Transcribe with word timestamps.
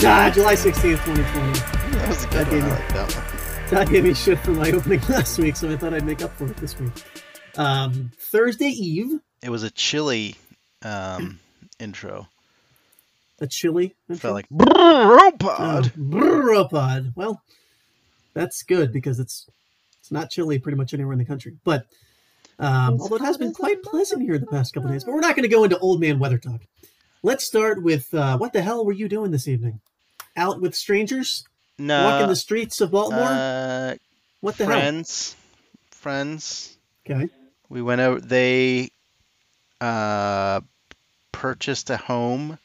Todd 0.00 0.02
was 0.02 0.02
gone, 0.02 0.24
Todd. 0.24 0.34
July 0.34 0.54
16th, 0.54 1.04
2020. 1.04 1.58
That 1.96 2.08
was 2.08 2.24
a 2.24 2.28
good 2.28 2.46
That 2.46 2.46
one. 2.46 2.50
gave 2.50 2.62
I 2.62 2.66
me- 2.66 2.70
like 2.70 2.88
that 2.94 3.14
one. 3.14 3.68
Todd 3.68 3.90
gave 3.90 4.04
me 4.04 4.14
shit 4.14 4.38
for 4.38 4.50
my 4.52 4.70
opening 4.70 5.00
last 5.08 5.38
week, 5.38 5.56
so 5.56 5.70
I 5.70 5.76
thought 5.76 5.94
I'd 5.94 6.04
make 6.04 6.22
up 6.22 6.32
for 6.36 6.46
it 6.46 6.56
this 6.58 6.78
week. 6.78 6.92
Um, 7.56 8.12
Thursday 8.18 8.66
Eve, 8.68 9.20
It 9.42 9.50
was 9.50 9.62
a 9.62 9.70
chilly 9.70 10.36
um, 10.82 11.40
intro. 11.80 12.28
a 13.40 13.46
chilly. 13.46 13.94
Felt 14.14 14.34
like 14.34 14.46
Oh, 14.52 15.30
Brrropod. 15.40 15.90
Brrropod. 15.96 17.12
Well, 17.16 17.42
that's 18.34 18.62
good 18.62 18.92
because 18.92 19.18
it's 19.18 19.48
it's 20.00 20.12
not 20.12 20.30
chilly 20.30 20.58
pretty 20.58 20.76
much 20.76 20.92
anywhere 20.94 21.14
in 21.14 21.18
the 21.18 21.24
country. 21.24 21.56
But 21.64 21.86
um, 22.58 23.00
although 23.00 23.16
it 23.16 23.22
has 23.22 23.36
been 23.38 23.52
quite 23.54 23.82
pleasant 23.82 24.22
here 24.22 24.38
the 24.38 24.46
past 24.46 24.72
couple 24.74 24.90
days, 24.90 25.02
but 25.04 25.12
we're 25.14 25.20
not 25.20 25.34
going 25.34 25.42
to 25.48 25.54
go 25.54 25.64
into 25.64 25.78
old 25.78 26.00
man 26.00 26.18
weather 26.18 26.38
talk. 26.38 26.60
Let's 27.22 27.44
start 27.44 27.82
with 27.82 28.12
uh, 28.14 28.38
what 28.38 28.52
the 28.52 28.62
hell 28.62 28.84
were 28.84 28.92
you 28.92 29.08
doing 29.08 29.30
this 29.30 29.48
evening? 29.48 29.80
Out 30.36 30.60
with 30.60 30.74
strangers, 30.74 31.44
No. 31.78 32.04
walking 32.04 32.28
the 32.28 32.36
streets 32.36 32.80
of 32.80 32.90
Baltimore. 32.90 33.24
uh, 33.24 33.94
what 34.40 34.56
the 34.58 34.64
hell? 34.66 34.74
friends, 34.74 35.34
friends. 35.90 36.76
Okay. 37.08 37.28
We 37.68 37.82
went 37.82 38.00
out. 38.00 38.28
They 38.28 38.90
uh, 39.80 40.60
purchased 41.32 41.90
a 41.90 41.96
home. 41.96 42.58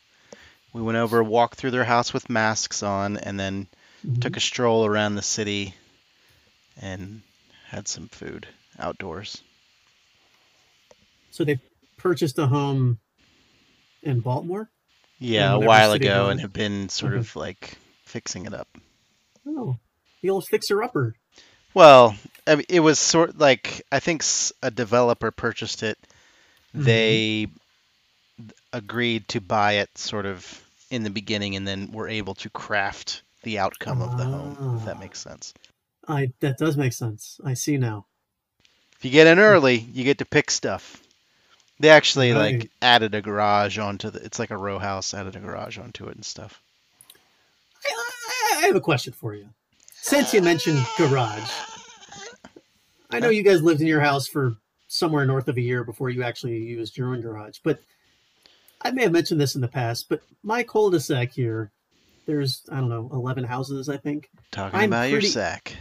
We 0.73 0.81
went 0.81 0.97
over, 0.97 1.23
walked 1.23 1.55
through 1.57 1.71
their 1.71 1.83
house 1.85 2.13
with 2.13 2.29
masks 2.29 2.83
on, 2.83 3.17
and 3.17 3.39
then 3.39 3.67
Mhm. 4.05 4.21
took 4.21 4.37
a 4.37 4.39
stroll 4.39 4.85
around 4.85 5.15
the 5.15 5.21
city 5.21 5.75
and 6.79 7.21
had 7.67 7.87
some 7.87 8.07
food 8.09 8.47
outdoors. 8.79 9.41
So 11.31 11.43
they 11.43 11.59
purchased 11.97 12.37
a 12.39 12.47
home 12.47 12.99
in 14.03 14.19
Baltimore. 14.19 14.69
Yeah, 15.19 15.53
a 15.53 15.59
while 15.59 15.91
ago, 15.91 16.29
and 16.29 16.39
have 16.41 16.53
been 16.53 16.89
sort 16.89 17.13
Okay. 17.13 17.19
of 17.19 17.35
like 17.35 17.77
fixing 18.05 18.45
it 18.45 18.53
up. 18.53 18.67
Oh, 19.47 19.77
the 20.21 20.29
old 20.31 20.45
fixer 20.47 20.81
upper. 20.83 21.15
Well, 21.73 22.15
I 22.47 22.55
mean, 22.55 22.65
it 22.69 22.79
was 22.79 22.99
sort 22.99 23.37
like 23.37 23.85
I 23.91 23.99
think 23.99 24.23
a 24.63 24.71
developer 24.71 25.29
purchased 25.31 25.83
it. 25.83 25.97
Mhm. 26.75 26.83
They 26.85 27.47
agreed 28.73 29.27
to 29.29 29.41
buy 29.41 29.73
it 29.73 29.95
sort 29.97 30.25
of 30.25 30.61
in 30.89 31.03
the 31.03 31.09
beginning, 31.09 31.55
and 31.55 31.67
then 31.67 31.91
were 31.91 32.09
able 32.09 32.33
to 32.35 32.49
craft 32.49 33.21
the 33.43 33.59
outcome 33.59 34.01
of 34.01 34.17
the 34.17 34.25
home. 34.25 34.77
If 34.79 34.85
that 34.85 34.97
Ah. 34.97 34.99
makes 34.99 35.19
sense. 35.19 35.53
I 36.07 36.31
that 36.39 36.57
does 36.57 36.77
make 36.77 36.93
sense. 36.93 37.39
I 37.45 37.53
see 37.53 37.77
now. 37.77 38.07
If 38.97 39.05
you 39.05 39.11
get 39.11 39.27
in 39.27 39.39
early, 39.39 39.77
you 39.79 40.03
get 40.03 40.17
to 40.19 40.25
pick 40.25 40.49
stuff. 40.51 41.01
They 41.81 41.89
actually 41.89 42.31
Right. 42.31 42.59
like 42.59 42.71
added 42.81 43.15
a 43.15 43.21
garage 43.21 43.77
onto 43.79 44.09
the. 44.11 44.23
It's 44.23 44.39
like 44.39 44.51
a 44.51 44.57
row 44.57 44.77
house. 44.79 45.13
Added 45.13 45.35
a 45.35 45.39
garage 45.39 45.77
onto 45.77 46.07
it 46.07 46.15
and 46.15 46.23
stuff. 46.25 46.61
I, 47.83 47.89
I, 48.59 48.63
I 48.63 48.67
have 48.67 48.75
a 48.75 48.81
question 48.81 49.13
for 49.13 49.33
you. 49.33 49.49
Since 49.93 50.33
you 50.33 50.41
mentioned 50.41 50.85
garage, 50.97 51.49
I 53.11 53.19
know 53.19 53.29
you 53.29 53.43
guys 53.43 53.61
lived 53.61 53.81
in 53.81 53.87
your 53.87 53.99
house 54.01 54.27
for 54.27 54.55
somewhere 54.87 55.25
north 55.25 55.47
of 55.47 55.57
a 55.57 55.61
year 55.61 55.83
before 55.83 56.09
you 56.09 56.23
actually 56.23 56.57
used 56.57 56.97
your 56.97 57.09
own 57.09 57.21
garage, 57.21 57.59
but 57.63 57.79
I 58.81 58.91
may 58.91 59.03
have 59.03 59.11
mentioned 59.11 59.39
this 59.39 59.55
in 59.55 59.61
the 59.61 59.67
past. 59.67 60.07
But 60.09 60.21
my 60.43 60.63
cul-de-sac 60.63 61.31
here, 61.31 61.71
there's 62.25 62.61
I 62.71 62.75
don't 62.77 62.89
know, 62.89 63.09
eleven 63.13 63.43
houses, 63.43 63.89
I 63.89 63.97
think. 63.97 64.29
Talking 64.51 64.79
I'm 64.79 64.89
about 64.89 65.09
pretty- 65.09 65.13
your 65.13 65.21
sack. 65.21 65.77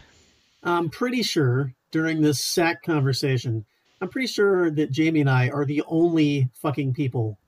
I'm 0.62 0.90
pretty 0.90 1.22
sure 1.22 1.72
during 1.90 2.20
this 2.20 2.44
sack 2.44 2.82
conversation, 2.82 3.64
I'm 4.00 4.08
pretty 4.08 4.28
sure 4.28 4.70
that 4.70 4.90
Jamie 4.90 5.20
and 5.20 5.30
I 5.30 5.50
are 5.50 5.64
the 5.64 5.82
only 5.86 6.48
fucking 6.54 6.94
people 6.94 7.38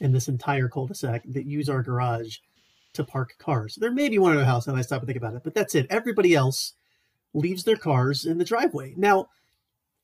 in 0.00 0.12
this 0.12 0.28
entire 0.28 0.68
cul-de-sac 0.68 1.22
that 1.26 1.46
use 1.46 1.68
our 1.68 1.82
garage 1.82 2.38
to 2.92 3.04
park 3.04 3.34
cars. 3.38 3.76
There 3.76 3.90
may 3.90 4.08
be 4.08 4.18
one 4.18 4.34
other 4.34 4.44
house, 4.44 4.66
and 4.66 4.76
I 4.76 4.82
stop 4.82 5.00
and 5.00 5.06
think 5.06 5.16
about 5.16 5.34
it, 5.34 5.42
but 5.42 5.54
that's 5.54 5.74
it. 5.74 5.86
Everybody 5.90 6.34
else 6.34 6.74
leaves 7.32 7.64
their 7.64 7.76
cars 7.76 8.24
in 8.24 8.38
the 8.38 8.44
driveway. 8.44 8.94
Now, 8.96 9.28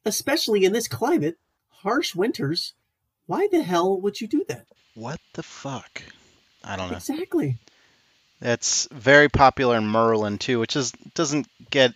especially 0.05 0.65
in 0.65 0.73
this 0.73 0.89
climate, 0.89 1.39
harsh 1.69 2.15
winters, 2.15 2.75
why 3.27 3.49
the 3.51 3.63
hell 3.63 4.01
would 4.01 4.21
you 4.21 4.27
do 4.27 4.45
that? 4.49 4.67
What 4.95 5.21
the 5.35 5.43
fuck? 5.43 6.03
I 6.65 6.77
don't 6.77 6.91
know. 6.91 6.97
Exactly. 6.97 7.59
That's 8.41 8.89
very 8.91 9.29
popular 9.29 9.77
in 9.77 9.91
Maryland 9.91 10.41
too, 10.41 10.59
which 10.59 10.75
is 10.75 10.93
doesn't 11.15 11.47
get 11.71 11.95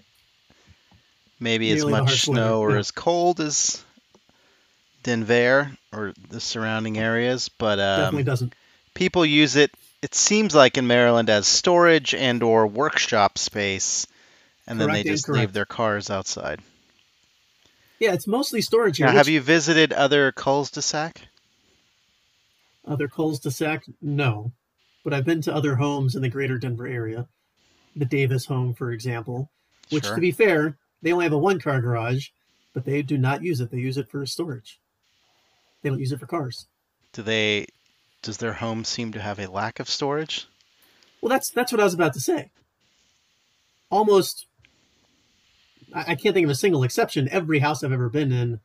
maybe 1.41 1.71
as 1.71 1.79
Nearly 1.79 1.93
the 1.93 2.03
much 2.03 2.23
snow 2.23 2.61
weather, 2.61 2.73
or 2.73 2.73
yeah. 2.73 2.79
as 2.79 2.91
cold 2.91 3.41
as 3.41 3.84
Denver 5.05 5.71
or 5.93 6.13
the 6.31 6.41
surrounding 6.41 6.99
areas, 6.99 7.49
but 7.49 7.77
Definitely 7.77 8.23
um, 8.23 8.27
doesn't. 8.27 8.55
people 8.95 9.25
use 9.25 9.55
it. 9.55 9.71
It 10.03 10.15
seems 10.15 10.55
like 10.55 10.77
in 10.77 10.87
Maryland 10.89 11.31
as 11.31 11.47
storage 11.47 12.13
and 12.15 12.43
or 12.43 12.67
workshop 12.67 13.39
space, 13.39 14.07
and 14.67 14.81
then 14.81 14.91
they 14.91 15.05
just 15.05 15.29
leave 15.29 15.53
their 15.53 15.65
cars 15.65 16.11
outside. 16.11 16.61
Yeah, 18.01 18.13
it's 18.13 18.27
mostly 18.27 18.61
storage 18.61 18.97
here. 18.97 19.07
Now, 19.07 19.13
which- 19.13 19.19
have 19.19 19.29
you 19.29 19.41
visited 19.41 19.93
other 19.93 20.33
cul-de-sac? 20.33 21.21
Other 22.87 23.09
cul-de-sac? 23.09 23.85
No. 24.03 24.53
But 25.05 25.15
I've 25.15 25.25
been 25.25 25.43
to 25.43 25.55
other 25.55 25.77
homes 25.77 26.15
in 26.17 26.23
the 26.23 26.29
greater 26.29 26.59
Denver 26.59 26.87
area. 26.87 27.29
The 27.97 28.05
Davis 28.05 28.47
home, 28.47 28.75
for 28.75 28.91
example, 28.91 29.51
which, 29.91 30.05
Sure. 30.05 30.17
to 30.17 30.21
be 30.21 30.33
fair, 30.33 30.77
they 31.03 31.13
only 31.13 31.25
have 31.25 31.33
a 31.33 31.39
one-car 31.39 31.81
garage, 31.81 32.29
but 32.75 32.85
they 32.85 33.03
do 33.03 33.17
not 33.17 33.43
use 33.43 33.61
it. 33.61 33.71
They 33.71 33.79
use 33.79 33.97
it 33.97 34.09
for 34.09 34.25
storage. 34.27 34.81
They 35.85 35.91
don't 35.91 36.01
use 36.01 36.13
it 36.13 36.19
for 36.19 36.27
cars. 36.27 36.67
Do 37.13 37.23
they? 37.23 37.67
Does 38.23 38.39
their 38.39 38.55
home 38.55 38.85
seem 38.85 39.13
to 39.13 39.21
have 39.21 39.39
a 39.39 39.51
lack 39.51 39.79
of 39.79 39.89
storage? 39.89 40.47
Well, 41.21 41.29
that's 41.29 41.51
that's 41.51 41.71
what 41.73 41.81
I 41.81 41.85
was 41.85 41.93
about 41.93 42.15
to 42.15 42.21
say. 42.21 42.51
Almost, 43.91 44.47
I, 45.95 46.01
I 46.13 46.15
can't 46.15 46.35
think 46.35 46.45
of 46.47 46.51
a 46.51 46.55
single 46.55 46.83
exception. 46.85 47.29
Every 47.31 47.59
house 47.59 47.85
I've 47.85 47.93
ever 47.93 48.09
been 48.09 48.33
in, 48.33 48.61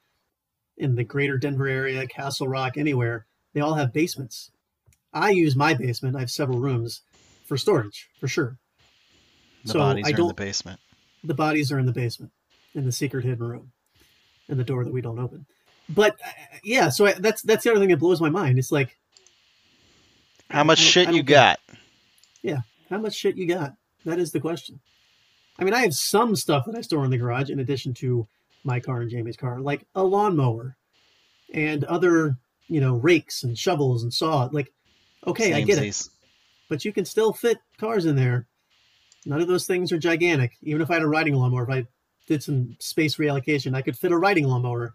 in 0.77 0.95
the 0.95 1.03
greater 1.03 1.37
Denver 1.37 1.67
area, 1.67 2.07
Castle 2.07 2.47
Rock, 2.47 2.77
anywhere, 2.77 3.25
they 3.53 3.59
all 3.59 3.73
have 3.73 3.91
basements. 3.91 4.49
I 5.13 5.31
use 5.31 5.57
my 5.57 5.73
basement. 5.73 6.15
I 6.15 6.21
have 6.21 6.31
several 6.31 6.59
rooms 6.59 7.01
for 7.45 7.57
storage, 7.57 8.07
for 8.21 8.29
sure. 8.29 8.57
The 9.65 9.71
So, 9.73 9.79
bodies 9.79 10.05
I 10.05 10.07
are 10.07 10.11
in 10.11 10.15
the 10.15 10.21
don't- 10.23 10.37
basement. 10.37 10.79
the 11.21 11.33
bodies 11.33 11.69
are 11.69 11.79
in 11.79 11.85
the 11.85 11.91
basement 11.91 12.31
in 12.73 12.85
the 12.85 12.93
secret 12.93 13.25
hidden 13.25 13.45
room 13.45 13.73
in 14.47 14.57
the 14.57 14.63
door 14.63 14.85
that 14.85 14.93
we 14.93 15.01
don't 15.01 15.19
open 15.19 15.45
but 15.89 16.15
uh, 16.25 16.29
yeah 16.63 16.89
so 16.89 17.05
I, 17.07 17.13
that's 17.13 17.41
that's 17.41 17.63
the 17.63 17.71
other 17.71 17.79
thing 17.79 17.89
that 17.89 17.97
blows 17.97 18.21
my 18.21 18.29
mind 18.29 18.59
it's 18.59 18.71
like 18.71 18.97
How 20.49 20.63
much 20.63 20.79
I 20.79 20.83
don't- 20.83 20.87
I 20.87 20.89
shit 20.89 21.15
you 21.15 21.23
got? 21.23 21.59
how 22.89 22.97
much 22.97 23.13
shit 23.13 23.37
you 23.37 23.45
got 23.47 23.75
that 24.05 24.17
is 24.17 24.31
the 24.31 24.39
question 24.39 24.79
i 25.59 25.63
mean 25.63 25.75
i 25.75 25.81
have 25.81 25.93
some 25.93 26.35
stuff 26.35 26.65
that 26.65 26.75
i 26.75 26.81
store 26.81 27.05
in 27.05 27.11
the 27.11 27.17
garage 27.19 27.51
in 27.51 27.59
addition 27.59 27.93
to 27.93 28.25
my 28.63 28.79
car 28.79 29.01
and 29.01 29.11
jamie's 29.11 29.37
car 29.37 29.59
like 29.59 29.85
a 29.93 30.03
lawnmower 30.03 30.75
and 31.53 31.83
other 31.83 32.35
you 32.67 32.81
know 32.81 32.95
rakes 32.95 33.43
and 33.43 33.55
shovels 33.59 34.01
and 34.01 34.11
saw 34.11 34.49
like 34.51 34.71
okay 35.27 35.53
i 35.53 35.61
get 35.61 35.77
it 35.77 35.83
but 36.67 36.83
you 36.83 36.91
can 36.91 37.05
still 37.05 37.31
fit 37.33 37.57
cars 37.79 38.05
in 38.05 38.15
there. 38.15 38.45
None 39.25 39.41
of 39.41 39.47
those 39.47 39.65
things 39.67 39.91
are 39.91 39.97
gigantic. 39.97 40.51
Even 40.61 40.81
if 40.81 40.89
I 40.89 40.93
had 40.93 41.03
a 41.03 41.07
riding 41.07 41.33
lawnmower, 41.33 41.63
if 41.63 41.69
I 41.69 41.87
did 42.27 42.41
some 42.43 42.77
space 42.79 43.17
reallocation, 43.17 43.75
I 43.75 43.81
could 43.81 43.97
fit 43.97 44.11
a 44.11 44.17
riding 44.17 44.47
lawnmower 44.47 44.93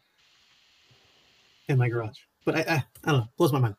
in 1.69 1.78
my 1.78 1.88
garage. 1.88 2.19
But 2.44 2.56
I, 2.56 2.61
I, 2.61 2.75
I 3.05 3.11
don't 3.11 3.20
know. 3.20 3.28
Blows 3.37 3.52
my 3.52 3.58
mind. 3.58 3.76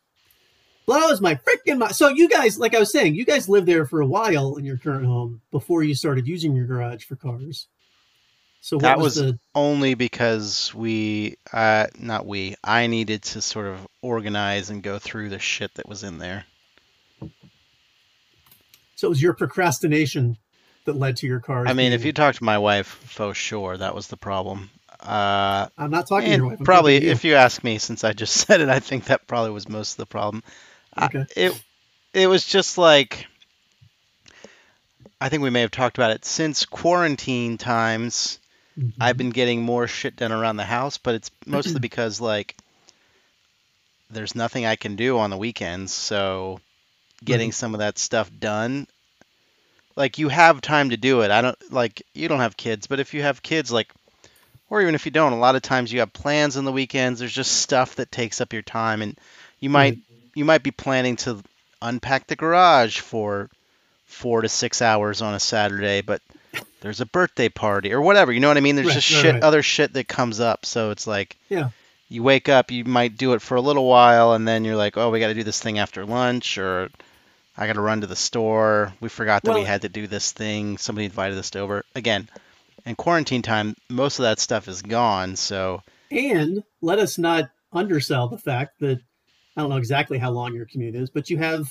Blows 0.85 1.19
my 1.21 1.35
freaking 1.35 1.79
mind. 1.79 1.95
So 1.95 2.09
you 2.09 2.29
guys, 2.29 2.59
like 2.59 2.75
I 2.75 2.79
was 2.79 2.91
saying, 2.91 3.15
you 3.15 3.25
guys 3.25 3.49
lived 3.49 3.67
there 3.67 3.85
for 3.85 4.01
a 4.01 4.05
while 4.05 4.55
in 4.55 4.65
your 4.65 4.77
current 4.77 5.05
home 5.05 5.41
before 5.51 5.83
you 5.83 5.95
started 5.95 6.27
using 6.27 6.55
your 6.55 6.65
garage 6.67 7.03
for 7.05 7.15
cars. 7.15 7.67
So 8.61 8.77
what 8.77 8.81
That 8.83 8.97
was, 8.97 9.15
was- 9.15 9.15
the 9.33 9.39
only 9.53 9.93
because 9.93 10.73
we 10.75 11.35
uh 11.53 11.87
not 11.99 12.25
we 12.25 12.55
i 12.63 12.87
needed 12.87 13.21
to 13.21 13.41
sort 13.41 13.67
of 13.67 13.87
organize 14.01 14.69
and 14.71 14.81
go 14.83 14.97
through 14.99 15.29
the 15.29 15.39
shit 15.39 15.73
that 15.75 15.87
was 15.87 16.03
in 16.03 16.17
there 16.17 16.45
so 18.95 19.07
it 19.07 19.09
was 19.09 19.21
your 19.21 19.33
procrastination 19.33 20.37
that 20.85 20.95
led 20.97 21.15
to 21.17 21.27
your 21.27 21.39
cars? 21.39 21.69
i 21.69 21.73
mean 21.73 21.93
if 21.93 22.03
you 22.03 22.11
talk 22.11 22.35
to 22.35 22.43
my 22.43 22.57
wife 22.57 22.87
for 22.87 23.33
sure 23.33 23.77
that 23.77 23.95
was 23.95 24.07
the 24.07 24.17
problem 24.17 24.69
uh 25.05 25.67
I'm 25.77 25.91
not 25.91 26.07
talking 26.07 26.29
to 26.29 26.35
your 26.35 26.45
wife. 26.47 26.59
I'm 26.59 26.65
probably 26.65 27.03
you. 27.03 27.11
if 27.11 27.23
you 27.23 27.35
ask 27.35 27.63
me 27.63 27.77
since 27.77 28.03
i 28.03 28.13
just 28.13 28.35
said 28.47 28.61
it 28.61 28.69
i 28.69 28.79
think 28.79 29.05
that 29.05 29.27
probably 29.27 29.51
was 29.51 29.69
most 29.69 29.93
of 29.93 29.97
the 29.97 30.05
problem 30.05 30.43
I- 30.95 31.09
it 31.35 31.53
it 32.13 32.27
was 32.27 32.45
just 32.45 32.77
like 32.77 33.27
i 35.21 35.29
think 35.29 35.43
we 35.43 35.49
may 35.49 35.61
have 35.61 35.71
talked 35.71 35.97
about 35.97 36.11
it 36.11 36.25
since 36.25 36.65
quarantine 36.65 37.57
times 37.57 38.39
Mhm. 38.77 38.93
I've 38.99 39.15
been 39.17 39.29
getting 39.29 39.61
more 39.61 39.87
shit 39.87 40.17
done 40.17 40.33
around 40.33 40.57
the 40.57 40.65
house, 40.65 40.97
but 40.97 41.15
it's 41.15 41.31
mostly 41.45 41.79
because 41.79 42.19
like 42.19 42.55
there's 44.09 44.35
nothing 44.35 44.65
I 44.65 44.75
can 44.75 44.95
do 44.97 45.17
on 45.17 45.29
the 45.29 45.37
weekends, 45.37 45.93
so 45.93 46.59
getting 47.23 47.47
Right. 47.47 47.53
some 47.53 47.73
of 47.73 47.79
that 47.79 47.97
stuff 47.97 48.29
done 48.37 48.87
like 49.95 50.17
you 50.17 50.27
have 50.29 50.59
time 50.61 50.89
to 50.89 50.97
do 50.97 51.21
it. 51.21 51.31
I 51.31 51.41
don't 51.41 51.71
like 51.71 52.01
you 52.13 52.27
don't 52.27 52.39
have 52.41 52.57
kids, 52.57 52.87
but 52.87 52.99
if 52.99 53.13
you 53.13 53.21
have 53.21 53.41
kids 53.41 53.71
like 53.71 53.91
or 54.69 54.81
even 54.81 54.95
if 54.95 55.05
you 55.05 55.11
don't, 55.11 55.33
a 55.33 55.37
lot 55.37 55.55
of 55.55 55.61
times 55.61 55.91
you 55.91 55.99
have 55.99 56.13
plans 56.13 56.57
on 56.57 56.65
the 56.65 56.71
weekends. 56.71 57.19
There's 57.19 57.33
just 57.33 57.51
stuff 57.53 57.95
that 57.95 58.11
takes 58.11 58.41
up 58.41 58.53
your 58.53 58.61
time 58.61 59.01
and 59.01 59.17
you 59.59 59.69
might 59.69 59.97
you 60.33 60.45
might 60.45 60.63
be 60.63 60.71
planning 60.71 61.15
to 61.17 61.41
unpack 61.81 62.27
the 62.27 62.35
garage 62.35 62.99
for 62.99 63.49
four 64.05 64.41
to 64.41 64.49
six 64.49 64.81
hours 64.81 65.21
on 65.21 65.33
a 65.33 65.39
Saturday, 65.39 66.01
but 66.01 66.21
there's 66.81 67.01
a 67.01 67.05
birthday 67.05 67.49
party 67.49 67.93
or 67.93 68.01
whatever. 68.01 68.31
You 68.31 68.39
know 68.39 68.47
what 68.47 68.57
I 68.57 68.61
mean? 68.61 68.75
There's 68.75 68.87
Right, 68.87 68.95
just 68.95 69.11
right, 69.11 69.21
shit, 69.21 69.33
right. 69.35 69.43
other 69.43 69.63
shit 69.63 69.93
that 69.93 70.07
comes 70.07 70.39
up. 70.39 70.65
So 70.65 70.91
it's 70.91 71.07
like, 71.07 71.35
Yeah. 71.49 71.69
you 72.09 72.21
wake 72.21 72.49
up, 72.49 72.69
you 72.71 72.83
might 72.85 73.17
do 73.17 73.33
it 73.33 73.41
for 73.41 73.55
a 73.55 73.61
little 73.61 73.85
while, 73.87 74.33
and 74.33 74.47
then 74.47 74.65
you're 74.65 74.75
like, 74.75 74.97
oh, 74.97 75.09
we 75.09 75.19
got 75.19 75.27
to 75.27 75.33
do 75.33 75.43
this 75.43 75.59
thing 75.59 75.79
after 75.79 76.05
lunch, 76.05 76.57
or 76.57 76.89
I 77.57 77.65
got 77.67 77.73
to 77.73 77.81
run 77.81 78.01
to 78.01 78.07
the 78.07 78.15
store. 78.15 78.93
We 78.99 79.09
forgot 79.09 79.43
that 79.43 79.53
we 79.55 79.63
had 79.63 79.81
to 79.83 79.89
do 79.89 80.05
this 80.07 80.31
thing. 80.31 80.77
Somebody 80.77 81.05
invited 81.05 81.37
us 81.37 81.55
over. 81.55 81.83
Again, 81.95 82.29
in 82.85 82.95
quarantine 82.95 83.41
time, 83.41 83.75
most 83.89 84.19
of 84.19 84.23
that 84.23 84.39
stuff 84.39 84.67
is 84.67 84.81
gone. 84.81 85.35
So 85.35 85.81
And 86.11 86.63
let 86.81 86.99
us 86.99 87.17
not 87.17 87.49
undersell 87.73 88.27
the 88.27 88.37
fact 88.37 88.79
that 88.79 88.99
I 89.57 89.61
don't 89.61 89.69
know 89.69 89.77
exactly 89.77 90.17
how 90.17 90.31
long 90.31 90.53
your 90.53 90.65
commute 90.65 90.95
is, 90.95 91.09
but 91.09 91.29
you 91.29 91.37
have 91.37 91.67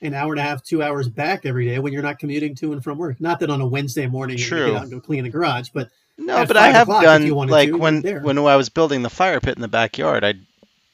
an 0.00 0.14
hour 0.14 0.32
and 0.32 0.40
a 0.40 0.42
half, 0.42 0.62
two 0.62 0.82
hours 0.82 1.08
back 1.08 1.44
every 1.44 1.66
day 1.66 1.78
when 1.78 1.92
you're 1.92 2.02
not 2.02 2.18
commuting 2.18 2.54
to 2.56 2.72
and 2.72 2.82
from 2.82 2.98
work. 2.98 3.20
Not 3.20 3.40
that 3.40 3.50
on 3.50 3.60
a 3.60 3.66
Wednesday 3.66 4.06
morning 4.06 4.38
you're 4.38 4.48
going 4.48 4.62
to 4.62 4.70
get 4.70 4.76
out 4.76 4.82
and 4.84 4.92
go 4.92 5.00
clean 5.00 5.24
the 5.24 5.30
garage, 5.30 5.70
but 5.74 5.90
no, 6.16 6.44
but 6.46 6.56
I 6.56 6.70
have 6.70 6.88
done 6.88 7.24
you 7.24 7.34
like 7.34 7.68
to, 7.68 7.78
when 7.78 8.02
when 8.22 8.38
I 8.38 8.56
was 8.56 8.68
building 8.68 9.02
the 9.02 9.10
fire 9.10 9.40
pit 9.40 9.56
in 9.56 9.62
the 9.62 9.68
backyard, 9.68 10.24
I 10.24 10.34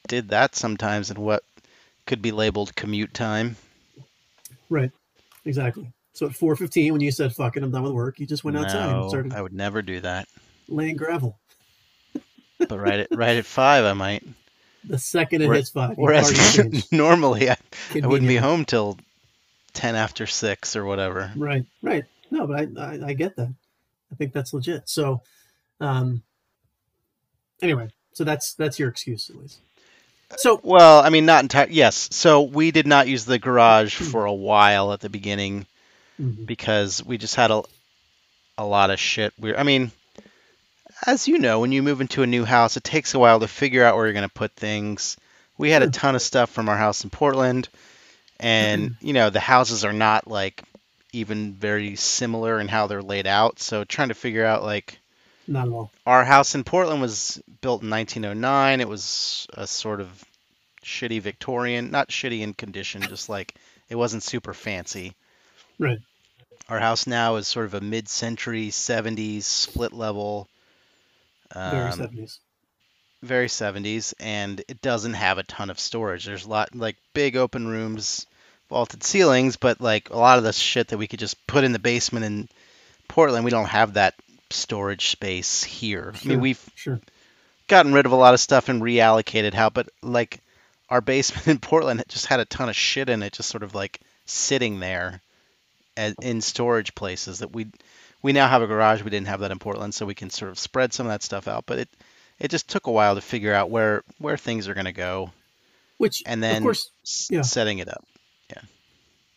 did 0.07 0.29
that 0.29 0.55
sometimes 0.55 1.09
in 1.09 1.19
what 1.19 1.43
could 2.05 2.21
be 2.21 2.31
labeled 2.31 2.75
commute 2.75 3.13
time. 3.13 3.55
right, 4.69 4.91
exactly. 5.45 5.91
So 6.15 6.27
at 6.27 6.31
4:15, 6.31 6.93
when 6.93 7.01
you 7.01 7.11
said 7.11 7.33
"fuck 7.33 7.57
it," 7.57 7.63
I'm 7.63 7.71
done 7.71 7.83
with 7.83 7.91
work, 7.91 8.19
you 8.21 8.25
just 8.25 8.45
went 8.45 8.55
outside 8.57 8.89
no, 8.89 9.01
and 9.01 9.09
started 9.09 9.33
I 9.33 9.41
would 9.41 9.53
never 9.53 9.81
do 9.81 9.99
that. 9.99 10.29
laying 10.69 10.95
gravel. 10.95 11.37
But 12.57 12.79
right 12.79 13.01
at 13.01 13.07
right 13.11 13.35
at 13.35 13.45
five, 13.45 13.83
I 13.83 13.91
might. 13.91 14.23
The 14.85 14.97
second 14.97 15.41
it 15.41 15.51
hits 15.51 15.71
five, 15.71 15.97
Whereas 15.97 16.57
normally 16.91 17.49
I, 17.49 17.57
I 18.01 18.07
wouldn't 18.07 18.29
be 18.29 18.37
home 18.37 18.63
till 18.63 18.97
ten 19.73 19.95
after 19.95 20.25
six 20.25 20.77
or 20.77 20.85
whatever. 20.85 21.33
Right, 21.35 21.65
right. 21.81 22.05
No, 22.31 22.47
but 22.47 22.59
I, 22.61 22.81
I, 22.81 23.07
I 23.07 23.13
get 23.13 23.35
that. 23.35 23.53
I 24.11 24.15
think 24.15 24.31
that's 24.31 24.53
legit. 24.53 24.87
So, 24.87 25.21
um, 25.81 26.23
anyway, 27.61 27.89
so 28.13 28.23
that's 28.23 28.53
that's 28.53 28.79
your 28.79 28.87
excuse 28.87 29.29
at 29.29 29.35
least. 29.35 29.59
So, 30.37 30.61
Well, 30.63 31.01
I 31.01 31.09
mean, 31.09 31.25
not 31.25 31.43
entire. 31.43 31.67
Yes, 31.69 32.07
so 32.11 32.41
we 32.43 32.71
did 32.71 32.87
not 32.87 33.09
use 33.09 33.25
the 33.25 33.37
garage 33.37 33.97
Hmm. 33.97 34.05
for 34.05 34.25
a 34.25 34.33
while 34.33 34.93
at 34.93 35.01
the 35.01 35.09
beginning 35.09 35.65
mhm, 36.19 36.45
because 36.45 37.03
we 37.03 37.17
just 37.17 37.35
had 37.35 37.51
a 37.51 37.61
a 38.57 38.65
lot 38.65 38.89
of 38.91 38.99
shit. 38.99 39.33
We, 39.39 39.55
I 39.55 39.63
mean, 39.63 39.91
as 41.05 41.27
you 41.27 41.39
know, 41.39 41.59
when 41.59 41.71
you 41.71 41.83
move 41.83 42.01
into 42.01 42.23
a 42.23 42.27
new 42.27 42.45
house, 42.45 42.77
it 42.77 42.83
takes 42.83 43.13
a 43.13 43.19
while 43.19 43.39
to 43.39 43.47
figure 43.47 43.83
out 43.83 43.95
where 43.95 44.05
you're 44.05 44.13
going 44.13 44.27
to 44.27 44.33
put 44.33 44.53
things. 44.53 45.17
We 45.57 45.69
had 45.71 45.83
a 45.83 45.89
ton 45.89 46.15
of 46.15 46.21
stuff 46.21 46.49
from 46.49 46.69
our 46.69 46.77
house 46.77 47.03
in 47.03 47.09
Portland, 47.09 47.69
and 48.39 48.95
you 49.01 49.13
know, 49.13 49.29
the 49.29 49.39
houses 49.39 49.85
are 49.85 49.93
not 49.93 50.27
like 50.27 50.63
even 51.13 51.53
very 51.53 51.95
similar 51.95 52.59
in 52.59 52.67
how 52.67 52.87
they're 52.87 53.01
laid 53.01 53.27
out. 53.27 53.59
So 53.59 53.83
trying 53.83 54.09
to 54.09 54.13
figure 54.15 54.45
out 54.45 54.63
like 54.63 54.99
not 55.47 55.67
at 55.67 55.73
all. 55.73 55.91
our 56.05 56.23
house 56.25 56.55
in 56.55 56.63
Portland 56.63 57.01
was 57.01 57.41
built 57.61 57.83
in 57.83 57.89
1909. 57.89 58.81
It 58.81 58.89
was 58.89 59.47
a 59.53 59.65
sort 59.67 60.01
of 60.01 60.23
shitty 60.83 61.21
Victorian, 61.21 61.91
not 61.91 62.09
shitty 62.09 62.41
in 62.41 62.53
condition, 62.53 63.07
just 63.07 63.29
like 63.29 63.55
it 63.89 63.95
wasn't 63.95 64.23
super 64.23 64.53
fancy. 64.53 65.15
Right. 65.79 65.99
Our 66.69 66.79
house 66.79 67.05
now 67.05 67.35
is 67.35 67.47
sort 67.47 67.65
of 67.67 67.73
a 67.75 67.81
mid-century 67.81 68.69
70s 68.69 69.43
split 69.43 69.93
level, 69.93 70.47
Very 71.53 71.89
um, 71.91 71.91
seventies. 71.99 72.39
very 73.21 73.47
70s, 73.47 74.13
and 74.19 74.61
it 74.67 74.81
doesn't 74.81 75.13
have 75.13 75.37
a 75.37 75.43
ton 75.43 75.69
of 75.69 75.79
storage. 75.79 76.25
There's 76.25 76.45
a 76.45 76.49
lot 76.49 76.73
like 76.75 76.95
big 77.13 77.35
open 77.37 77.67
rooms, 77.67 78.25
vaulted 78.69 79.03
ceilings, 79.03 79.57
but 79.57 79.79
like 79.79 80.09
a 80.09 80.17
lot 80.17 80.37
of 80.39 80.43
the 80.43 80.53
shit 80.53 80.87
that 80.87 80.97
we 80.97 81.07
could 81.07 81.19
just 81.19 81.45
put 81.45 81.63
in 81.63 81.71
the 81.71 81.79
basement 81.79 82.25
in 82.25 82.47
Portland, 83.07 83.45
we 83.45 83.51
don't 83.51 83.65
have 83.69 83.93
that 83.93 84.15
storage 84.49 85.09
space 85.09 85.63
here. 85.63 86.13
I 86.23 86.27
mean, 86.27 86.41
we've 86.41 86.69
Sure. 86.75 86.99
gotten 87.67 87.93
rid 87.93 88.05
of 88.07 88.11
a 88.11 88.15
lot 88.15 88.33
of 88.33 88.39
stuff 88.39 88.69
and 88.69 88.81
reallocated 88.81 89.53
how, 89.53 89.69
but 89.69 89.87
like 90.01 90.39
our 90.89 91.01
basement 91.01 91.47
in 91.47 91.59
Portland 91.59 91.99
it 91.99 92.07
just 92.07 92.25
had 92.25 92.39
a 92.39 92.45
ton 92.45 92.69
of 92.69 92.75
shit 92.75 93.07
in 93.09 93.21
it, 93.21 93.33
just 93.33 93.49
sort 93.49 93.63
of 93.63 93.75
like 93.75 93.99
sitting 94.25 94.79
there 94.79 95.21
as, 95.97 96.15
in 96.21 96.41
storage 96.41 96.95
places 96.95 97.39
that 97.39 97.53
we 97.53 97.67
we 98.21 98.33
now 98.33 98.47
have 98.47 98.61
a 98.61 98.67
garage. 98.67 99.03
We 99.03 99.11
didn't 99.11 99.27
have 99.27 99.41
that 99.41 99.51
in 99.51 99.59
Portland, 99.59 99.93
so 99.93 100.05
we 100.05 100.15
can 100.15 100.29
sort 100.29 100.49
of 100.49 100.57
spread 100.57 100.93
some 100.93 101.05
of 101.05 101.11
that 101.11 101.23
stuff 101.23 101.47
out. 101.47 101.65
But 101.65 101.79
it 101.79 101.89
it 102.39 102.49
just 102.49 102.67
took 102.69 102.87
a 102.87 102.91
while 102.91 103.15
to 103.15 103.21
figure 103.21 103.53
out 103.53 103.69
where 103.69 104.03
where 104.17 104.37
things 104.37 104.67
are 104.67 104.73
going 104.73 104.85
to 104.85 104.91
go, 104.91 105.31
Which, 105.97 106.23
and 106.25 106.41
then 106.41 106.57
of 106.57 106.63
course, 106.63 106.91
yeah. 107.29 107.41
setting 107.41 107.79
it 107.79 107.87
up. 107.87 108.05
Yeah. 108.49 108.61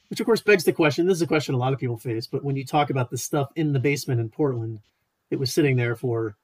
Which 0.08 0.20
of 0.20 0.26
course 0.26 0.40
begs 0.40 0.64
the 0.64 0.72
question. 0.72 1.06
This 1.06 1.16
is 1.16 1.22
a 1.22 1.26
question 1.26 1.54
a 1.54 1.58
lot 1.58 1.72
of 1.72 1.78
people 1.78 1.98
face. 1.98 2.26
But 2.26 2.42
when 2.42 2.56
you 2.56 2.64
talk 2.64 2.90
about 2.90 3.10
the 3.10 3.18
stuff 3.18 3.50
in 3.54 3.72
the 3.72 3.78
basement 3.78 4.20
in 4.20 4.30
Portland, 4.30 4.80
it 5.30 5.38
was 5.38 5.52
sitting 5.52 5.76
there 5.76 5.94
for 5.94 6.36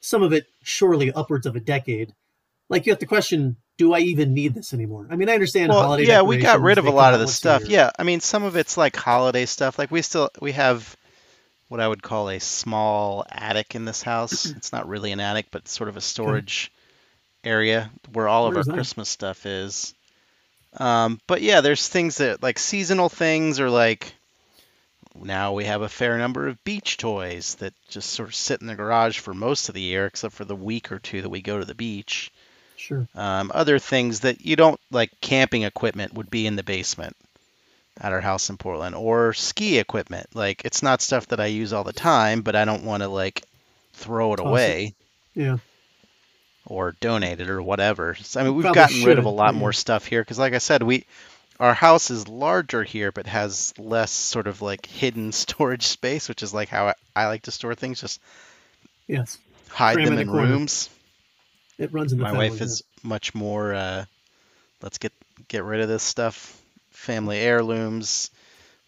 some 0.00 0.22
of 0.22 0.32
it 0.32 0.46
surely 0.62 1.12
upwards 1.12 1.46
of 1.46 1.56
a 1.56 1.60
decade. 1.60 2.12
Like 2.68 2.86
you 2.86 2.92
have 2.92 3.00
to 3.00 3.06
question: 3.06 3.56
Do 3.76 3.94
I 3.94 4.00
even 4.00 4.34
need 4.34 4.54
this 4.54 4.72
anymore? 4.74 5.08
I 5.10 5.16
mean, 5.16 5.28
I 5.28 5.34
understand 5.34 5.70
Well, 5.70 5.82
holiday. 5.82 6.06
yeah, 6.06 6.22
we 6.22 6.38
got 6.38 6.60
rid 6.60 6.78
of 6.78 6.86
a 6.86 6.90
lot 6.90 7.14
of 7.14 7.20
the 7.20 7.28
stuff. 7.28 7.66
Yeah, 7.66 7.90
I 7.98 8.02
mean, 8.02 8.20
some 8.20 8.42
of 8.42 8.56
it's 8.56 8.76
like 8.76 8.96
holiday 8.96 9.46
stuff. 9.46 9.78
Like 9.78 9.90
we 9.90 10.02
still 10.02 10.30
we 10.40 10.52
have 10.52 10.96
what 11.68 11.80
I 11.80 11.88
would 11.88 12.02
call 12.02 12.30
a 12.30 12.38
small 12.40 13.24
attic 13.30 13.74
in 13.74 13.84
this 13.84 14.02
house. 14.02 14.46
It's 14.46 14.72
not 14.72 14.88
really 14.88 15.12
an 15.12 15.20
attic, 15.20 15.46
but 15.50 15.68
sort 15.68 15.88
of 15.88 15.96
a 15.96 16.00
storage 16.00 16.72
area 17.44 17.90
where 18.12 18.28
all 18.28 18.46
of 18.46 18.56
our? 18.56 18.64
Christmas 18.64 19.08
stuff 19.08 19.46
is. 19.46 19.94
Um, 20.76 21.20
but 21.26 21.42
yeah, 21.42 21.60
there's 21.60 21.88
things 21.88 22.18
that 22.18 22.42
like 22.42 22.58
seasonal 22.58 23.08
things 23.08 23.60
or 23.60 23.70
like 23.70 24.14
now 25.14 25.52
we 25.52 25.64
have 25.64 25.82
a 25.82 25.88
fair 25.88 26.18
number 26.18 26.46
of 26.46 26.62
beach 26.64 26.96
toys 26.96 27.56
that 27.56 27.74
just 27.88 28.10
sort 28.10 28.28
of 28.28 28.34
sit 28.34 28.60
in 28.60 28.66
the 28.66 28.74
garage 28.74 29.18
for 29.18 29.34
most 29.34 29.68
of 29.68 29.74
the 29.74 29.80
year, 29.80 30.06
except 30.06 30.34
for 30.34 30.44
the 30.44 30.56
week 30.56 30.92
or 30.92 30.98
two 30.98 31.22
that 31.22 31.28
we 31.28 31.40
go 31.40 31.58
to 31.58 31.64
the 31.64 31.74
beach. 31.74 32.30
Sure. 32.78 33.06
Um, 33.14 33.50
other 33.54 33.78
things 33.78 34.20
that 34.20 34.40
you 34.44 34.56
don't 34.56 34.80
like 34.90 35.10
camping 35.20 35.62
equipment 35.62 36.14
would 36.14 36.30
be 36.30 36.46
in 36.46 36.56
the 36.56 36.62
basement 36.62 37.16
at 38.00 38.12
our 38.12 38.20
house 38.20 38.48
in 38.50 38.56
Portland 38.56 38.94
or 38.94 39.32
ski 39.34 39.78
equipment. 39.78 40.28
Like 40.34 40.62
it's 40.64 40.82
not 40.82 41.02
stuff 41.02 41.26
that 41.28 41.40
I 41.40 41.46
use 41.46 41.72
all 41.72 41.84
the 41.84 41.92
time, 41.92 42.42
but 42.42 42.54
I 42.56 42.64
don't 42.64 42.84
want 42.84 43.02
to 43.02 43.08
like 43.08 43.42
throw 43.94 44.32
it 44.34 44.40
away 44.40 44.94
Yeah. 45.34 45.58
or 46.66 46.92
donate 47.00 47.40
it 47.40 47.48
or 47.50 47.60
whatever. 47.60 48.14
So, 48.14 48.40
I 48.40 48.44
mean, 48.44 48.54
we've 48.54 48.62
Probably 48.62 48.76
gotten 48.80 49.02
rid 49.04 49.18
of 49.18 49.24
a 49.24 49.30
lot 49.30 49.54
yeah. 49.54 49.60
more 49.60 49.72
stuff 49.72 50.06
here 50.06 50.22
because, 50.22 50.38
like 50.38 50.54
I 50.54 50.58
said, 50.58 50.82
we 50.84 51.04
our 51.58 51.74
house 51.74 52.12
is 52.12 52.28
larger 52.28 52.84
here, 52.84 53.10
but 53.10 53.26
has 53.26 53.74
less 53.78 54.12
sort 54.12 54.46
of 54.46 54.62
like 54.62 54.86
hidden 54.86 55.32
storage 55.42 55.86
space, 55.88 56.28
which 56.28 56.44
is 56.44 56.54
like 56.54 56.68
how 56.68 56.86
I, 56.88 56.94
I 57.16 57.26
like 57.26 57.42
to 57.42 57.50
store 57.50 57.74
things. 57.74 58.00
Just 58.00 58.20
Yes. 59.08 59.38
hide 59.68 59.94
Cram 59.94 60.04
them 60.04 60.14
in 60.14 60.20
in 60.28 60.30
rooms. 60.30 60.90
It 61.78 61.92
runs 61.92 62.12
in 62.12 62.18
the 62.18 62.24
My 62.24 62.30
family. 62.32 62.50
wife 62.50 62.60
is 62.60 62.82
much 63.02 63.34
more. 63.34 63.72
Uh, 63.74 64.04
let's 64.82 64.98
get 64.98 65.12
get 65.48 65.64
rid 65.64 65.80
of 65.80 65.88
this 65.88 66.02
stuff. 66.02 66.60
Family 66.90 67.38
heirlooms, 67.38 68.30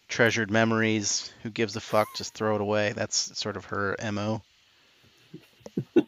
treasured 0.09 0.51
memories. 0.51 1.31
Who 1.43 1.49
gives 1.49 1.75
a 1.75 1.81
fuck? 1.81 2.07
Just 2.15 2.33
throw 2.33 2.55
it 2.55 2.61
away. 2.61 2.91
That's 2.93 3.37
sort 3.39 3.55
of 3.57 3.65
her 3.65 3.95
mo. 4.11 4.41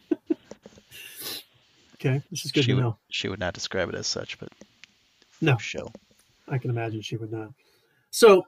Okay. 2.06 2.22
This 2.30 2.44
is 2.44 2.52
good 2.52 2.66
she 2.66 2.72
to 2.72 2.76
would, 2.76 2.82
know. 2.82 2.98
She 3.10 3.30
would 3.30 3.40
not 3.40 3.54
describe 3.54 3.88
it 3.88 3.96
as 3.96 4.08
such, 4.08 4.38
but 4.38 4.50
No. 5.40 5.56
show. 5.58 5.90
I 6.50 6.58
can 6.58 6.70
imagine 6.70 7.00
she 7.02 7.16
would 7.16 7.32
not. 7.32 7.52
So, 8.12 8.46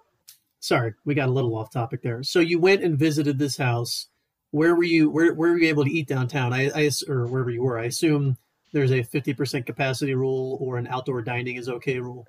sorry, 0.60 0.94
we 1.06 1.16
got 1.16 1.30
a 1.30 1.32
little 1.32 1.56
off 1.56 1.72
topic 1.72 2.02
there. 2.02 2.22
So 2.22 2.42
you 2.42 2.60
went 2.60 2.84
and 2.84 3.00
visited 3.00 3.40
this 3.40 3.56
house. 3.56 4.08
Where 4.56 4.76
were 4.76 4.84
you? 4.84 5.10
Where, 5.10 5.34
where 5.34 5.52
were 5.52 5.58
you 5.58 5.68
able 5.70 5.84
to 5.84 5.92
eat 5.92 6.08
downtown? 6.08 6.54
I, 6.54 6.70
I 6.74 6.90
or 7.10 7.28
wherever 7.28 7.50
you 7.50 7.62
were. 7.64 7.78
I 7.78 7.86
assume 7.86 8.38
there's 8.72 8.92
a 8.92 9.04
50% 9.04 9.66
capacity 9.66 10.16
rule 10.16 10.58
or 10.62 10.78
an 10.78 10.88
outdoor 10.88 11.22
dining 11.22 11.58
is 11.58 11.70
okay 11.70 12.00
rule. 12.00 12.26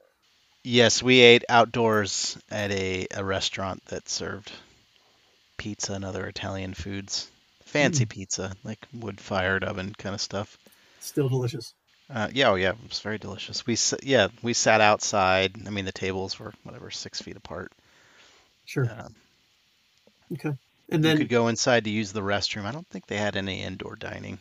Yes, 0.65 1.03
we 1.03 1.21
ate 1.21 1.45
outdoors 1.49 2.37
at 2.51 2.71
a, 2.71 3.07
a 3.13 3.25
restaurant 3.25 3.83
that 3.87 4.09
served 4.09 4.53
pizza 5.59 5.93
and 5.93 6.05
other 6.05 6.27
Italian 6.27 6.73
foods. 6.73 7.31
Fancy 7.65 8.05
Hmm. 8.05 8.09
pizza, 8.09 8.55
like 8.65 8.79
wood 8.95 9.21
fired 9.21 9.65
oven 9.65 9.95
kind 9.95 10.15
of 10.15 10.21
stuff. 10.21 10.57
Still 11.01 11.29
delicious. 11.29 11.75
Uh, 12.09 12.29
yeah, 12.33 12.51
oh 12.51 12.55
yeah, 12.55 12.71
it 12.71 12.89
was 12.89 13.01
very 13.01 13.19
delicious. 13.19 13.67
We 13.67 13.77
yeah, 14.03 14.29
we 14.43 14.53
sat 14.53 14.81
outside. 14.81 15.67
I 15.67 15.71
mean, 15.71 15.85
the 15.85 15.93
tables 15.93 16.39
were 16.39 16.53
whatever 16.63 16.91
six 16.91 17.21
feet 17.21 17.37
apart. 17.37 17.73
Sure. 18.67 18.89
Um, 18.89 19.15
Okay. 20.33 20.57
And 20.91 21.05
you 21.05 21.11
then 21.11 21.17
could 21.17 21.29
go 21.29 21.49
inside 21.49 21.85
to 21.85 21.91
use 21.91 22.13
the 22.13 22.23
restroom. 22.23 22.65
I 22.65 22.73
don't 22.73 22.89
think 22.89 23.07
they 23.07 23.19
had 23.19 23.37
any 23.37 23.63
indoor 23.63 23.97
dining. 23.97 24.41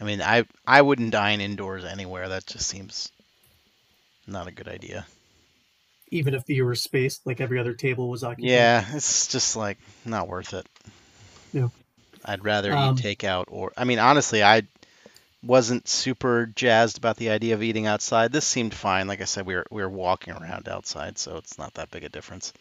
I 0.00 0.04
mean, 0.04 0.20
I 0.22 0.44
I 0.66 0.82
wouldn't 0.82 1.12
dine 1.12 1.40
indoors 1.40 1.84
anywhere. 1.84 2.28
That 2.28 2.46
just 2.46 2.66
seems 2.68 3.12
not 4.26 4.46
a 4.46 4.52
good 4.52 4.68
idea. 4.68 5.06
even 6.10 6.34
if 6.34 6.48
you 6.48 6.64
were 6.64 6.74
spaced, 6.74 7.26
like 7.26 7.40
every 7.40 7.58
other 7.58 7.74
table 7.74 8.08
was 8.10 8.22
occupied. 8.24 8.46
Yeah, 8.50 8.84
it's 8.94 9.26
just 9.28 9.56
like 9.56 9.78
not 10.04 10.28
worth 10.28 10.52
it. 10.54 10.66
Yeah. 11.52 11.68
I'd 12.24 12.44
rather 12.44 12.74
Um, 12.74 12.78
eat 12.78 12.96
takeout 12.96 13.44
or 13.48 13.72
I 13.76 13.84
mean 13.84 13.98
honestly, 13.98 14.42
I 14.42 14.62
wasn't 15.42 15.88
super 15.88 16.46
jazzed 16.46 16.98
about 16.98 17.16
the 17.18 17.30
idea 17.30 17.54
of 17.54 17.62
eating 17.62 17.86
outside. 17.86 18.32
This 18.32 18.46
seemed 18.46 18.74
fine. 18.74 19.08
Like 19.08 19.20
I 19.22 19.26
said, 19.26 19.46
we 19.46 19.54
were 19.56 19.66
we 19.70 19.82
were 19.82 19.88
walking 19.90 20.34
around 20.34 20.68
outside, 20.68 21.18
so 21.18 21.36
it's 21.38 21.58
not 21.58 21.74
that 21.74 21.90
big 21.90 22.04
a 22.04 22.08
difference. 22.10 22.52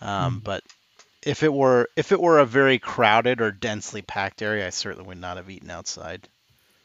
Um, 0.00 0.40
Mm. 0.40 0.44
But 0.44 0.64
if 1.26 1.42
it 1.42 1.52
were 1.52 1.88
if 1.96 2.12
it 2.12 2.20
were 2.20 2.38
a 2.38 2.46
very 2.46 2.78
crowded 2.78 3.40
or 3.40 3.50
densely 3.50 4.00
packed 4.00 4.40
area, 4.42 4.66
I 4.66 4.70
certainly 4.70 5.06
would 5.08 5.18
not 5.18 5.36
have 5.36 5.50
eaten 5.50 5.70
outside. 5.70 6.28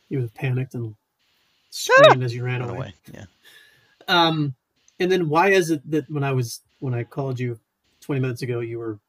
You 0.10 0.18
would 0.18 0.24
have 0.24 0.34
panicked 0.34 0.74
and 0.74 0.96
screamed 1.70 2.24
as 2.24 2.36
you 2.36 2.44
ran 2.44 2.62
away. 2.62 2.76
away. 2.78 2.94
Yeah. 3.14 3.26
Um, 4.08 4.56
and 5.00 5.12
then 5.12 5.30
why 5.30 5.52
is 5.52 5.70
it 5.70 5.90
that 5.92 6.10
when 6.10 6.24
I 6.24 6.34
was 6.34 6.60
when 6.80 6.94
I 6.94 7.04
called 7.04 7.40
you 7.40 7.60
20 8.02 8.20
minutes 8.20 8.42
ago, 8.42 8.60
you 8.60 8.80
were 8.80 9.00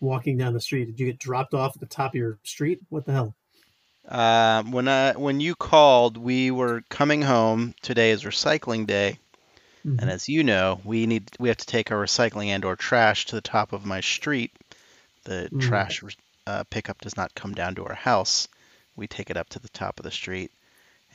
walking 0.00 0.36
down 0.36 0.52
the 0.52 0.60
street? 0.60 0.86
Did 0.86 1.00
you 1.00 1.06
get 1.06 1.18
dropped 1.18 1.54
off 1.54 1.76
at 1.76 1.80
the 1.80 1.86
top 1.86 2.10
of 2.10 2.16
your 2.16 2.38
street? 2.42 2.80
What 2.90 3.06
the 3.06 3.12
hell? 3.12 3.34
Um, 4.08 4.72
when 4.72 4.88
I 4.88 5.12
when 5.12 5.40
you 5.40 5.54
called, 5.54 6.16
we 6.16 6.50
were 6.50 6.82
coming 6.90 7.22
home. 7.22 7.74
Today 7.80 8.10
is 8.10 8.24
recycling 8.24 8.86
day, 8.86 9.18
Mhm. 9.86 10.00
and 10.02 10.10
as 10.10 10.28
you 10.28 10.44
know, 10.44 10.80
we 10.84 11.06
need 11.06 11.30
we 11.38 11.48
have 11.48 11.56
to 11.56 11.66
take 11.66 11.90
our 11.90 12.04
recycling 12.04 12.48
and 12.48 12.64
or 12.66 12.76
trash 12.76 13.24
to 13.26 13.34
the 13.34 13.40
top 13.40 13.72
of 13.72 13.86
my 13.86 14.00
street. 14.02 14.52
The 15.24 15.48
Mm. 15.52 15.60
trash 15.60 16.02
uh, 16.46 16.64
pickup 16.64 17.00
does 17.00 17.16
not 17.16 17.34
come 17.34 17.54
down 17.54 17.74
to 17.76 17.84
our 17.86 17.94
house. 17.94 18.48
We 18.96 19.06
take 19.06 19.30
it 19.30 19.36
up 19.36 19.48
to 19.50 19.58
the 19.58 19.68
top 19.70 19.98
of 19.98 20.04
the 20.04 20.10
street, 20.10 20.52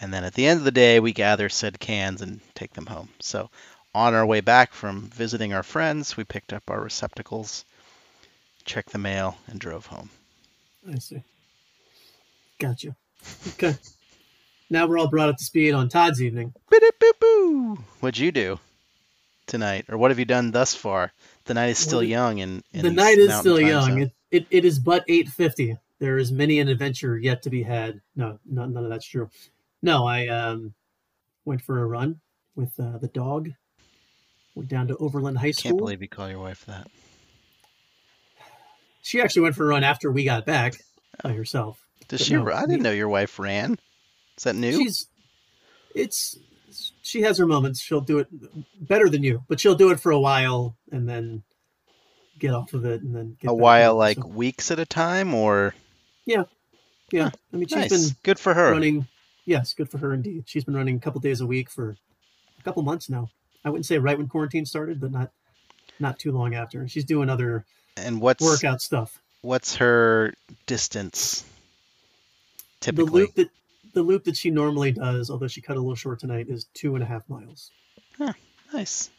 and 0.01 0.13
then 0.13 0.23
at 0.23 0.33
the 0.33 0.45
end 0.47 0.57
of 0.59 0.65
the 0.65 0.71
day, 0.71 0.99
we 0.99 1.13
gather 1.13 1.49
said 1.49 1.79
cans 1.79 2.21
and 2.21 2.41
take 2.55 2.73
them 2.73 2.87
home. 2.87 3.09
So, 3.19 3.49
on 3.95 4.13
our 4.13 4.25
way 4.25 4.41
back 4.41 4.73
from 4.73 5.09
visiting 5.09 5.53
our 5.53 5.63
friends, 5.63 6.17
we 6.17 6.23
picked 6.23 6.51
up 6.53 6.69
our 6.69 6.81
receptacles, 6.81 7.63
checked 8.65 8.91
the 8.91 8.97
mail, 8.97 9.37
and 9.47 9.59
drove 9.59 9.85
home. 9.85 10.09
I 10.91 10.97
see. 10.99 11.21
Gotcha. 12.59 12.95
Okay. 13.49 13.75
now 14.69 14.87
we're 14.87 14.97
all 14.97 15.07
brought 15.09 15.29
up 15.29 15.37
to 15.37 15.43
speed 15.43 15.73
on 15.73 15.87
Todd's 15.89 16.21
evening. 16.21 16.53
What'd 17.99 18.17
you 18.17 18.31
do 18.31 18.59
tonight, 19.49 19.85
or 19.89 19.97
what 19.97 20.11
have 20.11 20.19
you 20.19 20.25
done 20.25 20.51
thus 20.51 20.73
far? 20.73 21.11
The 21.45 21.53
night 21.53 21.69
is 21.69 21.77
still 21.77 22.03
young, 22.03 22.39
and 22.39 22.63
the 22.71 22.91
night 22.91 23.17
is 23.17 23.35
still 23.35 23.59
young. 23.59 24.01
It, 24.01 24.11
it, 24.31 24.47
it 24.49 24.65
is 24.65 24.79
but 24.79 25.05
8.50. 25.07 25.77
There 25.99 26.17
is 26.17 26.31
many 26.31 26.59
an 26.59 26.69
adventure 26.69 27.17
yet 27.17 27.41
to 27.43 27.49
be 27.49 27.63
had. 27.63 27.99
No, 28.15 28.39
no 28.45 28.65
none 28.65 28.85
of 28.85 28.89
that's 28.89 29.05
true. 29.05 29.29
No, 29.81 30.07
I 30.07 30.27
um, 30.27 30.73
went 31.43 31.61
for 31.61 31.81
a 31.81 31.85
run 31.85 32.21
with 32.55 32.79
uh, 32.79 32.97
the 32.99 33.07
dog. 33.07 33.49
Went 34.55 34.69
down 34.69 34.87
to 34.87 34.97
Overland 34.97 35.37
High 35.37 35.51
School. 35.51 35.71
Can't 35.71 35.77
believe 35.77 36.01
you 36.01 36.07
call 36.07 36.29
your 36.29 36.39
wife 36.39 36.65
that. 36.65 36.87
She 39.01 39.21
actually 39.21 39.43
went 39.43 39.55
for 39.55 39.65
a 39.65 39.67
run 39.67 39.83
after 39.83 40.11
we 40.11 40.23
got 40.23 40.45
back 40.45 40.75
by 41.23 41.33
herself. 41.33 41.81
Does 42.07 42.19
But 42.19 42.27
she? 42.27 42.33
no, 42.35 42.51
I 42.51 42.65
didn't 42.65 42.83
know 42.83 42.91
your 42.91 43.09
wife 43.09 43.39
ran. 43.39 43.77
Is 44.37 44.43
that 44.43 44.55
new? 44.55 44.77
She's 44.77 45.07
it's 45.95 46.37
she 47.01 47.21
has 47.21 47.37
her 47.37 47.45
moments. 47.45 47.81
She'll 47.81 48.01
do 48.01 48.19
it 48.19 48.27
better 48.87 49.09
than 49.09 49.23
you, 49.23 49.43
but 49.47 49.59
she'll 49.59 49.75
do 49.75 49.91
it 49.91 49.99
for 49.99 50.11
a 50.11 50.19
while 50.19 50.75
and 50.91 51.07
then 51.07 51.43
get 52.37 52.53
off 52.53 52.73
of 52.73 52.85
it 52.85 53.01
and 53.01 53.15
then 53.15 53.37
get 53.41 53.49
a 53.51 53.53
while, 53.53 53.95
like 53.95 54.17
So, 54.17 54.27
weeks 54.27 54.71
at 54.71 54.79
a 54.79 54.85
time, 54.85 55.33
or 55.33 55.73
yeah. 56.25 56.43
Yeah. 57.11 57.31
I 57.53 57.57
mean, 57.57 57.67
she's 57.67 57.75
nice. 57.75 57.89
been 57.89 58.17
Good 58.23 58.39
for 58.39 58.53
her. 58.53 58.71
running. 58.71 59.07
Yes, 59.45 59.73
good 59.73 59.89
for 59.89 59.97
her 59.97 60.13
indeed. 60.13 60.43
She's 60.47 60.63
been 60.63 60.75
running 60.75 60.95
a 60.97 60.99
couple 60.99 61.19
days 61.21 61.41
a 61.41 61.47
week 61.47 61.69
for 61.71 61.97
a 62.59 62.63
couple 62.63 62.83
months 62.83 63.09
now. 63.09 63.29
I 63.65 63.69
wouldn't 63.69 63.85
say 63.87 63.97
right 63.97 64.17
when 64.17 64.27
quarantine 64.27 64.65
started, 64.65 65.01
but 65.01 65.11
not 65.11 65.31
not 65.99 66.19
too 66.19 66.31
long 66.31 66.53
after. 66.55 66.87
She's 66.87 67.03
doing 67.03 67.29
other 67.29 67.65
And 67.97 68.21
what's 68.21 68.43
workout 68.43 68.81
stuff. 68.81 69.19
what's 69.41 69.75
her 69.77 70.33
distance? 70.67 71.43
The 72.81 72.91
Typically, 72.93 73.21
loop 73.23 73.33
that 73.35 73.49
the 73.93 74.03
loop 74.03 74.23
that 74.25 74.37
she 74.37 74.49
normally 74.49 74.91
does, 74.91 75.29
although 75.29 75.47
she 75.47 75.61
cut 75.61 75.77
a 75.77 75.79
little 75.79 75.95
short 75.95 76.19
tonight, 76.19 76.47
is 76.49 76.65
two 76.73 76.95
and 76.95 77.03
a 77.03 77.07
half 77.07 77.27
miles. 77.29 77.71
nice. 78.73 79.09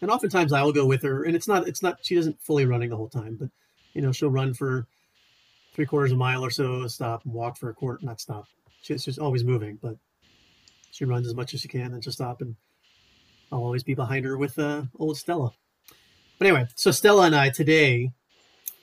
and 0.00 0.10
oftentimes 0.10 0.52
I 0.52 0.62
will 0.62 0.72
go 0.72 0.86
with 0.86 1.02
her, 1.02 1.24
and 1.24 1.34
it's 1.34 1.48
not 1.48 1.68
it's 1.68 1.82
not 1.82 1.98
she 2.02 2.14
doesn't 2.14 2.40
fully 2.40 2.66
running 2.66 2.90
the 2.90 2.96
whole 2.96 3.08
time, 3.08 3.36
but 3.38 3.48
you 3.94 4.02
know 4.02 4.12
she'll 4.12 4.30
run 4.30 4.54
for 4.54 4.86
three 5.74 5.86
quarters 5.86 6.10
of 6.10 6.16
a 6.16 6.18
mile 6.18 6.44
or 6.44 6.50
so, 6.50 6.86
stop 6.86 7.24
and 7.24 7.32
walk 7.32 7.56
for 7.56 7.70
a 7.70 7.74
quarter, 7.74 7.98
not 8.02 8.20
stop. 8.20 8.46
She's 8.82 9.04
just 9.04 9.18
always 9.18 9.44
moving, 9.44 9.78
but 9.80 9.96
she 10.90 11.04
runs 11.04 11.26
as 11.26 11.34
much 11.34 11.54
as 11.54 11.60
she 11.60 11.68
can, 11.68 11.92
and 11.94 12.02
she'll 12.02 12.12
stop, 12.12 12.40
and 12.40 12.56
I'll 13.52 13.62
always 13.62 13.82
be 13.82 13.94
behind 13.94 14.24
her 14.24 14.36
with 14.36 14.58
uh, 14.58 14.82
old 14.98 15.16
Stella. 15.16 15.52
But 16.38 16.46
anyway, 16.48 16.66
so 16.74 16.90
Stella 16.90 17.26
and 17.26 17.36
I 17.36 17.50
today 17.50 18.12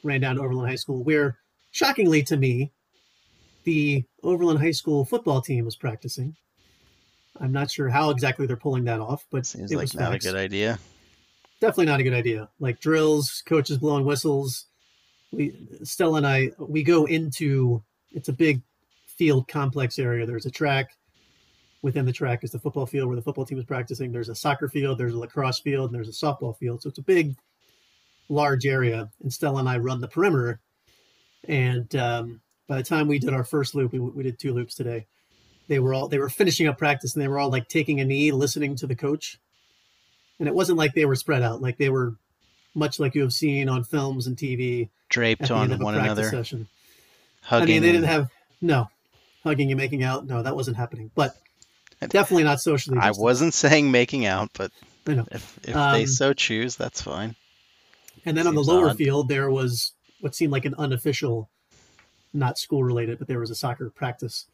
ran 0.04 0.22
down 0.22 0.36
to 0.36 0.42
Overland 0.42 0.70
High 0.70 0.76
School, 0.76 1.04
where 1.04 1.38
shockingly 1.72 2.24
to 2.24 2.38
me, 2.38 2.72
the 3.66 4.04
Overland 4.24 4.60
High 4.60 4.72
School 4.72 5.04
football 5.06 5.42
team 5.42 5.66
was 5.66 5.76
practicing. 5.76 6.36
I'm 7.42 7.52
not 7.52 7.70
sure 7.70 7.90
how 7.90 8.12
exactly 8.12 8.46
they're 8.48 8.56
pulling 8.56 8.86
that 8.86 9.02
off, 9.02 9.26
but 9.30 9.46
Seems 9.46 9.72
it 9.72 9.76
like 9.76 9.84
was 9.84 9.96
not 9.96 10.14
a 10.16 10.20
good 10.20 10.36
idea. 10.36 10.80
definitely 11.60 11.88
not 11.88 12.00
a 12.00 12.04
good 12.04 12.14
idea. 12.14 12.50
Like 12.60 12.80
drills, 12.80 13.44
coaches 13.46 13.78
blowing 13.78 14.06
whistles. 14.06 14.68
We 15.32 15.54
Stella 15.84 16.18
and 16.18 16.28
I 16.28 16.52
we 16.58 16.82
go 16.84 17.06
into 17.06 17.84
it's 18.12 18.30
a 18.30 18.34
big 18.34 18.62
field 19.06 19.48
complex 19.48 20.00
area. 20.00 20.26
There's 20.26 20.46
a 20.46 20.52
track. 20.52 20.92
Within 21.82 22.06
the 22.06 22.14
track 22.14 22.44
is 22.44 22.52
the 22.52 22.60
football 22.60 22.86
field 22.86 23.08
where 23.08 23.16
the 23.16 23.22
football 23.22 23.46
team 23.46 23.60
is 23.60 23.66
practicing. 23.66 24.12
There's 24.12 24.30
a 24.30 24.36
soccer 24.36 24.68
field, 24.70 24.98
there's 24.98 25.14
a 25.14 25.20
lacrosse 25.20 25.60
field, 25.60 25.92
and 25.92 25.96
there's 25.96 26.10
a 26.10 26.26
softball 26.26 26.58
field. 26.58 26.82
So 26.82 26.90
it's 26.90 26.98
a 26.98 27.04
big, 27.04 27.36
large 28.28 28.66
area. 28.66 29.12
And 29.22 29.32
Stella 29.32 29.60
and 29.60 29.70
I 29.70 29.78
run 29.78 30.02
the 30.02 30.08
perimeter. 30.08 30.62
And 31.48 31.96
um, 31.96 32.42
by 32.68 32.78
the 32.78 32.84
time 32.84 33.08
we 33.08 33.20
did 33.20 33.34
our 33.34 33.44
first 33.44 33.76
loop, 33.76 33.92
we, 33.94 34.00
we 34.00 34.24
did 34.24 34.40
two 34.40 34.54
loops 34.54 34.76
today. 34.76 35.06
They 35.68 35.80
were 35.80 35.94
all 35.94 36.08
they 36.08 36.20
were 36.20 36.30
finishing 36.30 36.68
up 36.68 36.78
practice 36.78 37.14
and 37.16 37.24
they 37.24 37.28
were 37.28 37.40
all 37.40 37.50
like 37.50 37.68
taking 37.68 38.00
a 38.00 38.06
knee, 38.06 38.32
listening 38.32 38.76
to 38.78 38.88
the 38.88 38.96
coach 38.96 39.40
and 40.40 40.48
it 40.48 40.54
wasn't 40.56 40.78
like 40.78 40.94
they 40.94 41.06
were 41.06 41.16
spread 41.16 41.42
out 41.42 41.62
like 41.62 41.78
they 41.78 41.90
were 41.90 42.16
much 42.74 43.00
like 43.00 43.16
you 43.16 43.22
have 43.22 43.34
seen 43.34 43.70
on 43.70 43.84
films 43.84 44.28
and 44.28 44.38
tv 44.38 44.90
Draped 45.10 45.50
on 45.52 45.80
one 45.80 45.96
another, 45.96 46.30
session 46.30 46.68
hugging. 47.42 47.64
i 47.64 47.72
mean 47.74 47.82
they 47.82 47.92
didn't 47.92 48.08
have 48.08 48.30
no 48.62 48.90
hugging 49.44 49.72
and 49.72 49.80
making 49.80 50.04
out 50.04 50.26
no 50.26 50.44
that 50.44 50.56
wasn't 50.56 50.76
happening 50.76 51.10
but 51.16 51.38
definitely 52.10 52.44
not 52.44 52.60
socially 52.60 52.98
I 53.00 53.12
wasn't 53.12 53.54
saying 53.54 53.92
making 53.92 54.26
out, 54.26 54.50
but 54.54 54.72
if 55.08 55.60
if 55.64 55.76
Um, 55.76 55.94
they 55.94 56.06
so 56.06 56.34
choose, 56.34 56.76
that's 56.76 57.02
fine. 57.02 57.36
and 58.26 58.36
then 58.38 58.46
on 58.48 58.56
the 58.56 58.64
lower 58.64 58.90
odd. 58.90 58.98
field 58.98 59.30
there 59.30 59.50
was 59.50 59.94
what 60.20 60.36
seemed 60.36 60.52
like 60.52 60.66
an 60.66 60.76
unofficial 60.78 61.50
not 62.36 62.58
school 62.58 62.84
related 62.84 63.18
but 63.18 63.28
there 63.28 63.40
was 63.40 63.50
a 63.50 63.56
soccer 63.56 63.90
practice 63.90 64.46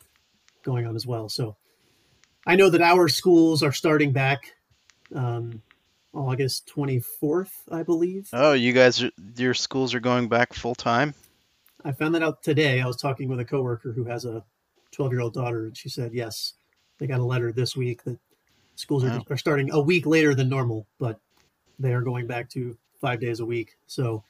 going 0.63 0.85
on 0.85 0.95
as 0.95 1.05
well 1.07 1.27
so 1.27 1.55
i 2.45 2.55
know 2.55 2.69
that 2.69 2.81
our 2.81 3.07
schools 3.07 3.63
are 3.63 3.71
starting 3.71 4.11
back 4.11 4.53
um, 5.15 5.61
august 6.13 6.71
24th 6.75 7.51
i 7.71 7.83
believe 7.83 8.29
Oh, 8.33 8.53
you 8.53 8.71
guys, 8.73 9.03
are, 9.03 9.11
your 9.35 9.53
schools 9.53 9.93
are 9.93 9.99
going 9.99 10.27
back 10.29 10.53
full 10.53 10.75
time. 10.75 11.13
I 11.83 11.91
found 11.93 12.13
that 12.15 12.21
out 12.23 12.43
today. 12.43 12.79
I 12.79 12.85
was 12.85 12.97
talking 12.97 13.27
with 13.27 13.39
a 13.39 13.45
coworker 13.45 13.91
who 13.91 14.03
has 14.05 14.23
a 14.25 14.43
12 14.91 15.11
year 15.13 15.21
old 15.21 15.33
daughter, 15.33 15.65
and 15.65 15.75
she 15.75 15.89
said, 15.89 16.13
yes, 16.13 16.53
they 16.99 17.07
got 17.07 17.19
a 17.19 17.25
letter 17.25 17.51
this 17.51 17.75
week 17.75 18.03
that 18.03 18.19
schools 18.75 19.03
are, 19.03 19.07
Wow. 19.07 19.25
are 19.31 19.37
starting 19.37 19.71
a 19.71 19.81
week 19.81 20.05
later 20.05 20.35
than 20.35 20.47
normal, 20.47 20.85
but 20.99 21.19
they 21.79 21.91
are 21.93 22.01
going 22.01 22.27
back 22.27 22.49
to 22.51 22.77
five 22.99 23.19
days 23.19 23.39
a 23.39 23.45
week. 23.45 23.77
So 23.87 24.23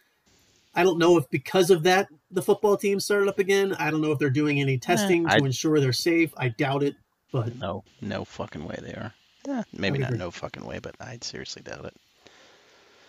I 0.73 0.83
don't 0.83 0.97
know 0.97 1.17
if 1.17 1.29
because 1.29 1.71
of 1.71 1.83
that, 1.83 2.07
the 2.31 2.41
football 2.41 2.77
team 2.77 2.99
started 2.99 3.27
up 3.29 3.39
again. 3.39 3.73
I 3.79 3.91
don't 3.91 4.01
know 4.01 4.11
if 4.11 4.19
they're 4.19 4.29
doing 4.29 4.59
any 4.61 4.77
testing 4.77 5.25
to 5.27 5.33
I- 5.33 5.37
ensure 5.37 5.79
they're 5.79 5.93
safe. 5.93 6.33
I 6.37 6.49
doubt 6.49 6.83
it, 6.83 6.95
but 7.31 7.55
No, 7.57 7.83
no 8.01 8.25
fucking 8.25 8.65
way 8.65 8.77
they 8.81 8.93
are. 8.93 9.13
Yeah, 9.47 9.63
maybe 9.73 9.97
not 9.97 10.13
no 10.13 10.29
fucking 10.31 10.65
way, 10.65 10.79
but 10.79 10.95
I'd 10.99 11.23
seriously 11.23 11.63
doubt 11.63 11.85
it. 11.85 11.95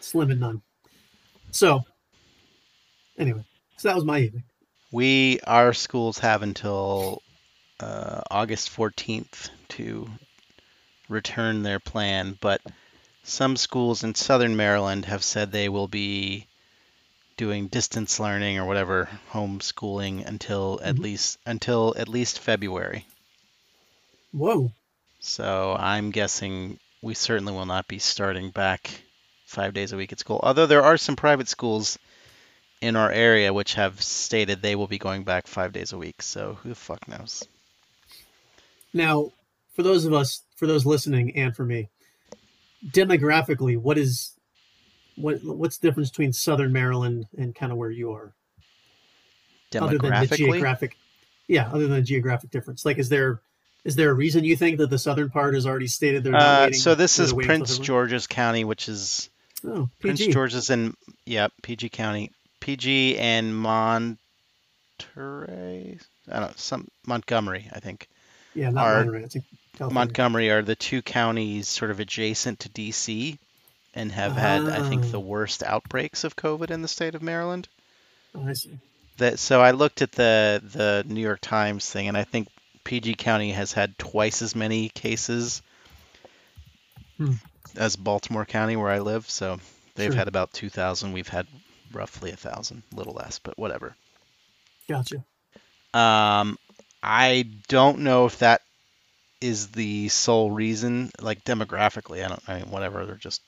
slim 0.00 0.30
and 0.30 0.40
none. 0.40 0.62
So 1.50 1.82
anyway, 3.18 3.44
so 3.76 3.88
that 3.88 3.94
was 3.94 4.04
my 4.04 4.20
evening. 4.20 4.44
We 4.90 5.40
our 5.46 5.72
schools 5.72 6.18
have 6.20 6.42
until 6.42 7.22
uh, 7.80 8.22
August 8.30 8.74
14th 8.74 9.50
to 9.70 10.08
return 11.08 11.62
their 11.62 11.78
plan, 11.80 12.38
but 12.40 12.60
some 13.22 13.56
schools 13.56 14.02
in 14.02 14.14
southern 14.14 14.56
Maryland 14.56 15.04
have 15.04 15.22
said 15.22 15.52
they 15.52 15.68
will 15.68 15.88
be 15.88 16.46
doing 17.36 17.68
distance 17.68 18.20
learning 18.20 18.58
or 18.58 18.66
whatever 18.66 19.08
homeschooling 19.32 20.26
until 20.26 20.80
at 20.82 20.96
Mhm. 20.96 21.00
least 21.00 21.38
until 21.46 21.94
at 21.96 22.08
least 22.08 22.38
February. 22.38 23.06
Whoa. 24.32 24.72
So 25.20 25.76
I'm 25.78 26.10
guessing 26.10 26.78
we 27.02 27.14
certainly 27.14 27.52
will 27.52 27.66
not 27.66 27.88
be 27.88 27.98
starting 27.98 28.50
back 28.50 28.90
five 29.46 29.74
days 29.74 29.92
a 29.92 29.96
week 29.96 30.12
at 30.12 30.18
school. 30.18 30.40
Although 30.42 30.66
there 30.66 30.82
are 30.82 30.96
some 30.96 31.16
private 31.16 31.48
schools 31.48 31.98
in 32.80 32.96
our 32.96 33.10
area 33.10 33.52
which 33.52 33.74
have 33.74 34.02
stated 34.02 34.60
they 34.60 34.74
will 34.74 34.88
be 34.88 34.98
going 34.98 35.22
back 35.24 35.46
five 35.46 35.72
days 35.72 35.92
a 35.92 35.98
week. 35.98 36.22
So 36.22 36.54
who 36.62 36.70
the 36.70 36.74
fuck 36.74 37.06
knows? 37.06 37.46
Now, 38.92 39.30
for 39.74 39.82
those 39.82 40.04
of 40.04 40.12
us, 40.12 40.42
for 40.56 40.66
those 40.66 40.84
listening, 40.84 41.36
and 41.36 41.54
for 41.54 41.64
me, 41.64 41.88
demographically, 42.84 43.76
what 43.78 43.98
is 43.98 44.32
what 45.16 45.42
what's 45.44 45.78
the 45.78 45.88
difference 45.88 46.10
between 46.10 46.32
Southern 46.32 46.72
Maryland 46.72 47.26
and 47.36 47.54
kind 47.54 47.72
of 47.72 47.78
where 47.78 47.90
you 47.90 48.12
are, 48.12 48.32
other 49.74 49.98
than 49.98 49.98
the 49.98 50.08
Demographically, 50.08 50.36
geographic? 50.36 50.96
Yeah, 51.48 51.68
other 51.68 51.86
than 51.86 51.92
the 51.96 52.02
geographic 52.02 52.50
difference. 52.50 52.84
Like, 52.84 52.98
is 52.98 53.08
there 53.08 53.40
is 53.84 53.96
there 53.96 54.10
a 54.10 54.14
reason 54.14 54.44
you 54.44 54.56
think 54.56 54.78
that 54.78 54.90
the 54.90 54.98
southern 54.98 55.30
part 55.30 55.54
has 55.54 55.66
already 55.66 55.86
stated 55.88 56.24
they're 56.24 56.34
uh, 56.34 56.64
waiting? 56.64 56.78
so 56.78 56.94
this 56.94 57.18
is 57.18 57.32
Prince 57.32 57.78
George's 57.78 58.26
County, 58.26 58.64
which 58.64 58.88
is 58.88 59.28
Oh, 59.64 59.88
Prince 60.00 60.26
George's 60.26 60.70
in 60.70 60.94
yeah, 61.24 61.48
PG 61.62 61.90
County, 61.90 62.30
PG 62.60 63.16
and 63.18 63.56
Monterey. 63.56 64.18
I 65.08 66.32
don't 66.32 66.40
know, 66.40 66.50
some 66.56 66.88
Montgomery, 67.06 67.68
I 67.72 67.80
think. 67.80 68.08
Yeah, 68.54 68.70
not 68.70 68.86
are- 68.86 69.04
Monterey. 69.04 69.28
Montgomery 69.80 70.50
are 70.50 70.62
the 70.62 70.76
two 70.76 71.00
counties 71.02 71.66
sort 71.68 71.90
of 71.90 71.98
adjacent 71.98 72.60
to 72.60 72.68
DC 72.68 73.38
and 73.94 74.10
have 74.12 74.32
had, 74.36 74.68
I 74.68 74.88
think, 74.88 75.04
Ah. 75.04 75.08
the 75.10 75.20
worst 75.20 75.62
outbreaks 75.62 76.24
of 76.24 76.36
COVID 76.36 76.70
in 76.70 76.82
the 76.82 76.88
state 76.88 77.14
of 77.14 77.22
Maryland. 77.22 77.68
Oh, 78.34 78.46
I 78.48 78.52
see. 78.54 78.78
That 79.18 79.38
so 79.38 79.60
I 79.60 79.72
looked 79.72 80.00
at 80.02 80.12
the 80.12 80.62
the 80.64 81.04
New 81.06 81.20
York 81.20 81.40
Times 81.42 81.88
thing, 81.88 82.08
and 82.08 82.16
I 82.16 82.24
think 82.24 82.48
PG 82.84 83.14
County 83.16 83.52
has 83.52 83.72
had 83.72 83.96
twice 83.98 84.40
as 84.42 84.54
many 84.56 84.88
cases 84.88 85.62
Hmm. 87.18 87.34
as 87.76 87.96
Baltimore 87.96 88.46
County, 88.46 88.76
where 88.76 88.90
I 88.90 89.00
live. 89.00 89.28
So 89.28 89.60
they've 89.94 90.10
Sure. 90.10 90.16
had 90.18 90.28
about 90.28 90.52
two 90.52 90.70
thousand. 90.70 91.12
We've 91.12 91.28
had 91.28 91.46
roughly 91.92 92.30
a 92.30 92.36
thousand, 92.36 92.82
a 92.92 92.96
little 92.96 93.12
less, 93.12 93.38
but 93.38 93.58
whatever. 93.58 93.94
Gotcha. 94.88 95.16
Um, 95.94 96.58
I 97.02 97.46
don't 97.68 97.98
know 98.00 98.24
if 98.26 98.38
that 98.38 98.62
is 99.42 99.68
the 99.68 100.08
sole 100.08 100.50
reason. 100.50 101.10
Like 101.20 101.44
demographically, 101.44 102.24
I 102.24 102.28
don't. 102.28 102.48
I 102.48 102.58
mean, 102.60 102.70
whatever. 102.70 103.04
They're 103.04 103.14
just. 103.16 103.42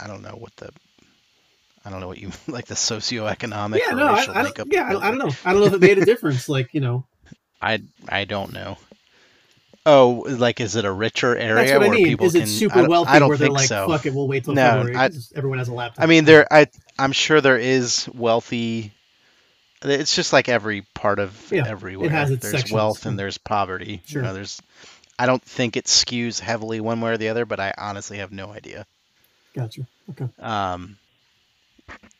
I 0.00 0.06
don't. 0.06 0.22
Know 0.22 0.30
what 0.30 0.54
the. 0.56 0.70
I 1.84 1.90
don't 1.90 2.00
know 2.00 2.08
what 2.08 2.18
you 2.18 2.30
like 2.48 2.66
the 2.66 2.74
socioeconomic 2.74 3.78
yeah, 3.78 3.92
or 3.92 3.96
no, 3.96 4.06
I, 4.08 4.14
racial 4.14 4.34
I 4.36 4.52
yeah, 4.70 4.88
I, 4.88 5.08
I 5.08 5.10
don't 5.10 5.18
know. 5.18 5.30
I 5.44 5.52
don't 5.52 5.60
know 5.60 5.66
if 5.66 5.74
it 5.74 5.80
made 5.80 5.98
a 5.98 6.04
difference. 6.04 6.48
Like, 6.56 6.74
you 6.74 6.80
know, 6.80 7.04
I 7.62 7.80
I 8.08 8.24
don't 8.24 8.52
know. 8.52 8.76
Oh, 9.88 10.24
like 10.28 10.60
is 10.60 10.74
it 10.74 10.84
a 10.84 10.90
richer 10.90 11.36
area 11.36 11.54
that's 11.54 11.72
what 11.72 11.82
I 11.82 11.88
where 11.88 11.96
mean. 11.96 12.06
people 12.06 12.26
Is 12.26 12.34
it 12.34 12.48
super 12.48 12.88
wealthy 12.88 13.10
I 13.12 13.18
don't 13.20 13.28
where 13.28 13.38
they're 13.38 13.50
like, 13.50 13.68
so. 13.68 13.86
fuck 13.86 14.04
it, 14.04 14.12
we'll 14.12 14.26
wait 14.26 14.44
till 14.44 14.54
No, 14.54 14.84
February 14.84 15.10
everyone 15.36 15.58
has 15.58 15.68
a 15.68 15.74
laptop. 15.74 16.02
I 16.02 16.06
mean, 16.06 16.24
there. 16.24 16.52
I 16.52 16.66
I'm 16.98 17.12
sure 17.12 17.40
there 17.40 17.58
is 17.58 18.08
wealthy. 18.12 18.92
It's 19.82 20.16
just 20.16 20.32
like 20.32 20.48
every 20.48 20.82
part 20.94 21.20
of 21.20 21.52
Yeah, 21.52 21.68
everywhere. 21.68 22.06
it 22.06 22.10
has 22.12 22.30
its 22.32 22.42
there's 22.42 22.52
sections. 22.52 22.72
wealth 22.72 23.06
and 23.06 23.16
there's 23.16 23.38
poverty. 23.38 24.02
Sure. 24.06 24.22
You 24.22 24.28
know, 24.28 24.34
there's. 24.34 24.60
I 25.18 25.26
don't 25.26 25.42
think 25.42 25.76
it 25.76 25.84
skews 25.84 26.40
heavily 26.40 26.80
one 26.80 27.00
way 27.00 27.12
or 27.12 27.16
the 27.16 27.28
other, 27.28 27.46
but 27.46 27.60
I 27.60 27.72
honestly 27.78 28.18
have 28.18 28.32
no 28.32 28.50
idea. 28.52 28.86
Gotcha. 29.56 29.86
Okay. 30.10 30.28
Um. 30.38 30.98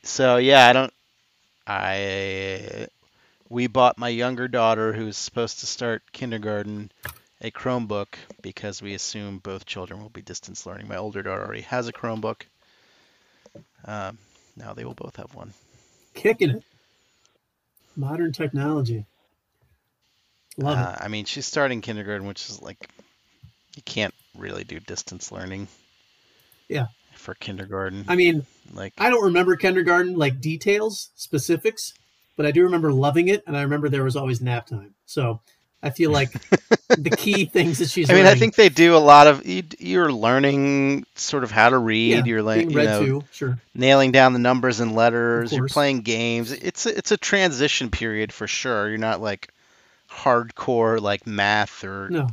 So 0.03 0.39
yeah, 0.39 0.67
I 0.67 0.73
don't. 0.73 0.93
I 1.67 2.89
we 3.49 3.67
bought 3.67 3.99
my 3.99 4.09
younger 4.09 4.49
daughter, 4.49 4.93
who's 4.93 5.17
supposed 5.17 5.61
to 5.61 5.67
start 5.67 6.03
kindergarten, 6.13 6.91
a 7.41 7.51
Chromebook 7.51 8.09
because 8.43 8.83
we 8.83 8.95
assume 8.95 9.39
both 9.39 9.67
children 9.67 10.01
will 10.03 10.09
be 10.09 10.23
distance 10.23 10.67
learning. 10.67 10.89
My 10.89 10.97
older 10.97 11.23
daughter 11.23 11.45
already 11.45 11.63
has 11.63 11.89
a 11.89 11.93
Chromebook. 11.93 12.43
Um, 13.85 14.19
now 14.57 14.75
they 14.75 14.85
will 14.85 14.95
both 14.95 15.17
have 15.17 15.35
one. 15.35 15.53
Kicking 16.15 16.51
it. 16.51 16.63
Modern 17.97 18.33
technology. 18.33 19.05
Love 20.59 20.79
Uh, 20.79 20.97
I 21.01 21.09
mean, 21.09 21.25
she's 21.25 21.47
starting 21.47 21.81
kindergarten, 21.83 22.27
which 22.27 22.49
is 22.49 22.61
like 22.63 22.89
you 23.77 23.83
can't 23.83 24.15
really 24.37 24.65
do 24.65 24.81
distance 24.81 25.31
learning. 25.31 25.69
Yeah. 26.69 26.87
For 27.27 27.35
kindergarten. 27.35 28.05
I 28.07 28.15
mean, 28.15 28.47
like 28.73 28.93
I 28.99 29.11
don't 29.11 29.25
remember 29.25 29.57
kindergarten 29.57 30.15
like 30.15 30.41
details, 30.41 31.11
specifics, 31.17 31.93
but 32.37 32.47
I 32.47 32.53
do 32.53 32.63
remember 32.63 32.93
loving 32.93 33.27
it, 33.27 33.43
and 33.49 33.57
I 33.57 33.63
remember 33.63 33.89
there 33.89 34.05
was 34.05 34.15
always 34.15 34.41
nap 34.41 34.69
time. 34.69 34.95
So 35.07 35.41
I 35.83 35.91
feel 35.91 36.13
like 36.13 36.31
the 36.89 37.13
key 37.17 37.47
things 37.47 37.79
that 37.79 37.91
she's. 37.91 38.09
I 38.09 38.15
mean, 38.15 38.27
I 38.27 38.37
think 38.37 38.55
they 38.55 38.69
do 38.69 38.95
a 38.95 38.99
lot 38.99 39.27
of 39.27 39.45
you, 39.45 39.65
you're 39.81 40.13
learning 40.13 41.05
sort 41.17 41.43
of 41.43 41.51
how 41.51 41.69
to 41.71 41.79
read. 41.79 42.13
yeah, 42.13 42.25
you're 42.25 42.43
like 42.45 42.59
being 42.59 42.71
you 42.71 42.77
read 42.77 42.85
know 42.85 43.05
to, 43.05 43.25
sure. 43.33 43.59
nailing 43.75 44.13
down 44.13 44.33
the 44.33 44.39
numbers 44.39 44.79
and 44.79 44.95
letters. 44.95 45.53
You're 45.53 45.67
playing 45.67 46.03
games. 46.03 46.53
It's 46.53 46.87
a, 46.87 46.97
it's 46.97 47.11
a 47.11 47.17
transition 47.17 47.91
period 47.91 48.33
for 48.33 48.47
sure. 48.47 48.89
You're 48.89 48.99
not 48.99 49.21
like 49.21 49.49
hardcore 50.09 51.01
like 51.01 51.27
math 51.27 51.83
or 51.83 52.09
No, 52.09 52.29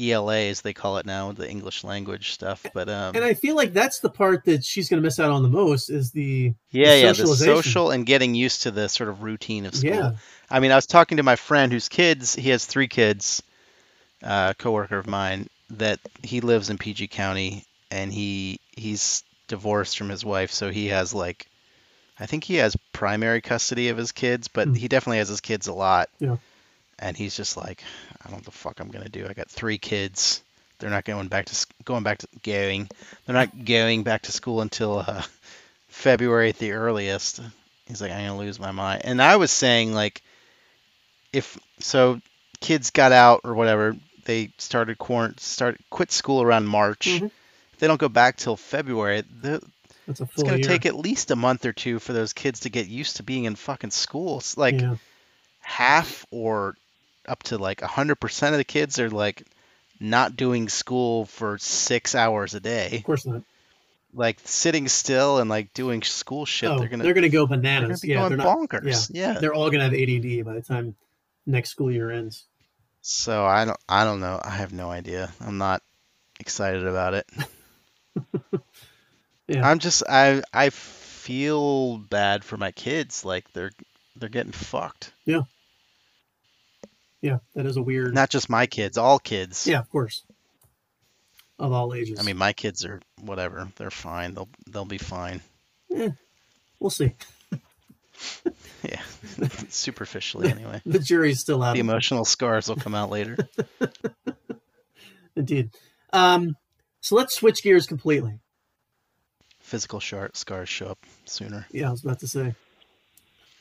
ELA 0.00 0.48
as 0.48 0.60
they 0.62 0.72
call 0.72 0.96
it 0.98 1.06
now, 1.06 1.32
the 1.32 1.48
English 1.48 1.84
language 1.84 2.32
stuff. 2.32 2.64
But 2.72 2.88
um, 2.88 3.14
and 3.14 3.24
I 3.24 3.34
feel 3.34 3.54
like 3.56 3.72
that's 3.72 4.00
the 4.00 4.10
part 4.10 4.44
that 4.46 4.64
she's 4.64 4.88
going 4.88 5.02
to 5.02 5.06
miss 5.06 5.20
out 5.20 5.30
on 5.30 5.42
the 5.42 5.48
most 5.48 5.90
is 5.90 6.10
the 6.12 6.54
yeah, 6.70 6.94
yeah, 6.94 7.08
the 7.08 7.14
socialization. 7.14 7.54
social 7.62 7.90
and 7.90 8.06
getting 8.06 8.34
used 8.34 8.62
to 8.62 8.70
the 8.70 8.88
sort 8.88 9.08
of 9.10 9.22
routine 9.22 9.66
of 9.66 9.74
school. 9.74 9.90
yeah. 9.94 10.12
I 10.50 10.60
mean, 10.60 10.72
I 10.72 10.76
was 10.76 10.86
talking 10.86 11.18
to 11.18 11.22
my 11.22 11.36
friend 11.36 11.72
whose 11.72 11.88
kids, 11.88 12.34
he 12.34 12.50
has 12.50 12.64
three 12.64 12.88
kids, 12.88 13.42
uh, 14.22 14.54
coworker 14.54 14.98
of 14.98 15.06
mine, 15.06 15.48
that 15.70 16.00
he 16.22 16.40
lives 16.40 16.70
in 16.70 16.78
PG 16.78 17.08
County 17.08 17.64
and 17.90 18.12
he 18.12 18.58
he's 18.76 19.22
divorced 19.48 19.98
from 19.98 20.08
his 20.08 20.24
wife, 20.24 20.50
so 20.52 20.70
he 20.70 20.88
has 20.88 21.12
like, 21.14 21.46
I 22.18 22.26
think 22.26 22.44
he 22.44 22.56
has 22.56 22.76
primary 22.92 23.40
custody 23.40 23.88
of 23.88 23.96
his 23.96 24.12
kids, 24.12 24.48
but 24.48 24.68
Hmm. 24.68 24.74
he 24.74 24.88
definitely 24.88 25.18
has 25.18 25.28
his 25.28 25.40
kids 25.40 25.66
a 25.66 25.72
lot. 25.72 26.08
Yeah. 26.18 26.36
And 26.98 27.16
he's 27.16 27.34
just 27.36 27.56
like, 27.56 27.82
I 28.20 28.24
don't 28.24 28.32
know 28.32 28.36
what 28.36 28.44
the 28.44 28.50
fuck 28.50 28.80
I'm 28.80 28.90
gonna 28.90 29.08
do. 29.08 29.26
I 29.28 29.32
got 29.32 29.48
three 29.48 29.78
kids. 29.78 30.42
They're 30.78 30.90
not 30.90 31.04
going 31.04 31.28
back 31.28 31.46
to 31.46 31.66
going 31.84 32.02
back 32.02 32.18
to 32.18 32.28
going. 32.42 32.88
They're 33.24 33.34
not 33.34 33.64
going 33.64 34.02
back 34.02 34.22
to 34.22 34.32
school 34.32 34.60
until 34.60 34.98
uh, 34.98 35.22
February 35.88 36.50
at 36.50 36.58
the 36.58 36.72
earliest. 36.72 37.40
He's 37.86 38.00
like, 38.00 38.12
I'm 38.12 38.26
gonna 38.26 38.38
lose 38.38 38.58
my 38.58 38.72
mind. 38.72 39.02
And 39.04 39.22
I 39.22 39.36
was 39.36 39.50
saying 39.50 39.92
like, 39.92 40.22
if 41.32 41.58
so, 41.78 42.20
kids 42.60 42.90
got 42.90 43.12
out 43.12 43.40
or 43.44 43.54
whatever, 43.54 43.96
they 44.24 44.52
started 44.58 44.98
quarant 44.98 45.40
start 45.40 45.78
quit 45.90 46.12
school 46.12 46.42
around 46.42 46.66
March. 46.66 47.06
Mhm. 47.06 47.30
If 47.72 47.78
they 47.78 47.86
don't 47.86 48.00
go 48.00 48.08
back 48.08 48.36
till 48.36 48.56
February, 48.56 49.22
the, 49.40 49.62
it's 50.06 50.20
gonna 50.42 50.56
year. 50.56 50.64
take 50.64 50.86
at 50.86 50.94
least 50.94 51.30
a 51.30 51.36
month 51.36 51.64
or 51.64 51.72
two 51.72 51.98
for 51.98 52.12
those 52.12 52.32
kids 52.32 52.60
to 52.60 52.70
get 52.70 52.86
used 52.86 53.16
to 53.16 53.22
being 53.22 53.44
in 53.44 53.54
fucking 53.56 53.90
school. 53.90 54.38
It's 54.38 54.56
like 54.56 54.80
yeah. 54.80 54.96
half 55.60 56.26
or 56.30 56.76
up 57.28 57.42
to 57.44 57.58
like 57.58 57.80
100% 57.80 58.48
of 58.52 58.56
the 58.56 58.64
kids 58.64 58.98
are 58.98 59.10
like 59.10 59.42
not 60.00 60.36
doing 60.36 60.68
school 60.68 61.26
for 61.26 61.58
six 61.58 62.14
hours 62.14 62.54
a 62.54 62.60
day 62.60 62.96
Of 62.98 63.04
course 63.04 63.26
not. 63.26 63.42
like 64.14 64.38
sitting 64.44 64.88
still 64.88 65.38
and 65.38 65.50
like 65.50 65.72
doing 65.74 66.02
school 66.02 66.46
shit 66.46 66.70
oh, 66.70 66.78
they're 66.78 66.88
gonna 66.88 67.04
they're 67.04 67.12
going 67.14 67.22
to 67.22 67.28
go 67.28 67.46
they're 67.46 67.58
gonna 67.58 67.62
bananas. 67.80 68.02
Yeah, 68.04 68.28
they're 68.28 68.38
not. 68.38 68.46
bonkers 68.58 69.10
yeah. 69.12 69.34
They're 69.40 69.52
all 69.54 69.70
going 69.70 69.80
to 69.80 69.84
have 69.84 69.94
ADD 69.94 70.44
by 70.44 70.54
the 70.54 70.62
time 70.62 70.96
next 71.46 71.70
school 71.70 71.90
year 71.92 72.10
ends. 72.10 72.44
so 73.02 73.44
i 73.44 73.64
don't 73.64 73.78
i 73.88 74.04
don't 74.04 74.20
know 74.20 74.38
i 74.42 74.50
have 74.50 74.72
no 74.72 74.90
idea 74.90 75.30
i'm 75.40 75.56
not 75.58 75.82
excited 76.38 76.86
about 76.86 77.14
it 77.14 77.26
Yeah. 79.48 79.68
i'm 79.68 79.78
just 79.80 80.02
i 80.08 80.42
i 80.52 80.70
feel 80.70 81.98
bad 81.98 82.44
for 82.44 82.56
my 82.56 82.70
kids 82.70 83.24
like 83.24 83.52
they're 83.52 83.72
they're 84.16 84.28
getting 84.28 84.52
fucked 84.52 85.12
Yeah, 85.24 85.42
that 87.22 87.66
is 87.66 87.76
a 87.76 87.82
weird. 87.82 88.14
not 88.14 88.30
just 88.30 88.48
my 88.48 88.66
kids 88.66 88.96
all 88.98 89.18
kids 89.18 89.66
yeah, 89.66 89.78
of 89.80 89.90
course. 89.90 90.24
Of 91.58 91.72
all 91.72 91.92
ages. 91.94 92.18
i 92.18 92.22
mean 92.22 92.36
my 92.38 92.52
kids 92.52 92.84
are 92.84 93.00
whatever 93.20 93.68
they're 93.76 93.90
fine 93.90 94.34
they'll 94.34 94.48
they'll 94.68 94.84
be 94.86 94.98
fine 94.98 95.40
Yeah, 95.90 96.08
we'll 96.78 96.90
see. 96.90 97.14
yeah 98.82 99.00
superficially 99.68 100.48
anyway 100.50 100.80
The 100.86 100.98
jury's 100.98 101.40
still 101.40 101.62
out. 101.62 101.74
the 101.74 101.80
emotional 101.80 102.24
scars 102.24 102.68
will 102.68 102.76
come 102.76 102.94
out 102.94 103.10
later 103.10 103.36
Indeed. 105.36 105.70
Um, 106.12 106.56
so 107.00 107.14
let's 107.16 107.36
switch 107.36 107.62
gears 107.62 107.86
completely. 107.86 108.40
physical 109.60 110.00
shar- 110.00 110.30
scars 110.34 110.68
show 110.68 110.86
up 110.86 110.98
sooner 111.24 111.66
Yeah, 111.70 111.88
I 111.88 111.90
was 111.92 112.02
about 112.04 112.18
to 112.20 112.26
say. 112.28 112.54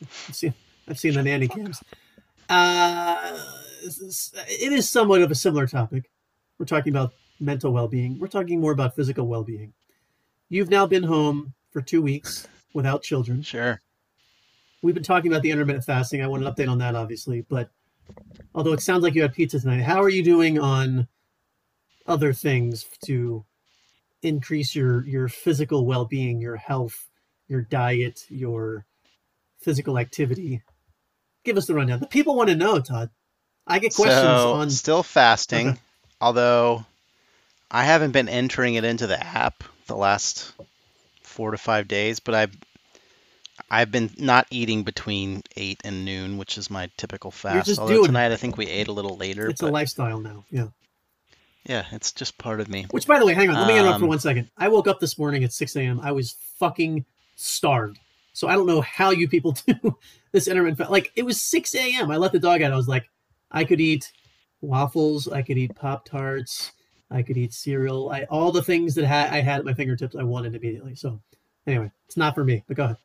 I've 0.02 0.36
seen, 0.36 0.54
I've 0.88 0.98
seen 0.98 1.14
the 1.14 1.24
nanny 1.24 1.48
cams. 1.48 1.82
Uh, 2.50 3.40
it 3.84 4.74
is 4.74 4.90
somewhat 4.90 5.22
of 5.22 5.32
a 5.32 5.36
similar 5.36 5.68
topic. 5.68 6.10
We're 6.58 6.66
talking 6.66 6.92
about 6.92 7.14
mental 7.40 7.72
well-being. 7.72 8.20
We're 8.20 8.28
talking 8.28 8.60
more 8.60 8.72
about 8.72 8.96
physical 8.96 9.28
well-being. 9.28 9.74
You've 10.50 10.70
now 10.70 10.88
been 10.88 11.04
home 11.04 11.54
for 11.72 11.82
two 11.82 12.02
weeks 12.02 12.48
without 12.74 13.04
children. 13.04 13.42
sure 13.42 13.82
We've 14.82 14.96
been 14.96 15.04
talking 15.04 15.32
about 15.32 15.44
the 15.44 15.52
intermittent 15.52 15.86
fasting. 15.86 16.22
I 16.22 16.28
want 16.28 16.44
an 16.44 16.52
update 16.52 16.70
on 16.70 16.80
that, 16.80 16.96
obviously. 16.96 17.42
But 17.42 17.70
although 18.56 18.74
it 18.74 18.82
sounds 18.82 19.04
like 19.04 19.14
you 19.14 19.22
had 19.22 19.34
pizza 19.34 19.60
tonight, 19.60 19.82
how 19.82 20.02
are 20.02 20.10
you 20.10 20.24
doing 20.24 20.58
on 20.60 21.08
other 22.08 22.34
things 22.34 22.86
to 23.06 23.46
increase 24.24 24.76
your 24.76 25.06
your 25.06 25.28
physical 25.28 25.86
well-being, 25.86 26.42
your 26.42 26.56
health, 26.56 27.08
your 27.48 27.62
diet, 27.62 28.26
your 28.30 28.86
physical 29.60 29.98
activity? 30.00 30.64
Give 31.44 31.58
us 31.58 31.66
the 31.68 31.74
rundown. 31.74 32.00
The 32.00 32.08
people 32.08 32.36
want 32.36 32.50
to 32.50 32.56
know, 32.56 32.80
Todd. 32.80 33.10
I 33.68 33.80
get 33.80 33.94
questions 33.94 34.22
so 34.22 34.54
on. 34.54 34.70
still 34.72 35.04
fasting 35.04 35.70
Okay. 35.70 35.80
although 36.20 36.86
i 37.70 37.84
haven't 37.84 38.12
been 38.12 38.28
entering 38.28 38.74
it 38.74 38.84
into 38.84 39.06
the 39.06 39.24
app 39.24 39.64
the 39.86 39.96
last 39.96 40.54
four 41.22 41.52
to 41.52 41.58
five 41.60 41.88
days 41.88 42.20
but 42.20 42.34
i've 42.34 42.58
i've 43.70 43.92
been 43.92 44.10
not 44.18 44.48
eating 44.50 44.82
between 44.82 45.44
8 45.56 45.82
and 45.84 46.04
noon 46.04 46.40
which 46.40 46.58
is 46.58 46.72
my 46.72 46.90
typical 46.98 47.30
fast 47.30 47.68
just 47.68 47.80
although 47.80 47.94
doing 47.94 48.06
it. 48.06 48.08
tonight 48.08 48.32
i 48.32 48.36
think 48.38 48.58
we 48.58 48.66
ate 48.66 48.88
a 48.88 48.92
little 48.92 49.18
later 49.18 49.48
It's 49.48 49.62
a 49.62 49.68
lifestyle 49.68 50.20
now. 50.20 50.46
Yeah. 50.50 50.70
Yeah, 51.66 51.86
it's 51.92 52.12
just 52.14 52.38
part 52.40 52.62
of 52.62 52.70
me. 52.70 52.88
Which, 52.90 53.06
by 53.06 53.20
the 53.20 53.26
way, 53.28 53.34
hang 53.36 53.50
on, 53.50 53.56
let 53.56 53.68
me 53.68 53.78
interrupt 53.78 54.00
for 54.00 54.06
Um, 54.06 54.10
one 54.10 54.20
second. 54.20 54.50
I 54.58 54.70
woke 54.70 54.88
up 54.88 55.00
this 55.00 55.20
morning 55.20 55.44
at 55.44 55.54
6 55.54 55.76
a.m. 55.76 56.00
I 56.02 56.14
was 56.14 56.36
fucking 56.58 57.06
starved. 57.36 58.00
So 58.40 58.48
I 58.48 58.54
don't 58.54 58.68
know 58.68 58.80
how 58.80 59.10
you 59.12 59.28
people 59.28 59.52
do 59.68 59.98
this 60.32 60.48
intermittent 60.48 60.90
Like, 60.90 61.12
it 61.18 61.26
was 61.26 61.42
6 61.42 61.76
a.m. 61.76 62.10
I 62.10 62.16
let 62.16 62.32
the 62.32 62.40
dog 62.40 62.62
out. 62.62 62.72
I 62.72 62.78
was 62.78 62.88
like, 62.88 63.10
I 63.52 63.66
could 63.66 63.82
eat 63.82 64.14
waffles, 64.62 65.28
I 65.28 65.42
could 65.42 65.58
eat 65.58 65.76
Pop 65.76 66.06
Tarts, 66.06 66.72
I 67.12 67.22
could 67.22 67.36
eat 67.36 67.54
cereal. 67.54 68.10
I 68.10 68.24
all 68.30 68.54
the 68.54 68.64
things 68.64 68.96
that 68.96 69.06
ha- 69.06 69.28
I 69.30 69.42
had 69.42 69.60
at 69.60 69.66
my 69.66 69.74
fingertips, 69.74 70.16
I 70.16 70.24
wanted 70.24 70.56
immediately. 70.56 70.96
So, 70.96 71.20
anyway, 71.68 71.92
it's 72.08 72.16
not 72.16 72.34
for 72.34 72.46
me, 72.46 72.64
but 72.66 72.78
go 72.78 72.86
ahead. 72.86 72.98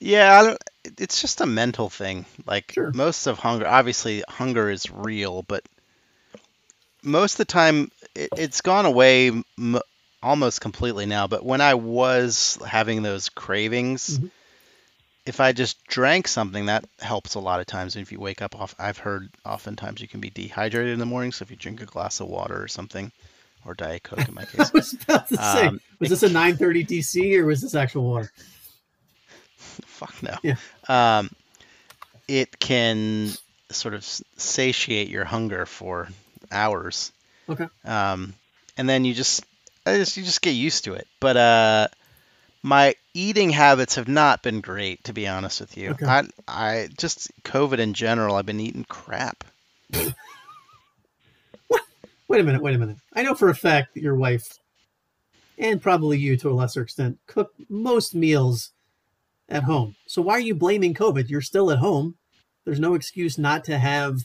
Yeah, 0.00 0.38
I 0.40 0.42
don't, 0.44 0.58
it's 0.98 1.20
just 1.20 1.40
a 1.40 1.46
mental 1.46 1.88
thing. 1.90 2.26
Like 2.46 2.78
Sure. 2.78 2.92
most 2.92 3.26
of 3.26 3.38
hunger, 3.38 3.66
obviously 3.66 4.24
hunger 4.28 4.70
is 4.70 4.90
real, 4.90 5.42
but 5.42 5.64
most 7.02 7.34
of 7.34 7.38
the 7.38 7.44
time 7.46 7.90
it, 8.14 8.30
it's 8.36 8.60
gone 8.60 8.86
away 8.86 9.28
m- 9.28 9.80
almost 10.22 10.60
completely 10.60 11.06
now. 11.06 11.26
But 11.26 11.44
when 11.44 11.60
I 11.60 11.74
was 11.74 12.58
having 12.66 13.02
those 13.02 13.28
cravings, 13.28 14.18
Mhm. 14.18 14.30
if 15.26 15.40
I 15.40 15.52
just 15.52 15.84
drank 15.86 16.28
something, 16.28 16.66
that 16.66 16.84
helps 17.00 17.34
a 17.34 17.40
lot 17.40 17.60
of 17.60 17.66
times. 17.66 17.96
If 17.96 18.12
you 18.12 18.20
wake 18.20 18.42
up 18.42 18.54
off, 18.58 18.74
I've 18.78 18.98
heard 18.98 19.28
oftentimes 19.44 20.00
you 20.00 20.08
can 20.08 20.20
be 20.20 20.30
dehydrated 20.30 20.92
in 20.92 20.98
the 20.98 21.06
morning, 21.06 21.32
so 21.32 21.42
if 21.44 21.50
you 21.50 21.56
drink 21.56 21.80
a 21.80 21.86
glass 21.86 22.20
of 22.20 22.26
water 22.28 22.60
or 22.62 22.68
something, 22.68 23.12
or 23.64 23.74
Diet 23.74 24.02
Coke 24.02 24.26
in 24.28 24.34
my 24.34 24.42
I 24.42 24.46
case, 24.46 24.72
was 24.72 24.92
about 24.94 25.28
to 25.28 25.36
say, 25.36 25.66
Um, 25.66 25.80
was 26.00 26.10
this 26.10 26.22
a 26.22 26.28
930 26.28 26.84
DC 26.84 27.36
or 27.38 27.46
was 27.46 27.60
this 27.60 27.74
actual 27.74 28.04
water? 28.04 28.32
fuck 29.56 30.22
no. 30.22 30.36
Yeah. 30.42 30.56
Um, 30.88 31.30
it 32.28 32.58
can 32.58 33.32
sort 33.70 33.94
of 33.94 34.04
satiate 34.36 35.08
your 35.08 35.24
hunger 35.24 35.66
for 35.66 36.08
hours. 36.50 37.12
Okay. 37.48 37.66
Um, 37.84 38.34
and 38.76 38.88
then 38.88 39.04
you 39.04 39.14
just, 39.14 39.44
I 39.84 39.96
just, 39.96 40.16
you 40.16 40.22
just 40.22 40.42
get 40.42 40.52
used 40.52 40.84
to 40.84 40.94
it. 40.94 41.06
But 41.20 41.36
uh, 41.36 41.88
my 42.62 42.94
eating 43.14 43.50
habits 43.50 43.96
have 43.96 44.08
not 44.08 44.42
been 44.42 44.60
great, 44.60 45.04
to 45.04 45.12
be 45.12 45.26
honest 45.26 45.60
with 45.60 45.76
you. 45.76 45.90
Okay. 45.90 46.06
I, 46.06 46.24
I 46.46 46.88
just 46.96 47.30
COVID 47.42 47.78
in 47.78 47.94
general. 47.94 48.36
I've 48.36 48.46
been 48.46 48.60
eating 48.60 48.84
crap. 48.84 49.44
Wait 52.28 52.40
a 52.40 52.44
minute, 52.44 52.62
wait 52.62 52.74
a 52.74 52.78
minute. 52.78 52.96
I 53.12 53.22
know 53.22 53.34
for 53.34 53.50
a 53.50 53.54
fact 53.54 53.92
that 53.92 54.02
your 54.02 54.14
wife, 54.14 54.58
and 55.58 55.82
probably 55.82 56.16
you 56.16 56.36
to 56.38 56.48
a 56.48 56.54
lesser 56.54 56.80
extent, 56.80 57.18
cook 57.26 57.52
most 57.68 58.14
meals 58.14 58.70
at 59.50 59.64
home. 59.64 59.96
So 60.06 60.22
why 60.22 60.34
are 60.34 60.40
you 60.40 60.54
blaming 60.54 60.94
COVID? 60.94 61.28
You're 61.28 61.42
still 61.42 61.70
at 61.70 61.80
home. 61.80 62.14
There's 62.64 62.80
no 62.80 62.94
excuse 62.94 63.36
not 63.36 63.64
to 63.64 63.78
have 63.78 64.20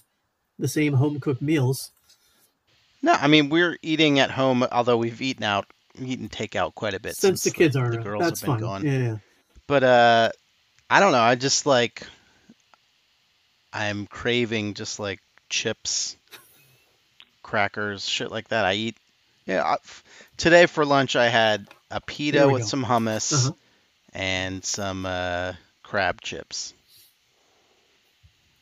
the 0.58 0.70
same 0.70 0.93
home 0.93 1.20
cooked 1.20 1.41
meals. 1.41 1.91
No, 3.02 3.14
I 3.14 3.28
mean 3.28 3.50
we're 3.50 3.78
eating 3.82 4.20
at 4.20 4.32
home, 4.32 4.64
although 4.72 4.98
we've 4.98 5.22
eaten 5.22 5.44
out, 5.44 5.66
eaten 6.00 6.30
takeout 6.30 6.74
quite 6.76 6.94
a 6.94 7.00
bit 7.00 7.16
since, 7.16 7.44
the 7.44 7.52
kids 7.52 7.76
aren't 7.76 7.92
the 7.92 7.98
girls 8.00 8.24
That's 8.24 8.42
have 8.42 8.48
been 8.48 8.68
fine. 8.68 8.84
gone. 8.84 8.86
Yeah, 8.86 9.18
but 9.68 9.84
uh 9.84 10.30
i 10.90 11.00
don't 11.02 11.12
know 11.12 11.20
i 11.22 11.36
just 11.36 11.66
like 11.66 12.04
i'm 13.74 14.08
craving 14.08 14.74
just 14.74 15.00
like 15.00 15.20
chips 15.50 16.16
crackers 17.44 18.08
shit 18.08 18.32
like 18.32 18.48
that 18.50 18.64
i 18.66 18.74
eat 18.74 18.96
yeah 19.46 19.64
I, 19.64 19.78
today 20.38 20.66
for 20.66 20.86
lunch 20.86 21.16
i 21.18 21.28
had 21.28 21.68
a 21.92 22.00
pita 22.02 22.48
with 22.48 22.62
go. 22.64 22.68
some 22.68 22.84
hummus 22.86 23.34
Uh-huh. 23.34 23.52
and 24.14 24.64
some 24.64 25.06
uh 25.06 25.54
crab 25.84 26.22
chips 26.22 26.74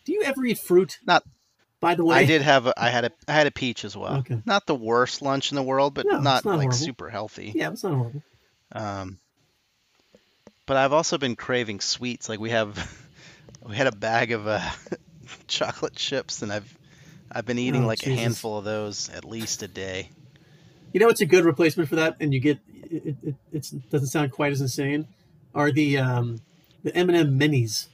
Do 0.06 0.14
you 0.14 0.22
ever 0.24 0.44
eat 0.46 0.60
fruit? 0.60 0.98
Not- 1.06 1.24
By 1.86 1.94
the 1.94 2.04
way, 2.04 2.16
i 2.16 2.26
did 2.26 2.42
have 2.42 2.66
a, 2.66 2.74
i 2.82 2.90
had 2.90 3.06
a 3.06 3.12
i 3.28 3.34
had 3.34 3.46
a 3.46 3.52
peach 3.52 3.86
as 3.86 3.96
well 3.96 4.18
Okay. 4.22 4.40
not 4.44 4.66
the 4.66 4.74
worst 4.74 5.22
lunch 5.22 5.52
in 5.52 5.56
the 5.56 5.62
world 5.72 5.94
but 5.94 6.08
No, 6.08 6.18
not, 6.20 6.44
not 6.44 6.58
like 6.58 6.72
horrible. 6.72 6.72
super 6.72 7.10
healthy 7.10 7.52
Yeah, 7.56 7.70
it's 7.70 7.84
not 7.84 7.94
horrible. 7.94 8.24
Um, 8.72 9.20
but 10.66 10.78
I've 10.78 10.94
also 10.94 11.18
been 11.18 11.36
craving 11.36 11.80
sweets. 11.80 12.28
Like 12.28 12.40
we 12.40 12.50
have, 12.50 12.76
we 13.68 13.76
had 13.76 13.88
a 13.88 13.92
bag 13.92 14.32
of 14.32 14.48
uh, 14.48 14.60
chocolate 15.48 15.96
chips, 15.96 16.42
and 16.42 16.52
I've 16.52 16.78
I've 17.32 17.46
been 17.46 17.60
eating 17.60 17.84
Oh, 17.84 17.88
like 17.88 18.00
Jesus. 18.00 18.14
a 18.14 18.16
handful 18.22 18.58
of 18.58 18.66
those 18.66 19.10
at 19.10 19.24
least 19.26 19.62
a 19.64 19.68
day. 19.68 20.10
You 20.94 21.00
know, 21.00 21.10
it's 21.10 21.22
a 21.22 21.26
good 21.26 21.46
replacement 21.46 21.88
for 21.90 21.96
that, 21.98 22.18
and 22.20 22.34
you 22.34 22.40
get 22.40 22.58
it. 22.84 23.16
it 23.24 23.36
it's, 23.52 23.70
doesn't 23.70 24.08
sound 24.08 24.32
quite 24.32 24.52
as 24.52 24.62
insane. 24.62 25.08
Are 25.54 25.72
the 25.72 26.00
um, 26.00 26.42
the 26.84 26.96
M 26.96 27.10
and 27.10 27.18
m 27.18 27.40
minis? 27.40 27.88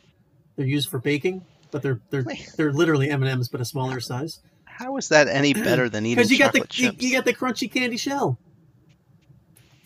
They're 0.56 0.66
used 0.66 0.90
for 0.90 1.00
baking, 1.00 1.46
but 1.72 1.82
they're 1.82 2.00
they're 2.10 2.26
they're 2.58 2.74
literally 2.74 3.10
M 3.10 3.22
and 3.24 3.32
M's, 3.32 3.48
but 3.50 3.62
a 3.62 3.66
smaller 3.66 4.00
size. 4.00 4.40
How 4.66 4.98
is 4.98 5.10
that 5.10 5.28
any 5.28 5.54
better 5.54 5.90
than 5.90 6.06
eating 6.06 6.16
Because 6.18 6.32
you 6.32 6.40
got 6.40 6.54
the 6.54 6.66
you, 6.74 6.92
you 6.98 7.12
got 7.14 7.26
the 7.26 7.34
crunchy 7.34 7.72
candy 7.72 7.98
shell, 7.98 8.38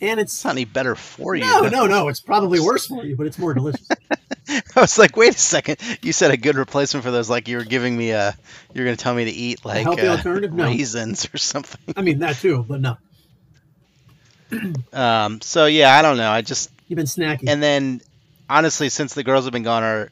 and 0.00 0.18
It's 0.20 0.34
it's 0.34 0.44
not 0.44 0.52
any 0.52 0.64
better 0.64 0.94
for 0.94 1.34
you. 1.34 1.42
no 1.44 1.62
no 1.68 1.86
no. 1.86 2.08
It's 2.08 2.20
probably 2.20 2.60
worse 2.60 2.86
for 2.86 3.04
you, 3.04 3.16
but 3.16 3.26
it's 3.26 3.38
more 3.38 3.54
delicious. 3.54 3.86
I 4.48 4.80
was 4.80 4.96
like, 4.98 5.16
wait 5.16 5.34
a 5.34 5.38
second. 5.38 5.78
You 6.02 6.12
said 6.12 6.30
a 6.30 6.36
good 6.36 6.54
replacement 6.56 7.04
for 7.04 7.10
those. 7.10 7.28
Like 7.28 7.48
you 7.48 7.56
were 7.56 7.64
giving 7.64 7.96
me 7.96 8.12
a, 8.12 8.36
you're 8.72 8.84
gonna 8.84 8.96
tell 8.96 9.14
me 9.14 9.24
to 9.24 9.30
eat 9.30 9.64
like 9.64 9.82
healthy 9.82 10.06
uh, 10.06 10.16
alternative? 10.16 10.52
No. 10.52 10.64
raisins 10.64 11.28
or 11.34 11.36
something. 11.38 11.94
I 11.96 12.02
mean 12.02 12.20
that 12.20 12.36
too, 12.36 12.64
but 12.66 12.80
no. 12.80 12.96
Um. 14.92 15.40
So 15.40 15.66
yeah, 15.66 15.96
I 15.96 16.02
don't 16.02 16.16
know. 16.16 16.30
I 16.30 16.42
just 16.42 16.70
You've 16.88 16.96
been 16.96 17.06
snacking. 17.06 17.48
and 17.48 17.60
then 17.62 18.00
honestly 18.48 18.88
since 18.88 19.12
the 19.14 19.24
girls 19.24 19.44
have 19.44 19.52
been 19.52 19.64
gone 19.64 19.82
our 19.82 20.10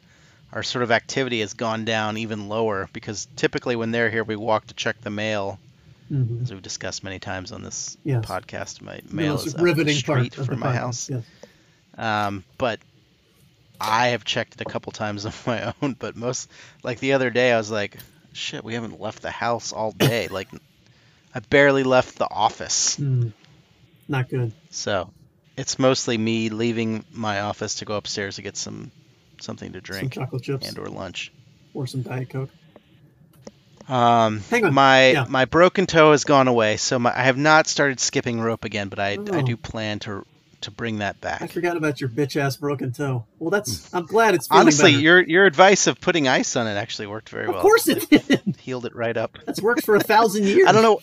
our 0.54 0.62
sort 0.62 0.82
of 0.84 0.90
activity 0.90 1.40
has 1.40 1.52
gone 1.52 1.84
down 1.84 2.16
even 2.16 2.48
lower 2.48 2.88
because 2.94 3.26
typically 3.36 3.76
when 3.76 3.90
they're 3.90 4.08
here 4.08 4.24
we 4.24 4.36
walk 4.36 4.66
to 4.68 4.74
check 4.74 4.98
the 5.02 5.10
mail 5.10 5.58
Mhm. 6.10 6.42
as 6.42 6.52
we've 6.52 6.62
discussed 6.62 7.02
many 7.04 7.18
times 7.18 7.50
on 7.52 7.62
this 7.62 7.96
Yes. 8.04 8.24
podcast 8.24 8.80
my 8.80 9.00
mail 9.10 9.34
is 9.36 9.54
up 9.54 9.60
riveting 9.60 9.96
the 9.96 10.02
part 10.02 10.18
street 10.26 10.34
from 10.46 10.60
my 10.60 10.66
podcast, 10.68 10.74
house 10.74 11.10
yes. 11.10 11.24
um, 11.98 12.44
but 12.56 12.78
i 13.80 14.08
have 14.08 14.24
checked 14.24 14.54
it 14.54 14.60
a 14.60 14.64
couple 14.64 14.92
times 14.92 15.26
on 15.26 15.32
my 15.46 15.72
own 15.82 15.94
but 15.98 16.14
most 16.16 16.48
like 16.82 17.00
the 17.00 17.14
other 17.14 17.30
day 17.30 17.52
i 17.52 17.56
was 17.56 17.70
like 17.70 17.96
shit 18.32 18.62
we 18.64 18.74
haven't 18.74 19.00
left 19.00 19.22
the 19.22 19.30
house 19.30 19.72
all 19.72 19.90
day 19.92 20.28
like 20.30 20.48
i 21.34 21.40
barely 21.40 21.82
left 21.82 22.16
the 22.18 22.28
office 22.30 22.96
Mm. 22.96 23.32
Not 24.06 24.28
good. 24.28 24.52
so 24.70 25.10
it's 25.56 25.78
mostly 25.78 26.18
me 26.18 26.50
leaving 26.50 27.04
my 27.12 27.40
office 27.40 27.76
to 27.76 27.84
go 27.86 27.96
upstairs 27.96 28.36
to 28.36 28.42
get 28.42 28.56
some 28.56 28.90
something 29.44 29.72
to 29.72 29.78
Some 29.78 29.82
drink 29.94 30.12
chocolate 30.14 30.42
chips 30.42 30.68
and 30.68 30.78
or 30.78 30.86
lunch. 30.88 31.32
or 31.74 31.86
some 31.86 32.02
diet 32.02 32.30
coke. 32.30 32.50
Um, 33.88 34.40
Hang 34.50 34.64
on. 34.64 34.74
my 34.74 35.10
Yeah. 35.10 35.26
my 35.28 35.44
broken 35.44 35.86
toe 35.86 36.12
has 36.12 36.24
gone 36.24 36.48
away, 36.48 36.78
so 36.78 36.98
my, 36.98 37.12
I 37.14 37.24
have 37.24 37.36
not 37.36 37.66
started 37.66 38.00
skipping 38.00 38.40
rope 38.40 38.64
again, 38.64 38.88
but 38.88 38.98
I 38.98 39.12
I 39.12 39.16
Oh. 39.16 39.42
do 39.42 39.56
plan 39.56 39.98
to 40.00 40.24
to 40.62 40.70
bring 40.70 40.98
that 41.00 41.20
back. 41.20 41.42
I 41.42 41.46
forgot 41.46 41.76
about 41.76 42.00
your 42.00 42.08
bitch 42.08 42.36
ass 42.40 42.56
broken 42.56 42.92
toe. 42.92 43.26
Well, 43.38 43.50
that's. 43.50 43.92
I'm 43.92 44.06
glad 44.06 44.34
it's 44.34 44.48
Honestly, 44.50 44.92
better. 44.92 45.02
your 45.02 45.22
your 45.22 45.44
advice 45.44 45.86
of 45.86 46.00
putting 46.00 46.26
ice 46.28 46.56
on 46.56 46.66
it 46.66 46.76
actually 46.76 47.08
worked 47.08 47.28
very 47.28 47.44
Of 47.44 47.48
well. 47.50 47.58
Of 47.58 47.62
course 47.62 47.86
it 47.88 48.08
did. 48.08 48.56
healed 48.60 48.86
it 48.86 48.96
right 48.96 49.16
up. 49.18 49.36
That's 49.44 49.60
worked 49.60 49.84
for 49.84 49.94
a 49.96 50.00
thousand 50.00 50.44
years. 50.44 50.64
I 50.68 50.72
don't 50.72 50.82
know. 50.82 51.00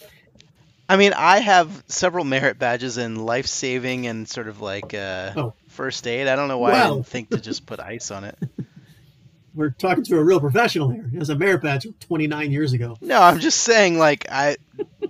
I 0.90 0.98
mean, 0.98 1.14
I 1.16 1.40
have 1.40 1.84
several 1.88 2.26
merit 2.26 2.58
badges 2.58 2.98
in 2.98 3.16
life 3.24 3.46
saving 3.46 4.08
and 4.08 4.28
sort 4.28 4.48
of 4.48 4.60
like 4.60 4.96
uh, 4.96 5.32
Oh. 5.38 5.54
First 5.72 6.06
aid. 6.08 6.28
I 6.28 6.36
don't 6.36 6.48
know 6.48 6.60
why 6.60 6.74
I 6.74 6.90
didn't 6.90 7.08
think 7.08 7.30
to 7.32 7.40
just 7.40 7.66
put 7.66 7.80
ice 7.80 8.12
on 8.12 8.24
it. 8.24 8.38
We're 9.54 9.72
talking 9.72 10.04
to 10.06 10.18
a 10.18 10.24
real 10.24 10.40
professional 10.40 10.90
here. 10.90 11.08
He 11.12 11.18
has 11.18 11.30
a 11.30 11.36
merit 11.36 11.62
badge 11.62 11.86
29 12.00 12.52
years 12.52 12.72
ago. 12.72 12.98
No, 13.02 13.22
I'm 13.22 13.40
just 13.40 13.60
saying, 13.60 13.98
like, 13.98 14.26
I 14.32 14.56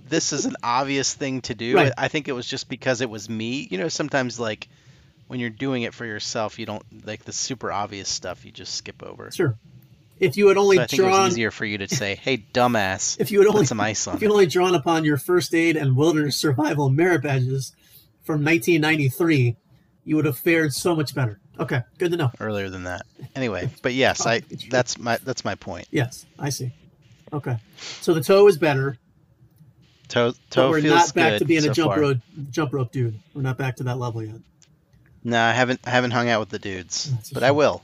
this 0.08 0.34
is 0.34 0.46
an 0.46 0.56
obvious 0.64 1.14
thing 1.14 1.42
to 1.42 1.56
do. 1.56 1.76
Right. 1.76 1.94
I 1.98 2.08
think 2.08 2.28
it 2.28 2.34
was 2.34 2.48
just 2.48 2.68
because 2.68 3.02
it 3.02 3.10
was 3.10 3.30
me. 3.30 3.68
You 3.70 3.78
know, 3.78 3.88
sometimes 3.88 4.40
like 4.40 4.68
when 5.28 5.40
you're 5.40 5.50
doing 5.50 5.84
it 5.84 5.94
for 5.94 6.06
yourself, 6.06 6.58
you 6.60 6.66
don't 6.66 7.06
like 7.06 7.24
the 7.24 7.32
super 7.32 7.72
obvious 7.72 8.10
stuff. 8.10 8.44
You 8.44 8.52
just 8.52 8.76
skip 8.76 9.04
over. 9.04 9.32
Sure. 9.32 9.56
If 10.20 10.38
you 10.38 10.50
had 10.50 10.58
only 10.58 10.78
So 10.78 10.84
I 10.84 10.88
think 10.88 11.00
it 11.00 11.04
drawn, 11.04 11.24
was 11.24 11.34
easier 11.34 11.52
for 11.52 11.66
you 11.66 11.78
to 11.80 11.88
say, 11.88 12.16
"Hey, 12.16 12.46
dumbass, 12.54 13.18
if 13.20 13.32
you 13.32 13.40
had 13.40 13.48
only, 13.48 13.62
put 13.62 13.68
some 13.68 13.80
ice 13.80 14.08
on 14.08 14.16
if 14.16 14.22
you 14.22 14.28
it." 14.28 14.30
had 14.30 14.34
only 14.34 14.46
drawn 14.48 14.76
upon 14.76 15.04
your 15.06 15.18
first 15.18 15.54
aid 15.56 15.76
and 15.76 15.96
wilderness 15.96 16.36
survival 16.36 16.90
merit 16.90 17.24
badges 17.24 17.74
from 18.24 18.44
1993, 18.44 19.56
you 20.04 20.16
would 20.16 20.26
have 20.26 20.38
fared 20.38 20.74
so 20.74 20.96
much 20.96 21.14
better. 21.16 21.40
Okay, 21.60 21.82
good 21.98 22.12
to 22.12 22.18
know. 22.18 22.32
Earlier 22.40 22.70
than 22.70 22.84
that. 22.84 23.06
Anyway, 23.36 23.70
but 23.82 23.94
yes, 23.94 24.26
I 24.26 24.42
that's 24.70 24.98
my 24.98 25.18
that's 25.24 25.46
my 25.46 25.56
point. 25.56 25.88
Yes, 25.92 26.26
I 26.40 26.50
see. 26.50 26.74
Okay, 27.34 27.58
so 27.78 28.14
the 28.14 28.22
toe 28.22 28.48
is 28.48 28.58
better, 28.58 28.98
Toe 30.12 30.34
toe 30.50 30.70
we're 30.70 30.82
feels 30.82 30.94
not 30.94 31.14
back 31.16 31.32
good 31.32 31.40
to 31.40 31.46
being 31.46 31.62
so 31.62 31.72
a 31.72 31.74
jump 31.74 31.92
far. 31.92 32.02
rope 32.02 32.18
jump 32.50 32.74
rope 32.74 32.92
dude. 32.92 33.18
We're 33.34 33.44
not 33.44 33.58
back 33.58 33.78
to 33.78 33.84
that 33.84 33.98
level 33.98 34.22
yet. 34.22 34.42
No, 35.24 35.40
I 35.42 35.54
haven't 35.54 35.80
I 35.86 35.92
haven't 35.92 36.12
hung 36.12 36.28
out 36.28 36.42
with 36.42 36.50
the 36.50 36.60
dudes, 36.60 37.10
but 37.32 37.44
I 37.44 37.52
will. 37.52 37.82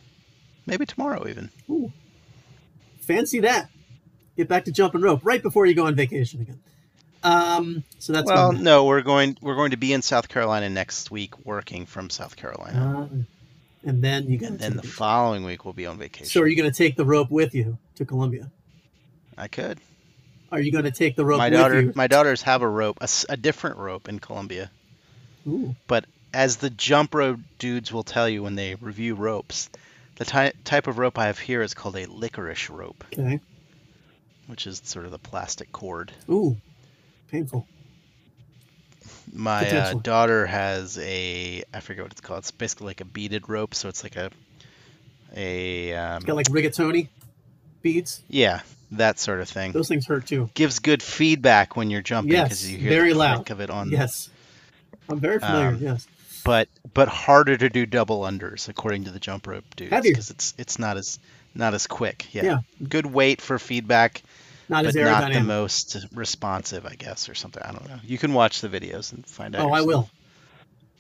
Maybe 0.65 0.86
tomorrow 0.86 1.25
even. 1.30 1.49
Ooh. 1.69 1.93
Fancy 2.99 3.39
that. 3.39 3.69
Get 4.36 4.49
back 4.49 4.65
to 4.65 4.73
jumping 4.73 5.01
rope 5.01 5.21
right 5.23 5.41
before 5.41 5.65
you 5.65 5.73
go 5.73 5.86
on 5.86 5.95
vacation 5.95 6.41
again. 6.41 6.60
Um, 7.28 7.84
so 8.00 8.13
that's 8.13 8.26
well, 8.26 8.54
no, 8.54 8.86
we're 8.86 9.02
going 9.02 9.38
we're 9.42 9.56
going 9.56 9.72
to 9.72 9.78
be 9.78 9.92
in 9.92 10.02
South 10.02 10.30
Carolina 10.30 10.70
next 10.70 11.12
week, 11.12 11.46
working 11.46 11.86
from 11.86 12.10
South 12.10 12.36
Carolina, 12.36 13.10
uh, 13.12 13.16
and 13.84 14.02
then 14.02 14.30
you 14.30 14.38
got 14.38 14.52
and 14.52 14.60
then 14.60 14.78
the 14.78 14.84
following 14.84 15.44
week 15.44 15.66
we'll 15.66 15.74
be 15.74 15.86
on 15.86 15.98
vacation. 15.98 16.28
So 16.28 16.42
are 16.42 16.48
you 16.48 16.56
going 16.56 16.72
to 16.72 16.78
take 16.78 16.96
the 16.96 17.06
rope 17.06 17.30
with 17.30 17.54
you 17.54 17.78
to 17.96 18.06
Columbia? 18.06 18.50
I 19.38 19.48
could. 19.48 19.80
Are 20.52 20.62
you 20.62 20.72
going 20.72 20.86
to 20.86 20.92
take 20.92 21.16
the 21.18 21.26
rope 21.26 21.40
my 21.40 21.50
with 21.50 21.60
daughter, 21.60 21.82
you? 21.82 21.94
my 21.96 22.08
daughters 22.08 22.42
have 22.44 22.62
a 22.62 22.68
rope, 22.68 23.00
a 23.28 23.36
different 23.38 23.78
rope 23.78 24.08
in 24.08 24.20
Columbia. 24.20 24.72
Ooh, 25.46 25.76
But 25.88 26.06
as 26.34 26.58
the 26.58 26.70
jump 26.70 27.13
rope 27.13 27.40
dudes 27.60 27.92
will 27.92 28.04
tell 28.04 28.30
you 28.30 28.44
when 28.44 28.56
they 28.56 28.76
review 28.76 29.16
ropes, 29.16 29.70
the 30.16 30.26
ty- 30.26 30.54
type 30.63 30.88
of 30.88 30.98
rope 30.98 31.20
I 31.20 31.26
have 31.26 31.40
here 31.40 31.62
is 31.62 31.74
called 31.74 31.98
a 31.98 32.06
licorice 32.06 32.70
rope, 32.70 33.04
okay. 33.13 33.40
which 34.48 34.66
is 34.66 34.82
sort 34.86 35.06
of 35.06 35.12
the 35.12 35.20
plastic 35.20 35.72
cord. 35.74 36.12
Ooh, 36.30 36.56
painful. 37.30 37.68
My 39.34 39.70
uh, 39.70 39.94
daughter 39.96 40.46
has 40.46 40.98
a 40.98 41.63
I 41.74 41.80
forget 41.82 42.04
what 42.04 42.12
it's 42.12 42.22
called. 42.22 42.40
It's 42.40 42.52
basically 42.52 42.88
like 42.88 43.02
a 43.02 43.06
beaded 43.06 43.50
rope, 43.50 43.76
so 43.76 43.90
it's 43.90 44.04
like 44.04 44.16
a 44.16 44.32
a 45.36 45.94
um, 45.94 46.24
Got 46.24 46.36
like 46.36 46.48
rigatoni 46.48 47.10
beads. 47.82 48.22
yeah 48.30 48.62
that 48.92 49.20
sort 49.20 49.42
of 49.42 49.50
thing. 49.50 49.74
Those 49.74 49.88
things 49.90 50.06
hurt 50.08 50.28
too. 50.28 50.50
Gives 50.54 50.80
good 50.80 51.04
feedback 51.04 51.76
when 51.76 51.90
you're 51.90 52.02
jumping 52.02 52.32
Yes, 52.34 52.46
because 52.46 52.72
you 52.72 52.78
hear 52.78 52.90
very 52.90 53.12
the 53.13 53.20
loud. 53.20 53.52
of 53.52 53.60
it 53.60 53.70
on. 53.70 53.90
Yes, 53.90 54.30
I'm 55.10 55.20
very 55.20 55.40
familiar. 55.40 55.68
Um, 55.70 55.78
yes. 55.82 56.08
But 56.46 56.70
but 56.94 57.10
harder 57.10 57.58
to 57.58 57.70
do 57.70 57.86
double 57.86 58.22
unders 58.22 58.70
according 58.70 59.04
to 59.06 59.12
the 59.12 59.20
jump 59.20 59.48
rope 59.48 59.66
dudes 59.76 59.92
because 60.02 60.30
it's 60.30 60.54
it's 60.58 60.80
not 60.80 60.96
as 60.96 61.20
not 61.54 61.74
as 61.74 61.88
quick. 61.88 62.34
Yeah. 62.34 62.44
Yeah. 62.44 62.60
Good 62.88 63.06
weight 63.06 63.42
for 63.42 63.60
feedback, 63.60 64.24
Not 64.69 64.84
but 64.84 64.95
as 64.95 64.95
not 64.95 65.32
the 65.32 65.39
most 65.41 66.06
responsive, 66.13 66.86
I 66.86 66.95
guess, 66.95 67.30
or 67.30 67.36
something. 67.36 67.63
I 67.63 67.71
don't 67.71 67.88
know. 67.88 67.99
You 68.03 68.17
can 68.17 68.34
watch 68.34 68.62
the 68.62 68.67
videos 68.67 69.13
and 69.13 69.25
find 69.25 69.56
out. 69.56 69.62
oh, 69.69 69.71
I 69.73 69.82
will. 69.82 70.10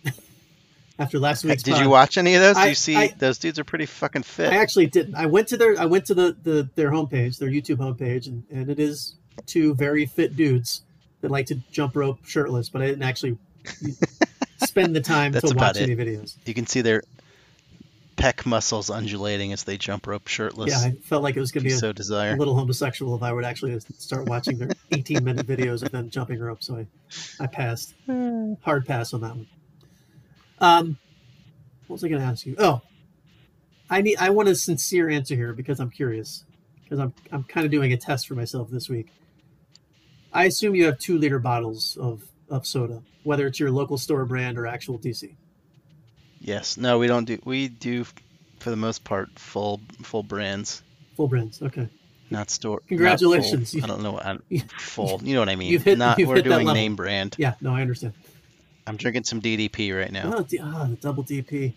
After 0.99 1.19
last 1.19 1.43
week's 1.43 1.61
Did 1.63 1.75
pod. 1.75 1.83
you 1.83 1.89
watch 1.89 2.17
any 2.17 2.33
of 2.35 2.41
those? 2.41 2.55
Do 2.55 2.61
I- 2.61 2.67
you 2.67 2.75
see 2.75 2.95
I- 2.95 3.13
those 3.19 3.37
dudes 3.37 3.59
are 3.59 3.63
pretty 3.63 3.85
fucking 3.85 4.23
fit. 4.23 4.51
I 4.51 4.57
actually 4.57 4.87
didn't. 4.87 5.15
I 5.15 5.27
went 5.27 5.47
to 5.49 5.57
their 5.57 5.79
I 5.79 5.85
went 5.85 6.05
to 6.05 6.15
the, 6.15 6.35
the 6.43 6.69
their 6.75 6.89
homepage, 6.91 7.37
their 7.37 7.49
YouTube 7.49 7.77
homepage, 7.77 8.27
and, 8.27 8.43
and 8.51 8.69
it 8.69 8.79
is 8.79 9.15
two 9.45 9.75
very 9.75 10.05
fit 10.07 10.35
dudes 10.35 10.81
that 11.21 11.29
like 11.29 11.45
to 11.47 11.55
jump 11.71 11.95
rope 11.95 12.25
shirtless, 12.25 12.69
but 12.69 12.81
I 12.81 12.87
didn't 12.87 13.03
actually 13.03 13.37
spend 14.65 14.95
the 14.95 15.01
time 15.01 15.33
to 15.33 15.53
watch 15.55 15.77
it. 15.77 15.83
any 15.83 15.95
videos. 15.95 16.35
You 16.45 16.53
can 16.55 16.65
see 16.65 16.81
their 16.81 17.03
pec 18.17 18.45
muscles 18.45 18.89
undulating 18.89 19.53
as 19.53 19.63
they 19.63 19.77
jump 19.77 20.07
rope 20.07 20.27
shirtless. 20.27 20.71
Yeah, 20.71 20.89
I 20.89 20.91
felt 21.03 21.23
like 21.23 21.37
it 21.37 21.39
was 21.39 21.51
going 21.51 21.63
to 21.63 21.69
be 21.69 21.75
a, 21.75 21.77
so 21.77 21.89
a 21.91 21.93
desire. 21.93 22.35
little 22.35 22.55
homosexual 22.55 23.15
if 23.15 23.23
I 23.23 23.31
would 23.31 23.45
actually 23.45 23.79
start 23.97 24.27
watching 24.27 24.57
their 24.57 24.69
18 24.91 25.23
minute 25.23 25.47
videos 25.47 25.83
of 25.83 25.91
them 25.91 26.09
jumping 26.09 26.39
rope. 26.39 26.61
So 26.61 26.75
I, 26.75 26.87
I 27.39 27.47
passed. 27.47 27.93
Hard 28.61 28.85
pass 28.85 29.13
on 29.13 29.21
that 29.21 29.35
one. 29.35 29.47
Um, 30.59 30.97
what 31.85 31.95
was 31.95 32.03
I 32.03 32.09
going 32.09 32.21
to 32.21 32.27
ask 32.27 32.45
you? 32.45 32.55
Oh, 32.57 32.81
I 33.89 34.01
need. 34.01 34.17
I 34.17 34.31
want 34.31 34.49
a 34.49 34.55
sincere 34.55 35.09
answer 35.09 35.35
here 35.35 35.53
because 35.53 35.79
I'm 35.79 35.91
curious. 35.91 36.43
Because 36.83 36.99
I'm 36.99 37.13
I'm 37.31 37.43
kind 37.43 37.65
of 37.65 37.71
doing 37.71 37.93
a 37.93 37.97
test 37.97 38.27
for 38.27 38.35
myself 38.35 38.69
this 38.69 38.89
week. 38.89 39.07
I 40.33 40.45
assume 40.45 40.75
you 40.75 40.85
have 40.85 40.99
two 40.99 41.17
liter 41.17 41.39
bottles 41.39 41.97
of 41.97 42.23
of 42.49 42.65
soda, 42.65 43.03
whether 43.23 43.45
it's 43.45 43.59
your 43.59 43.71
local 43.71 43.97
store 43.97 44.25
brand 44.25 44.57
or 44.57 44.65
actual 44.65 44.97
DC. 44.97 45.35
Yes. 46.47 46.77
No, 46.77 46.97
we 46.97 47.07
don't 47.07 47.25
do. 47.25 47.37
We 47.43 47.67
do, 47.67 48.05
for 48.59 48.69
the 48.69 48.77
most 48.77 49.03
part, 49.03 49.37
full 49.37 49.81
full 50.01 50.23
brands, 50.23 50.81
Full 51.17 51.27
brands. 51.27 51.61
Okay. 51.61 51.89
not 52.29 52.49
store. 52.49 52.81
Congratulations. 52.87 53.73
You- 53.73 53.83
I 53.83 53.87
don't 53.87 54.01
know. 54.01 54.13
what 54.13 54.25
I'm, 54.25 54.41
full. 54.79 55.19
You 55.23 55.33
know 55.33 55.41
what 55.41 55.49
I 55.49 55.55
mean. 55.57 55.69
you've 55.71 55.83
hit- 55.83 55.97
not. 55.97 56.17
you've 56.19 56.29
we're 56.29 56.35
hit 56.37 56.45
doing 56.45 56.65
name 56.67 56.95
brand. 56.95 57.35
Yeah. 57.37 57.55
No, 57.59 57.73
I 57.75 57.81
understand. 57.81 58.13
I'm 58.87 58.95
drinking 58.95 59.25
some 59.25 59.41
DDP 59.41 59.93
right 59.97 60.11
now. 60.11 60.31
Oh, 60.33 60.45
ah, 60.61 60.85
the 60.89 60.95
double 60.95 61.23
DP. 61.23 61.73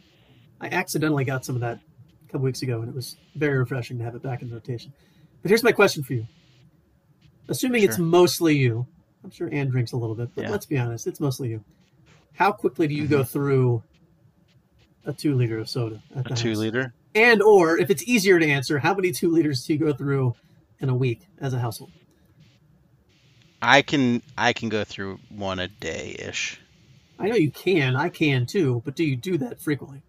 I 0.61 0.69
accidentally 0.69 1.25
got 1.25 1.45
some 1.45 1.57
of 1.57 1.63
that 1.63 1.81
a 2.29 2.33
couple 2.33 2.43
weeks 2.45 2.63
ago, 2.63 2.79
and 2.81 2.89
it 2.89 2.95
was 2.95 3.17
very 3.35 3.59
refreshing 3.59 3.99
to 3.99 4.05
have 4.05 4.15
it 4.15 4.23
back 4.23 4.43
in 4.43 4.51
rotation. 4.53 4.93
But 5.43 5.49
here's 5.49 5.65
my 5.65 5.73
question 5.73 6.05
for 6.05 6.13
you. 6.13 6.29
Assuming 7.49 7.83
it's 7.83 7.99
mostly 7.99 8.57
you, 8.57 8.87
I'm 9.25 9.31
sure 9.33 9.49
Ann 9.53 9.71
drinks 9.71 9.91
a 9.91 9.97
little 9.97 10.15
bit, 10.15 10.31
but 10.37 10.43
Yeah. 10.45 10.51
let's 10.51 10.67
be 10.67 10.79
honest, 10.79 11.09
it's 11.09 11.19
mostly 11.19 11.49
you. 11.49 11.65
How 12.35 12.53
quickly 12.53 12.87
do 12.87 12.95
you 12.95 13.09
go 13.09 13.25
through 13.25 13.83
a 15.05 15.13
two 15.13 15.35
liter 15.35 15.59
of 15.59 15.69
soda 15.69 16.03
A 16.15 16.23
two 16.35 16.51
house? 16.51 16.57
liter. 16.57 16.95
And 17.15 17.43
or 17.43 17.79
if 17.79 17.91
it's 17.91 18.03
easier 18.05 18.39
to 18.39 18.47
answer, 18.47 18.79
how 18.79 18.95
many 18.95 19.13
two 19.13 19.31
liters 19.31 19.65
do 19.67 19.73
you 19.73 19.79
go 19.79 19.93
through 19.93 20.35
in 20.81 20.89
a 20.89 20.95
week 20.95 21.23
as 21.41 21.53
a 21.55 21.59
household? 21.59 21.91
I 23.63 23.83
can 23.83 24.23
I 24.39 24.53
can 24.53 24.69
go 24.69 24.85
through 24.85 25.19
one 25.29 25.59
a 25.59 25.69
day 25.69 26.17
ish. 26.19 26.61
I 27.19 27.29
know 27.29 27.35
you 27.37 27.51
can, 27.51 27.97
I 27.97 28.09
can 28.09 28.47
too, 28.47 28.83
but 28.85 28.97
do 28.97 29.05
you 29.05 29.17
do 29.17 29.39
that 29.39 29.61
frequently? 29.61 30.03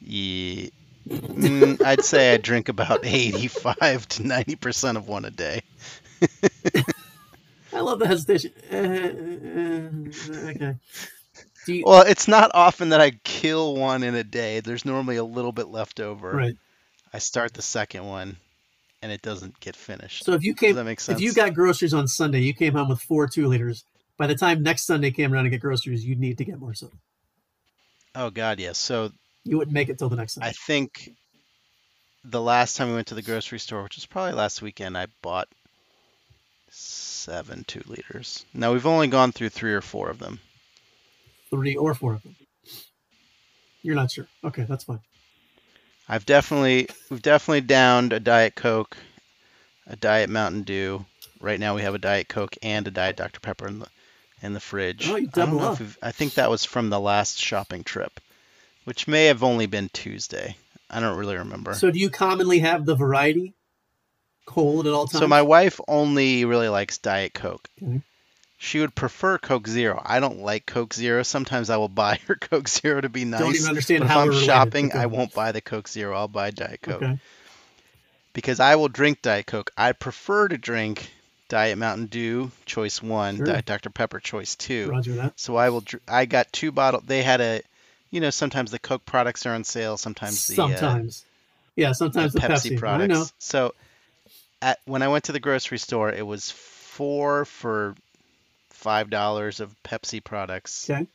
Yeah. 0.00 0.68
Mm, 1.08 1.82
I'd 1.82 2.04
say 2.04 2.34
I 2.34 2.36
drink 2.38 2.68
about 2.68 3.00
85 3.04 4.08
to 4.08 4.26
90 4.26 4.56
percent 4.56 4.98
of 4.98 5.08
one 5.08 5.24
a 5.24 5.30
day. 5.30 5.62
I 7.72 7.80
love 7.80 7.98
the 7.98 8.06
hesitation. 8.06 8.52
Uh, 8.72 8.76
uh, 10.36 10.50
okay. 10.50 10.76
You, 11.68 11.84
Well, 11.86 12.02
it's 12.02 12.28
not 12.28 12.50
often 12.54 12.90
that 12.90 13.00
I 13.00 13.12
kill 13.24 13.76
one 13.76 14.02
in 14.02 14.14
a 14.14 14.24
day. 14.24 14.60
There's 14.60 14.84
normally 14.84 15.16
a 15.16 15.24
little 15.24 15.52
bit 15.52 15.68
left 15.68 16.00
over. 16.00 16.32
right. 16.32 16.56
I 17.12 17.18
start 17.18 17.54
the 17.54 17.62
second 17.62 18.04
one, 18.06 18.36
and 19.00 19.12
it 19.12 19.22
doesn't 19.22 19.60
get 19.60 19.76
finished. 19.76 20.24
So 20.24 20.32
if 20.32 20.42
you 20.42 20.54
came, 20.54 20.74
that 20.74 20.84
make 20.84 20.98
sense? 20.98 21.18
if 21.18 21.22
you 21.22 21.32
got 21.32 21.54
groceries 21.54 21.94
on 21.94 22.08
Sunday, 22.08 22.40
you 22.40 22.52
came 22.54 22.72
home 22.72 22.88
with 22.88 23.00
four 23.00 23.28
two 23.28 23.46
liters. 23.46 23.84
By 24.16 24.26
the 24.26 24.34
time 24.34 24.62
next 24.62 24.84
Sunday 24.86 25.10
came 25.12 25.32
around 25.32 25.44
to 25.44 25.50
get 25.50 25.60
groceries, 25.60 26.04
you'd 26.04 26.18
need 26.18 26.38
to 26.38 26.44
get 26.44 26.58
more 26.58 26.74
soda. 26.74 26.96
oh 28.16 28.30
God, 28.30 28.58
yes. 28.58 28.78
So 28.78 29.10
You 29.44 29.58
wouldn't 29.58 29.74
make 29.74 29.88
it 29.88 29.98
till 29.98 30.08
the 30.08 30.16
next 30.16 30.34
Sunday. 30.34 30.48
I 30.48 30.52
think 30.52 31.12
the 32.24 32.40
last 32.40 32.76
time 32.76 32.88
we 32.88 32.94
went 32.94 33.08
to 33.08 33.14
the 33.14 33.22
grocery 33.22 33.58
store, 33.60 33.82
which 33.84 33.96
was 33.96 34.06
probably 34.06 34.32
last 34.32 34.60
weekend, 34.62 34.96
I 34.98 35.06
bought 35.22 35.48
seven 36.70 37.64
two 37.66 37.82
liters. 37.86 38.44
Now 38.52 38.72
we've 38.72 38.86
only 38.86 39.06
gone 39.06 39.30
through 39.32 39.50
three 39.50 39.72
or 39.74 39.80
four 39.80 40.10
of 40.10 40.18
them. 40.18 40.40
Three 41.54 41.76
or 41.76 41.94
four 41.94 42.14
of 42.14 42.22
them. 42.22 42.34
You're 43.82 43.94
not 43.94 44.10
sure. 44.10 44.26
Okay, 44.42 44.64
that's 44.68 44.84
fine. 44.84 45.00
I've 46.08 46.26
definitely 46.26 46.88
we've 47.10 47.22
definitely 47.22 47.60
downed 47.60 48.12
a 48.12 48.20
diet 48.20 48.54
coke, 48.56 48.96
a 49.86 49.96
diet 49.96 50.30
Mountain 50.30 50.62
Dew. 50.62 51.04
Right 51.40 51.60
now 51.60 51.74
we 51.74 51.82
have 51.82 51.94
a 51.94 51.98
diet 51.98 52.28
coke 52.28 52.56
and 52.62 52.88
a 52.88 52.90
diet 52.90 53.16
Dr 53.16 53.40
Pepper 53.40 53.68
in 53.68 53.78
the 53.78 53.86
in 54.42 54.52
the 54.52 54.60
fridge. 54.60 55.08
Oh, 55.08 55.16
you 55.16 55.28
I 55.28 55.30
don't 55.30 55.46
double 55.50 55.58
know 55.60 55.72
up. 55.72 55.80
I 56.02 56.10
think 56.12 56.34
that 56.34 56.50
was 56.50 56.64
from 56.64 56.90
the 56.90 57.00
last 57.00 57.38
shopping 57.38 57.84
trip, 57.84 58.20
which 58.84 59.06
may 59.06 59.26
have 59.26 59.42
only 59.42 59.66
been 59.66 59.90
Tuesday. 59.92 60.56
I 60.90 61.00
don't 61.00 61.16
really 61.16 61.36
remember. 61.36 61.74
So 61.74 61.90
do 61.90 61.98
you 61.98 62.10
commonly 62.10 62.58
have 62.60 62.84
the 62.84 62.94
variety 62.96 63.54
cold 64.44 64.86
at 64.86 64.92
all 64.92 65.06
times? 65.06 65.20
So 65.20 65.28
my 65.28 65.42
wife 65.42 65.80
only 65.88 66.44
really 66.44 66.68
likes 66.68 66.98
Diet 66.98 67.32
Coke. 67.32 67.68
Okay. 67.82 68.02
She 68.64 68.80
would 68.80 68.94
prefer 68.94 69.36
Coke 69.36 69.68
Zero. 69.68 70.00
I 70.02 70.20
don't 70.20 70.40
like 70.40 70.64
Coke 70.64 70.94
Zero. 70.94 71.22
Sometimes 71.22 71.68
I 71.68 71.76
will 71.76 71.90
buy 71.90 72.18
her 72.26 72.34
Coke 72.40 72.66
Zero 72.66 72.98
to 73.02 73.10
be 73.10 73.26
nice. 73.26 73.40
Don't 73.40 73.54
even 73.54 73.68
understand 73.68 74.00
but 74.00 74.08
how 74.08 74.20
if 74.20 74.22
I'm 74.22 74.28
related, 74.30 74.46
shopping, 74.46 74.88
go 74.88 74.98
I 74.98 75.04
won't 75.06 75.34
buy 75.34 75.52
the 75.52 75.60
Coke 75.60 75.86
Zero. 75.86 76.16
I'll 76.16 76.28
buy 76.28 76.50
Diet 76.50 76.80
Coke 76.80 77.02
Okay. 77.02 77.18
because 78.32 78.60
I 78.60 78.76
will 78.76 78.88
drink 78.88 79.20
Diet 79.20 79.44
Coke. 79.44 79.70
I 79.76 79.92
prefer 79.92 80.48
to 80.48 80.56
drink 80.56 81.10
Diet 81.50 81.76
Mountain 81.76 82.06
Dew 82.06 82.50
Choice 82.64 83.02
One, 83.02 83.36
Sure. 83.36 83.44
Diet 83.46 83.66
Dr 83.66 83.90
Pepper 83.90 84.18
Choice 84.18 84.56
Two. 84.56 84.88
Roger 84.90 85.12
that. 85.16 85.38
So 85.38 85.56
I 85.56 85.68
will. 85.68 85.82
dr- 85.82 86.02
I 86.08 86.24
got 86.24 86.50
two 86.50 86.72
bottles. 86.72 87.04
They 87.06 87.22
had 87.22 87.42
a, 87.42 87.60
you 88.10 88.20
know, 88.20 88.30
sometimes 88.30 88.70
the 88.70 88.78
Coke 88.78 89.04
products 89.04 89.44
are 89.44 89.52
on 89.52 89.64
sale. 89.64 89.98
Sometimes 89.98 90.46
the 90.46 90.56
uh, 90.62 90.66
Sometimes. 90.66 91.24
yeah, 91.76 91.92
sometimes 91.92 92.32
the, 92.32 92.40
the 92.40 92.48
Pepsi, 92.48 92.76
I 92.76 92.80
products. 92.80 93.34
So, 93.38 93.74
at 94.62 94.78
when 94.86 95.02
I 95.02 95.08
went 95.08 95.24
to 95.24 95.32
the 95.32 95.40
grocery 95.40 95.76
store, 95.78 96.10
it 96.10 96.26
was 96.26 96.50
four 96.50 97.44
for 97.44 97.94
five 98.84 99.08
dollars 99.08 99.60
of 99.60 99.74
Pepsi 99.82 100.22
products 100.22 100.90
Okay. 100.90 101.06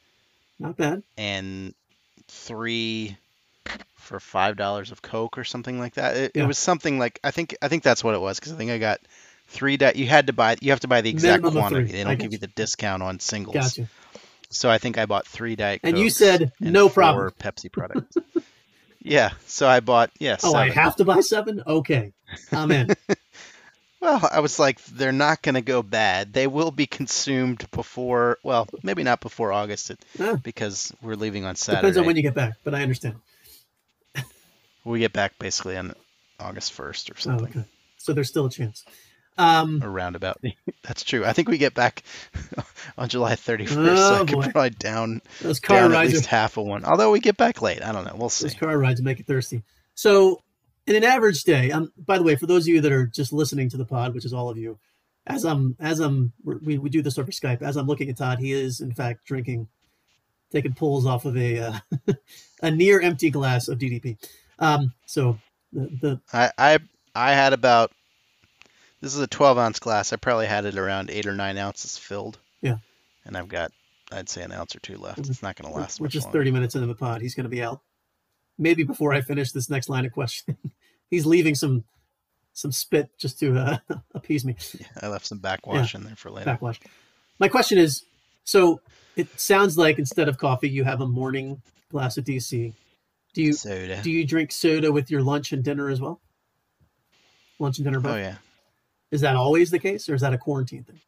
Not 0.60 0.76
bad. 0.76 1.04
and 1.20 1.76
three 2.28 3.16
for 3.96 4.20
five 4.20 4.58
dollars 4.58 4.92
of 4.92 5.04
Coke 5.04 5.38
or 5.38 5.44
something 5.44 5.78
like 5.78 5.94
that. 5.94 6.18
It, 6.18 6.32
Yeah. 6.34 6.44
it 6.44 6.48
was 6.48 6.58
something 6.58 6.98
like 6.98 7.20
I 7.24 7.30
think 7.30 7.56
I 7.62 7.68
think 7.68 7.84
that's 7.84 8.04
what 8.04 8.16
it 8.16 8.22
was 8.22 8.40
because 8.40 8.54
I 8.54 8.56
think 8.58 8.72
I 8.72 8.80
got 8.80 9.00
three. 9.50 9.78
Di- 9.78 9.94
you 9.96 10.08
had 10.08 10.26
to 10.28 10.34
buy 10.34 10.58
you 10.62 10.72
have 10.72 10.80
to 10.80 10.88
buy 10.88 11.02
the 11.02 11.12
exact 11.12 11.44
Minimum 11.44 11.62
quantity. 11.62 11.92
They 11.92 12.04
don't 12.04 12.18
give 12.20 12.32
you 12.34 12.40
the 12.40 12.48
discount 12.48 13.04
on 13.04 13.20
singles. 13.20 13.54
Gotcha. 13.54 13.88
So 14.50 14.68
I 14.68 14.80
think 14.80 14.98
I 14.98 15.06
bought 15.06 15.28
three 15.28 15.56
Diet 15.56 15.82
And 15.84 15.98
you 16.00 16.10
said, 16.10 16.52
and 16.60 16.74
"No 16.74 16.90
problem." 16.90 17.32
Pepsi 17.40 17.72
products. 17.72 18.18
yeah. 19.00 19.30
So 19.46 19.68
I 19.68 19.80
bought 19.80 20.10
yeah. 20.20 20.38
Oh, 20.44 20.56
I 20.56 20.72
have 20.72 20.96
to 20.96 21.06
buy 21.06 21.20
seven? 21.22 21.62
Okay. 21.68 22.14
I'm 22.52 22.72
in. 22.72 22.90
Well, 24.02 24.28
I 24.32 24.40
was 24.40 24.60
like, 24.60 24.82
they're 24.86 25.12
not 25.12 25.42
going 25.42 25.56
to 25.56 25.62
go 25.62 25.82
bad. 25.84 26.32
They 26.32 26.48
will 26.48 26.72
be 26.72 26.86
consumed 26.88 27.70
before, 27.72 28.38
well, 28.44 28.68
maybe 28.82 29.04
not 29.04 29.20
before 29.20 29.52
August 29.52 29.92
it- 29.92 30.04
Ah, 30.20 30.36
because 30.42 30.94
we're 31.02 31.16
leaving 31.16 31.44
on 31.46 31.56
Saturday. 31.58 31.82
depends 31.82 31.98
on 31.98 32.06
when 32.06 32.16
you 32.16 32.22
get 32.24 32.34
back, 32.34 32.54
but 32.64 32.74
I 32.74 32.82
understand. 32.82 33.16
We 34.86 35.00
get 35.00 35.12
back 35.14 35.38
basically 35.38 35.76
on 35.78 35.94
August 36.40 36.72
1st 36.76 37.10
or 37.10 37.14
Oh, 37.18 37.20
something, 37.20 37.48
okay. 37.50 37.66
So 37.98 38.14
there's 38.14 38.30
still 38.30 38.46
a 38.46 38.50
chance. 38.50 38.86
Um, 39.38 39.84
or 39.84 39.90
roundabout. 39.90 40.42
That's 40.84 41.04
true. 41.04 41.26
I 41.26 41.34
think 41.34 41.50
we 41.50 41.58
get 41.58 41.74
back 41.74 42.04
on 42.98 43.10
July 43.10 43.36
31st, 43.36 43.68
so 43.70 43.80
Oh, 43.86 44.16
I 44.16 44.20
could 44.20 44.32
boy. 44.36 44.42
probably 44.52 44.70
down, 44.72 45.22
those 45.42 45.60
car 45.60 45.78
down 45.78 45.92
at 45.92 45.96
rides 45.96 46.14
least 46.14 46.26
are, 46.28 46.30
half 46.30 46.58
of 46.58 46.66
one. 46.66 46.86
Although 46.86 47.12
we 47.12 47.20
get 47.20 47.36
back 47.38 47.62
late. 47.62 47.84
I 47.84 47.92
don't 47.92 48.06
know. 48.06 48.16
We'll 48.18 48.30
see. 48.30 48.46
those 48.48 48.56
car 48.56 48.78
rides 48.78 49.02
make 49.02 49.20
it 49.20 49.28
thirsty. 49.28 49.64
So 49.96 50.42
in 50.89 50.95
an 50.95 51.04
average 51.04 51.43
day, 51.43 51.71
um, 51.71 51.93
by 51.97 52.17
the 52.17 52.23
way, 52.23 52.36
for 52.36 52.47
those 52.47 52.63
of 52.63 52.73
you 52.73 52.82
that 52.82 52.91
are 52.91 53.06
just 53.06 53.32
listening 53.32 53.69
to 53.69 53.78
the 53.78 53.86
pod, 53.86 54.13
which 54.13 54.25
is 54.25 54.34
all 54.34 54.49
of 54.49 54.58
you, 54.58 54.80
as 55.28 55.45
I'm 55.45 55.75
as 55.80 55.99
I'm 55.99 56.34
we, 56.43 56.78
we 56.78 56.89
do 56.89 57.02
this 57.02 57.17
over 57.17 57.32
Skype. 57.32 57.62
As 57.62 57.78
I'm 57.78 57.88
looking 57.88 58.10
at 58.10 58.17
Todd, 58.17 58.39
he 58.39 58.52
is 58.52 58.82
in 58.82 58.91
fact 58.93 59.25
drinking, 59.25 59.67
taking 60.52 60.73
pulls 60.73 61.06
off 61.06 61.25
of 61.25 61.38
a 61.38 61.60
uh, 61.60 61.80
a 62.63 62.71
near 62.71 62.99
empty 62.99 63.30
glass 63.30 63.67
of 63.67 63.78
DDP. 63.78 64.17
Um, 64.58 64.93
so 65.06 65.38
the, 65.71 65.89
the 66.02 66.21
I, 66.34 66.52
I 66.58 66.80
I 67.13 67.32
had 67.34 67.54
about 67.54 67.91
this 69.02 69.13
is 69.13 69.21
a 69.21 69.28
12 69.28 69.58
ounce 69.58 69.80
glass. 69.80 70.12
I 70.12 70.15
probably 70.15 70.47
had 70.47 70.65
it 70.65 70.78
around 70.78 71.10
eight 71.12 71.28
or 71.28 71.34
nine 71.34 71.58
ounces 71.58 71.97
filled. 71.97 72.39
Yeah. 72.62 72.78
And 73.25 73.38
I've 73.38 73.47
got 73.47 73.71
I'd 74.12 74.30
say 74.30 74.41
an 74.41 74.52
ounce 74.52 74.75
or 74.75 74.80
two 74.80 74.97
left. 74.97 75.19
It's 75.19 75.43
not 75.43 75.56
going 75.56 75.71
to 75.71 75.80
last 75.80 75.99
we're 75.99 76.08
just 76.08 76.25
longer. 76.25 76.39
30 76.39 76.52
minutes 76.52 76.75
into 76.75 76.88
the 76.88 76.95
pod. 76.95 77.21
He's 77.21 77.36
going 77.36 77.43
to 77.43 77.49
be 77.49 77.62
out. 77.62 77.82
Maybe 78.58 78.84
before 78.84 79.13
I 79.13 79.21
finish 79.21 79.52
this 79.52 79.69
next 79.69 79.88
line 79.88 80.06
of 80.06 80.12
questioning, 80.12 80.58
he's 81.10 81.26
leaving 81.26 81.56
some 81.56 81.84
some 82.54 82.72
spit 82.72 83.10
just 83.17 83.39
to 83.39 83.58
uh, 83.58 83.78
appease 84.13 84.45
me. 84.45 84.56
Yeah, 84.78 84.88
I 85.02 85.08
left 85.08 85.26
some 85.26 85.39
backwash 85.39 85.95
in 85.95 86.04
there 86.04 86.15
for 86.15 86.30
later. 86.30 86.45
Backwash. 86.45 86.80
My 87.39 87.48
question 87.48 87.78
is, 87.78 88.04
so 88.43 88.82
it 89.15 89.39
sounds 89.39 89.78
like 89.78 90.00
instead 90.00 90.28
of 90.28 90.38
coffee, 90.38 90.69
you 90.69 90.84
have 90.84 91.02
a 91.02 91.08
morning 91.08 91.62
glass 91.91 92.17
of 92.17 92.26
DC. 92.26 92.74
Do 93.34 93.43
you 93.43 93.54
Soda. 93.54 94.02
do 94.02 94.10
you 94.10 94.26
drink 94.26 94.52
soda 94.52 94.91
with 94.91 95.12
your 95.12 95.22
lunch 95.22 95.52
and 95.52 95.63
dinner 95.63 95.89
as 95.89 96.02
well? 96.02 96.19
Lunch 97.60 97.78
and 97.78 97.86
dinner 97.86 98.00
both. 98.00 98.15
Oh 98.15 98.17
yeah. 98.17 98.36
Is 99.12 99.22
that 99.22 99.36
always 99.36 99.72
the 99.72 99.80
case, 99.80 100.10
or 100.10 100.15
is 100.15 100.22
that 100.22 100.34
a 100.34 100.38
quarantine 100.38 100.84
thing? 100.84 101.00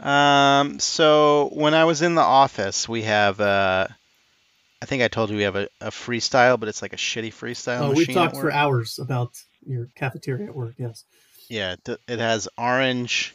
Um, 0.00 0.78
so 0.78 1.50
when 1.52 1.74
I 1.74 1.84
was 1.84 2.02
in 2.02 2.14
the 2.14 2.22
office, 2.22 2.88
we 2.88 3.02
have 3.02 3.40
uh, 3.40 3.88
I 4.82 4.86
think 4.86 5.02
I 5.02 5.08
told 5.08 5.30
you 5.30 5.36
we 5.36 5.42
have 5.44 5.56
a, 5.56 5.68
a 5.80 5.90
freestyle, 5.90 6.60
but 6.60 6.68
it's 6.68 6.82
like 6.82 6.92
a 6.92 6.96
shitty 6.96 7.32
freestyle 7.32 7.90
Oh, 7.90 7.94
we've 7.94 8.08
at 8.08 8.14
talked 8.14 8.36
for 8.36 8.52
hours 8.52 8.98
about 8.98 9.32
your 9.66 9.88
cafeteria 9.94 10.46
at 10.46 10.54
work. 10.54 10.74
Yes. 10.78 11.04
Yeah, 11.48 11.76
it, 11.86 12.00
it 12.06 12.18
has 12.18 12.48
orange 12.58 13.34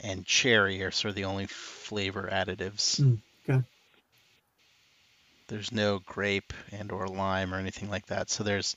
and 0.00 0.24
cherry 0.26 0.82
are 0.82 0.90
sort 0.90 1.10
of 1.10 1.14
the 1.16 1.24
only 1.24 1.46
flavor 1.46 2.28
additives. 2.30 3.00
Mm, 3.00 3.18
okay. 3.48 3.62
There's 5.48 5.72
no 5.72 6.00
grape 6.00 6.52
and 6.72 6.92
or 6.92 7.08
lime 7.08 7.54
or 7.54 7.58
anything 7.58 7.88
like 7.88 8.06
that. 8.06 8.30
So 8.30 8.44
there's 8.44 8.76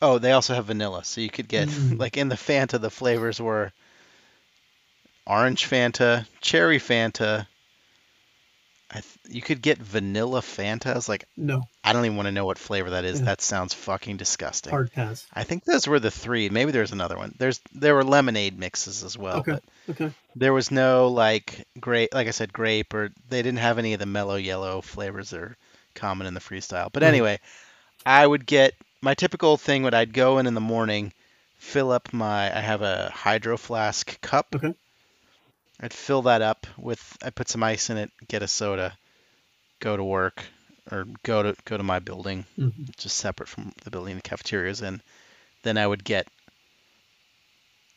Oh, 0.00 0.18
they 0.18 0.32
also 0.32 0.54
have 0.54 0.64
vanilla. 0.64 1.04
So 1.04 1.20
you 1.20 1.30
could 1.30 1.48
get 1.48 1.68
Mm. 1.68 1.98
like 2.00 2.16
in 2.16 2.28
the 2.28 2.34
Fanta 2.34 2.80
the 2.80 2.90
flavors 2.90 3.40
were 3.40 3.72
orange 5.26 5.68
Fanta, 5.68 6.26
cherry 6.40 6.78
Fanta. 6.78 7.46
I 8.94 9.00
th- 9.00 9.18
you 9.30 9.40
could 9.40 9.62
get 9.62 9.78
vanilla 9.78 10.40
Fanta. 10.42 10.88
I 10.88 10.94
was 10.94 11.08
like, 11.08 11.24
No. 11.36 11.62
I 11.82 11.92
don't 11.94 12.04
even 12.04 12.16
want 12.16 12.26
to 12.26 12.32
know 12.32 12.44
what 12.44 12.58
flavor 12.58 12.90
that 12.90 13.04
is. 13.06 13.20
Yeah. 13.20 13.26
That 13.26 13.40
sounds 13.40 13.72
fucking 13.72 14.18
disgusting. 14.18 14.70
Hard 14.70 14.92
pass. 14.92 15.26
I 15.32 15.44
think 15.44 15.64
those 15.64 15.86
were 15.88 15.98
the 15.98 16.10
three. 16.10 16.50
Maybe 16.50 16.72
there's 16.72 16.92
another 16.92 17.16
one. 17.16 17.34
There's 17.38 17.60
there 17.74 17.94
were 17.94 18.04
lemonade 18.04 18.58
mixes 18.58 19.02
as 19.02 19.16
well, 19.16 19.38
Okay. 19.38 19.52
but 19.52 19.62
Okay. 19.90 20.12
there 20.36 20.52
was 20.52 20.70
no 20.70 21.08
like 21.08 21.66
grape, 21.80 22.10
like 22.12 22.28
I 22.28 22.32
said, 22.32 22.52
grape, 22.52 22.92
or 22.92 23.10
they 23.30 23.40
didn't 23.42 23.60
have 23.60 23.78
any 23.78 23.94
of 23.94 24.00
the 24.00 24.06
mellow 24.06 24.36
yellow 24.36 24.80
flavors 24.82 25.30
that 25.30 25.40
are 25.40 25.56
common 25.94 26.26
in 26.26 26.34
the 26.34 26.40
freestyle. 26.40 26.90
But 26.92 27.02
Right. 27.02 27.08
anyway, 27.08 27.40
I 28.04 28.26
would 28.26 28.44
get 28.46 28.74
my 29.00 29.14
typical 29.14 29.56
thing. 29.56 29.82
Would 29.84 29.94
I'd 29.94 30.12
go 30.12 30.38
in 30.38 30.46
in 30.46 30.54
the 30.54 30.60
morning, 30.60 31.12
fill 31.58 31.90
up 31.92 32.12
my. 32.12 32.54
I 32.54 32.60
have 32.60 32.82
a 32.82 33.10
hydro 33.14 33.56
flask 33.56 34.20
cup. 34.20 34.48
Okay. 34.54 34.74
I'd 35.80 35.92
fill 35.92 36.22
that 36.22 36.42
up 36.42 36.66
with. 36.78 37.00
I 37.22 37.30
put 37.30 37.48
some 37.48 37.62
ice 37.62 37.90
in 37.90 37.96
it, 37.96 38.10
get 38.28 38.42
a 38.42 38.48
soda, 38.48 38.96
go 39.80 39.96
to 39.96 40.04
work, 40.04 40.44
or 40.90 41.06
go 41.22 41.42
to 41.42 41.56
go 41.64 41.76
to 41.76 41.82
my 41.82 41.98
building 41.98 42.44
Mhm. 42.58 42.96
just 42.96 43.16
separate 43.18 43.48
from 43.48 43.72
the 43.84 43.90
building 43.90 44.16
the 44.16 44.22
cafeteria's 44.22 44.82
in, 44.82 45.02
then 45.62 45.78
I 45.78 45.86
would 45.86 46.04
get 46.04 46.28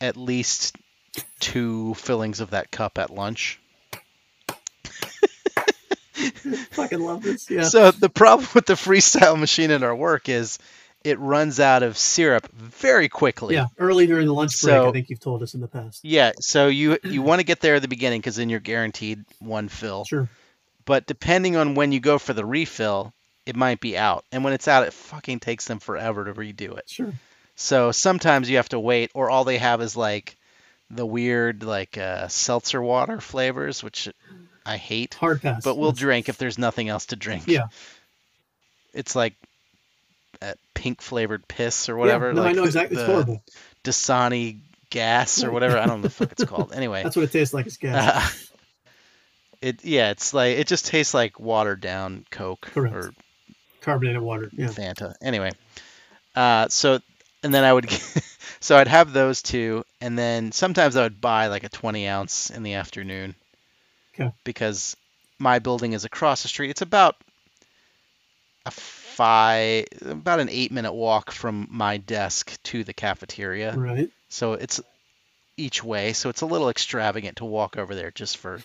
at 0.01 0.17
least 0.17 0.75
two 1.39 1.93
fillings 1.95 2.39
of 2.39 2.51
that 2.51 2.71
cup 2.71 2.97
at 2.97 3.09
lunch. 3.09 3.59
Fucking 6.71 6.99
love 6.99 7.23
this. 7.23 7.49
Yeah. 7.49 7.63
So 7.63 7.91
the 7.91 8.09
problem 8.09 8.47
with 8.53 8.65
the 8.65 8.73
freestyle 8.73 9.39
machine 9.39 9.71
at 9.71 9.83
our 9.83 9.95
work 9.95 10.29
is 10.29 10.59
it 11.05 11.19
runs 11.19 11.59
out 11.59 11.83
of 11.83 11.97
syrup 11.97 12.51
very 12.51 13.07
quickly. 13.07 13.53
yeah. 13.53 13.67
Early 13.77 14.07
during 14.07 14.25
the 14.25 14.33
lunch 14.33 14.59
break, 14.61 14.75
I 14.75 14.91
think 14.91 15.09
you've 15.09 15.19
told 15.19 15.43
us 15.43 15.53
in 15.53 15.61
the 15.61 15.67
past. 15.67 16.03
Yeah, 16.03 16.31
so 16.39 16.67
you 16.67 16.97
you 17.03 17.21
want 17.21 17.39
to 17.39 17.45
get 17.45 17.61
there 17.61 17.75
at 17.75 17.81
the 17.83 17.87
beginning 17.87 18.19
because 18.19 18.35
then 18.35 18.49
you're 18.49 18.59
guaranteed 18.59 19.23
one 19.39 19.69
fill. 19.69 20.03
Sure. 20.05 20.27
But 20.83 21.05
depending 21.05 21.55
on 21.55 21.75
when 21.75 21.91
you 21.91 21.99
go 21.99 22.17
for 22.17 22.33
the 22.33 22.45
refill, 22.45 23.13
it 23.45 23.55
might 23.55 23.79
be 23.79 23.97
out. 23.97 24.25
And 24.31 24.43
when 24.43 24.53
it's 24.53 24.67
out, 24.67 24.85
it 24.85 24.93
fucking 24.93 25.39
takes 25.39 25.65
them 25.65 25.79
forever 25.79 26.25
to 26.25 26.33
redo 26.33 26.77
it. 26.77 26.89
Sure. 26.89 27.13
So 27.55 27.91
sometimes 27.91 28.49
you 28.49 28.57
have 28.57 28.69
to 28.69 28.79
wait, 28.79 29.11
or 29.13 29.29
all 29.29 29.43
they 29.43 29.59
have 29.59 29.81
is 29.81 29.95
like 29.95 30.35
the 30.89 31.05
weird 31.05 31.63
like 31.63 31.97
uh, 31.97 32.27
seltzer 32.29 32.81
water 32.81 33.21
flavors, 33.21 33.83
which 33.83 34.09
I 34.65 34.77
hate. 34.77 35.13
Hard 35.13 35.41
pass. 35.41 35.63
But 35.63 35.77
we'll 35.77 35.91
drink 35.91 36.29
if 36.29 36.37
there's 36.37 36.57
nothing 36.57 36.89
else 36.89 37.07
to 37.07 37.15
drink. 37.15 37.43
Yeah. 37.47 37.67
It's 38.93 39.15
like 39.15 39.35
uh, 40.45 40.53
pink 40.73 41.01
flavored 41.01 41.47
piss 41.47 41.89
or 41.89 41.97
whatever. 41.97 42.27
Yeah, 42.27 42.33
no, 42.33 42.41
like 42.41 42.51
I 42.51 42.53
know 42.53 42.63
exactly. 42.63 42.97
It's 42.97 43.05
horrible. 43.05 43.43
Dasani 43.83 44.59
gas 44.89 45.43
or 45.43 45.51
whatever. 45.51 45.77
I 45.77 45.85
don't 45.85 46.01
know 46.01 46.03
the 46.03 46.09
fuck 46.09 46.31
it's 46.31 46.43
called. 46.45 46.73
Anyway. 46.73 47.03
That's 47.03 47.15
what 47.15 47.23
it 47.23 47.31
tastes 47.31 47.53
like. 47.53 47.65
It's 47.67 47.77
gas. 47.77 48.51
Uh, 48.51 48.55
it 49.61 49.83
yeah, 49.83 50.11
it's 50.11 50.33
like 50.33 50.57
it 50.57 50.67
just 50.67 50.85
tastes 50.85 51.13
like 51.13 51.39
watered 51.39 51.81
down 51.81 52.25
Coke 52.29 52.61
Correct. 52.61 52.95
or 52.95 53.13
Carbonated 53.81 54.21
water. 54.21 54.49
Yeah. 54.51 54.67
Fanta. 54.67 55.15
Anyway, 55.21 55.51
uh, 56.35 56.67
so 56.69 56.99
and 57.43 57.53
then 57.53 57.63
I 57.63 57.71
would 57.71 57.89
so 58.59 58.77
I'd 58.77 58.87
have 58.87 59.13
those 59.13 59.41
two, 59.41 59.83
and 60.01 60.17
then 60.17 60.51
sometimes 60.51 60.95
I 60.95 61.03
would 61.03 61.21
buy 61.21 61.47
like 61.47 61.63
a 61.63 61.69
20 61.69 62.07
ounce 62.07 62.49
in 62.49 62.63
the 62.63 62.73
afternoon. 62.73 63.35
Okay. 64.13 64.31
Because 64.43 64.95
my 65.39 65.59
building 65.59 65.93
is 65.93 66.05
across 66.05 66.41
the 66.41 66.47
street. 66.47 66.69
It's 66.69 66.81
about 66.81 67.15
a 68.65 68.71
five, 69.15 69.85
about 70.01 70.39
an 70.39 70.49
eight 70.49 70.71
minute 70.71 70.93
walk 70.93 71.31
from 71.31 71.67
my 71.71 71.97
desk 71.97 72.61
to 72.63 72.83
the 72.83 72.93
cafeteria. 72.93 73.75
Right. 73.75 74.09
So 74.29 74.53
it's 74.53 74.81
each 75.57 75.83
way. 75.83 76.13
So 76.13 76.29
it's 76.29 76.41
a 76.41 76.45
little 76.45 76.69
extravagant 76.69 77.37
to 77.37 77.45
walk 77.45 77.77
over 77.77 77.95
there 77.95 78.11
just 78.11 78.37
for 78.37 78.59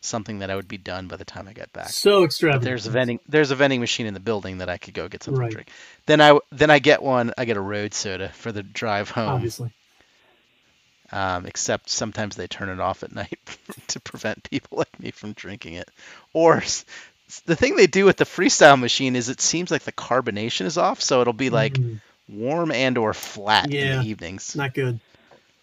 something 0.00 0.40
that 0.40 0.50
I 0.50 0.56
would 0.56 0.66
be 0.66 0.78
done 0.78 1.06
by 1.06 1.16
the 1.16 1.24
time 1.24 1.46
I 1.46 1.52
got 1.52 1.72
back. 1.72 1.90
So 1.90 2.20
But 2.20 2.24
extravagant. 2.24 2.64
there's 2.64 2.86
a 2.86 2.90
vending 2.90 3.20
there's 3.28 3.52
a 3.52 3.54
vending 3.54 3.78
machine 3.80 4.06
in 4.06 4.14
the 4.14 4.20
building 4.20 4.58
that 4.58 4.68
I 4.68 4.76
could 4.76 4.94
go 4.94 5.06
get 5.08 5.22
something 5.22 5.40
Right. 5.40 5.50
to 5.50 5.54
drink. 5.54 5.68
Then 6.06 6.20
I 6.20 6.38
then 6.50 6.70
I 6.70 6.80
get 6.80 7.02
one. 7.02 7.32
I 7.38 7.44
get 7.44 7.56
a 7.56 7.60
road 7.60 7.94
soda 7.94 8.28
for 8.30 8.50
the 8.50 8.62
drive 8.64 9.10
home. 9.10 9.28
Obviously. 9.28 9.70
Um, 11.12 11.44
except 11.44 11.90
sometimes 11.90 12.36
they 12.36 12.46
turn 12.46 12.70
it 12.70 12.80
off 12.80 13.02
at 13.02 13.14
night 13.22 13.38
to 13.88 14.00
prevent 14.00 14.48
people 14.50 14.78
like 14.78 14.98
me 14.98 15.10
from 15.10 15.34
drinking 15.34 15.74
it. 15.74 15.88
Or 16.32 16.62
the 17.40 17.56
thing 17.56 17.76
they 17.76 17.86
do 17.86 18.04
with 18.04 18.16
the 18.16 18.24
freestyle 18.24 18.78
machine 18.78 19.16
is 19.16 19.28
it 19.28 19.40
seems 19.40 19.70
like 19.70 19.82
the 19.82 19.92
carbonation 19.92 20.66
is 20.66 20.78
off, 20.78 21.00
so 21.00 21.20
it'll 21.20 21.32
be 21.32 21.50
like 21.50 21.74
Mm, 21.74 22.00
warm 22.28 22.70
and 22.70 22.98
or 22.98 23.12
flat 23.14 23.70
in 23.72 23.98
the 24.00 24.06
evenings. 24.08 24.56
not 24.56 24.74
good. 24.74 25.00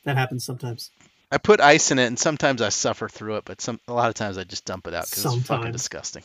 That 0.04 0.18
happens 0.18 0.46
sometimes. 0.46 0.92
I 1.32 1.38
put 1.38 1.62
ice 1.62 1.92
in 1.92 2.00
it, 2.00 2.08
and 2.08 2.18
sometimes 2.18 2.62
I 2.62 2.70
suffer 2.70 3.08
through 3.08 3.38
it, 3.38 3.46
but 3.46 3.62
some 3.62 3.80
a 3.88 3.94
lot 3.94 4.10
of 4.10 4.16
times 4.16 4.38
I 4.38 4.44
just 4.44 4.66
dump 4.66 4.88
it 4.88 4.94
out 4.94 5.10
because 5.10 5.26
it's 5.26 5.48
fucking 5.48 5.72
disgusting. 5.72 6.24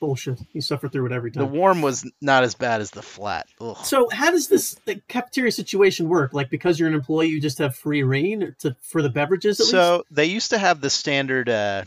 Bullshit. 0.00 0.38
You 0.52 0.60
suffer 0.60 0.88
through 0.88 1.06
it 1.06 1.12
every 1.12 1.32
time. 1.32 1.42
The 1.42 1.52
warm 1.52 1.82
was 1.82 2.08
not 2.20 2.44
as 2.44 2.54
bad 2.54 2.80
as 2.80 2.90
the 2.90 3.02
flat. 3.02 3.46
Ugh. 3.60 3.76
So 3.84 4.08
how 4.10 4.30
does 4.30 4.48
this 4.48 4.74
the 4.84 5.00
cafeteria 5.08 5.50
situation 5.50 6.08
work? 6.08 6.32
Like 6.32 6.50
because 6.50 6.78
you're 6.78 6.88
an 6.88 6.94
employee, 6.94 7.26
you 7.28 7.40
just 7.40 7.58
have 7.58 7.74
free 7.74 8.02
reign 8.04 8.54
to 8.60 8.76
for 8.80 9.02
the 9.02 9.08
beverages 9.10 9.58
at 9.60 9.64
least? 9.64 9.72
So 9.72 10.04
they 10.10 10.26
used 10.26 10.50
to 10.50 10.58
have 10.58 10.80
the 10.80 10.88
standard, 10.88 11.48
uh, 11.48 11.84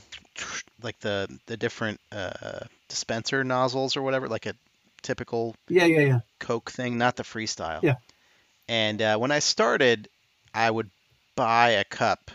like 0.84 1.00
the 1.00 1.28
the 1.46 1.58
different 1.58 2.00
uh, 2.12 2.60
dispenser 2.92 3.44
nozzles 3.46 3.98
or 3.98 4.04
whatever, 4.04 4.30
like 4.30 4.48
a 4.48 4.56
typical 5.04 5.56
Yeah, 5.70 5.86
yeah, 5.86 6.02
yeah. 6.02 6.20
Coke 6.40 6.72
thing, 6.72 6.98
not 6.98 7.16
the 7.16 7.24
freestyle. 7.24 7.84
Yeah. 7.84 7.96
And 8.68 9.02
uh, 9.02 9.18
when 9.18 9.32
I 9.32 9.40
started, 9.40 10.10
I 10.54 10.72
would 10.72 10.92
buy 11.36 11.72
a 11.72 11.86
cup 11.86 12.32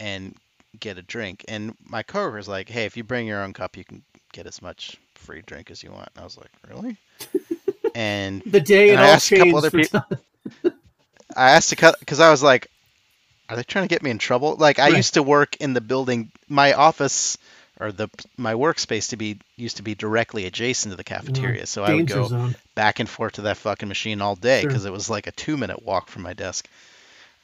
and 0.00 0.36
get 0.80 0.98
a 0.98 1.02
drink, 1.02 1.44
and 1.48 1.74
my 1.84 2.02
coworker 2.02 2.36
was 2.36 2.48
like, 2.48 2.68
"Hey, 2.68 2.86
if 2.86 2.96
you 2.96 3.04
bring 3.04 3.26
your 3.26 3.42
own 3.42 3.52
cup, 3.54 3.76
you 3.76 3.84
can 3.84 4.04
get 4.32 4.46
as 4.46 4.62
much 4.62 4.96
free 5.14 5.42
drink 5.46 5.70
as 5.70 5.82
you 5.82 5.92
want." 5.92 6.10
And 6.14 6.22
I 6.22 6.24
was 6.24 6.38
like, 6.38 6.50
"Really?" 6.68 6.98
and 7.94 8.44
The 8.46 8.60
day 8.60 8.92
it 8.92 8.98
And 8.98 9.02
I 9.02 9.08
all 9.08 9.16
asked 9.16 9.30
a 9.30 9.34
couple 9.34 9.58
changed. 9.58 9.58
other 9.58 9.72
Todd. 9.82 10.20
I 11.36 11.50
asked 11.50 11.70
to 11.70 11.76
cut 11.76 11.98
because 12.00 12.20
I 12.20 12.30
was 12.30 12.42
like, 12.42 12.68
"Are 13.48 13.56
they 13.56 13.64
trying 13.64 13.84
to 13.88 13.94
get 13.94 14.02
me 14.02 14.10
in 14.10 14.18
trouble?" 14.18 14.56
Like 14.56 14.78
I 14.78 14.88
Right. 14.88 15.02
used 15.02 15.14
to 15.14 15.22
work 15.24 15.56
in 15.56 15.74
the 15.74 15.80
building. 15.82 16.32
My 16.48 16.74
office 16.74 17.38
or 17.78 17.92
the 17.92 18.08
my 18.36 18.54
workspace 18.54 19.10
to 19.10 19.16
be 19.16 19.38
used 19.56 19.76
to 19.78 19.82
be 19.82 19.94
directly 19.94 20.46
adjacent 20.46 20.92
to 20.92 20.96
the 20.96 21.04
cafeteria, 21.04 21.66
so 21.66 21.84
I 21.84 21.94
would 21.94 22.06
go 22.06 22.26
zone. 22.28 22.54
back 22.74 23.00
and 23.00 23.08
forth 23.08 23.34
to 23.34 23.42
that 23.42 23.56
fucking 23.58 23.88
machine 23.88 24.20
all 24.20 24.34
day 24.36 24.62
Sure. 24.62 24.70
because 24.70 24.84
it 24.84 24.92
was 24.92 25.10
like 25.10 25.26
a 25.26 25.32
two 25.32 25.56
minute 25.56 25.82
walk 25.82 26.08
from 26.08 26.22
my 26.22 26.32
desk. 26.32 26.68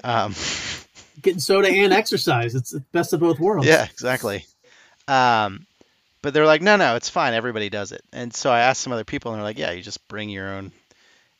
Um, 0.04 0.34
Getting 1.22 1.40
soda 1.40 1.68
and 1.68 1.92
exercise. 1.92 2.54
It's 2.54 2.70
the 2.70 2.80
best 2.92 3.12
of 3.12 3.20
both 3.20 3.38
worlds. 3.38 3.66
yeah, 3.68 3.84
exactly. 3.84 4.46
Um, 5.06 5.66
but 6.22 6.32
they're 6.32 6.46
like, 6.46 6.62
no, 6.62 6.76
no, 6.76 6.96
it's 6.96 7.08
fine. 7.08 7.34
Everybody 7.34 7.68
does 7.68 7.92
it. 7.92 8.02
And 8.12 8.32
so 8.32 8.50
I 8.50 8.60
asked 8.60 8.80
some 8.80 8.92
other 8.92 9.04
people, 9.04 9.32
and 9.32 9.38
they're 9.38 9.44
like, 9.44 9.58
yeah, 9.58 9.72
you 9.72 9.82
just 9.82 10.06
bring 10.08 10.30
your 10.30 10.48
own. 10.48 10.72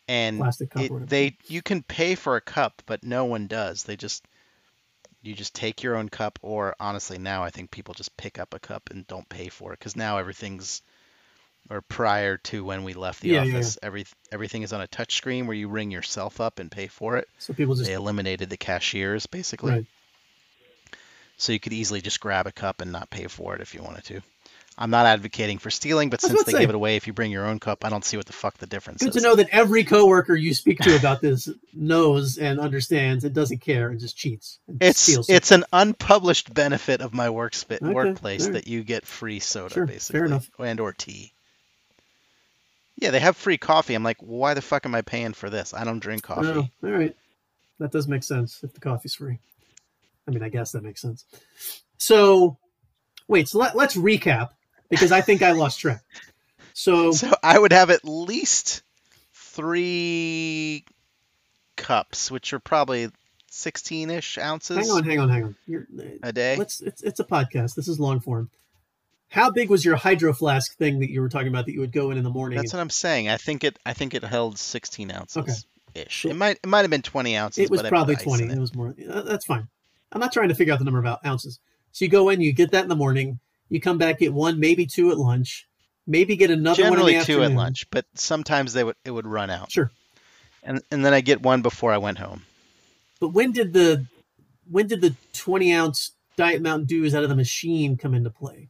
And 0.09 0.43
it, 0.76 1.09
they 1.09 1.36
you 1.47 1.62
can 1.62 1.82
pay 1.82 2.16
for 2.16 2.36
a 2.36 2.40
cup, 2.40 2.82
but 2.86 3.03
no 3.05 3.24
one 3.24 3.47
does. 3.47 3.84
They 3.84 3.97
just 3.97 4.24
you 5.23 5.35
just 5.35 5.55
take 5.55 5.83
your 5.83 5.97
own 5.97 6.09
cup, 6.09 6.39
or 6.43 6.75
honestly, 6.81 7.18
now 7.18 7.45
I 7.45 7.51
think 7.51 7.70
people 7.70 7.95
just 7.95 8.16
pick 8.16 8.39
up 8.39 8.55
a 8.55 8.59
cup 8.59 8.91
and 8.91 9.07
don't 9.07 9.29
pay 9.29 9.49
for 9.49 9.73
it 9.73 9.79
because 9.79 9.97
now 9.97 10.18
everything's 10.18 10.83
or 11.70 11.81
prior 11.81 12.39
to 12.39 12.64
when 12.64 12.83
we 12.83 12.93
left 12.93 13.20
the 13.20 13.31
Yeah, 13.33 13.45
yeah, 13.45 13.59
office, 13.59 13.79
every 13.83 14.05
everything 14.33 14.62
is 14.62 14.73
on 14.73 14.81
a 14.81 14.87
touch 14.89 15.14
screen 15.16 15.47
where 15.47 15.57
you 15.57 15.68
ring 15.68 15.91
yourself 15.91 16.41
up 16.41 16.59
and 16.59 16.70
pay 16.70 16.89
for 16.89 17.16
it. 17.16 17.29
so 17.39 17.53
people 17.55 17.75
just 17.77 17.89
They 17.89 17.95
eliminated 17.95 18.51
the 18.51 18.57
cashiers 18.57 19.27
basically, 19.27 19.73
right. 19.73 19.87
so 21.37 21.53
you 21.53 21.61
could 21.61 21.73
easily 21.73 22.01
just 22.01 22.20
grab 22.20 22.47
a 22.47 22.53
cup 22.53 22.81
and 22.81 22.91
not 22.91 23.11
pay 23.11 23.29
for 23.29 23.55
it 23.55 23.61
if 23.61 23.75
you 23.75 23.83
wanted 23.83 24.05
to. 24.05 24.23
I'm 24.79 24.91
not 24.91 25.07
advocating 25.07 25.59
for 25.59 25.70
stealing, 25.70 26.09
but 26.09 26.20
since 26.20 26.45
they 26.45 26.53
to 26.53 26.59
give 26.59 26.70
it 26.70 26.75
away 26.75 26.97
if 26.97 27.07
you 27.07 27.12
bring 27.12 27.31
your 27.31 27.47
own 27.47 27.59
cup, 27.61 27.85
I 27.85 27.91
don't 27.91 28.05
see 28.05 28.16
what 28.16 28.27
the 28.27 28.33
fuck 28.33 28.57
the 28.59 28.66
difference 28.66 29.01
Good 29.03 29.09
is. 29.09 29.14
Good 29.14 29.20
to 29.20 29.25
know 29.29 29.35
that 29.37 29.49
every 29.53 29.85
coworker 29.85 30.35
you 30.35 30.55
speak 30.55 30.79
to 30.81 30.97
about 30.97 31.20
this 31.20 31.49
knows 31.75 32.39
and 32.39 32.59
understands 32.59 33.25
and 33.25 33.35
doesn't 33.35 33.59
care 33.61 33.89
and 33.91 34.01
just 34.01 34.16
cheats. 34.16 34.59
And 34.66 34.79
It's 34.83 34.99
steals 35.01 35.29
it's 35.29 35.51
an 35.51 35.64
unpublished 35.73 36.53
benefit 36.55 37.01
of 37.03 37.12
my 37.12 37.29
workspa- 37.29 37.83
Okay, 37.83 37.93
workplace 37.93 38.47
alright. 38.47 38.64
that 38.64 38.66
you 38.70 38.83
get 38.83 39.05
free 39.07 39.41
soda 39.41 39.75
Sure, 39.75 39.87
fair 39.87 40.25
enough. 40.25 40.51
and 40.59 40.81
or 40.81 40.93
tea. 40.93 41.33
Yeah, 42.97 43.11
they 43.11 43.20
have 43.20 43.37
free 43.37 43.59
coffee. 43.59 43.95
I'm 43.95 44.05
like, 44.05 44.18
why 44.20 44.55
the 44.55 44.62
fuck 44.62 44.87
am 44.87 44.95
I 44.95 45.03
paying 45.03 45.33
for 45.33 45.51
this? 45.51 45.75
I 45.75 45.85
don't 45.85 45.99
drink 45.99 46.23
coffee. 46.23 46.70
All 46.83 46.91
right. 46.91 47.14
That 47.79 47.91
does 47.91 48.07
make 48.07 48.23
sense 48.23 48.62
if 48.62 48.73
the 48.75 48.81
coffee's 48.81 49.14
free. 49.14 49.39
I 50.27 50.31
mean, 50.31 50.43
I 50.43 50.49
guess 50.49 50.73
that 50.73 50.85
makes 50.85 51.01
sense. 51.03 51.25
So, 51.99 52.59
wait, 53.27 53.49
so 53.49 53.59
let, 53.59 53.75
let's 53.77 53.97
recap 53.97 54.51
because 54.93 55.11
I 55.11 55.22
think 55.22 55.40
I 55.43 55.53
lost 55.53 55.80
track. 55.80 56.03
So, 56.74 57.11
So 57.12 57.32
I 57.43 57.59
would 57.59 57.72
have 57.72 57.88
at 57.90 58.05
least 58.05 58.82
three 59.32 60.84
cups, 61.76 62.30
which 62.30 62.53
are 62.53 62.61
probably 62.61 63.09
16-ish 63.51 64.38
ounces 64.38 64.76
hang 64.76 64.90
on, 64.90 65.05
hang 65.05 65.18
on, 65.18 65.28
hang 65.28 65.45
on. 65.45 65.57
You're, 65.66 65.86
a 66.22 66.32
day. 66.32 66.57
let's 66.57 66.80
it's 66.80 67.03
it's 67.03 67.20
a 67.20 67.24
podcast. 67.24 67.74
This 67.74 67.88
is 67.88 67.99
long 67.99 68.20
form. 68.20 68.51
How 69.28 69.51
big 69.51 69.70
was 69.70 69.82
your 69.82 69.97
hydro 69.97 70.34
flask 70.34 70.76
thing 70.76 71.01
that 71.01 71.11
you 71.11 71.22
were 71.22 71.30
talking 71.30 71.49
about 71.49 71.64
that 71.64 71.72
you 71.72 71.80
would 71.80 71.93
go 71.93 72.11
in 72.11 72.18
in 72.18 72.24
the 72.24 72.30
morning? 72.30 72.59
That's 72.59 72.74
what 72.74 72.80
I'm 72.80 72.90
saying. 72.90 73.30
I 73.30 73.38
think 73.38 73.64
it. 73.64 73.78
I 73.84 73.95
think 73.95 74.12
it 74.14 74.22
held 74.24 74.59
16 74.59 75.11
ounces 75.11 75.36
Okay. 75.38 76.03
ish. 76.03 76.26
It 76.26 76.34
might. 76.36 76.59
It 76.62 76.66
might 76.66 76.82
have 76.82 76.90
been 76.90 77.03
20 77.03 77.36
ounces. 77.36 77.64
it 77.64 77.70
was 77.70 77.82
probably 77.82 78.16
20 78.16 78.45
it. 78.45 78.51
it. 78.53 78.59
was 78.59 78.74
more 78.74 78.95
uh, 79.11 79.22
that's 79.22 79.47
fine 79.47 79.68
i'm 80.12 80.20
not 80.20 80.32
trying 80.32 80.49
to 80.49 80.55
figure 80.55 80.72
out 80.72 80.78
the 80.78 80.84
number 80.84 81.03
of 81.03 81.18
ounces 81.26 81.59
so 81.93 82.05
you 82.05 82.11
go 82.11 82.28
in 82.28 82.40
you 82.43 82.53
get 82.53 82.70
that 82.72 82.82
in 82.82 82.88
the 82.88 82.97
morning 82.97 83.38
you 83.73 83.81
come 83.81 83.99
back 83.99 84.18
get 84.18 84.33
one 84.33 84.61
maybe 84.61 84.87
two 84.87 85.11
at 85.11 85.18
lunch 85.18 85.66
maybe 86.07 86.37
get 86.37 86.51
another 86.51 86.83
Generally 86.83 87.03
one 87.03 87.11
in 87.12 87.18
the 87.18 87.25
two 87.25 87.43
at 87.43 87.53
lunch, 87.53 87.87
but 87.91 88.05
sometimes 88.14 88.73
they 88.73 88.85
would. 88.85 88.97
It 89.05 89.11
would 89.11 89.27
run 89.27 89.51
out. 89.51 89.73
sure 89.73 89.91
And 90.62 90.83
and 90.91 91.05
then 91.05 91.14
I 91.14 91.20
get 91.20 91.43
one 91.43 91.62
before 91.62 91.93
I 91.93 91.99
went 91.99 92.18
home. 92.18 92.43
but 93.20 93.29
when 93.29 93.53
did 93.53 93.73
the 93.73 94.07
when 94.70 94.87
did 94.87 95.01
the 95.01 95.14
20 95.35 95.73
ounce 95.75 96.12
diet 96.37 96.62
mountain 96.62 96.87
dews 96.87 97.14
out 97.14 97.23
of 97.23 97.29
the 97.29 97.37
machine 97.37 97.97
come 97.97 98.14
into 98.14 98.31
play 98.31 98.68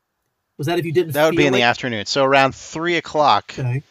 was 0.58 0.66
that 0.66 0.78
if 0.78 0.84
you 0.84 0.92
didn't 0.92 1.12
That 1.12 1.26
would 1.26 1.36
be 1.36 1.46
in 1.46 1.52
the 1.52 1.62
afternoon. 1.62 2.06
So 2.06 2.24
around 2.24 2.54
three 2.54 2.96
o'clock, 2.96 3.54
okay 3.58 3.82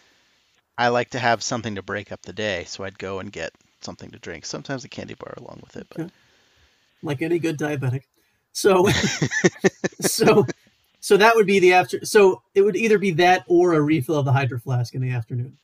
I 0.78 0.88
like 0.88 1.12
to 1.12 1.20
have 1.20 1.44
something 1.44 1.76
to 1.76 1.84
break 1.84 2.12
up 2.12 2.22
the 2.24 2.34
day. 2.34 2.64
So 2.66 2.84
I'd 2.84 2.98
go 2.98 3.20
and 3.20 3.32
get 3.32 3.52
something 3.82 4.10
to 4.12 4.20
drink. 4.20 4.46
Sometimes 4.46 4.84
a 4.84 4.90
candy 4.90 5.14
bar 5.14 5.34
along 5.38 5.60
with 5.64 5.76
it. 5.76 5.88
But 5.90 6.02
Okay. 6.02 6.12
like 7.04 7.22
any 7.22 7.40
good 7.40 7.58
diabetic 7.58 8.04
so 8.54 8.88
so 10.02 10.46
so 11.02 11.18
that 11.18 11.36
would 11.36 11.46
be 11.46 11.60
the 11.60 11.74
after 11.74 12.06
so 12.06 12.42
it 12.56 12.62
would 12.62 12.78
either 12.78 12.98
be 12.98 13.12
that 13.12 13.44
or 13.48 13.74
a 13.74 13.82
refill 13.82 14.16
of 14.16 14.26
the 14.26 14.32
hydro 14.32 14.58
flask 14.58 14.96
in 14.96 15.02
the 15.02 15.12
afternoon 15.12 15.58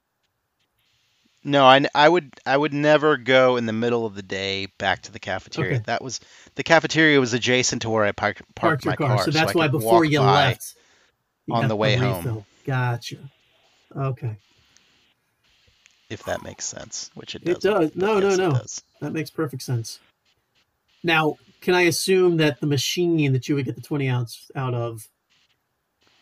no, 1.48 1.64
I, 1.64 1.86
I 1.96 2.10
would 2.10 2.34
I 2.46 2.58
would 2.58 2.74
never 2.74 3.16
go 3.16 3.56
in 3.56 3.68
the 3.68 3.74
middle 3.74 4.06
of 4.06 4.16
the 4.16 4.22
day 4.22 4.68
back 4.78 5.04
to 5.04 5.14
the 5.14 5.20
cafeteria. 5.20 5.76
Okay. 5.76 5.84
That 5.86 6.04
was 6.04 6.20
the 6.56 6.64
cafeteria 6.64 7.22
was 7.22 7.34
adjacent 7.34 7.84
to 7.84 7.90
where 7.90 8.04
I 8.04 8.12
parked 8.12 8.42
parked 8.54 8.84
parked 8.84 8.86
my 8.86 8.96
car. 8.98 9.16
car. 9.16 9.24
So 9.24 9.32
that's 9.32 9.56
I 9.56 9.58
why 9.58 9.68
before 9.70 10.04
you 10.04 10.20
left 10.20 10.76
you 11.46 11.56
on 11.56 11.70
the 11.70 11.76
way 11.78 11.96
home. 11.96 12.46
Gotcha. 12.66 13.18
Okay, 13.96 14.36
if 16.10 16.24
that 16.26 16.44
makes 16.44 16.66
sense, 16.66 17.12
which 17.14 17.34
it 17.36 17.46
does. 17.46 17.56
It 17.56 17.62
does. 17.62 17.96
No, 17.96 18.20
no, 18.20 18.36
no. 18.36 18.62
That 19.00 19.14
makes 19.14 19.30
perfect 19.30 19.64
sense. 19.64 20.00
Now, 21.02 21.38
can 21.62 21.74
I 21.74 21.84
assume 21.84 22.38
that 22.38 22.60
the 22.60 22.68
machine 22.68 23.32
that 23.32 23.48
you 23.48 23.56
would 23.56 23.64
get 23.66 23.76
the 23.76 23.82
twenty 23.82 24.10
ounce 24.10 24.52
out 24.54 24.74
of 24.74 25.08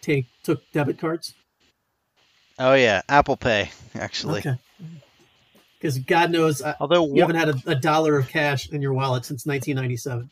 take 0.06 0.26
took 0.44 0.62
debit 0.72 1.00
cards? 1.00 1.34
Oh 2.58 2.74
yeah, 2.74 3.02
Apple 3.10 3.38
Pay 3.38 3.72
actually. 3.96 4.40
Okay. 4.40 4.56
Because 5.78 6.00
God 6.00 6.32
knows 6.32 6.62
I, 6.62 6.76
Although 6.80 7.14
you 7.14 7.22
haven't 7.22 7.36
had 7.36 7.50
a, 7.50 7.62
a 7.68 7.76
dollar 7.76 8.18
of 8.18 8.30
cash 8.30 8.70
in 8.70 8.82
your 8.82 8.94
wallet 8.94 9.26
since 9.26 9.46
1997. 9.46 10.30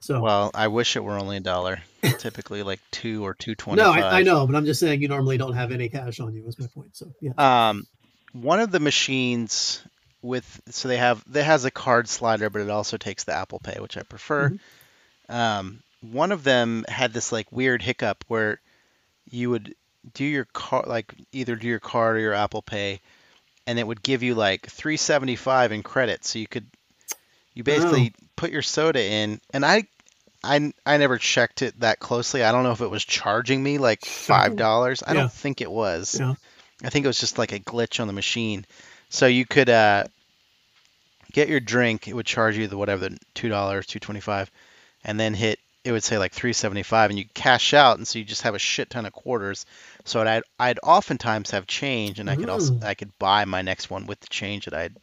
So 0.00 0.20
well, 0.20 0.50
I 0.54 0.68
wish 0.68 0.96
it 0.96 1.04
were 1.04 1.18
only 1.18 1.36
a 1.36 1.40
dollar. 1.40 1.82
Typically 2.18 2.62
like 2.62 2.80
two 2.90 3.24
or 3.24 3.34
two 3.34 3.54
twenty 3.54 3.82
no. 3.82 3.92
I, 3.92 4.20
I 4.20 4.22
know, 4.22 4.46
but 4.46 4.56
I'm 4.56 4.64
just 4.64 4.80
saying 4.80 5.02
you 5.02 5.08
normally 5.08 5.36
don't 5.36 5.52
have 5.52 5.72
any 5.72 5.90
cash 5.90 6.20
on 6.20 6.34
you. 6.34 6.42
Was 6.42 6.58
my 6.58 6.66
point. 6.68 6.96
So 6.96 7.12
yeah. 7.20 7.32
Um, 7.36 7.86
one 8.32 8.60
of 8.60 8.70
the 8.70 8.80
machines 8.80 9.82
with 10.22 10.62
so 10.70 10.88
they 10.88 10.96
have 10.96 11.22
that 11.32 11.44
has 11.44 11.66
a 11.66 11.70
card 11.70 12.08
slider, 12.08 12.48
but 12.48 12.62
it 12.62 12.70
also 12.70 12.96
takes 12.96 13.24
the 13.24 13.34
Apple 13.34 13.58
Pay, 13.58 13.78
which 13.78 13.98
I 13.98 14.02
prefer. 14.02 14.48
Mm-hmm. 14.48 15.34
Um, 15.34 15.82
one 16.00 16.32
of 16.32 16.44
them 16.44 16.84
had 16.88 17.12
this 17.12 17.30
like 17.30 17.52
weird 17.52 17.82
hiccup 17.82 18.24
where 18.28 18.58
you 19.30 19.50
would 19.50 19.74
do 20.14 20.24
your 20.24 20.44
card 20.46 20.86
like 20.86 21.14
either 21.32 21.56
do 21.56 21.66
your 21.68 21.80
card 21.80 22.16
or 22.16 22.20
your 22.20 22.34
Apple 22.34 22.62
Pay, 22.62 23.00
and 23.66 23.78
it 23.78 23.86
would 23.86 24.02
give 24.02 24.22
you 24.22 24.34
like 24.34 24.66
375 24.66 25.72
in 25.72 25.82
credit, 25.82 26.24
so 26.24 26.38
you 26.38 26.46
could 26.46 26.66
you 27.54 27.64
basically 27.64 28.12
put 28.36 28.50
your 28.50 28.62
soda 28.62 29.02
in, 29.02 29.40
and 29.52 29.64
I. 29.64 29.84
I, 30.42 30.72
I 30.86 30.96
never 30.96 31.18
checked 31.18 31.60
it 31.60 31.78
that 31.80 31.98
closely. 32.00 32.42
I 32.42 32.50
don't 32.50 32.62
know 32.62 32.72
if 32.72 32.80
it 32.80 32.90
was 32.90 33.04
charging 33.04 33.62
me 33.62 33.76
like 33.76 34.06
five 34.06 34.56
dollars. 34.56 35.02
I 35.06 35.10
Yeah. 35.12 35.20
don't 35.20 35.32
think 35.32 35.60
it 35.60 35.70
was. 35.70 36.18
Yeah. 36.18 36.32
I 36.82 36.88
think 36.88 37.04
it 37.04 37.08
was 37.08 37.20
just 37.20 37.36
like 37.36 37.52
a 37.52 37.58
glitch 37.60 38.00
on 38.00 38.06
the 38.06 38.14
machine. 38.14 38.64
So 39.10 39.26
you 39.26 39.44
could 39.44 39.68
uh, 39.68 40.04
get 41.30 41.50
your 41.50 41.60
drink. 41.60 42.08
It 42.08 42.14
would 42.14 42.24
charge 42.24 42.56
you 42.56 42.68
the 42.68 42.78
whatever 42.78 43.10
the 43.10 43.18
two 43.34 43.50
dollars, 43.50 43.86
two 43.86 43.98
twenty 43.98 44.20
five, 44.20 44.50
and 45.04 45.20
then 45.20 45.34
hit. 45.34 45.58
It 45.82 45.92
would 45.92 46.04
say 46.04 46.18
like 46.18 46.32
three 46.32 46.52
seventy 46.52 46.82
five, 46.82 47.08
and 47.10 47.18
you 47.18 47.24
cash 47.32 47.72
out, 47.72 47.96
and 47.96 48.06
so 48.06 48.18
you 48.18 48.24
just 48.24 48.42
have 48.42 48.54
a 48.54 48.58
shit 48.58 48.90
ton 48.90 49.06
of 49.06 49.12
quarters. 49.12 49.64
So 50.04 50.20
I'd 50.20 50.42
I'd 50.58 50.78
oftentimes 50.82 51.52
have 51.52 51.66
change, 51.66 52.20
and 52.20 52.28
I 52.28 52.36
could 52.36 52.50
also 52.50 52.78
I 52.82 52.94
could 52.94 53.18
buy 53.18 53.44
my 53.46 53.62
next 53.62 53.88
one 53.88 54.06
with 54.06 54.20
the 54.20 54.28
change 54.28 54.66
that 54.66 54.74
I'd 54.74 54.94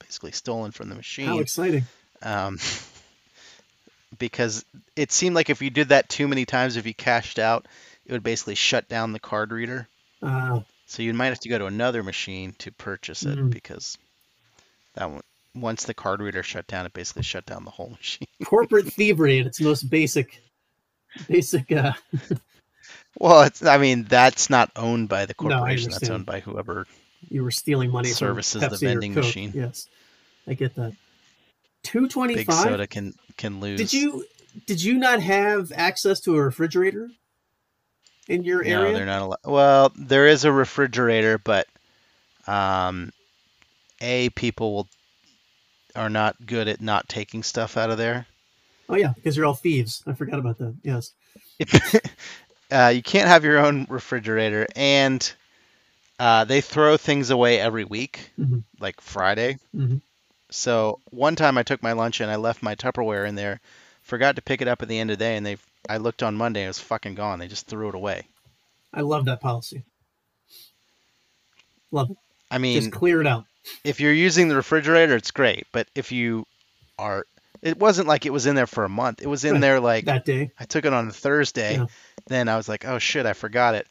basically 0.00 0.32
stolen 0.32 0.72
from 0.72 0.88
the 0.88 0.96
machine 0.96 1.26
How 1.28 1.38
exciting! 1.38 1.84
Um, 2.22 2.58
because 4.18 4.64
it 4.96 5.12
seemed 5.12 5.34
like 5.34 5.50
if 5.50 5.62
you 5.62 5.70
did 5.70 5.88
that 5.90 6.08
too 6.08 6.28
many 6.28 6.44
times, 6.44 6.76
if 6.76 6.86
you 6.86 6.94
cashed 6.94 7.38
out, 7.38 7.66
it 8.06 8.12
would 8.12 8.22
basically 8.22 8.54
shut 8.54 8.88
down 8.88 9.12
the 9.12 9.20
card 9.20 9.52
reader. 9.52 9.88
Uh, 10.22 10.60
So 10.86 11.02
you 11.02 11.12
might 11.14 11.26
have 11.26 11.40
to 11.40 11.48
go 11.48 11.58
to 11.58 11.66
another 11.66 12.02
machine 12.02 12.54
to 12.58 12.70
purchase 12.70 13.22
it 13.24 13.38
Mm. 13.38 13.50
because 13.50 13.98
that 14.94 15.10
one, 15.10 15.22
once 15.54 15.84
the 15.84 15.94
card 15.94 16.20
reader 16.20 16.42
shut 16.42 16.66
down, 16.66 16.86
it 16.86 16.92
basically 16.92 17.22
shut 17.22 17.46
down 17.46 17.64
the 17.64 17.70
whole 17.70 17.90
machine. 17.90 18.28
corporate 18.44 18.86
thievery 18.92 19.40
at 19.40 19.46
its 19.46 19.60
most 19.60 19.84
basic, 19.90 20.42
basic. 21.28 21.70
Uh, 21.72 21.92
Well, 23.18 23.42
it's, 23.42 23.64
I 23.64 23.78
mean, 23.78 24.04
that's 24.04 24.50
not 24.50 24.70
owned 24.76 25.08
by 25.08 25.26
the 25.26 25.34
No, 25.40 25.60
corporation. 25.60 25.90
that's 25.92 26.10
owned 26.10 26.26
by 26.26 26.40
whoever. 26.40 26.86
you 27.30 27.42
were 27.44 27.50
stealing 27.50 27.90
money 27.90 28.10
Services 28.10 28.62
from 28.62 28.70
the 28.70 28.78
vending 28.78 29.14
machine. 29.14 29.52
Yes, 29.54 29.88
I 30.48 30.54
get 30.54 30.74
that. 30.76 30.94
Two 31.82 32.08
twenty 32.08 32.34
Big 32.34 32.46
soda 32.52 32.86
can 32.86 33.14
can 33.36 33.60
lose. 33.60 33.78
Did 33.80 33.92
you 33.92 34.24
did 34.66 34.82
you 34.82 34.94
not 34.98 35.20
have 35.20 35.72
access 35.74 36.20
to 36.20 36.36
a 36.36 36.42
refrigerator 36.42 37.10
in 38.28 38.44
your 38.44 38.62
No, 38.64 38.70
area? 38.70 38.92
No, 38.92 38.92
they're 38.92 39.06
not 39.06 39.22
allowed. 39.22 39.38
Well, 39.44 39.92
there 39.96 40.26
is 40.26 40.44
a 40.44 40.52
refrigerator, 40.52 41.38
but 41.38 41.66
um, 42.46 43.12
a 44.00 44.30
people 44.30 44.74
will 44.74 44.88
are 45.96 46.10
not 46.10 46.46
good 46.46 46.68
at 46.68 46.80
not 46.80 47.08
taking 47.08 47.42
stuff 47.42 47.76
out 47.76 47.90
of 47.90 47.98
there. 47.98 48.26
Oh 48.88 48.96
yeah, 48.96 49.12
because 49.14 49.36
you're 49.36 49.46
all 49.46 49.54
thieves. 49.54 50.02
I 50.06 50.12
forgot 50.12 50.38
about 50.38 50.58
that. 50.58 50.74
Yes. 50.82 51.12
uh, 52.70 52.88
you 52.94 53.02
can't 53.02 53.28
have 53.28 53.44
your 53.44 53.58
own 53.58 53.86
refrigerator, 53.88 54.66
and 54.76 55.32
uh, 56.18 56.44
they 56.44 56.60
throw 56.60 56.96
things 56.96 57.30
away 57.30 57.58
every 57.60 57.84
week, 57.84 58.30
Mhm. 58.38 58.62
like 58.80 59.00
Friday. 59.00 59.58
Mhm. 59.74 60.00
So 60.50 61.00
one 61.10 61.34
time 61.36 61.58
I 61.58 61.62
took 61.62 61.82
my 61.82 61.92
lunch 61.92 62.20
and 62.20 62.30
I 62.30 62.36
left 62.36 62.62
my 62.62 62.74
Tupperware 62.74 63.26
in 63.26 63.34
there, 63.34 63.60
forgot 64.02 64.36
to 64.36 64.42
pick 64.42 64.60
it 64.60 64.68
up 64.68 64.82
at 64.82 64.88
the 64.88 64.98
end 64.98 65.10
of 65.10 65.18
the 65.18 65.24
day, 65.24 65.36
and 65.36 65.44
they 65.46 65.56
I 65.88 65.96
looked 65.98 66.22
on 66.22 66.34
Monday 66.36 66.60
and 66.60 66.66
it 66.66 66.68
was 66.70 66.78
fucking 66.80 67.14
gone. 67.14 67.38
They 67.38 67.48
just 67.48 67.66
threw 67.66 67.88
it 67.88 67.94
away. 67.94 68.26
I 68.92 69.00
love 69.00 69.24
that 69.26 69.40
policy. 69.40 69.84
Love 71.90 72.10
it. 72.10 72.16
I 72.50 72.58
mean, 72.58 72.80
Just 72.80 72.92
clear 72.92 73.20
it 73.20 73.26
out. 73.26 73.44
If 73.84 74.00
you're 74.00 74.12
using 74.12 74.48
the 74.48 74.56
refrigerator, 74.56 75.16
it's 75.16 75.30
great, 75.30 75.66
but 75.72 75.88
if 75.94 76.12
you 76.12 76.46
are 76.98 77.26
It 77.62 77.78
wasn't 77.78 78.08
like 78.08 78.26
it 78.26 78.32
was 78.32 78.46
in 78.46 78.54
there 78.56 78.66
for 78.66 78.84
a 78.84 78.88
month. 78.88 79.22
It 79.22 79.26
was 79.26 79.44
in 79.44 79.52
Right. 79.54 79.60
there 79.60 79.80
like 79.80 80.04
that 80.04 80.24
day. 80.24 80.50
I 80.60 80.64
took 80.66 80.84
it 80.84 80.92
on 80.92 81.08
a 81.08 81.12
Thursday. 81.12 81.76
Yeah. 81.76 81.86
Then 82.26 82.48
I 82.48 82.56
was 82.56 82.68
like, 82.68 82.84
oh 82.84 82.98
shit, 82.98 83.24
I 83.26 83.32
forgot 83.32 83.74
it. 83.74 83.86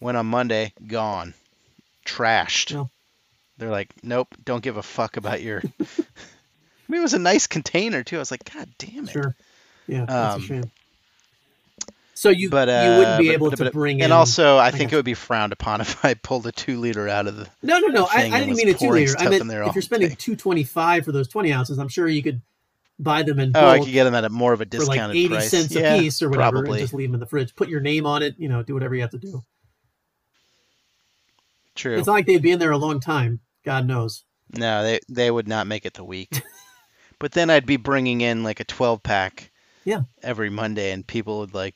Went 0.00 0.16
on 0.18 0.26
Monday, 0.26 0.72
gone, 0.86 1.32
trashed. 2.04 2.70
Yeah. 2.72 2.84
They're 3.58 3.70
like, 3.70 3.90
nope, 4.02 4.34
don't 4.44 4.62
give 4.62 4.76
a 4.76 4.82
fuck 4.82 5.16
about 5.16 5.40
your. 5.42 5.62
I 5.80 5.84
mean, 6.88 7.00
it 7.00 7.02
was 7.02 7.14
a 7.14 7.18
nice 7.18 7.46
container 7.46 8.02
too. 8.02 8.16
I 8.16 8.18
was 8.18 8.30
like, 8.30 8.52
god 8.52 8.68
damn 8.78 9.04
it. 9.08 9.12
Sure. 9.12 9.34
Yeah, 9.86 10.04
that's 10.06 10.34
Um, 10.36 10.42
a 10.42 10.46
shame. 10.46 10.70
So 12.24 12.30
you 12.30 12.48
But 12.48 12.70
uh, 12.70 12.82
you 12.86 12.98
wouldn't 12.98 13.18
be 13.18 13.26
but- 13.26 13.34
able 13.34 13.50
but- 13.50 13.56
to 13.64 13.70
bring 13.70 14.00
and 14.00 14.06
in 14.06 14.12
also 14.12 14.56
I 14.56 14.68
I 14.68 14.70
think 14.70 14.94
it 14.94 14.96
would 14.96 15.04
be 15.04 15.12
frowned 15.12 15.52
upon 15.52 15.80
if 15.82 16.02
I 16.02 16.14
pulled 16.14 16.46
a 16.46 16.52
two 16.52 16.80
liter 16.80 17.06
out 17.06 17.26
of 17.26 17.36
the. 17.36 17.46
No, 17.62 17.78
no, 17.80 17.88
no. 17.88 18.08
I, 18.10 18.30
I 18.32 18.40
didn't 18.40 18.56
mean 18.56 18.70
a 18.70 18.72
two 18.72 18.88
liter. 18.88 19.14
I 19.18 19.28
meant 19.28 19.42
if 19.42 19.74
you're 19.74 19.82
spending 19.82 20.16
two 20.16 20.34
twenty 20.34 20.64
five 20.64 21.04
for 21.04 21.12
those 21.12 21.28
twenty 21.28 21.52
ounces, 21.52 21.78
I'm 21.78 21.88
sure 21.88 22.08
you 22.08 22.22
could 22.22 22.40
buy 22.98 23.24
them 23.24 23.38
in 23.40 23.52
Oh, 23.54 23.68
I 23.68 23.78
could 23.78 23.92
get 23.92 24.04
them 24.04 24.14
at 24.14 24.24
a 24.24 24.30
more 24.30 24.54
of 24.54 24.62
a 24.62 24.64
for 24.64 24.84
like 24.86 25.00
eighty 25.10 25.28
price. 25.28 25.50
cents 25.50 25.74
yeah, 25.74 25.96
a 25.96 26.00
piece 26.00 26.22
or 26.22 26.30
whatever, 26.30 26.62
Probably 26.62 26.78
and 26.78 26.84
just 26.84 26.94
leave 26.94 27.10
them 27.10 27.14
in 27.14 27.20
the 27.20 27.26
fridge. 27.26 27.54
Put 27.54 27.68
your 27.68 27.80
name 27.80 28.06
on 28.06 28.22
it. 28.22 28.36
You 28.38 28.48
know, 28.48 28.62
do 28.62 28.72
whatever 28.72 28.94
you 28.94 29.02
have 29.02 29.10
to 29.10 29.18
do. 29.18 29.44
true. 31.74 31.98
It's 31.98 32.06
not 32.06 32.14
like 32.14 32.24
they'd 32.26 32.40
be 32.40 32.52
in 32.52 32.58
there 32.58 32.70
a 32.70 32.78
long 32.78 33.00
time. 33.00 33.40
God 33.66 33.86
knows. 33.86 34.24
No, 34.50 34.82
they 34.82 35.00
they 35.10 35.30
would 35.30 35.46
not 35.46 35.66
make 35.66 35.84
it 35.84 35.92
the 35.92 36.04
week. 36.04 36.40
but 37.18 37.32
then 37.32 37.50
I'd 37.50 37.66
be 37.66 37.76
bringing 37.76 38.22
in 38.22 38.42
like 38.42 38.60
a 38.60 38.64
12 38.64 39.02
pack. 39.02 39.50
Yeah. 39.84 40.04
Every 40.22 40.48
Monday, 40.48 40.92
and 40.92 41.06
people 41.06 41.40
would 41.40 41.52
like. 41.52 41.74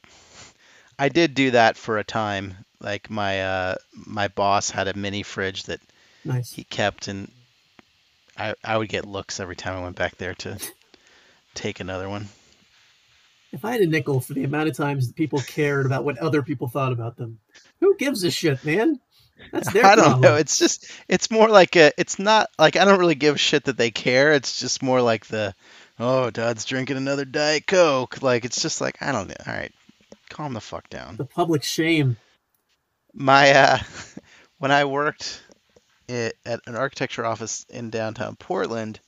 I 0.98 1.08
did 1.08 1.34
do 1.34 1.52
that 1.52 1.76
for 1.76 1.98
a 1.98 2.04
time. 2.04 2.54
Like 2.80 3.10
my 3.10 3.42
uh 3.42 3.74
my 3.94 4.28
boss 4.28 4.70
had 4.70 4.88
a 4.88 4.96
mini 4.96 5.22
fridge 5.22 5.64
that 5.64 5.80
Nice. 6.24 6.52
he 6.52 6.64
kept, 6.64 7.08
and 7.08 7.30
I 8.36 8.54
I 8.62 8.76
would 8.76 8.88
get 8.88 9.06
looks 9.06 9.40
every 9.40 9.56
time 9.56 9.76
I 9.78 9.82
went 9.82 9.96
back 9.96 10.16
there 10.16 10.34
to 10.34 10.58
take 11.54 11.80
another 11.80 12.08
one. 12.08 12.28
If 13.52 13.64
I 13.64 13.72
had 13.72 13.80
a 13.80 13.86
nickel 13.86 14.20
for 14.20 14.34
the 14.34 14.44
amount 14.44 14.68
of 14.68 14.76
times 14.76 15.06
that 15.06 15.16
people 15.16 15.40
cared 15.40 15.86
about 15.86 16.04
what 16.04 16.18
other 16.18 16.42
people 16.42 16.68
thought 16.68 16.92
about 16.92 17.16
them, 17.16 17.38
who 17.80 17.96
gives 17.96 18.22
a 18.24 18.30
shit, 18.30 18.62
man? 18.64 19.00
That's 19.52 19.72
their 19.72 19.86
I 19.86 19.94
don't 19.96 20.04
problem. 20.04 20.20
know. 20.20 20.36
It's 20.36 20.58
just 20.58 20.90
it's 21.08 21.30
more 21.30 21.48
like 21.48 21.74
a 21.76 21.92
it's 21.96 22.18
not 22.18 22.50
like 22.58 22.76
I 22.76 22.84
don't 22.84 22.98
really 22.98 23.14
give 23.14 23.36
a 23.36 23.38
shit 23.38 23.64
that 23.64 23.78
they 23.78 23.90
care. 23.90 24.32
It's 24.32 24.60
just 24.60 24.82
more 24.82 25.00
like 25.00 25.26
the 25.26 25.54
oh, 25.98 26.30
Dad's 26.30 26.64
drinking 26.64 26.96
another 26.98 27.24
Diet 27.24 27.66
Coke. 27.66 28.22
Like 28.22 28.44
it's 28.44 28.60
just 28.60 28.80
like 28.80 29.00
I 29.02 29.12
don't 29.12 29.28
know. 29.28 29.34
All 29.46 29.54
right, 29.54 29.72
calm 30.28 30.54
the 30.54 30.60
fuck 30.60 30.88
down. 30.90 31.16
the 31.16 31.24
public 31.24 31.62
shame. 31.64 32.16
My 33.14 33.50
uh, 33.50 33.78
when 34.58 34.70
I 34.70 34.84
worked 34.84 35.42
i 36.10 36.32
at 36.46 36.60
an 36.66 36.74
architecture 36.76 37.24
office 37.24 37.66
in 37.68 37.90
downtown 37.90 38.36
Portland, 38.36 39.00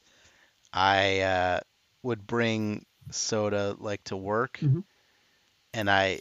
I 0.73 1.21
uh, 1.21 1.61
would 2.03 2.27
bring 2.27 2.85
soda 3.11 3.75
like 3.79 4.05
to 4.05 4.17
work, 4.17 4.59
Mhm. 4.63 4.85
and 5.75 5.91
I 5.91 6.21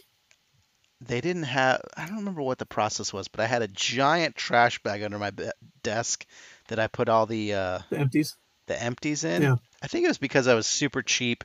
they 1.02 1.20
didn't 1.20 1.44
have 1.44 1.80
I 1.96 2.06
don't 2.06 2.18
remember 2.18 2.42
what 2.42 2.58
the 2.58 2.66
process 2.66 3.12
was, 3.12 3.28
but 3.28 3.40
I 3.40 3.46
had 3.46 3.62
a 3.62 3.68
giant 3.68 4.36
trash 4.36 4.82
bag 4.82 5.02
under 5.02 5.18
my 5.18 5.30
be- 5.30 5.50
desk 5.82 6.26
that 6.68 6.78
I 6.78 6.86
put 6.88 7.08
all 7.08 7.26
the 7.26 7.54
uh, 7.54 7.78
The 7.90 7.98
empties. 7.98 8.36
the 8.66 8.80
empties 8.82 9.24
in. 9.24 9.42
Yeah. 9.42 9.56
I 9.82 9.86
think 9.86 10.04
it 10.04 10.08
was 10.08 10.18
because 10.18 10.46
I 10.46 10.54
was 10.54 10.66
super 10.66 11.02
cheap 11.02 11.42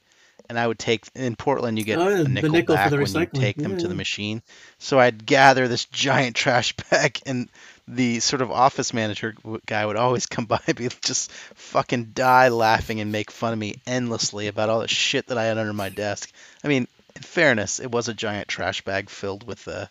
and 0.49 0.59
I 0.59 0.67
would 0.67 0.79
take 0.79 1.05
in 1.15 1.35
Portland 1.35 1.77
you 1.77 1.83
get 1.85 1.97
Oh, 1.99 2.07
yeah, 2.07 2.19
a 2.19 2.23
the 2.23 2.29
nickel, 2.29 2.49
nickel 2.51 2.75
for 2.75 2.81
back 2.81 2.89
the 2.91 2.97
when 2.97 3.07
you 3.07 3.25
take 3.41 3.57
them 3.57 3.73
Yeah, 3.73 3.77
to 3.79 3.87
the 3.87 3.95
machine. 3.95 4.41
So 4.79 4.99
I'd 4.99 5.25
gather 5.25 5.67
this 5.67 5.85
giant 5.91 6.35
trash 6.35 6.73
bag 6.89 7.19
and 7.25 7.49
the 7.87 8.19
sort 8.19 8.41
of 8.41 8.51
office 8.51 8.93
manager 8.93 9.35
guy 9.65 9.85
would 9.85 9.95
always 9.95 10.25
come 10.25 10.45
by 10.53 10.59
and 10.67 10.75
be 10.75 10.89
just 11.01 11.31
fucking 11.31 12.11
die 12.13 12.47
laughing 12.49 12.99
and 12.99 13.11
make 13.11 13.31
fun 13.31 13.53
of 13.53 13.59
me 13.59 13.75
endlessly 13.85 14.47
about 14.47 14.69
all 14.69 14.79
the 14.79 14.87
shit 14.87 15.27
that 15.27 15.37
I 15.37 15.45
had 15.45 15.57
under 15.57 15.73
my 15.73 15.89
desk. 15.89 16.31
I 16.63 16.67
mean, 16.67 16.87
in 17.15 17.21
fairness, 17.21 17.79
it 17.79 17.91
was 17.91 18.07
a 18.07 18.13
giant 18.13 18.47
trash 18.47 18.81
bag 18.81 19.09
filled 19.09 19.45
with 19.47 19.67
uh, 19.67 19.85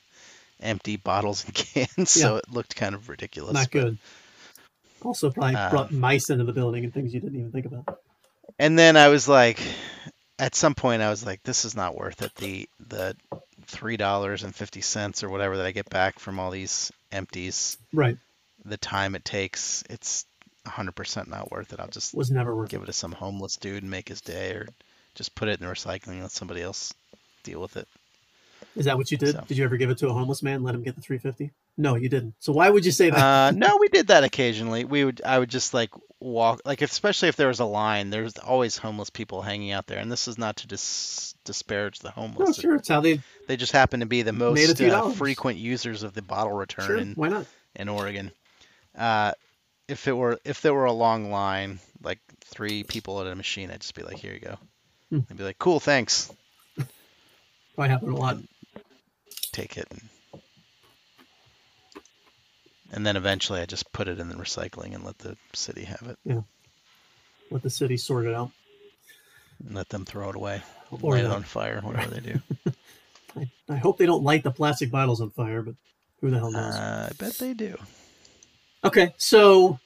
empty 0.61 0.97
bottles 0.97 1.45
and 1.45 1.55
cans, 1.97 2.11
so 2.11 2.37
it 2.37 2.51
looked 2.51 2.77
kind 2.77 2.95
of 2.95 3.09
ridiculous. 3.09 3.55
Not 3.55 3.71
but- 3.71 3.81
good. 3.81 3.99
Also, 5.03 5.31
probably 5.31 5.55
Uh, 5.55 5.69
brought 5.71 5.93
mice 5.93 6.31
into 6.31 6.45
the 6.45 6.53
building 6.55 6.83
and 6.85 6.93
things 6.95 7.13
you 7.13 7.21
didn't 7.21 7.39
even 7.39 7.53
think 7.53 7.67
about. 7.67 8.01
and 8.59 8.79
then 8.79 8.97
I 8.97 9.09
was 9.09 9.29
like, 9.29 9.61
at 10.39 10.55
some 10.55 10.74
point, 10.74 11.03
I 11.03 11.11
was 11.11 11.24
like, 11.24 11.43
this 11.43 11.64
is 11.64 11.76
not 11.76 11.97
worth 11.97 12.22
it. 12.22 12.35
The 12.37 12.68
the 12.89 13.16
three 13.66 13.97
dollars 13.97 14.43
and 14.43 14.55
fifty 14.55 14.80
cents 14.80 15.22
or 15.22 15.28
whatever 15.30 15.57
that 15.57 15.66
I 15.66 15.70
get 15.72 15.89
back 15.91 16.18
from 16.18 16.39
all 16.39 16.51
these 16.51 16.93
empties, 17.12 17.78
Right. 17.93 18.18
the 18.64 18.76
time 18.76 19.14
it 19.14 19.24
takes, 19.24 19.85
it's 19.89 20.26
hundred 20.66 20.95
percent 20.97 21.28
not 21.28 21.51
worth 21.51 21.72
it. 21.72 21.80
I'll 21.80 21.89
just 21.89 22.14
Was 22.14 22.30
never 22.30 22.55
worth 22.55 22.68
it. 22.68 22.72
give 22.72 22.82
it 22.82 22.87
to 22.87 22.93
some 22.93 23.12
homeless 23.12 23.57
dude 23.57 23.82
and 23.82 23.91
make 23.91 24.09
his 24.09 24.20
day, 24.20 24.53
or 24.53 24.68
just 25.14 25.35
put 25.35 25.49
it 25.49 25.61
in 25.61 25.66
the 25.66 25.72
recycling 25.72 26.09
and 26.14 26.22
let 26.22 26.30
somebody 26.32 26.62
else 26.62 26.93
deal 27.43 27.61
with 27.61 27.76
it. 27.76 27.87
Is 28.76 28.87
that 28.87 28.97
what 28.97 29.11
you 29.11 29.16
did? 29.18 29.35
So. 29.35 29.45
Did 29.47 29.59
you 29.59 29.64
ever 29.64 29.76
give 29.76 29.91
it 29.91 29.99
to 29.99 30.09
a 30.09 30.12
homeless 30.12 30.43
man? 30.43 30.62
Let 30.64 30.74
him 30.74 30.82
get 30.82 30.97
the 30.97 31.01
350? 31.03 31.53
No, 31.76 31.95
you 31.97 32.09
didn't. 32.09 32.35
So 32.41 32.53
why 32.53 32.70
would 32.70 32.85
you 32.85 32.91
say 32.93 33.11
that? 33.11 33.18
Uh, 33.18 33.51
no, 33.53 33.76
we 33.78 33.89
did 33.89 34.07
that 34.09 34.24
occasionally. 34.24 34.85
We 34.85 35.05
would, 35.05 35.20
I 35.24 35.39
would 35.39 35.51
just 35.51 35.74
like 35.74 35.91
walk, 36.25 36.62
like 36.64 36.83
especially 36.83 37.29
if 37.29 37.37
there 37.37 37.49
was 37.49 37.61
a 37.61 37.64
line. 37.64 38.11
There's 38.11 38.37
always 38.39 38.77
homeless 38.79 39.11
people 39.11 39.43
hanging 39.43 39.70
out 39.72 39.87
there, 39.87 39.99
and 39.99 40.11
this 40.11 40.27
is 40.27 40.39
not 40.39 40.57
to 40.59 40.66
dis- 40.66 41.35
disparage 41.45 41.99
the 42.01 42.09
no, 42.09 42.12
homeless. 42.12 42.57
sure. 42.59 42.77
It's 42.77 42.89
how 42.89 43.01
they. 43.01 43.20
They 43.47 43.57
just 43.57 43.72
happen 43.72 44.01
to 44.01 44.07
be 44.07 44.22
the 44.22 44.33
most 44.33 44.81
uh, 44.81 45.11
frequent 45.11 45.59
users 45.59 46.03
of 46.03 46.14
the 46.14 46.22
bottle 46.22 46.53
return 46.53 46.87
Sure. 46.87 46.97
in, 46.97 47.12
Why 47.14 47.29
not? 47.29 47.47
in 47.77 47.89
Oregon. 47.89 48.31
Uh, 48.97 49.33
if 49.87 50.09
it 50.09 50.12
were 50.12 50.39
if 50.45 50.62
there 50.62 50.72
were 50.72 50.87
a 50.87 50.93
long 50.93 51.31
line, 51.31 51.79
like 52.03 52.18
three 52.41 52.85
people 52.85 53.20
at 53.20 53.27
a 53.27 53.35
machine, 53.35 53.70
I'd 53.70 53.81
just 53.83 53.95
be 53.95 54.03
like, 54.03 54.16
"Here 54.16 54.33
you 54.33 54.41
go." 54.41 54.59
Hmm. 55.11 55.20
I'd 55.31 55.37
be 55.37 55.45
like, 55.45 55.59
"Cool, 55.59 55.79
thanks." 55.79 56.33
Probably 57.75 57.91
happen 57.91 58.11
a 58.12 58.16
lot. 58.16 58.39
Take 59.53 59.77
it. 59.77 59.87
And, 59.91 60.01
and 62.95 63.05
then 63.07 63.17
eventually, 63.17 63.61
I 63.61 63.67
just 63.67 63.93
put 63.93 64.09
it 64.09 64.19
in 64.19 64.29
the 64.31 64.35
recycling 64.37 64.95
and 64.95 65.05
let 65.05 65.19
the 65.19 65.37
city 65.53 65.85
have 65.85 66.03
it, 66.09 66.19
Yeah. 66.25 66.41
Let 67.51 67.63
the 67.63 67.69
city 67.71 67.97
sort 67.99 68.25
it 68.27 68.35
out. 68.35 68.51
and 69.67 69.75
let 69.75 69.91
them 69.91 70.05
throw 70.07 70.31
it 70.31 70.37
away, 70.37 70.63
Or 70.91 71.13
light 71.13 71.25
it 71.27 71.31
on 71.31 71.43
fire, 71.43 71.81
whatever 71.83 72.11
they 72.15 72.21
do. 72.33 72.41
I, 73.37 73.51
I 73.69 73.77
hope 73.77 73.99
they 73.99 74.07
don't 74.07 74.23
light 74.25 74.43
the 74.45 74.51
plastic 74.51 74.91
bottles 74.91 75.21
on 75.21 75.31
fire, 75.31 75.61
but 75.63 75.75
who 76.21 76.31
the 76.31 76.39
hell 76.39 76.51
knows? 76.51 76.75
Uh, 76.75 77.09
I 77.11 77.13
bet 77.19 77.35
they 77.35 77.53
do. 77.53 77.77
okay, 78.83 79.13
so 79.19 79.79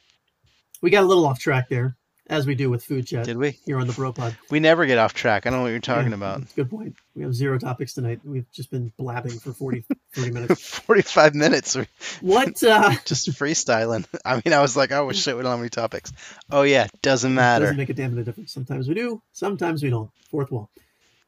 we 0.80 0.90
got 0.90 1.02
a 1.02 1.06
little 1.06 1.26
off 1.26 1.38
track 1.40 1.68
there, 1.68 1.96
as 2.28 2.46
we 2.46 2.54
do 2.54 2.68
with 2.70 2.84
food 2.84 3.06
chat 3.06 3.24
Did 3.24 3.36
we? 3.38 3.58
here 3.64 3.78
on 3.78 3.86
the 3.86 3.92
Bro 3.92 4.12
Pod. 4.12 4.36
We 4.50 4.60
never 4.60 4.84
get 4.86 4.98
off 4.98 5.14
track. 5.14 5.46
I 5.46 5.50
don't 5.50 5.60
know 5.60 5.62
what 5.64 5.70
you're 5.70 5.80
talking 5.80 6.10
Yeah, 6.10 6.16
about. 6.16 6.54
Good 6.54 6.70
point. 6.70 6.94
We 7.14 7.22
have 7.22 7.34
zero 7.34 7.58
topics 7.58 7.94
tonight. 7.94 8.20
We've 8.24 8.50
just 8.52 8.70
been 8.70 8.92
blabbing 8.98 9.38
for 9.38 9.52
40, 9.52 9.84
30 10.14 10.30
minutes. 10.30 10.78
45 10.80 11.34
minutes. 11.34 11.76
What? 12.20 12.62
Uh, 12.68 12.94
just 13.04 13.28
freestyling. 13.30 14.04
I 14.24 14.42
mean, 14.44 14.52
I 14.52 14.60
was 14.60 14.76
like, 14.76 14.92
oh 14.92 15.10
shit, 15.12 15.36
we 15.36 15.42
don't 15.42 15.50
have 15.52 15.60
any 15.60 15.68
topics. 15.70 16.12
Oh 16.50 16.62
yeah, 16.62 16.86
doesn't 17.02 17.34
matter. 17.34 17.64
It 17.64 17.68
Doesn't 17.68 17.78
make 17.78 17.88
a 17.90 17.94
damn 17.94 18.10
bit 18.10 18.20
of 18.20 18.26
difference. 18.26 18.52
Sometimes 18.52 18.88
we 18.88 18.94
do, 18.94 19.22
sometimes 19.32 19.82
we 19.82 19.90
don't. 19.90 20.10
Fourth 20.30 20.50
wall. 20.50 20.68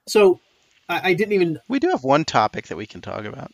So 0.07 0.41
I, 0.89 1.11
I 1.11 1.15
didn't 1.15 1.33
even. 1.33 1.59
We 1.69 1.79
do 1.79 1.89
have 1.91 2.05
one 2.05 2.25
topic 2.25 2.67
that 2.69 2.77
we 2.77 2.87
can 2.87 3.01
talk 3.01 3.25
about. 3.25 3.53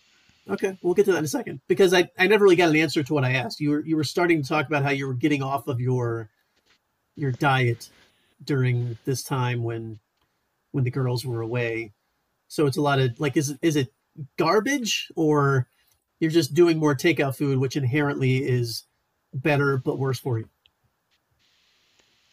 Okay, 0.49 0.77
we'll 0.83 0.95
get 0.95 1.05
to 1.07 1.13
that 1.13 1.19
in 1.19 1.25
a 1.25 1.29
second 1.29 1.61
because 1.69 1.93
I, 1.93 2.09
I 2.19 2.27
never 2.29 2.45
really 2.45 2.57
got 2.57 2.71
an 2.71 2.77
answer 2.77 3.03
to 3.03 3.15
what 3.15 3.25
I 3.25 3.33
asked. 3.33 3.61
You 3.61 3.71
were 3.71 3.85
you 3.85 3.97
were 3.97 4.05
starting 4.05 4.43
to 4.43 4.49
talk 4.49 4.67
about 4.67 4.83
how 4.83 4.91
you 4.91 5.07
were 5.07 5.15
getting 5.15 5.43
off 5.43 5.67
of 5.69 5.81
your 5.81 6.29
your 7.17 7.33
diet 7.33 7.89
during 8.45 8.99
this 9.05 9.23
time 9.23 9.63
when 9.63 9.99
when 10.73 10.85
the 10.85 10.91
girls 10.91 11.25
were 11.25 11.41
away. 11.41 11.93
So 12.49 12.67
it's 12.67 12.77
a 12.77 12.83
lot 12.83 13.01
of 13.01 13.19
like 13.19 13.37
is 13.37 13.51
it 13.51 13.59
is 13.63 13.77
it 13.77 13.93
garbage 14.39 15.11
or 15.17 15.67
you're 16.21 16.31
just 16.31 16.55
doing 16.55 16.79
more 16.79 16.95
takeout 16.95 17.37
food, 17.37 17.59
which 17.59 17.77
inherently 17.77 18.39
is 18.39 18.85
better 19.35 19.77
but 19.79 19.99
worse 19.99 20.19
for 20.19 20.39
you. 20.39 20.49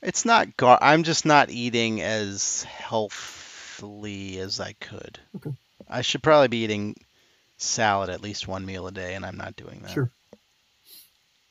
It's 0.01 0.25
not 0.25 0.57
gar. 0.57 0.77
I'm 0.81 1.03
just 1.03 1.25
not 1.25 1.49
eating 1.49 2.01
as 2.01 2.63
healthily 2.63 4.37
as 4.39 4.59
I 4.59 4.73
could. 4.73 5.19
Okay. 5.37 5.53
I 5.89 6.01
should 6.01 6.23
probably 6.23 6.49
be 6.49 6.63
eating 6.63 6.95
salad 7.57 8.09
at 8.09 8.21
least 8.21 8.47
one 8.47 8.65
meal 8.65 8.87
a 8.87 8.91
day, 8.91 9.15
and 9.15 9.25
I'm 9.25 9.37
not 9.37 9.55
doing 9.55 9.79
that. 9.83 9.91
Sure. 9.91 10.11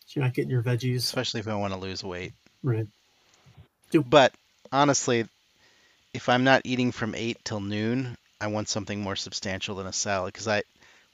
So 0.06 0.20
you're 0.20 0.24
not 0.24 0.34
getting 0.34 0.50
your 0.50 0.62
veggies 0.62 0.96
Especially 0.96 1.40
if 1.40 1.48
I 1.48 1.54
want 1.54 1.72
to 1.72 1.80
lose 1.80 2.04
weight. 2.04 2.34
right. 2.62 2.86
But 4.01 4.32
honestly, 4.70 5.26
if 6.14 6.28
I'm 6.28 6.45
not 6.45 6.62
eating 6.64 6.93
from 6.93 7.14
eight 7.14 7.38
till 7.45 7.61
noon, 7.61 8.16
I 8.40 8.49
want 8.49 8.68
something 8.68 9.01
more 9.01 9.16
substantial 9.16 9.76
than 9.76 9.86
a 9.86 9.93
salad. 9.93 10.32
Because 10.32 10.49
I, 10.49 10.62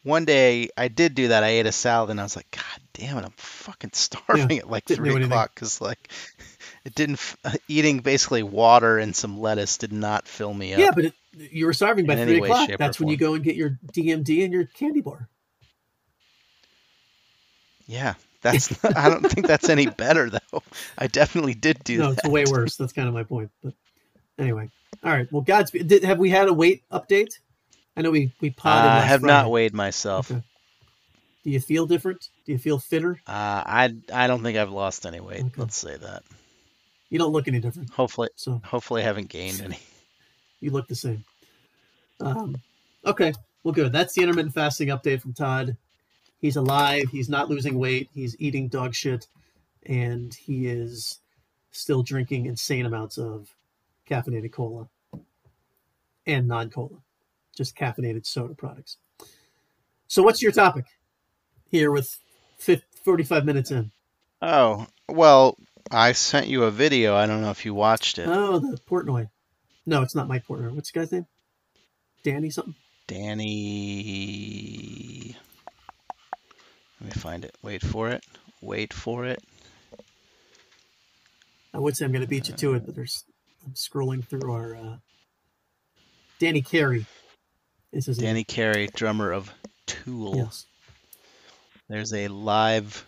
one 0.03 0.25
day 0.25 0.69
I 0.77 0.89
did 0.89 1.15
do 1.15 1.29
that. 1.29 1.45
I 1.45 1.49
ate 1.49 1.67
a 1.67 1.73
salad 1.73 2.11
and 2.11 2.21
I 2.21 2.23
was 2.23 2.37
like, 2.37 2.51
God 2.51 2.83
damn 2.95 3.19
it, 3.19 3.25
I'm 3.25 3.33
fucking 3.37 3.91
starving 3.95 4.59
at 4.59 4.71
like 4.71 4.85
three 4.85 5.25
o'clock. 5.25 5.53
Because 5.55 5.81
like, 5.81 6.11
it 6.85 6.95
didn't. 6.95 7.15
f- 7.15 7.37
uh, 7.45 7.53
Eating 7.69 8.01
basically 8.01 8.43
water 8.43 8.99
and 8.99 9.15
some 9.15 9.41
lettuce 9.41 9.79
did 9.79 9.93
not 9.93 10.27
fill 10.27 10.53
me 10.53 10.75
up. 10.75 10.81
Yeah, 10.81 10.91
but 10.95 11.05
it, 11.07 11.15
you 11.53 11.67
were 11.67 11.73
starving 11.73 12.07
by 12.07 12.17
three 12.17 12.41
way, 12.41 12.49
o'clock. 12.49 12.71
That's 12.79 12.99
when 12.99 13.09
you 13.09 13.17
go 13.17 13.35
and 13.35 13.45
get 13.45 13.57
your 13.57 13.79
DMD 13.93 14.45
and 14.45 14.53
your 14.53 14.65
candy 14.65 15.01
bar. 15.01 15.29
Yeah, 17.87 18.15
that's. 18.43 18.83
Not, 18.85 18.97
I 18.97 19.09
don't 19.09 19.29
think 19.29 19.47
that's 19.47 19.69
any 19.69 19.87
better 19.87 20.31
though. 20.31 20.63
I 20.97 21.07
definitely 21.07 21.55
did 21.55 21.83
do 21.85 21.99
no, 21.99 22.11
that. 22.13 22.21
it's 22.25 22.29
way 22.29 22.45
worse. 22.51 22.77
That's 22.77 22.93
kind 22.93 23.09
of 23.09 23.15
my 23.15 23.25
point. 23.25 23.51
But 23.63 23.75
anyway, 24.39 24.71
All 25.05 25.13
right. 25.13 25.31
Well, 25.33 25.43
Godspeed. 25.43 25.89
Did, 25.89 26.05
have 26.05 26.19
we 26.19 26.31
had 26.31 26.49
a 26.49 26.53
weight 26.53 26.83
update? 26.91 27.39
I 27.97 28.03
know 28.03 28.11
we 28.11 28.33
we 28.41 28.51
potted. 28.51 28.91
I 28.91 29.01
have 29.01 29.21
Friday. 29.21 29.33
not 29.33 29.51
weighed 29.51 29.75
myself. 29.75 30.31
Okay. 30.31 30.43
Do 31.45 31.51
you 31.51 31.61
feel 31.61 31.87
different? 31.87 32.29
Do 32.47 32.53
you 32.53 32.59
feel 32.59 32.79
fitter? 32.79 33.21
Uh, 33.27 33.63
I 33.67 33.95
I 34.13 34.27
don't 34.27 34.43
think 34.43 34.59
I've 34.59 34.71
lost 34.71 35.07
any 35.07 35.21
weight. 35.21 35.41
Okay. 35.41 35.53
Let's 35.57 35.77
say 35.77 35.97
that. 35.97 36.23
You 37.11 37.19
don't 37.19 37.33
look 37.33 37.49
any 37.49 37.59
different. 37.59 37.91
Hopefully, 37.91 38.29
So 38.37 38.61
hopefully 38.65 39.03
I 39.03 39.05
haven't 39.07 39.31
gained 39.31 39.63
any. 39.63 39.79
you 40.61 40.71
look 40.71 40.89
the 40.89 40.95
same. 40.95 41.25
Um, 42.21 42.57
okay. 43.05 43.33
Well, 43.65 43.73
good. 43.73 43.93
That's 43.93 44.15
the 44.15 44.23
intermittent 44.23 44.55
fasting 44.55 44.89
update 44.89 45.23
from 45.23 45.33
Todd. 45.33 45.77
He's 46.41 46.57
alive. 46.57 47.09
He's 47.11 47.29
not 47.29 47.49
losing 47.49 47.79
weight. 47.79 48.09
He's 48.15 48.37
eating 48.39 48.69
dog 48.69 48.95
shit, 48.95 49.27
and 49.85 50.33
he 50.33 50.67
is 50.67 51.19
still 51.71 52.03
drinking 52.03 52.47
insane 52.47 52.87
amounts 52.87 53.19
of 53.19 53.55
caffeinated 54.09 54.53
cola 54.53 54.89
and 56.27 56.47
non-cola, 56.47 56.99
just 57.57 57.77
caffeinated 57.77 58.27
soda 58.27 58.55
products. 58.55 58.99
So, 60.07 60.23
what's 60.23 60.41
your 60.43 60.53
topic 60.53 60.85
here 61.71 61.91
with 61.91 62.19
50, 62.59 62.85
45 63.05 63.45
minutes 63.45 63.71
in? 63.71 63.91
Oh 64.41 64.87
well, 65.09 65.57
I 65.91 66.13
sent 66.13 66.47
you 66.47 66.63
a 66.65 66.71
video. 66.71 67.17
I 67.17 67.27
don't 67.27 67.41
know 67.43 67.51
if 67.51 67.65
you 67.65 67.75
watched 67.75 68.19
it. 68.19 68.29
Oh, 68.29 68.59
the 68.61 68.79
Portnoy. 68.89 69.29
No, 69.87 70.03
it's 70.03 70.15
not 70.15 70.29
Mike 70.29 70.47
Portnoy. 70.47 70.71
What's 70.73 70.93
the 70.93 71.01
guy's 71.01 71.11
name? 71.11 71.27
Danny 72.23 72.51
something? 72.51 72.77
Danny. 73.07 73.99
Let 77.01 77.15
me 77.15 77.21
find 77.21 77.45
it. 77.45 77.55
Wait 77.63 77.83
for 77.83 78.09
it. 78.09 78.25
Wait 78.61 78.93
for 78.93 79.25
it. 79.25 79.43
I 81.73 81.79
would 81.79 81.97
say 81.97 82.05
I'm 82.05 82.13
going 82.13 82.23
to 82.23 82.29
beat 82.29 82.49
you 82.49 82.55
to 82.55 82.75
it, 82.75 82.87
but 82.87 82.95
there's 82.95 83.25
I'm 83.65 83.75
scrolling 83.75 84.25
through 84.27 84.53
our 84.53 84.75
uh, 84.75 84.97
Danny 86.39 86.63
Carey. 86.63 87.07
This 87.93 88.09
is 88.09 88.19
Danny 88.19 88.45
Carey, 88.45 88.89
drummer 88.95 89.33
of 89.33 89.53
Tool. 89.87 90.37
Yes. 90.37 90.67
There's 91.89 92.13
a 92.13 92.29
live 92.29 93.07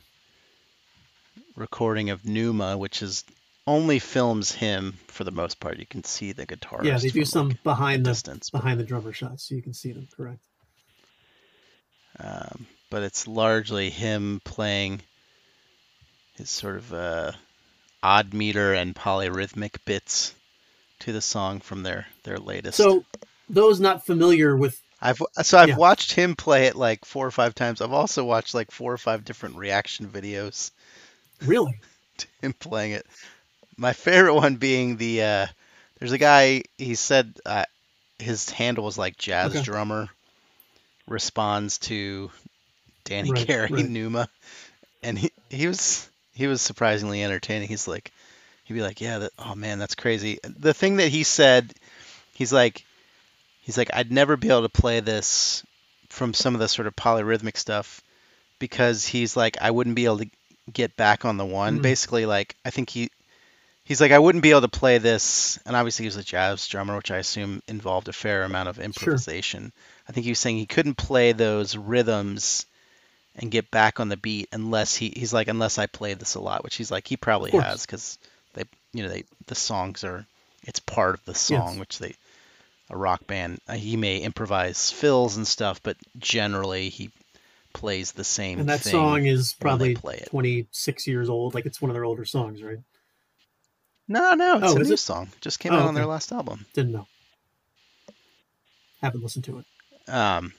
recording 1.56 2.10
of 2.10 2.24
Pneuma, 2.24 2.78
which 2.78 3.02
is 3.02 3.24
only 3.66 3.98
films 3.98 4.52
him 4.52 4.98
for 5.08 5.24
the 5.24 5.30
most 5.30 5.60
part. 5.60 5.78
You 5.78 5.86
can 5.86 6.04
see 6.04 6.32
the 6.32 6.46
guitarist. 6.46 6.84
Yeah, 6.84 6.98
they 6.98 7.08
do 7.08 7.24
some 7.24 7.48
like, 7.48 7.62
behind 7.62 8.06
the 8.06 8.10
distance, 8.10 8.50
but, 8.50 8.62
behind 8.62 8.80
the 8.80 8.84
drummer 8.84 9.12
shots, 9.12 9.48
so 9.48 9.54
you 9.54 9.62
can 9.62 9.74
see 9.74 9.92
them. 9.92 10.08
Correct. 10.16 10.40
um, 12.18 12.66
but 12.90 13.02
it's 13.02 13.26
largely 13.26 13.90
him 13.90 14.40
playing 14.44 15.00
his 16.36 16.50
sort 16.50 16.76
of 16.76 16.92
uh, 16.92 17.32
odd 18.02 18.34
meter 18.34 18.74
and 18.74 18.94
polyrhythmic 18.94 19.78
bits 19.84 20.34
to 21.00 21.12
the 21.12 21.20
song 21.22 21.60
from 21.60 21.82
their 21.82 22.06
their 22.24 22.38
latest. 22.38 22.80
So 22.80 23.04
those 23.48 23.80
not 23.80 24.04
familiar 24.06 24.56
with 24.56 24.80
I've 25.02 25.22
so 25.42 25.58
I've 25.58 25.68
Yeah. 25.68 25.76
watched 25.76 26.12
him 26.12 26.36
play 26.36 26.66
it 26.66 26.76
like 26.76 27.04
four 27.04 27.26
or 27.26 27.30
five 27.30 27.54
times. 27.54 27.80
I've 27.80 27.92
also 27.92 28.24
watched 28.24 28.54
like 28.54 28.70
four 28.70 28.92
or 28.92 28.98
five 28.98 29.24
different 29.24 29.56
reaction 29.56 30.08
videos 30.08 30.70
really, 31.42 31.80
to 32.18 32.26
him 32.42 32.52
playing 32.54 32.92
it. 32.92 33.06
My 33.76 33.92
favorite 33.92 34.34
one 34.34 34.56
being 34.56 34.96
the 34.96 35.22
uh, 35.22 35.46
there's 35.98 36.12
a 36.12 36.18
guy 36.18 36.62
he 36.78 36.94
said 36.94 37.38
uh, 37.46 37.64
his 38.18 38.50
handle 38.50 38.84
was 38.84 38.98
like 38.98 39.18
jazz 39.18 39.60
Okay. 39.60 39.62
drummer 39.62 40.08
responds 41.08 41.78
to 41.78 42.30
Danny 43.10 43.32
Right, 43.32 43.46
Carey 43.46 43.68
right. 43.70 43.88
Pneuma, 43.88 44.28
and 45.02 45.18
he 45.18 45.32
he 45.50 45.66
was 45.66 46.08
he 46.32 46.46
was 46.46 46.62
surprisingly 46.62 47.24
entertaining. 47.24 47.68
He's 47.68 47.88
like 47.88 48.12
he'd 48.64 48.74
be 48.74 48.82
like, 48.82 49.00
yeah, 49.00 49.18
that, 49.18 49.32
oh 49.36 49.56
man, 49.56 49.80
that's 49.80 49.96
crazy. 49.96 50.38
The 50.44 50.72
thing 50.72 50.98
that 50.98 51.08
he 51.08 51.24
said, 51.24 51.74
he's 52.34 52.52
like 52.52 52.84
he's 53.62 53.76
like 53.76 53.90
I'd 53.92 54.12
never 54.12 54.36
be 54.36 54.48
able 54.48 54.62
to 54.62 54.68
play 54.68 55.00
this 55.00 55.66
from 56.08 56.34
some 56.34 56.54
of 56.54 56.60
the 56.60 56.68
sort 56.68 56.86
of 56.86 56.94
polyrhythmic 56.94 57.56
stuff 57.56 58.00
because 58.60 59.04
he's 59.04 59.36
like 59.36 59.58
I 59.60 59.72
wouldn't 59.72 59.96
be 59.96 60.04
able 60.04 60.18
to 60.18 60.30
get 60.72 60.96
back 60.96 61.24
on 61.24 61.36
the 61.36 61.44
one. 61.44 61.80
Mm. 61.80 61.82
Basically, 61.82 62.26
like 62.26 62.54
I 62.64 62.70
think 62.70 62.90
he 62.90 63.10
he's 63.82 64.00
like 64.00 64.12
I 64.12 64.20
wouldn't 64.20 64.44
be 64.44 64.50
able 64.50 64.60
to 64.60 64.68
play 64.68 64.98
this, 64.98 65.58
and 65.66 65.74
obviously 65.74 66.04
he 66.04 66.08
was 66.08 66.16
a 66.16 66.22
jazz 66.22 66.68
drummer, 66.68 66.94
which 66.94 67.10
I 67.10 67.16
assume 67.16 67.60
involved 67.66 68.06
a 68.06 68.12
fair 68.12 68.44
amount 68.44 68.68
of 68.68 68.78
improvisation. 68.78 69.72
I 70.08 70.12
think 70.12 70.22
he 70.22 70.30
was 70.30 70.38
saying 70.38 70.58
he 70.58 70.66
couldn't 70.66 70.94
play 70.94 71.32
those 71.32 71.76
rhythms 71.76 72.66
and 73.40 73.50
get 73.50 73.70
back 73.70 73.98
on 73.98 74.08
the 74.08 74.16
beat 74.16 74.48
unless 74.52 74.94
he 74.94 75.12
he's 75.16 75.32
like 75.32 75.48
unless 75.48 75.78
I 75.78 75.86
play 75.86 76.14
this 76.14 76.34
a 76.36 76.40
lot, 76.40 76.62
which 76.62 76.76
he's 76.76 76.90
like 76.90 77.08
he 77.08 77.16
probably 77.16 77.50
has 77.52 77.84
because 77.86 78.18
they 78.54 78.64
you 78.92 79.02
know 79.02 79.08
they 79.08 79.24
the 79.46 79.54
songs 79.54 80.04
are 80.04 80.26
it's 80.62 80.78
part 80.80 81.14
of 81.14 81.24
the 81.24 81.34
song, 81.34 81.74
Yes. 81.74 81.80
which 81.80 81.98
they 81.98 82.14
a 82.90 82.96
rock 82.96 83.26
band 83.26 83.58
uh, 83.68 83.74
he 83.74 83.96
may 83.96 84.18
improvise 84.18 84.90
fills 84.90 85.36
and 85.36 85.46
stuff, 85.46 85.82
but 85.82 85.96
generally 86.18 86.88
he 86.90 87.10
plays 87.72 88.12
the 88.12 88.24
same 88.24 88.58
and 88.60 88.68
that 88.68 88.80
song 88.80 89.26
is 89.26 89.54
probably 89.58 89.94
it. 89.94 90.28
26 90.28 91.06
years 91.06 91.28
old. 91.28 91.54
Like 91.54 91.66
it's 91.66 91.80
one 91.80 91.90
of 91.90 91.94
their 91.94 92.04
older 92.04 92.24
songs, 92.24 92.62
right? 92.62 92.78
No, 94.08 94.34
no, 94.34 94.58
it's 94.58 94.72
Oh, 94.72 94.76
a 94.76 94.80
new 94.80 94.92
it? 94.92 94.98
song. 94.98 95.28
Just 95.40 95.60
came 95.60 95.72
Oh, 95.72 95.76
out 95.76 95.86
on 95.86 95.94
their 95.94 96.04
last 96.04 96.32
album. 96.32 96.66
Didn't 96.74 96.92
know. 96.92 97.06
Haven't 99.00 99.22
listened 99.22 99.44
to 99.44 99.58
it. 99.60 100.12
Um, 100.12 100.52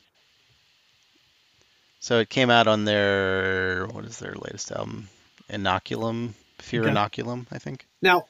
so 2.02 2.20
it 2.20 2.30
came 2.30 2.50
out 2.50 2.68
on 2.68 2.84
their 2.84 3.86
what 3.88 4.04
is 4.04 4.18
their 4.20 4.34
latest 4.34 4.72
album? 4.72 5.08
Inoculum, 5.50 6.34
Fear 6.60 6.82
Okay. 6.84 6.92
Inoculum, 6.92 7.46
I 7.52 7.58
think. 7.60 7.86
Now, 8.02 8.26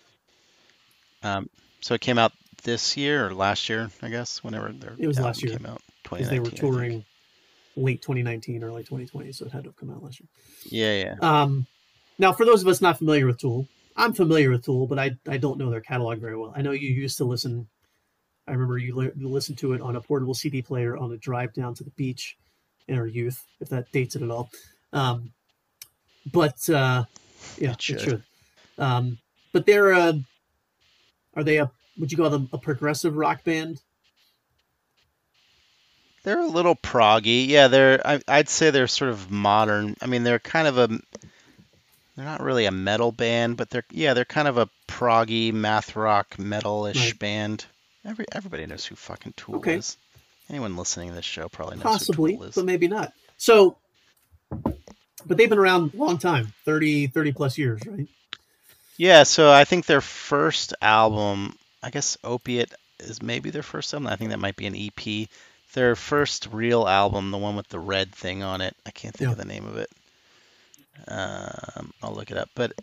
Um, 1.24 1.50
so 1.82 1.94
it 1.94 2.02
came 2.02 2.18
out 2.18 2.32
this 2.64 2.96
year 2.98 3.28
or 3.28 3.34
last 3.34 3.70
year, 3.70 3.90
I 4.02 4.10
guess, 4.10 4.44
whenever 4.44 4.72
their 4.72 4.96
It 4.98 5.08
was 5.08 5.20
last 5.20 5.42
year, 5.44 5.58
came 5.58 5.66
out. 5.66 5.82
because 6.04 6.30
they 6.30 6.40
were 6.40 6.46
2019, 6.46 6.46
I 6.46 6.50
think. 6.50 6.60
touring 6.60 7.06
late 7.76 8.02
2019, 8.02 8.64
early 8.64 8.84
2020, 8.84 9.32
so 9.32 9.46
it 9.46 9.52
had 9.52 9.64
to 9.64 9.70
have 9.70 9.78
come 9.78 9.90
out 9.92 10.04
last 10.04 10.20
year. 10.20 10.28
Yeah, 10.66 11.16
yeah. 11.22 11.42
Um, 11.42 11.66
now, 12.20 12.34
for 12.34 12.46
those 12.46 12.62
of 12.62 12.68
us 12.68 12.82
not 12.82 12.98
familiar 12.98 13.26
with 13.26 13.38
Tool, 13.40 13.68
I'm 13.96 14.14
familiar 14.14 14.50
with 14.52 14.66
Tool, 14.66 14.88
but 14.88 15.00
I, 15.00 15.12
I 15.28 15.38
don't 15.38 15.58
know 15.58 15.70
their 15.70 15.82
catalog 15.82 16.20
very 16.20 16.38
well. 16.38 16.54
I 16.56 16.62
know 16.62 16.72
you 16.72 16.90
used 16.90 17.18
to 17.18 17.26
listen. 17.26 17.68
I 18.48 18.52
remember 18.54 18.78
you, 18.78 18.96
li- 18.96 19.12
you 19.16 19.28
listened 19.30 19.60
to 19.60 19.74
it 19.74 19.82
on 19.82 19.96
a 19.96 20.02
portable 20.02 20.34
CD 20.34 20.62
player 20.62 20.98
on 20.98 21.12
a 21.12 21.18
drive 21.18 21.54
down 21.54 21.76
to 21.76 21.84
the 21.84 21.92
beach 21.92 22.36
in 22.92 23.00
our 23.00 23.08
youth, 23.08 23.44
if 23.62 23.70
that 23.70 23.92
dates 23.94 24.16
it 24.18 24.24
at 24.24 24.32
all. 24.32 24.52
Um, 24.94 25.32
but 26.32 26.70
uh, 26.70 27.06
yeah, 27.58 27.74
It 27.74 27.82
it 27.88 28.00
should. 28.00 28.02
should. 28.02 28.24
Um, 28.78 29.18
but 29.54 29.66
they're 29.66 29.94
uh, 29.94 30.14
are 31.36 31.44
they 31.44 31.58
a 31.58 31.72
would 31.98 32.12
you 32.12 32.18
call 32.18 32.30
them 32.30 32.50
a 32.54 32.58
progressive 32.60 33.16
rock 33.18 33.44
band? 33.44 33.82
They're 36.24 36.40
a 36.42 36.48
little 36.48 36.76
proggy. 36.76 37.48
Yeah, 37.48 37.68
they're. 37.68 38.06
I, 38.06 38.22
I'd 38.28 38.50
say 38.50 38.70
they're 38.72 38.88
sort 38.88 39.12
of 39.12 39.32
modern. 39.32 39.96
I 40.02 40.08
mean, 40.08 40.24
they're 40.24 40.40
kind 40.40 40.68
of 40.68 40.78
a. 40.78 40.88
They're 42.16 42.26
not 42.26 42.42
really 42.42 42.66
a 42.66 42.72
metal 42.72 43.12
band, 43.12 43.58
but 43.58 43.70
they're 43.72 43.86
yeah, 43.92 44.14
they're 44.14 44.26
kind 44.26 44.48
of 44.48 44.58
a 44.58 44.70
proggy 44.88 45.54
math 45.54 45.96
rock 45.96 46.38
metal-ish 46.40 47.14
Right. 47.14 47.20
band. 47.20 47.66
Every 48.06 48.26
everybody 48.32 48.66
knows 48.68 48.86
who 48.86 48.96
fucking 48.96 49.34
Tool 49.38 49.70
Okay. 49.70 49.72
is. 49.72 49.98
Anyone 50.52 50.76
listening 50.78 51.10
to 51.10 51.16
this 51.16 51.26
show 51.26 51.48
probably 51.50 51.78
knows 51.78 51.84
Possibly, 51.84 52.34
who 52.34 52.38
Tool 52.40 52.48
is. 52.50 52.56
but 52.56 52.66
maybe 52.66 52.88
not. 52.88 53.14
So, 53.38 53.78
but 54.52 55.38
they've 55.38 55.50
been 55.50 55.58
around 55.58 55.94
a 55.94 55.98
long 55.98 56.18
time 56.20 56.54
30, 56.66 57.08
30 57.08 57.32
plus 57.32 57.58
years, 57.58 57.82
right? 57.88 58.08
Yeah, 58.98 59.24
so 59.24 59.50
I 59.52 59.64
think 59.64 59.86
their 59.86 60.02
first 60.02 60.74
album, 60.82 61.56
I 61.82 61.90
guess 61.90 62.18
Opiate 62.24 62.72
is 63.00 63.22
maybe 63.24 63.50
their 63.50 63.64
first 63.64 63.94
album. 63.94 64.08
I 64.08 64.16
think 64.18 64.30
that 64.32 64.40
might 64.40 64.58
be 64.58 64.68
an 64.68 64.76
EP. 64.76 65.28
Their 65.74 65.96
first 65.96 66.50
real 66.52 66.86
album, 66.88 67.32
the 67.32 67.38
one 67.38 67.56
with 67.56 67.70
the 67.70 67.80
red 67.80 68.14
thing 68.14 68.44
on 68.44 68.60
it, 68.62 68.76
I 68.86 68.92
can't 68.92 69.16
think 69.16 69.28
Yeah. 69.30 69.32
of 69.32 69.38
the 69.38 69.46
name 69.46 69.66
of 69.66 69.78
it. 69.78 69.90
Um, 71.08 71.94
I'll 72.04 72.14
look 72.14 72.30
it 72.30 72.38
up. 72.38 72.50
But 72.56 72.74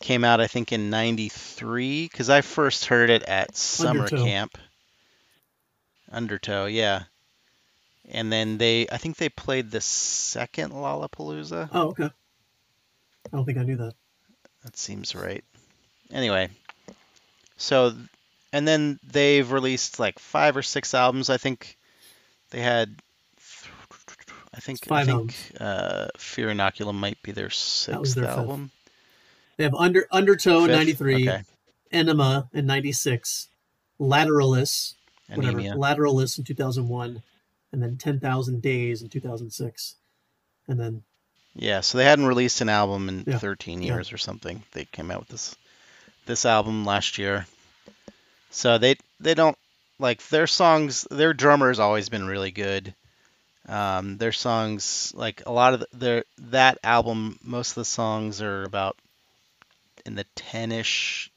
came 0.00 0.22
out, 0.24 0.40
I 0.42 0.46
think, 0.46 0.70
in 0.72 0.90
'93 0.90 2.04
because 2.06 2.28
I 2.28 2.42
first 2.42 2.84
heard 2.84 3.08
it 3.08 3.22
at 3.22 3.56
summer 3.56 4.00
Undertow. 4.04 4.22
camp. 4.24 4.58
Undertow, 6.12 6.66
yeah. 6.66 7.04
And 8.10 8.30
then 8.32 8.58
they, 8.58 8.86
I 8.92 8.98
think 8.98 9.16
they 9.16 9.28
played 9.28 9.70
the 9.70 9.80
second 9.80 10.72
Lollapalooza. 10.72 11.70
Oh, 11.72 11.88
okay. 11.88 12.04
I 12.04 13.36
don't 13.36 13.44
think 13.44 13.58
I 13.58 13.62
knew 13.62 13.76
that. 13.76 13.94
That 14.62 14.76
seems 14.76 15.14
right. 15.14 15.44
Anyway, 16.12 16.48
so 17.56 17.92
and 18.52 18.68
then 18.68 18.98
they've 19.02 19.50
released 19.50 19.98
like 19.98 20.18
five 20.18 20.56
or 20.56 20.62
six 20.62 20.94
albums. 20.94 21.28
I 21.30 21.36
think 21.38 21.76
they 22.50 22.60
had. 22.60 22.94
I 24.54 24.60
think 24.60 24.84
five 24.84 25.08
I 25.08 25.12
think 25.12 25.34
uh, 25.58 26.06
Fear 26.16 26.48
Inoculum 26.48 26.94
might 26.94 27.20
be 27.22 27.32
their 27.32 27.50
sixth 27.50 28.14
their 28.14 28.24
fifth. 28.26 28.36
album. 28.38 28.70
They 29.56 29.64
have 29.64 29.74
Under 29.74 30.06
Undertow 30.12 30.66
Fifth? 30.66 30.76
'93, 30.76 31.28
Okay. 31.28 31.42
Enema 31.90 32.48
in 32.52 32.66
'96, 32.66 33.48
Lateralus, 34.00 34.94
whatever, 35.28 35.58
Anemia. 35.58 35.74
Lateralus 35.74 36.38
in 36.38 36.44
2001, 36.44 37.22
and 37.74 37.82
then 37.82 37.96
10,000 37.98 38.62
Days 38.62 39.02
in 39.02 39.08
2006, 39.08 39.96
and 40.68 40.80
then 40.80 41.02
Yeah, 41.54 41.80
so 41.80 41.98
they 41.98 42.04
hadn't 42.04 42.26
released 42.26 42.60
an 42.60 42.68
album 42.68 43.08
in 43.08 43.24
Yeah, 43.26 43.38
13 43.38 43.82
yeah. 43.82 43.94
years 43.94 44.12
or 44.12 44.18
something. 44.18 44.62
They 44.72 44.84
came 44.86 45.10
out 45.10 45.20
with 45.20 45.28
this 45.28 45.56
this 46.26 46.46
album 46.46 46.84
last 46.86 47.18
year. 47.18 47.46
So 48.50 48.78
they 48.78 48.96
they 49.20 49.34
don't 49.34 49.58
like 49.98 50.26
their 50.28 50.46
songs, 50.46 51.06
their 51.10 51.34
drummer's 51.34 51.78
always 51.78 52.08
been 52.08 52.26
really 52.26 52.50
good. 52.50 52.94
Um, 53.68 54.18
their 54.18 54.32
songs, 54.32 55.12
like 55.14 55.42
a 55.46 55.52
lot 55.52 55.74
of 55.74 55.80
the, 55.80 55.88
their 55.92 56.24
that 56.52 56.78
album, 56.84 57.38
most 57.42 57.70
of 57.70 57.76
the 57.76 57.84
songs 57.84 58.40
are 58.42 58.62
about 58.64 58.96
in 60.06 60.14
the 60.14 60.26
ten-ish 60.36 61.30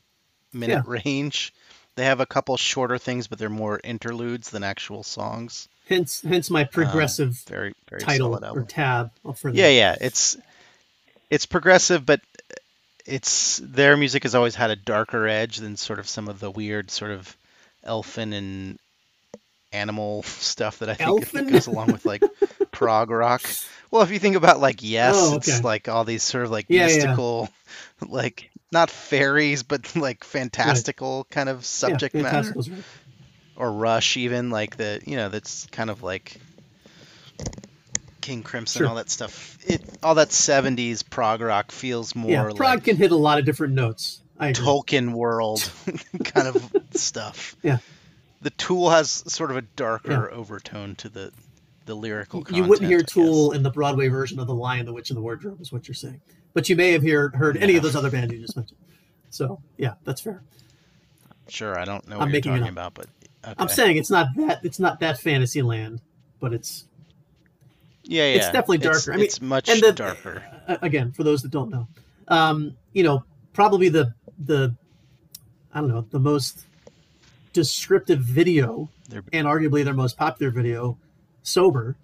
minute 0.54 0.86
range. 0.86 1.54
They 1.96 2.06
have 2.06 2.20
a 2.20 2.26
couple 2.28 2.56
shorter 2.58 2.98
things, 3.00 3.28
but 3.28 3.40
they're 3.40 3.50
more 3.50 3.80
interludes 3.84 4.52
than 4.52 4.64
actual 4.64 5.04
songs. 5.04 5.68
Hence, 5.90 6.22
hence 6.22 6.50
my 6.50 6.66
progressive 6.66 7.30
Um, 7.30 7.36
very, 7.48 7.74
very 7.90 8.02
title 8.02 8.44
or 8.44 8.64
tab 8.64 9.12
for 9.36 9.50
Yeah, 9.50 9.70
yeah, 9.70 9.96
it's 10.00 10.38
it's 11.30 11.46
progressive, 11.46 12.06
but 12.06 12.20
it's 13.06 13.58
their 13.64 13.96
music 13.96 14.24
has 14.24 14.36
always 14.36 14.56
had 14.56 14.70
a 14.70 14.76
darker 14.76 15.28
edge 15.28 15.58
than 15.58 15.78
sort 15.78 16.00
of 16.00 16.08
some 16.08 16.28
of 16.28 16.40
the 16.40 16.52
weird 16.52 16.92
sort 16.92 17.12
of 17.12 17.36
elfin 17.84 18.34
and 18.34 18.80
animal 19.72 20.24
stuff 20.24 20.80
that 20.80 20.90
I 20.90 20.94
think 20.96 21.08
Elfin? 21.22 21.48
goes 21.48 21.68
along 21.68 21.92
with 21.92 22.06
like 22.06 22.22
prog 22.72 23.10
rock. 23.10 23.42
Well, 23.90 24.02
if 24.02 24.12
you 24.12 24.20
think 24.20 24.36
about 24.36 24.60
like 24.60 24.84
yes, 24.84 25.16
Oh, 25.18 25.38
it's 25.38 25.64
like 25.64 25.88
all 25.88 26.04
these 26.04 26.24
sort 26.24 26.44
of 26.46 26.52
like 26.52 26.70
Yeah, 26.70 26.82
yeah. 26.82 26.88
mystical, 26.88 27.50
like 28.08 28.50
not 28.72 28.90
fairies, 28.90 29.64
but 29.64 29.96
like 29.96 30.26
fantastical 30.26 31.26
kind 31.32 31.48
of 31.48 31.66
subject 31.66 32.14
yeah, 32.14 32.24
matter 32.24 32.54
right. 32.56 32.68
Or 33.58 33.72
Rush 33.72 34.16
even 34.18 34.50
like 34.50 34.78
the 34.78 35.02
you 35.06 35.18
know 35.18 35.30
that's 35.30 35.66
kind 35.68 35.90
of 35.90 36.04
like 36.04 36.38
King 38.22 38.44
Crimson 38.44 38.80
Sure. 38.82 38.88
all 38.88 38.96
that 38.96 39.10
stuff 39.10 39.58
it 39.66 39.82
all 40.04 40.16
that 40.16 40.30
70s 40.30 41.08
prog 41.10 41.42
rock 41.42 41.72
feels 41.72 42.16
more 42.16 42.32
Yeah, 42.32 42.44
prog 42.44 42.60
like 42.60 42.84
can 42.84 42.96
hit 42.98 43.12
a 43.12 43.16
lot 43.16 43.40
of 43.40 43.46
different 43.46 43.74
notes. 43.74 44.22
I 44.40 44.50
agree. 44.50 44.66
Tolkien 44.66 45.14
world 45.14 45.70
kind 46.24 46.48
of 46.48 46.76
stuff 46.92 47.56
Yeah. 47.64 47.78
the 48.42 48.50
Tool 48.52 48.90
has 48.90 49.10
sort 49.32 49.50
of 49.52 49.58
a 49.58 49.62
darker 49.62 50.32
overtone 50.32 50.96
to 50.96 51.10
the 51.10 51.32
the 51.86 51.96
lyrical 51.96 52.44
you 52.52 52.64
wouldn't 52.66 52.90
hear 52.90 53.00
content. 53.00 53.10
Tool 53.28 53.52
in 53.54 53.64
the 53.64 53.70
Broadway 53.72 54.10
version 54.10 54.40
of 54.42 54.48
The 54.48 54.54
Lion, 54.54 54.86
the 54.86 54.92
Witch, 54.92 55.10
and 55.10 55.16
the 55.16 55.22
Wardrobe, 55.22 55.62
is 55.62 55.72
what 55.72 55.88
you're 55.88 55.96
saying. 55.96 56.20
But 56.54 56.68
you 56.68 56.76
may 56.76 56.92
have 56.92 57.02
heard 57.02 57.34
heard 57.34 57.56
any 57.56 57.78
of 57.78 57.84
those 57.84 57.96
other 57.96 58.12
bands 58.12 58.34
you 58.34 58.42
just 58.42 58.58
mentioned. 58.58 58.78
So 59.30 59.62
yeah, 59.78 59.94
that's 60.04 60.20
fair. 60.20 60.42
sure 61.48 61.80
I 61.80 61.86
don't 61.86 62.06
know 62.10 62.20
I'm 62.20 62.30
what 62.30 62.46
you're 62.46 62.56
talking 62.58 62.68
about 62.68 62.94
but 62.94 63.08
okay. 63.52 63.56
I'm 63.58 63.68
saying 63.70 63.98
it's 63.98 64.10
not 64.10 64.28
that 64.38 64.60
it's 64.64 64.80
not 64.80 65.00
that 65.02 65.20
fantasy 65.20 65.62
land, 65.62 66.02
but 66.40 66.54
it's 66.54 66.86
yeah 68.04 68.24
yeah 68.30 68.36
it's 68.38 68.46
definitely 68.48 68.78
It's- 68.78 69.06
darker. 69.06 69.14
I 69.14 69.16
mean, 69.18 69.26
it's 69.26 69.42
much 69.42 69.70
and 69.70 69.82
the- 69.82 69.92
darker 69.94 70.44
uh, 70.68 70.78
again 70.82 71.12
for 71.12 71.24
those 71.24 71.42
that 71.44 71.52
don't 71.52 71.70
know, 71.70 71.88
um, 72.28 72.76
you 72.94 73.04
know, 73.04 73.24
probably 73.54 73.90
the 73.90 74.14
the 74.40 74.76
I 75.74 75.80
don't 75.82 75.90
know 75.90 76.06
the 76.10 76.20
most 76.20 76.66
descriptive 77.54 78.20
video 78.20 78.90
They're- 79.10 79.24
and 79.34 79.48
arguably 79.48 79.84
their 79.84 79.94
most 79.94 80.18
popular 80.18 80.52
video, 80.52 80.98
"Sober," 81.44 81.96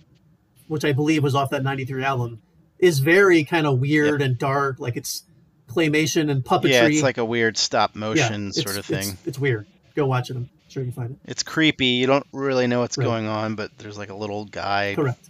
which 0.67 0.85
I 0.85 0.91
believe 0.93 1.23
was 1.23 1.35
off 1.35 1.49
that 1.51 1.63
'93 1.63 2.03
album, 2.03 2.41
is 2.79 2.99
very 2.99 3.43
kind 3.43 3.67
of 3.67 3.79
weird 3.79 4.21
and 4.21 4.37
dark. 4.37 4.79
Like 4.79 4.95
it's 4.97 5.23
claymation 5.69 6.29
and 6.29 6.43
puppetry. 6.43 6.69
yeah 6.71 6.85
it's 6.85 7.01
like 7.01 7.17
a 7.17 7.25
weird 7.25 7.57
stop 7.57 7.95
motion 7.95 8.49
it's- 8.49 8.63
sort 8.63 8.77
of 8.77 8.89
it's- 8.89 9.07
thing 9.07 9.17
It's, 9.25 9.39
weird. 9.39 9.65
Go 9.95 10.05
watch 10.05 10.29
it. 10.29 10.37
Sure 10.73 10.83
you 10.83 10.91
find 10.91 11.11
it. 11.11 11.17
It's 11.25 11.43
creepy. 11.43 11.85
You 11.85 12.07
don't 12.07 12.25
really 12.33 12.65
know 12.65 12.79
what's 12.79 12.97
Right. 12.97 13.05
going 13.05 13.27
on, 13.27 13.53
but 13.55 13.69
there's 13.77 13.97
like 13.97 14.09
a 14.09 14.15
little 14.15 14.45
guy. 14.45 14.93
Correct. 14.95 15.29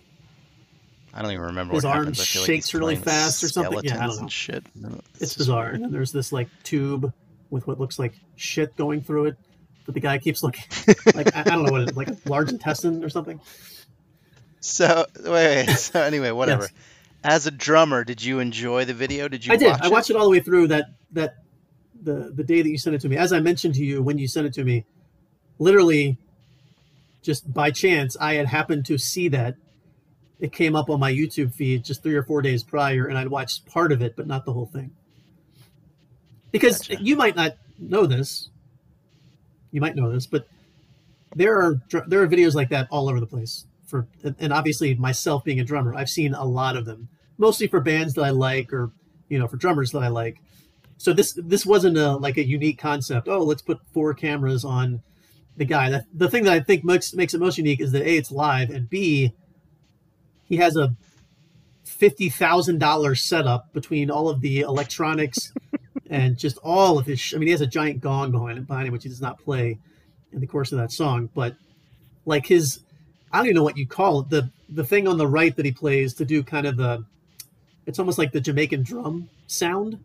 I 1.13 1.21
don't 1.21 1.31
even 1.31 1.43
remember 1.47 1.73
His 1.75 1.83
what 1.83 1.89
arm 1.91 1.99
happens. 2.05 2.21
I 2.21 2.23
feel 2.23 2.41
like 2.43 2.47
shakes 2.47 2.65
he's 2.67 2.73
really 2.79 2.95
fast 2.95 3.43
or 3.43 3.49
something. 3.49 3.81
Yeah, 3.83 4.03
I 4.03 4.07
don't 4.07 4.21
know. 4.21 4.27
shit. 4.29 4.63
No, 4.73 4.99
It's 5.15 5.19
just 5.19 5.37
bizarre. 5.39 5.63
weird. 5.65 5.75
And 5.75 5.83
then 5.83 5.91
there's 5.91 6.11
this 6.13 6.31
like 6.31 6.47
tube 6.63 7.11
with 7.49 7.67
what 7.67 7.79
looks 7.79 7.99
like 7.99 8.13
shit 8.35 8.75
going 8.77 9.01
through 9.01 9.25
it, 9.25 9.35
but 9.85 9.93
the 9.93 9.99
guy 9.99 10.17
keeps 10.17 10.41
looking 10.43 10.63
like 11.13 11.35
I, 11.35 11.41
I 11.41 11.43
don't 11.43 11.63
know 11.65 11.71
what 11.73 11.81
it 11.81 11.89
is, 11.91 11.97
like 11.97 12.07
a 12.07 12.17
large 12.25 12.49
intestine 12.51 13.03
or 13.03 13.09
something. 13.09 13.39
So 14.59 15.05
wait, 15.25 15.67
wait. 15.67 15.69
So 15.77 16.01
anyway, 16.01 16.31
whatever. 16.31 16.63
Yes. 16.63 16.71
As 17.25 17.47
a 17.47 17.51
drummer, 17.51 18.03
did 18.03 18.23
you 18.23 18.39
enjoy 18.39 18.85
the 18.85 18.93
video? 18.93 19.27
Did 19.27 19.45
you? 19.45 19.53
I 19.53 19.57
did. 19.57 19.67
Watch 19.71 19.81
I 19.81 19.89
watched 19.89 20.09
it 20.09 20.15
all 20.15 20.23
the 20.23 20.31
way 20.31 20.39
through 20.39 20.67
that 20.69 20.85
that 21.11 21.35
the 22.01 22.31
the 22.35 22.43
day 22.43 22.61
that 22.61 22.69
you 22.69 22.77
sent 22.77 22.95
it 22.95 23.01
to 23.01 23.09
me. 23.09 23.17
As 23.17 23.31
I 23.33 23.39
mentioned 23.39 23.75
to 23.75 23.83
you 23.85 24.01
when 24.01 24.17
you 24.17 24.27
sent 24.27 24.47
it 24.47 24.53
to 24.53 24.63
me, 24.63 24.85
literally 25.59 26.17
just 27.21 27.51
by 27.53 27.71
chance 27.71 28.17
I 28.19 28.33
had 28.35 28.47
happened 28.47 28.85
to 28.87 28.97
see 28.97 29.29
that 29.29 29.55
it 30.39 30.51
came 30.51 30.75
up 30.75 30.89
on 30.89 30.99
my 30.99 31.11
YouTube 31.11 31.53
feed 31.53 31.85
just 31.85 32.03
3 32.03 32.15
or 32.15 32.23
4 32.23 32.41
days 32.41 32.63
prior 32.63 33.05
and 33.05 33.17
I'd 33.17 33.29
watched 33.29 33.65
part 33.65 33.91
of 33.91 34.01
it 34.01 34.15
but 34.15 34.27
not 34.27 34.45
the 34.45 34.53
whole 34.53 34.67
thing. 34.67 34.91
Because 36.51 36.87
Gotcha. 36.87 37.03
you 37.03 37.15
might 37.15 37.35
not 37.35 37.53
know 37.79 38.05
this. 38.05 38.49
You 39.71 39.81
might 39.81 39.95
know 39.95 40.11
this, 40.11 40.27
but 40.27 40.47
there 41.35 41.59
are 41.59 41.81
there 42.07 42.21
are 42.21 42.27
videos 42.27 42.53
like 42.53 42.69
that 42.69 42.87
all 42.91 43.09
over 43.09 43.19
the 43.19 43.25
place 43.25 43.65
for 43.85 44.07
and 44.39 44.51
obviously 44.51 44.95
myself 44.95 45.43
being 45.43 45.59
a 45.59 45.63
drummer, 45.63 45.95
I've 45.95 46.09
seen 46.09 46.33
a 46.33 46.43
lot 46.43 46.75
of 46.75 46.85
them. 46.85 47.09
Mostly 47.37 47.67
for 47.67 47.79
bands 47.79 48.13
that 48.15 48.23
I 48.23 48.29
like 48.29 48.71
or 48.71 48.91
you 49.29 49.39
know, 49.39 49.47
for 49.47 49.57
drummers 49.57 49.91
that 49.91 50.03
I 50.03 50.09
like. 50.09 50.37
So 50.97 51.13
this 51.13 51.33
this 51.43 51.65
wasn't 51.65 51.97
a 51.97 52.13
like 52.17 52.37
a 52.37 52.45
unique 52.45 52.77
concept. 52.77 53.27
Oh, 53.27 53.43
let's 53.43 53.61
put 53.61 53.79
four 53.91 54.13
cameras 54.13 54.63
on 54.63 55.01
the 55.57 55.65
guy. 55.65 55.89
That 55.89 56.05
the 56.13 56.29
thing 56.29 56.43
that 56.45 56.53
I 56.53 56.59
think 56.59 56.83
makes 56.83 57.13
makes 57.13 57.33
it 57.33 57.39
most 57.39 57.57
unique 57.57 57.81
is 57.81 57.91
that 57.91 58.01
a 58.01 58.17
it's 58.17 58.31
live 58.31 58.69
and 58.69 58.89
b 58.89 59.33
he 60.45 60.57
has 60.57 60.75
a 60.75 60.95
fifty 61.83 62.29
thousand 62.29 62.79
dollar 62.79 63.15
setup 63.15 63.71
between 63.73 64.09
all 64.09 64.29
of 64.29 64.41
the 64.41 64.61
electronics 64.61 65.53
and 66.09 66.37
just 66.37 66.57
all 66.63 66.97
of 66.99 67.05
his. 67.05 67.19
Sh- 67.19 67.33
I 67.33 67.37
mean, 67.37 67.47
he 67.47 67.51
has 67.51 67.61
a 67.61 67.67
giant 67.67 68.01
gong 68.01 68.31
behind 68.31 68.57
him, 68.57 68.65
behind 68.65 68.87
him, 68.87 68.93
which 68.93 69.03
he 69.03 69.09
does 69.09 69.21
not 69.21 69.39
play 69.39 69.77
in 70.31 70.39
the 70.39 70.47
course 70.47 70.71
of 70.71 70.77
that 70.79 70.91
song. 70.91 71.29
But 71.33 71.55
like 72.25 72.45
his, 72.45 72.79
I 73.31 73.37
don't 73.37 73.47
even 73.47 73.55
know 73.55 73.63
what 73.63 73.77
you 73.77 73.87
call 73.87 74.21
it. 74.21 74.29
The 74.29 74.49
the 74.69 74.83
thing 74.83 75.07
on 75.07 75.17
the 75.17 75.27
right 75.27 75.55
that 75.55 75.65
he 75.65 75.71
plays 75.71 76.13
to 76.15 76.25
do 76.25 76.41
kind 76.43 76.65
of 76.65 76.77
the, 76.77 77.05
it's 77.85 77.99
almost 77.99 78.17
like 78.17 78.31
the 78.31 78.41
Jamaican 78.41 78.83
drum 78.83 79.29
sound. 79.47 80.03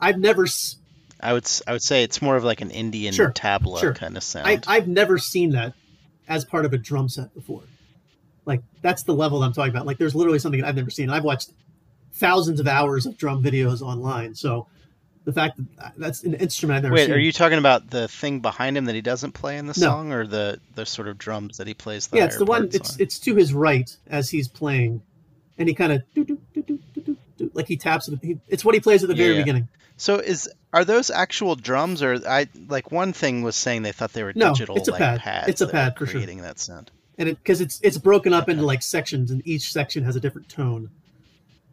I've 0.00 0.18
never 0.18 0.44
s- 0.44 0.76
I 1.22 1.32
would. 1.32 1.48
I 1.66 1.72
would 1.72 1.82
say 1.82 2.02
it's 2.02 2.20
more 2.20 2.36
of 2.36 2.44
like 2.44 2.60
an 2.60 2.70
Indian 2.70 3.12
Sure, 3.14 3.30
tabla 3.30 3.80
sure. 3.80 3.94
kind 3.94 4.16
of 4.16 4.22
sound. 4.22 4.46
I, 4.46 4.60
I've 4.66 4.88
never 4.88 5.18
seen 5.18 5.50
that 5.50 5.74
as 6.28 6.44
part 6.44 6.64
of 6.64 6.72
a 6.72 6.78
drum 6.78 7.08
set 7.08 7.32
before. 7.34 7.62
Like 8.44 8.62
that's 8.82 9.04
the 9.04 9.14
level 9.14 9.42
I'm 9.42 9.52
talking 9.52 9.70
about. 9.70 9.86
Like 9.86 9.98
there's 9.98 10.14
literally 10.14 10.38
something 10.38 10.64
I've 10.64 10.76
never 10.76 10.90
seen. 10.90 11.10
I've 11.10 11.24
watched 11.24 11.50
thousands 12.14 12.60
of 12.60 12.66
hours 12.66 13.06
of 13.06 13.16
drum 13.16 13.42
videos 13.42 13.80
online. 13.82 14.34
So 14.34 14.66
the 15.24 15.32
fact 15.32 15.56
that 15.58 15.84
uh, 15.84 15.90
that's 15.96 16.24
an 16.24 16.34
instrument 16.34 16.78
I've 16.78 16.82
never 16.82 16.94
Wait, 16.96 17.04
seen. 17.06 17.14
are 17.14 17.18
you 17.18 17.30
talking 17.30 17.58
about 17.58 17.88
the 17.90 18.08
thing 18.08 18.40
behind 18.40 18.76
him 18.76 18.86
that 18.86 18.94
he 18.96 19.00
doesn't 19.00 19.32
play 19.32 19.56
in 19.58 19.66
the 19.66 19.74
No. 19.78 19.86
song, 19.86 20.12
or 20.12 20.26
the 20.26 20.58
the 20.74 20.84
sort 20.84 21.06
of 21.06 21.18
drums 21.18 21.58
that 21.58 21.68
he 21.68 21.74
plays? 21.74 22.08
The 22.08 22.16
yeah, 22.18 22.24
it's 22.24 22.38
the 22.38 22.44
one. 22.44 22.68
It's 22.72 22.94
on? 22.94 22.96
it's 23.00 23.18
to 23.20 23.36
his 23.36 23.54
right 23.54 23.88
as 24.08 24.30
he's 24.30 24.48
playing, 24.48 25.02
and 25.58 25.68
he 25.68 25.74
kind 25.76 25.92
of 25.92 26.02
like 27.54 27.68
he 27.68 27.76
taps 27.76 28.08
it. 28.08 28.18
He, 28.22 28.38
it's 28.48 28.64
what 28.64 28.74
he 28.74 28.80
plays 28.80 29.02
at 29.04 29.08
the 29.08 29.14
very 29.14 29.32
Yeah. 29.34 29.40
beginning. 29.40 29.68
So 29.96 30.16
is 30.16 30.50
are 30.72 30.84
those 30.84 31.10
actual 31.10 31.54
drums, 31.54 32.02
or 32.02 32.18
I 32.26 32.48
like 32.68 32.90
one 32.90 33.12
thing 33.12 33.42
was 33.42 33.56
saying 33.56 33.82
they 33.82 33.92
thought 33.92 34.12
they 34.12 34.22
were 34.22 34.32
No, 34.34 34.52
digital 34.52 34.76
it's 34.76 34.88
a 34.88 34.92
like 34.92 34.98
pad. 35.00 35.20
pads. 35.20 35.48
It's 35.48 35.60
a 35.60 35.66
pad 35.68 35.96
for 35.96 36.06
sure. 36.06 36.14
creating 36.14 36.42
that 36.42 36.58
sound. 36.58 36.90
and 37.18 37.28
it 37.28 37.36
because 37.38 37.60
it's 37.60 37.78
it's 37.82 37.98
broken 37.98 38.32
up 38.32 38.44
Okay. 38.44 38.52
into 38.52 38.64
like 38.64 38.82
sections 38.82 39.30
and 39.30 39.42
each 39.46 39.70
section 39.72 40.04
has 40.04 40.16
a 40.16 40.20
different 40.20 40.48
tone 40.48 40.88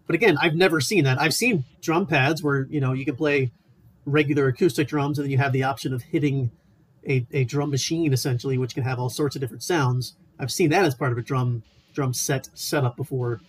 but 0.06 0.14
again 0.16 0.38
i've 0.42 0.54
never 0.56 0.82
seen 0.82 1.06
that 1.06 1.18
i've 1.22 1.34
seen 1.34 1.64
drum 1.82 2.06
pads 2.06 2.44
where 2.44 2.68
you 2.70 2.82
know 2.82 2.92
you 2.92 3.06
can 3.06 3.16
play 3.16 3.50
regular 4.06 4.48
acoustic 4.48 4.88
drums 4.90 5.18
and 5.18 5.24
then 5.26 5.32
you 5.32 5.38
have 5.38 5.54
the 5.54 5.64
option 5.64 5.94
of 5.94 6.02
hitting 6.02 6.52
a, 7.08 7.26
a 7.32 7.46
drum 7.46 7.72
machine 7.72 8.12
essentially 8.12 8.58
which 8.58 8.74
can 8.74 8.84
have 8.84 9.00
all 9.00 9.10
sorts 9.10 9.36
of 9.36 9.40
different 9.40 9.64
sounds 9.64 10.14
i've 10.40 10.52
seen 10.52 10.70
that 10.72 10.84
as 10.84 10.94
part 10.94 11.12
of 11.14 11.18
a 11.18 11.22
drum 11.22 11.64
drum 11.94 12.14
set 12.14 12.50
setup 12.54 12.98
before 12.98 13.40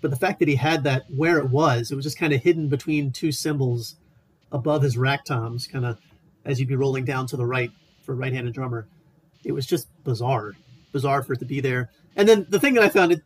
but 0.00 0.10
the 0.12 0.16
fact 0.16 0.38
that 0.38 0.46
he 0.48 0.54
had 0.54 0.84
that 0.84 1.02
where 1.10 1.38
it 1.38 1.50
was 1.50 1.90
it 1.90 1.96
was 1.96 2.04
just 2.04 2.18
kind 2.18 2.32
of 2.32 2.40
hidden 2.42 2.68
between 2.68 3.10
two 3.10 3.32
cymbals 3.32 3.96
above 4.54 4.80
his 4.80 4.96
rack 4.96 5.26
toms 5.26 5.66
kind 5.66 5.84
of 5.84 5.98
as 6.46 6.58
you'd 6.58 6.68
be 6.68 6.76
rolling 6.76 7.04
down 7.04 7.26
to 7.26 7.36
the 7.36 7.44
right 7.44 7.70
for 8.02 8.12
a 8.12 8.14
right-handed 8.14 8.54
drummer 8.54 8.86
it 9.44 9.52
was 9.52 9.66
just 9.66 9.86
bizarre 10.04 10.54
bizarre 10.94 11.22
for 11.22 11.34
it 11.34 11.40
to 11.40 11.44
be 11.44 11.60
there. 11.60 11.90
And 12.16 12.26
then 12.26 12.46
the 12.48 12.58
thing 12.58 12.72
that 12.74 12.84
I 12.84 12.88
found 12.88 13.12
it 13.12 13.20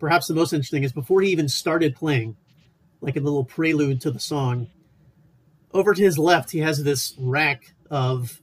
perhaps 0.00 0.26
the 0.26 0.34
most 0.34 0.52
interesting 0.52 0.82
is 0.82 0.92
before 0.92 1.20
he 1.20 1.30
even 1.30 1.48
started 1.48 1.94
playing, 1.94 2.34
like 3.00 3.16
a 3.16 3.20
little 3.20 3.44
prelude 3.44 4.00
to 4.00 4.10
the 4.10 4.18
song, 4.18 4.66
over 5.72 5.94
to 5.94 6.02
his 6.02 6.18
left 6.18 6.50
he 6.50 6.58
has 6.58 6.82
this 6.82 7.14
rack 7.18 7.72
of 7.88 8.40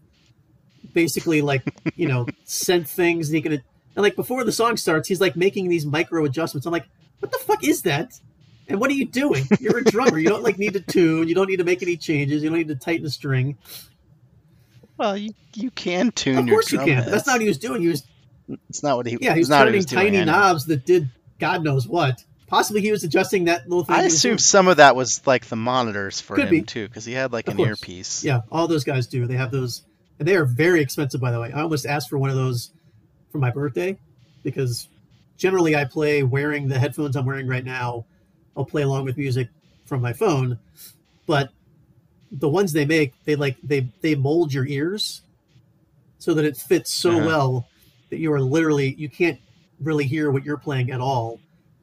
basically 0.93 1.41
like 1.41 1.61
you 1.95 2.07
know 2.07 2.25
scent 2.45 2.87
things 2.87 3.27
and 3.27 3.35
he 3.35 3.41
can 3.41 3.51
and 3.51 3.61
like 3.97 4.15
before 4.15 4.43
the 4.43 4.51
song 4.51 4.77
starts 4.77 5.07
he's 5.07 5.21
like 5.21 5.35
making 5.35 5.67
these 5.67 5.85
micro 5.85 6.23
adjustments. 6.23 6.65
I'm 6.65 6.71
like, 6.71 6.87
what 7.19 7.31
the 7.31 7.39
fuck 7.39 7.63
is 7.63 7.81
that? 7.81 8.19
And 8.69 8.79
what 8.79 8.89
are 8.91 8.93
you 8.93 9.05
doing? 9.05 9.45
You're 9.59 9.79
a 9.79 9.83
drummer. 9.83 10.17
You 10.19 10.29
don't 10.29 10.43
like 10.43 10.57
need 10.59 10.73
to 10.73 10.79
tune. 10.79 11.27
You 11.27 11.35
don't 11.35 11.47
need 11.49 11.57
to 11.57 11.63
make 11.63 11.81
any 11.81 11.97
changes. 11.97 12.43
You 12.43 12.49
don't 12.49 12.59
need 12.59 12.67
to 12.69 12.75
tighten 12.75 13.05
a 13.05 13.09
string. 13.09 13.57
Well, 14.97 15.17
you 15.17 15.33
you 15.55 15.71
can 15.71 16.11
tune 16.11 16.37
Of 16.37 16.47
your 16.47 16.55
course 16.57 16.71
you 16.71 16.79
can. 16.79 16.87
heads. 16.89 17.11
That's 17.11 17.25
not 17.27 17.33
what 17.33 17.41
he 17.41 17.47
was 17.47 17.57
doing. 17.57 17.81
He 17.81 17.87
was 17.87 18.03
It's 18.69 18.83
not 18.83 18.97
what 18.97 19.05
he. 19.07 19.17
Yeah, 19.19 19.33
he 19.33 19.39
was 19.39 19.49
not 19.49 19.59
turning 19.59 19.73
he 19.73 19.77
was 19.77 19.85
doing, 19.85 20.05
tiny 20.05 20.17
I 20.19 20.23
know. 20.25 20.31
knobs 20.33 20.65
that 20.65 20.85
did 20.85 21.09
God 21.39 21.63
knows 21.63 21.87
what. 21.87 22.23
Possibly 22.47 22.81
he 22.81 22.91
was 22.91 23.03
adjusting 23.03 23.45
that 23.45 23.69
little 23.69 23.83
thing. 23.85 23.95
I 23.95 24.03
assume 24.03 24.39
some 24.39 24.67
of 24.67 24.77
that 24.77 24.95
was 24.95 25.25
like 25.27 25.45
the 25.45 25.55
monitors 25.55 26.19
for 26.19 26.35
Could 26.35 26.45
him 26.45 26.49
be. 26.51 26.61
too, 26.63 26.87
because 26.87 27.05
he 27.05 27.13
had 27.13 27.31
like 27.31 27.47
Of 27.47 27.53
an 27.53 27.57
course. 27.57 27.69
earpiece. 27.81 28.23
Yeah, 28.23 28.41
all 28.51 28.67
those 28.67 28.83
guys 28.83 29.07
do. 29.07 29.25
They 29.27 29.35
have 29.35 29.51
those 29.51 29.83
and 30.17 30.27
they 30.27 30.35
are 30.35 30.45
very 30.45 30.81
expensive, 30.81 31.21
by 31.21 31.31
the 31.31 31.39
way. 31.39 31.51
I 31.53 31.61
almost 31.61 31.85
asked 31.85 32.09
for 32.09 32.17
one 32.17 32.29
of 32.29 32.35
those 32.35 32.71
for 33.31 33.37
my 33.37 33.51
birthday 33.51 33.97
because 34.43 34.89
generally 35.37 35.75
I 35.75 35.85
play 35.85 36.23
wearing 36.23 36.67
the 36.67 36.77
headphones 36.79 37.15
I'm 37.15 37.25
wearing 37.25 37.47
right 37.47 37.63
now. 37.63 38.05
I'll 38.59 38.65
play 38.65 38.81
along 38.81 39.05
with 39.05 39.17
music 39.17 39.47
from 39.85 40.01
my 40.01 40.11
phone, 40.11 40.59
but 41.25 41.51
the 42.31 42.49
ones 42.49 42.73
they 42.73 42.85
make, 42.85 43.13
they 43.23 43.35
like 43.37 43.55
they 43.63 43.87
they 44.01 44.15
mold 44.15 44.53
your 44.53 44.67
ears 44.67 45.21
so 46.19 46.33
that 46.33 46.43
it 46.43 46.57
fits 46.57 46.93
so 46.93 47.11
Uh-huh. 47.11 47.25
well 47.25 47.67
that 48.09 48.17
you 48.19 48.31
are 48.33 48.41
literally 48.41 48.93
you 48.97 49.07
can't 49.09 49.39
really 49.79 50.05
hear 50.05 50.29
what 50.29 50.43
you're 50.43 50.57
playing 50.57 50.91
at 50.91 50.99
all, 50.99 51.39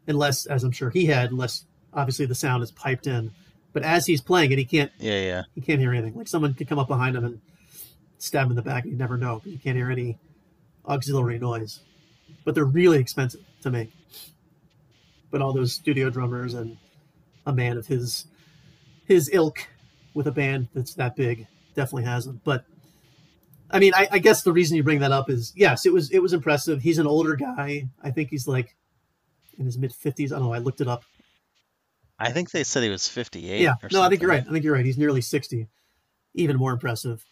unless, 0.06 0.44
as 0.44 0.62
I'm 0.64 0.70
sure 0.70 0.90
he 0.90 1.06
had, 1.06 1.30
unless 1.30 1.64
obviously 1.94 2.26
the 2.26 2.34
sound 2.34 2.62
is 2.62 2.70
piped 2.70 3.06
in. 3.06 3.30
But 3.72 3.82
as 3.84 4.04
he's 4.04 4.20
playing 4.20 4.52
it, 4.52 4.58
he 4.58 4.66
can't 4.66 4.92
Yeah, 4.98 5.20
yeah. 5.20 5.42
he 5.54 5.62
can't 5.62 5.80
hear 5.80 5.92
anything. 5.94 6.14
Like 6.14 6.28
someone 6.28 6.52
could 6.52 6.68
come 6.68 6.78
up 6.78 6.88
behind 6.88 7.16
him 7.16 7.24
and 7.24 7.40
stab 8.18 8.44
him 8.46 8.50
in 8.52 8.56
the 8.56 8.62
back, 8.62 8.84
and 8.84 8.92
you 8.92 8.98
never 8.98 9.16
know. 9.16 9.40
You 9.46 9.58
can't 9.58 9.76
hear 9.78 9.90
any 9.90 10.18
auxiliary 10.86 11.38
noise. 11.38 11.80
But 12.44 12.54
they're 12.54 12.64
really 12.64 12.98
expensive 12.98 13.40
to 13.62 13.70
make. 13.70 13.90
But 15.30 15.42
all 15.42 15.52
those 15.52 15.72
studio 15.72 16.10
drummers 16.10 16.54
and 16.54 16.76
a 17.44 17.52
man 17.52 17.76
of 17.76 17.86
his 17.86 18.26
his 19.04 19.30
ilk 19.32 19.66
with 20.14 20.26
a 20.26 20.32
band 20.32 20.68
that's 20.74 20.94
that 20.94 21.16
big 21.16 21.46
definitely 21.74 22.04
has 22.04 22.24
them. 22.24 22.40
But 22.44 22.64
I 23.70 23.78
mean, 23.78 23.92
I, 23.94 24.08
I 24.12 24.18
guess 24.18 24.42
the 24.42 24.52
reason 24.52 24.76
you 24.76 24.82
bring 24.82 25.00
that 25.00 25.12
up 25.12 25.28
is 25.30 25.52
yes, 25.56 25.86
it 25.86 25.92
was 25.92 26.10
it 26.10 26.20
was 26.20 26.32
impressive. 26.32 26.82
He's 26.82 26.98
an 26.98 27.06
older 27.06 27.36
guy. 27.36 27.88
I 28.02 28.10
think 28.10 28.30
he's 28.30 28.46
like 28.46 28.76
in 29.58 29.66
his 29.66 29.78
mid 29.78 29.92
fifties. 29.92 30.32
I 30.32 30.38
don't 30.38 30.46
know. 30.46 30.54
I 30.54 30.58
looked 30.58 30.80
it 30.80 30.88
up. 30.88 31.04
I 32.18 32.30
think 32.32 32.50
they 32.50 32.64
said 32.64 32.82
he 32.82 32.88
was 32.88 33.06
58. 33.08 33.60
Yeah, 33.60 33.74
or 33.82 33.88
no, 33.92 34.02
I 34.02 34.08
think 34.08 34.22
you're 34.22 34.30
right. 34.30 34.44
I 34.46 34.50
think 34.50 34.64
you're 34.64 34.72
right. 34.72 34.86
He's 34.86 34.96
nearly 34.96 35.20
60. 35.20 35.68
Even 36.34 36.56
more 36.56 36.72
impressive. 36.72 37.24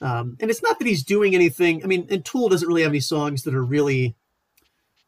Um, 0.00 0.36
and 0.40 0.50
it's 0.50 0.62
not 0.62 0.78
that 0.78 0.88
he's 0.88 1.04
doing 1.04 1.34
anything. 1.34 1.84
I 1.84 1.86
mean, 1.86 2.06
and 2.10 2.24
Tool 2.24 2.48
doesn't 2.48 2.66
really 2.66 2.82
have 2.82 2.90
any 2.90 3.00
songs 3.00 3.42
that 3.42 3.54
are 3.54 3.62
really 3.64 4.16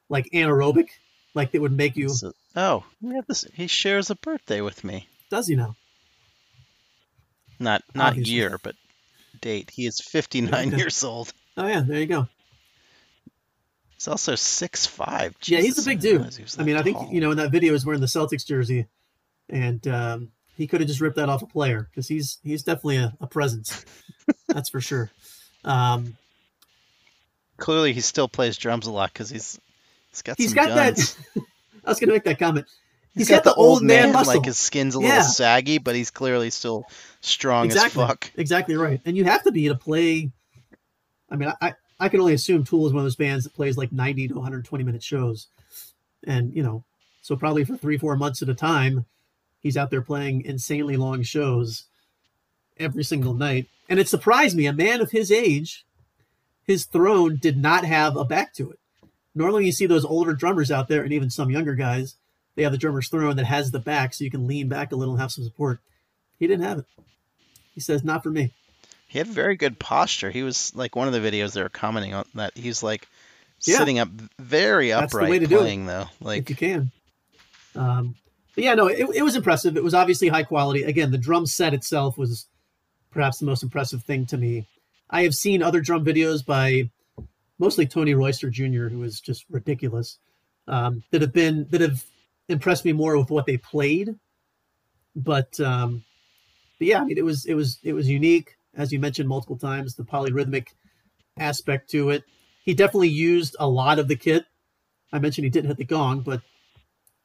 like 0.08 0.28
anaerobic, 0.32 0.88
like 1.34 1.50
that 1.52 1.60
would 1.60 1.72
make 1.76 1.96
you. 1.96 2.08
So- 2.08 2.32
oh, 2.56 2.84
yeah, 3.00 3.20
this, 3.26 3.44
he 3.54 3.66
shares 3.66 4.10
a 4.10 4.14
birthday 4.16 4.60
with 4.60 4.84
me. 4.84 5.08
Does 5.30 5.46
he 5.48 5.56
now? 5.56 5.76
Not 7.60 7.82
not 7.94 8.10
Obviously. 8.10 8.32
year, 8.34 8.58
but 8.62 8.74
date. 9.40 9.70
He 9.70 9.86
is 9.86 10.00
59 10.00 10.68
Okay. 10.68 10.76
years 10.76 11.02
old. 11.04 11.32
Oh 11.56 11.66
yeah, 11.66 11.80
there 11.80 12.00
you 12.00 12.06
go. 12.06 12.26
He's 13.94 14.08
also 14.08 14.32
6'5". 14.34 15.34
yeah, 15.44 15.60
he's 15.60 15.78
a 15.78 15.88
big 15.88 16.00
dude. 16.00 16.12
realize 16.16 16.36
he 16.36 16.42
was 16.42 16.54
I 16.54 16.58
that 16.58 16.64
mean, 16.64 16.76
I 16.76 16.82
think 16.82 16.98
you 17.12 17.20
know 17.20 17.30
in 17.30 17.36
that 17.38 17.50
video 17.52 17.72
he's 17.72 17.86
wearing 17.86 18.00
the 18.00 18.06
Celtics 18.06 18.44
jersey, 18.46 18.86
and 19.48 19.86
um, 19.88 20.28
he 20.56 20.66
could 20.66 20.80
have 20.80 20.88
just 20.88 21.00
ripped 21.00 21.16
that 21.16 21.28
off 21.28 21.42
a 21.42 21.46
player 21.46 21.88
because 21.90 22.08
he's 22.08 22.38
he's 22.42 22.62
definitely 22.64 22.96
a, 22.96 23.14
a 23.20 23.26
presence. 23.26 23.84
That's 24.48 24.68
for 24.68 24.80
sure. 24.80 25.10
Um, 25.64 26.16
Clearly, 27.56 27.92
he 27.92 28.00
still 28.00 28.28
plays 28.28 28.56
drums 28.56 28.86
a 28.88 28.90
lot 28.90 29.12
because 29.12 29.30
he's 29.30 29.60
he's 30.14 30.22
got 30.22 30.38
he's 30.38 30.54
got 30.54 30.68
guns. 30.68 31.14
that. 31.34 31.42
I 31.84 31.90
was 31.90 32.00
going 32.00 32.08
to 32.08 32.14
make 32.14 32.24
that 32.24 32.38
comment. 32.38 32.66
he's 33.14 33.28
got, 33.28 33.44
the 33.44 33.54
old 33.54 33.82
man, 33.82 34.12
muscle. 34.12 34.34
like 34.34 34.44
his 34.46 34.58
skin's 34.58 34.96
a 34.96 35.00
Yeah. 35.00 35.08
little 35.08 35.22
saggy, 35.24 35.78
but 35.78 35.94
he's 35.94 36.10
clearly 36.10 36.50
still 36.50 36.86
strong 37.20 37.66
exactly. 37.66 38.02
as 38.02 38.08
fuck. 38.08 38.30
Exactly 38.36 38.76
right. 38.76 39.00
And 39.04 39.16
you 39.16 39.24
have 39.24 39.42
to 39.44 39.52
be 39.52 39.68
to 39.68 39.74
play. 39.74 40.30
I 41.30 41.36
mean, 41.36 41.52
I, 41.60 41.74
I 42.00 42.08
can 42.08 42.20
only 42.20 42.32
assume 42.34 42.64
Tool 42.64 42.86
is 42.86 42.92
one 42.92 43.00
of 43.00 43.04
those 43.04 43.16
bands 43.16 43.44
that 43.44 43.54
plays 43.54 43.76
like 43.76 43.92
90 43.92 44.28
to 44.28 44.34
120 44.34 44.84
minute 44.84 45.02
shows. 45.02 45.46
And, 46.26 46.54
you 46.54 46.62
know, 46.62 46.84
so 47.22 47.36
probably 47.36 47.64
for 47.64 47.76
three, 47.76 47.98
four 47.98 48.16
months 48.16 48.40
at 48.42 48.48
a 48.48 48.54
time, 48.54 49.04
he's 49.62 49.76
out 49.76 49.90
there 49.90 50.02
playing 50.02 50.42
insanely 50.44 50.96
long 50.96 51.22
shows 51.22 51.84
every 52.78 53.04
single 53.04 53.34
night. 53.34 53.66
And 53.88 54.00
it 54.00 54.08
surprised 54.08 54.56
me, 54.56 54.66
a 54.66 54.72
man 54.72 55.00
of 55.02 55.10
his 55.10 55.30
age, 55.30 55.84
his 56.66 56.84
throne 56.86 57.38
did 57.40 57.58
not 57.58 57.84
have 57.84 58.16
a 58.16 58.24
back 58.24 58.54
to 58.54 58.70
it. 58.70 58.78
Normally, 59.34 59.66
you 59.66 59.72
see 59.72 59.86
those 59.86 60.04
older 60.04 60.32
drummers 60.32 60.70
out 60.70 60.88
there, 60.88 61.02
and 61.02 61.12
even 61.12 61.30
some 61.30 61.50
younger 61.50 61.74
guys, 61.74 62.14
they 62.54 62.62
have 62.62 62.72
the 62.72 62.78
drummer's 62.78 63.08
throne 63.08 63.36
that 63.36 63.46
has 63.46 63.70
the 63.70 63.78
back 63.80 64.14
so 64.14 64.22
you 64.24 64.30
can 64.30 64.46
lean 64.46 64.68
back 64.68 64.92
a 64.92 64.96
little 64.96 65.14
and 65.14 65.20
have 65.20 65.32
some 65.32 65.44
support. 65.44 65.80
He 66.38 66.46
didn't 66.46 66.64
have 66.64 66.78
it. 66.78 66.84
He 67.74 67.80
says, 67.80 68.04
not 68.04 68.22
for 68.22 68.30
me. 68.30 68.52
He 69.08 69.18
had 69.18 69.26
very 69.26 69.56
good 69.56 69.78
posture. 69.78 70.30
He 70.30 70.42
was 70.42 70.74
like 70.74 70.94
one 70.96 71.08
of 71.08 71.12
the 71.12 71.20
videos 71.20 71.52
they 71.52 71.62
were 71.62 71.68
commenting 71.68 72.14
on 72.14 72.24
that 72.34 72.56
he's 72.56 72.82
like 72.82 73.08
Yeah. 73.64 73.78
sitting 73.78 73.98
up 73.98 74.08
very 74.38 74.92
upright, 74.92 75.10
That's 75.10 75.24
the 75.24 75.30
way 75.30 75.38
to 75.40 75.46
do 75.46 75.56
it. 75.56 75.60
playing 75.60 75.86
though. 75.86 76.02
if 76.12 76.20
Like 76.20 76.50
you 76.50 76.56
can. 76.56 76.90
Um, 77.76 78.14
but 78.54 78.64
yeah, 78.64 78.74
no, 78.74 78.86
it, 78.86 79.06
it 79.14 79.22
was 79.22 79.34
impressive. 79.36 79.76
It 79.76 79.82
was 79.84 79.94
obviously 79.94 80.28
high 80.28 80.42
quality. 80.44 80.82
Again, 80.84 81.10
the 81.10 81.18
drum 81.18 81.46
set 81.46 81.74
itself 81.74 82.16
was 82.16 82.46
perhaps 83.10 83.38
the 83.38 83.46
most 83.46 83.62
impressive 83.64 84.02
thing 84.04 84.26
to 84.26 84.36
me. 84.36 84.66
I 85.10 85.22
have 85.24 85.34
seen 85.34 85.62
other 85.62 85.80
drum 85.80 86.04
videos 86.04 86.44
by 86.44 86.90
mostly 87.58 87.86
Tony 87.86 88.14
Royster 88.14 88.50
Jr., 88.50 88.88
who 88.88 89.02
is 89.02 89.20
just 89.20 89.44
ridiculous, 89.50 90.18
um, 90.66 91.02
that 91.10 91.20
have 91.20 91.32
been 91.32 91.66
that 91.70 91.80
have 91.80 92.04
impressed 92.48 92.84
me 92.84 92.92
more 92.92 93.16
with 93.18 93.30
what 93.30 93.46
they 93.46 93.56
played. 93.56 94.14
But 95.16 95.58
um, 95.60 96.04
but 96.78 96.88
yeah, 96.88 97.00
I 97.00 97.04
mean, 97.04 97.18
it 97.18 97.24
was 97.24 97.44
it 97.46 97.54
was 97.54 97.78
it 97.82 97.92
was 97.92 98.08
unique, 98.08 98.56
as 98.74 98.92
you 98.92 98.98
mentioned 98.98 99.28
multiple 99.28 99.58
times, 99.58 99.94
the 99.94 100.04
polyrhythmic 100.04 100.68
aspect 101.38 101.90
to 101.90 102.10
it. 102.10 102.24
He 102.64 102.74
definitely 102.74 103.08
used 103.08 103.56
a 103.58 103.68
lot 103.68 103.98
of 103.98 104.08
the 104.08 104.16
kit. 104.16 104.46
I 105.12 105.18
mentioned 105.18 105.44
he 105.44 105.50
didn't 105.50 105.68
hit 105.68 105.76
the 105.76 105.84
gong, 105.84 106.20
but 106.20 106.40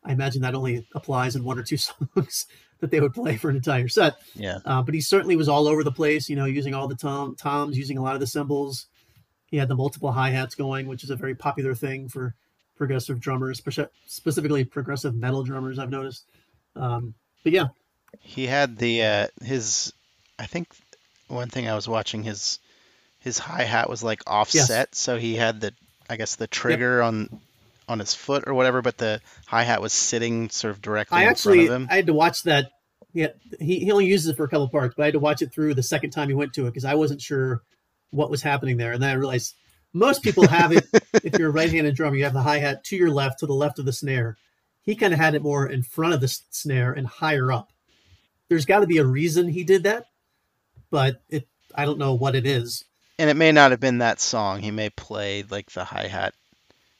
I 0.03 0.11
imagine 0.11 0.41
that 0.41 0.55
only 0.55 0.85
applies 0.93 1.35
in 1.35 1.43
one 1.43 1.57
or 1.57 1.63
two 1.63 1.77
songs 1.77 2.45
that 2.79 2.91
they 2.91 2.99
would 2.99 3.13
play 3.13 3.37
for 3.37 3.49
an 3.49 3.55
entire 3.55 3.87
set. 3.87 4.15
yeah. 4.35 4.59
Uh, 4.65 4.81
but 4.81 4.93
he 4.93 5.01
certainly 5.01 5.35
was 5.35 5.49
all 5.49 5.67
over 5.67 5.83
the 5.83 5.91
place, 5.91 6.29
you 6.29 6.35
know, 6.35 6.45
using 6.45 6.73
all 6.73 6.87
the 6.87 6.95
tom- 6.95 7.35
toms, 7.35 7.77
using 7.77 7.97
a 7.97 8.01
lot 8.01 8.13
of 8.13 8.19
the 8.19 8.27
cymbals. 8.27 8.87
He 9.49 9.57
had 9.57 9.67
the 9.67 9.75
multiple 9.75 10.11
hi 10.11 10.29
hats 10.29 10.55
going, 10.55 10.87
which 10.87 11.03
is 11.03 11.09
a 11.09 11.15
very 11.15 11.35
popular 11.35 11.73
thing 11.75 12.07
for 12.09 12.35
progressive 12.77 13.19
drummers, 13.19 13.57
spec- 13.57 13.91
specifically 14.07 14.63
progressive 14.63 15.15
metal 15.15 15.43
drummers. 15.43 15.79
I've 15.79 15.89
noticed. 15.89 16.23
Um, 16.75 17.13
but 17.43 17.51
yeah, 17.53 17.67
He 18.19 18.47
had 18.47 18.77
the 18.77 19.03
uh 19.03 19.27
his 19.43 19.93
I 20.37 20.45
think 20.45 20.67
one 21.27 21.49
thing 21.49 21.67
I 21.67 21.75
was 21.75 21.87
watching 21.87 22.23
his 22.23 22.59
his 23.19 23.37
hi 23.39 23.63
hat 23.63 23.89
was 23.89 24.03
like 24.03 24.21
offset, 24.27 24.95
so 24.95 25.17
he 25.17 25.35
had 25.35 25.61
the 25.61 25.73
I 26.09 26.15
guess 26.15 26.35
the 26.35 26.47
trigger 26.47 27.01
on 27.01 27.41
on 27.87 27.99
his 27.99 28.13
foot 28.13 28.43
or 28.47 28.53
whatever, 28.53 28.81
but 28.81 28.97
the 28.97 29.19
hi 29.47 29.63
hat 29.63 29.81
was 29.81 29.93
sitting 29.93 30.49
sort 30.49 30.71
of 30.73 30.81
directly 30.81 31.17
I 31.17 31.23
in 31.23 31.29
actually 31.29 31.65
front 31.65 31.69
of 31.69 31.75
him. 31.81 31.87
I 31.91 31.95
had 31.95 32.05
to 32.07 32.13
watch 32.13 32.43
that. 32.43 32.71
Yeah, 33.13 33.29
he, 33.59 33.79
he 33.79 33.91
only 33.91 34.05
uses 34.05 34.27
it 34.29 34.37
for 34.37 34.43
a 34.43 34.47
couple 34.47 34.69
parts, 34.69 34.93
but 34.95 35.01
I 35.03 35.05
had 35.07 35.13
to 35.13 35.19
watch 35.19 35.41
it 35.41 35.51
through 35.51 35.73
the 35.73 35.81
second 35.81 36.11
time 36.11 36.27
he 36.27 36.35
went 36.35 36.53
to 36.53 36.67
it 36.67 36.69
because 36.69 36.85
I 36.85 36.93
wasn't 36.93 37.21
sure 37.21 37.63
what 38.11 38.29
was 38.29 38.41
happening 38.41 38.77
there, 38.77 38.91
and 38.93 39.01
then 39.01 39.09
I 39.09 39.13
realized 39.13 39.55
most 39.93 40.23
people 40.23 40.47
have 40.47 40.71
it. 40.71 40.87
if 41.23 41.37
you're 41.37 41.49
a 41.49 41.53
right-handed 41.53 41.95
drummer, 41.95 42.15
you 42.15 42.23
have 42.23 42.33
the 42.33 42.41
hi 42.41 42.59
hat 42.59 42.83
to 42.85 42.95
your 42.95 43.09
left, 43.09 43.39
to 43.39 43.45
the 43.45 43.53
left 43.53 43.79
of 43.79 43.85
the 43.85 43.93
snare. 43.93 44.37
He 44.83 44.95
kind 44.95 45.13
of 45.13 45.19
had 45.19 45.35
it 45.35 45.41
more 45.41 45.67
in 45.67 45.83
front 45.83 46.13
of 46.13 46.21
the 46.21 46.27
snare 46.49 46.91
and 46.93 47.05
higher 47.05 47.51
up. 47.51 47.71
There's 48.47 48.65
got 48.65 48.79
to 48.79 48.87
be 48.87 48.97
a 48.97 49.05
reason 49.05 49.47
he 49.47 49.63
did 49.63 49.83
that, 49.83 50.07
but 50.89 51.21
it 51.29 51.47
I 51.75 51.85
don't 51.85 51.99
know 51.99 52.13
what 52.13 52.35
it 52.35 52.45
is. 52.45 52.85
And 53.19 53.29
it 53.29 53.35
may 53.35 53.51
not 53.51 53.71
have 53.71 53.79
been 53.79 53.99
that 53.99 54.19
song. 54.19 54.61
He 54.61 54.71
may 54.71 54.89
play 54.89 55.43
like 55.49 55.71
the 55.71 55.83
hi 55.83 56.07
hat. 56.07 56.33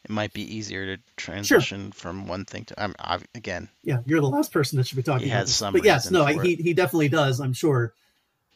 It 0.04 0.12
might 0.12 0.34
be 0.34 0.56
easier 0.56 0.96
to 0.96 1.02
transition 1.18 1.92
from 1.92 2.28
one 2.28 2.46
thing 2.46 2.66
to. 2.66 2.82
I'm 2.84 2.96
I, 3.00 3.20
again. 3.36 3.70
yeah, 3.84 4.00
you're 4.06 4.22
the 4.22 4.30
last 4.30 4.52
person 4.52 4.78
that 4.78 4.88
should 4.88 4.96
be 4.96 5.04
talking 5.04 5.26
He 5.26 5.32
about 5.32 5.40
has 5.40 5.48
this. 5.50 5.56
some 5.56 5.74
But 5.74 5.84
yes, 5.84 6.12
no, 6.12 6.26
for 6.26 6.42
he 6.44 6.56
he 6.56 6.74
definitely 6.74 7.10
does. 7.10 7.40
I'm 7.40 7.54
sure, 7.54 7.94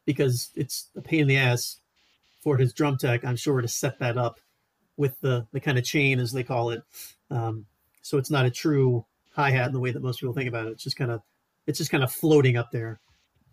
because 0.06 0.50
it's 0.56 0.88
a 0.96 1.02
pain 1.02 1.22
in 1.22 1.28
the 1.28 1.38
ass 1.38 1.78
for 2.44 2.58
his 2.58 2.74
drum 2.74 2.98
tech. 2.98 3.24
I'm 3.24 3.38
sure 3.38 3.62
to 3.62 3.68
set 3.68 4.00
that 4.00 4.18
up 4.18 4.40
with 4.98 5.20
the 5.22 5.48
the 5.52 5.60
kind 5.60 5.78
of 5.78 5.84
chain 5.84 6.20
as 6.20 6.32
they 6.32 6.44
call 6.44 6.70
it. 6.72 6.84
Um, 7.32 7.66
so 8.02 8.18
it's 8.18 8.30
not 8.30 8.46
a 8.46 8.52
true 8.52 9.06
hi 9.32 9.50
hat 9.52 9.68
in 9.68 9.74
the 9.74 9.80
way 9.80 9.92
that 9.92 10.04
most 10.04 10.20
people 10.20 10.34
think 10.34 10.50
about 10.50 10.68
it. 10.68 10.72
It's 10.72 10.84
just 10.84 10.98
kind 10.98 11.12
of 11.12 11.22
it's 11.66 11.78
just 11.78 11.92
kind 11.92 12.04
of 12.04 12.12
floating 12.12 12.58
up 12.58 12.72
there, 12.72 13.00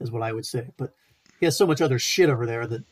is 0.01 0.11
what 0.11 0.23
I 0.23 0.33
would 0.33 0.45
say. 0.45 0.69
But 0.77 0.93
he 1.39 1.47
has 1.47 1.57
so 1.57 1.67
much 1.67 1.81
other 1.81 1.99
shit 1.99 2.29
over 2.29 2.47
there 2.47 2.67
that 2.67 2.83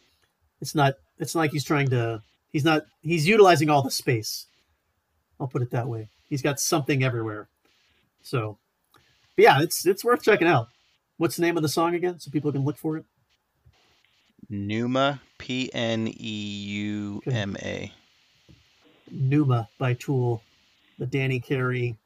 it's 0.60 0.74
not 0.74 0.94
it's 1.18 1.34
not 1.34 1.42
like 1.42 1.50
he's 1.50 1.64
trying 1.64 1.88
to 1.90 2.22
he's 2.52 2.64
not 2.64 2.84
he's 3.02 3.26
utilizing 3.26 3.68
all 3.68 3.82
the 3.82 3.90
space. 3.90 4.46
I'll 5.40 5.48
put 5.48 5.62
it 5.62 5.70
that 5.72 5.88
way. 5.88 6.08
He's 6.28 6.42
got 6.42 6.60
something 6.60 7.02
everywhere. 7.02 7.48
So, 8.22 8.58
yeah, 9.36 9.62
it's 9.62 9.86
it's 9.86 10.04
worth 10.04 10.22
checking 10.22 10.48
out. 10.48 10.68
What's 11.16 11.36
the 11.36 11.42
name 11.42 11.56
of 11.56 11.62
the 11.62 11.68
song 11.68 11.94
again, 11.94 12.20
so 12.20 12.30
people 12.30 12.52
can 12.52 12.64
look 12.64 12.76
for 12.76 12.96
it? 12.96 13.04
Pneuma 14.50 15.20
P 15.38 15.70
N 15.72 16.08
E 16.08 16.12
U 16.12 17.22
M 17.26 17.56
A. 17.60 17.92
Pneuma 19.10 19.68
by 19.78 19.94
Tool, 19.94 20.42
the 20.98 21.06
Danny 21.06 21.40
Carey 21.40 21.96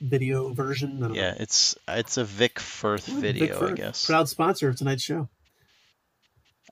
video 0.00 0.52
version. 0.52 1.00
Don't 1.00 1.12
know. 1.12 1.14
Yeah, 1.14 1.34
it's 1.38 1.76
it's 1.88 2.16
a 2.16 2.24
Vic 2.24 2.60
Firth 2.60 3.08
Ooh, 3.08 3.20
Vic 3.20 3.36
video, 3.36 3.68
I 3.68 3.72
guess. 3.72 4.06
Proud 4.06 4.28
sponsor 4.28 4.68
of 4.68 4.76
tonight's 4.76 5.02
show. 5.02 5.28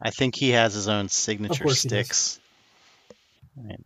I 0.00 0.10
think 0.10 0.34
he 0.34 0.50
has 0.50 0.74
his 0.74 0.88
own 0.88 1.08
signature 1.08 1.68
sticks. 1.70 2.40
Right. 3.56 3.80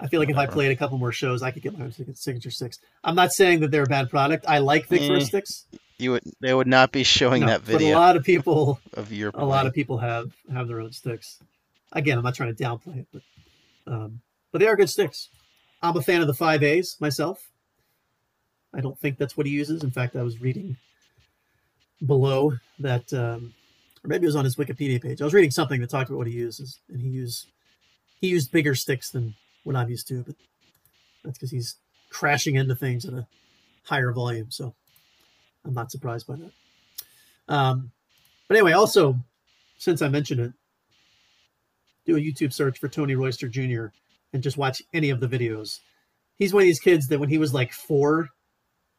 I 0.00 0.08
feel 0.08 0.18
like 0.18 0.30
if 0.30 0.36
I 0.36 0.46
played 0.46 0.72
a 0.72 0.76
couple 0.76 0.98
more 0.98 1.12
shows, 1.12 1.42
I 1.42 1.52
could 1.52 1.62
get 1.62 1.78
my 1.78 1.90
signature 2.14 2.50
sticks. 2.50 2.78
I'm 3.04 3.14
not 3.14 3.32
saying 3.32 3.60
that 3.60 3.70
they're 3.70 3.84
a 3.84 3.86
bad 3.86 4.10
product. 4.10 4.44
I 4.48 4.58
like 4.58 4.88
Vic 4.88 5.02
Firth 5.02 5.24
sticks. 5.24 5.64
You 5.98 6.12
would 6.12 6.22
they 6.40 6.52
would 6.52 6.66
not 6.66 6.90
be 6.90 7.04
showing 7.04 7.42
No, 7.42 7.46
that 7.46 7.64
but 7.64 7.80
a 7.80 7.94
lot 7.94 8.16
of 8.16 8.24
people, 8.24 8.80
of 8.94 9.12
your 9.12 9.30
a 9.34 9.44
lot 9.44 9.66
of 9.66 9.72
people 9.72 9.98
have 9.98 10.32
have 10.52 10.66
their 10.66 10.80
own 10.80 10.90
sticks. 10.90 11.38
Again, 11.92 12.18
I'm 12.18 12.24
not 12.24 12.34
trying 12.34 12.54
to 12.54 12.62
downplay 12.62 12.98
it, 13.00 13.06
but 13.12 13.22
um, 13.86 14.20
but 14.50 14.58
they 14.58 14.66
are 14.66 14.76
good 14.76 14.90
sticks. 14.90 15.28
I'm 15.80 15.96
a 15.96 16.02
fan 16.02 16.20
of 16.20 16.26
the 16.26 16.34
five 16.34 16.62
A's 16.64 16.96
myself. 17.00 17.48
I 18.74 18.80
don't 18.80 18.98
think 18.98 19.18
that's 19.18 19.36
what 19.36 19.46
he 19.46 19.52
uses. 19.52 19.84
In 19.84 19.90
fact, 19.90 20.16
I 20.16 20.22
was 20.22 20.40
reading 20.40 20.76
below 22.04 22.54
that, 22.78 23.12
um, 23.12 23.54
or 24.02 24.08
maybe 24.08 24.24
it 24.24 24.28
was 24.28 24.36
on 24.36 24.44
his 24.44 24.56
Wikipedia 24.56 25.00
page. 25.00 25.20
I 25.20 25.24
was 25.24 25.34
reading 25.34 25.50
something 25.50 25.80
that 25.80 25.90
talked 25.90 26.08
about 26.08 26.18
what 26.18 26.26
he 26.26 26.32
uses, 26.32 26.80
and 26.88 27.00
he 27.00 27.08
used 27.08 27.48
he 28.22 28.28
used 28.28 28.52
bigger 28.52 28.74
sticks 28.74 29.10
than 29.10 29.34
what 29.64 29.76
I'm 29.76 29.90
used 29.90 30.08
to, 30.08 30.22
but 30.22 30.36
that's 31.22 31.36
because 31.36 31.50
he's 31.50 31.76
crashing 32.08 32.54
into 32.54 32.74
things 32.74 33.04
at 33.04 33.12
a 33.12 33.26
higher 33.84 34.12
volume. 34.12 34.50
So 34.50 34.74
I'm 35.64 35.74
not 35.74 35.90
surprised 35.90 36.26
by 36.26 36.36
that. 36.36 36.52
Um, 37.52 37.90
but 38.48 38.56
anyway, 38.56 38.72
also 38.72 39.16
since 39.76 40.00
I 40.00 40.08
mentioned 40.08 40.40
it, 40.40 40.52
do 42.06 42.16
a 42.16 42.20
YouTube 42.20 42.52
search 42.52 42.78
for 42.78 42.88
Tony 42.88 43.16
Royster 43.16 43.48
Jr. 43.48 43.86
and 44.32 44.42
just 44.42 44.56
watch 44.56 44.80
any 44.94 45.10
of 45.10 45.18
the 45.18 45.26
videos. 45.26 45.80
He's 46.38 46.54
one 46.54 46.62
of 46.62 46.66
these 46.66 46.80
kids 46.80 47.08
that 47.08 47.18
when 47.18 47.28
he 47.28 47.38
was 47.38 47.52
like 47.52 47.72
four, 47.72 48.28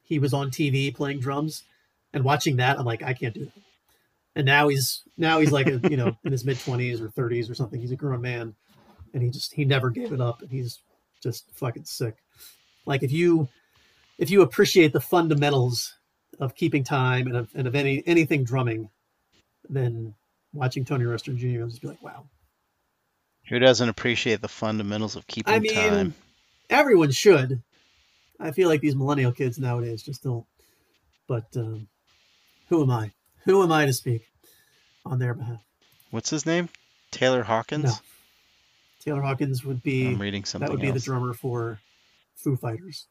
he 0.03 0.19
was 0.19 0.33
on 0.33 0.51
TV 0.51 0.93
playing 0.93 1.21
drums, 1.21 1.63
and 2.11 2.23
watching 2.23 2.57
that, 2.57 2.77
I'm 2.77 2.85
like, 2.85 3.01
I 3.01 3.13
can't 3.13 3.33
do 3.33 3.45
that. 3.45 3.53
And 4.35 4.45
now 4.45 4.67
he's 4.67 5.03
now 5.17 5.39
he's 5.39 5.51
like 5.51 5.67
a, 5.67 5.79
you 5.89 5.95
know 5.95 6.17
in 6.25 6.31
his 6.31 6.43
mid 6.43 6.59
twenties 6.59 6.99
or 6.99 7.09
thirties 7.09 7.49
or 7.49 7.55
something. 7.55 7.79
He's 7.79 7.91
a 7.91 7.95
grown 7.95 8.21
man, 8.21 8.55
and 9.13 9.23
he 9.23 9.29
just 9.29 9.53
he 9.53 9.65
never 9.65 9.89
gave 9.89 10.11
it 10.11 10.21
up, 10.21 10.41
and 10.41 10.49
he's 10.49 10.79
just 11.21 11.45
fucking 11.53 11.85
sick. 11.85 12.15
Like 12.85 13.03
if 13.03 13.11
you 13.11 13.47
if 14.17 14.29
you 14.29 14.41
appreciate 14.41 14.93
the 14.93 15.01
fundamentals 15.01 15.93
of 16.39 16.55
keeping 16.55 16.83
time 16.83 17.27
and 17.27 17.37
of, 17.37 17.49
and 17.55 17.67
of 17.67 17.75
any 17.75 18.03
anything 18.05 18.43
drumming, 18.43 18.89
then 19.69 20.13
watching 20.53 20.85
Tony 20.85 21.05
Royster 21.05 21.33
Jr. 21.33 21.59
will 21.59 21.67
just 21.67 21.81
be 21.81 21.87
like, 21.87 22.01
wow. 22.01 22.25
Who 23.49 23.59
doesn't 23.59 23.89
appreciate 23.89 24.41
the 24.41 24.47
fundamentals 24.47 25.15
of 25.15 25.27
keeping 25.27 25.53
I 25.53 25.59
mean, 25.59 25.73
time? 25.73 26.13
everyone 26.69 27.11
should. 27.11 27.61
I 28.39 28.51
feel 28.51 28.69
like 28.69 28.81
these 28.81 28.95
millennial 28.95 29.31
kids 29.31 29.59
nowadays 29.59 30.01
just 30.01 30.23
don't. 30.23 30.45
But 31.27 31.45
um, 31.55 31.87
who 32.69 32.83
am 32.83 32.91
I? 32.91 33.11
Who 33.45 33.63
am 33.63 33.71
I 33.71 33.85
to 33.85 33.93
speak 33.93 34.27
on 35.05 35.19
their 35.19 35.33
behalf? 35.33 35.61
What's 36.11 36.29
his 36.29 36.45
name? 36.45 36.69
Taylor 37.11 37.43
Hawkins. 37.43 37.85
No. 37.85 37.93
Taylor 39.03 39.21
Hawkins 39.21 39.65
would 39.65 39.83
be 39.83 40.07
I'm 40.07 40.21
reading 40.21 40.45
something 40.45 40.65
that 40.67 40.71
would 40.71 40.81
be 40.81 40.91
the 40.91 40.99
drummer 40.99 41.33
for 41.33 41.79
Foo 42.35 42.55
Fighters. 42.55 43.07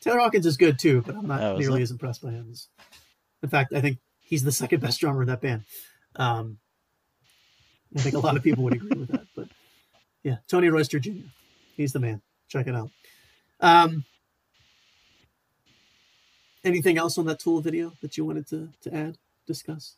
Taylor 0.00 0.18
Hawkins 0.20 0.46
is 0.46 0.56
good 0.56 0.78
too, 0.78 1.02
but 1.02 1.16
I'm 1.16 1.26
not 1.26 1.42
Oh, 1.42 1.56
nearly 1.56 1.82
as 1.82 1.90
impressed 1.90 2.22
by 2.22 2.30
him. 2.30 2.48
As, 2.50 2.68
in 3.42 3.48
fact, 3.48 3.72
I 3.72 3.80
think 3.80 3.98
he's 4.20 4.44
the 4.44 4.52
second 4.52 4.80
best 4.80 5.00
drummer 5.00 5.22
in 5.22 5.28
that 5.28 5.40
band. 5.40 5.64
Um, 6.16 6.58
I 7.96 8.00
think 8.00 8.14
a 8.14 8.20
lot 8.20 8.36
of 8.36 8.42
people 8.42 8.62
would 8.64 8.74
agree 8.74 8.98
with 8.98 9.08
that. 9.08 9.26
But 9.34 9.48
yeah, 10.22 10.36
Tony 10.48 10.68
Royster 10.68 11.00
Jr. 11.00 11.26
He's 11.76 11.92
the 11.92 11.98
man. 11.98 12.22
Check 12.48 12.66
it 12.68 12.74
out. 12.74 12.90
Um, 13.60 14.04
anything 16.64 16.98
else 16.98 17.18
on 17.18 17.26
that 17.26 17.40
Tool 17.40 17.60
video 17.60 17.92
that 18.00 18.16
you 18.16 18.24
wanted 18.24 18.46
to 18.48 18.68
to 18.82 18.94
add, 18.94 19.18
discuss? 19.46 19.94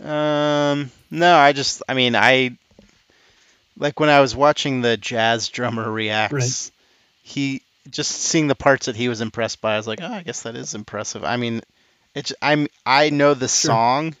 Um, 0.00 0.90
no, 1.10 1.36
I 1.36 1.52
just, 1.52 1.82
I 1.88 1.94
mean, 1.94 2.16
I 2.16 2.56
like 3.82 3.98
when 4.00 4.08
I 4.08 4.20
was 4.20 4.34
watching 4.34 4.80
the 4.80 4.96
jazz 4.96 5.48
drummer 5.48 5.90
reacts, 5.90 6.32
Right. 6.34 6.70
he 7.22 7.62
just 7.90 8.12
seeing 8.12 8.46
the 8.46 8.54
parts 8.54 8.86
that 8.86 8.96
he 8.96 9.08
was 9.08 9.20
impressed 9.20 9.60
by. 9.60 9.74
I 9.74 9.76
was 9.76 9.88
like, 9.88 10.00
oh, 10.00 10.12
I 10.12 10.22
guess 10.22 10.42
that 10.42 10.54
is 10.54 10.74
impressive. 10.74 11.24
I 11.24 11.36
mean, 11.36 11.62
it's 12.14 12.32
I'm 12.40 12.68
I 12.86 13.10
know 13.10 13.34
the 13.34 13.48
Sure. 13.48 13.72
song. 13.72 14.14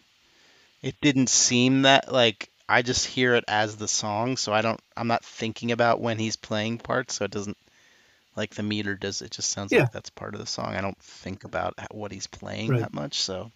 It 0.82 0.96
didn't 1.00 1.28
seem 1.28 1.82
that 1.82 2.12
like 2.12 2.48
I 2.68 2.82
just 2.82 3.06
hear 3.06 3.34
it 3.36 3.44
as 3.46 3.76
the 3.76 3.88
song, 3.88 4.36
so 4.36 4.52
I 4.52 4.62
don't. 4.62 4.80
I'm 4.96 5.06
not 5.06 5.24
thinking 5.24 5.70
about 5.72 6.00
when 6.00 6.18
he's 6.18 6.36
playing 6.36 6.78
parts, 6.78 7.14
so 7.14 7.24
it 7.24 7.30
doesn't 7.30 7.56
like 8.34 8.54
the 8.54 8.62
meter 8.64 8.94
does. 8.96 9.22
It 9.22 9.30
just 9.30 9.50
sounds 9.50 9.72
Yeah. 9.72 9.82
like 9.82 9.92
that's 9.92 10.10
part 10.10 10.34
of 10.34 10.40
the 10.40 10.46
song. 10.46 10.74
I 10.74 10.80
don't 10.80 10.98
think 10.98 11.44
about 11.44 11.74
what 11.92 12.10
he's 12.12 12.26
playing 12.26 12.70
Right. 12.70 12.80
that 12.80 12.94
much, 12.94 13.20
so 13.20 13.52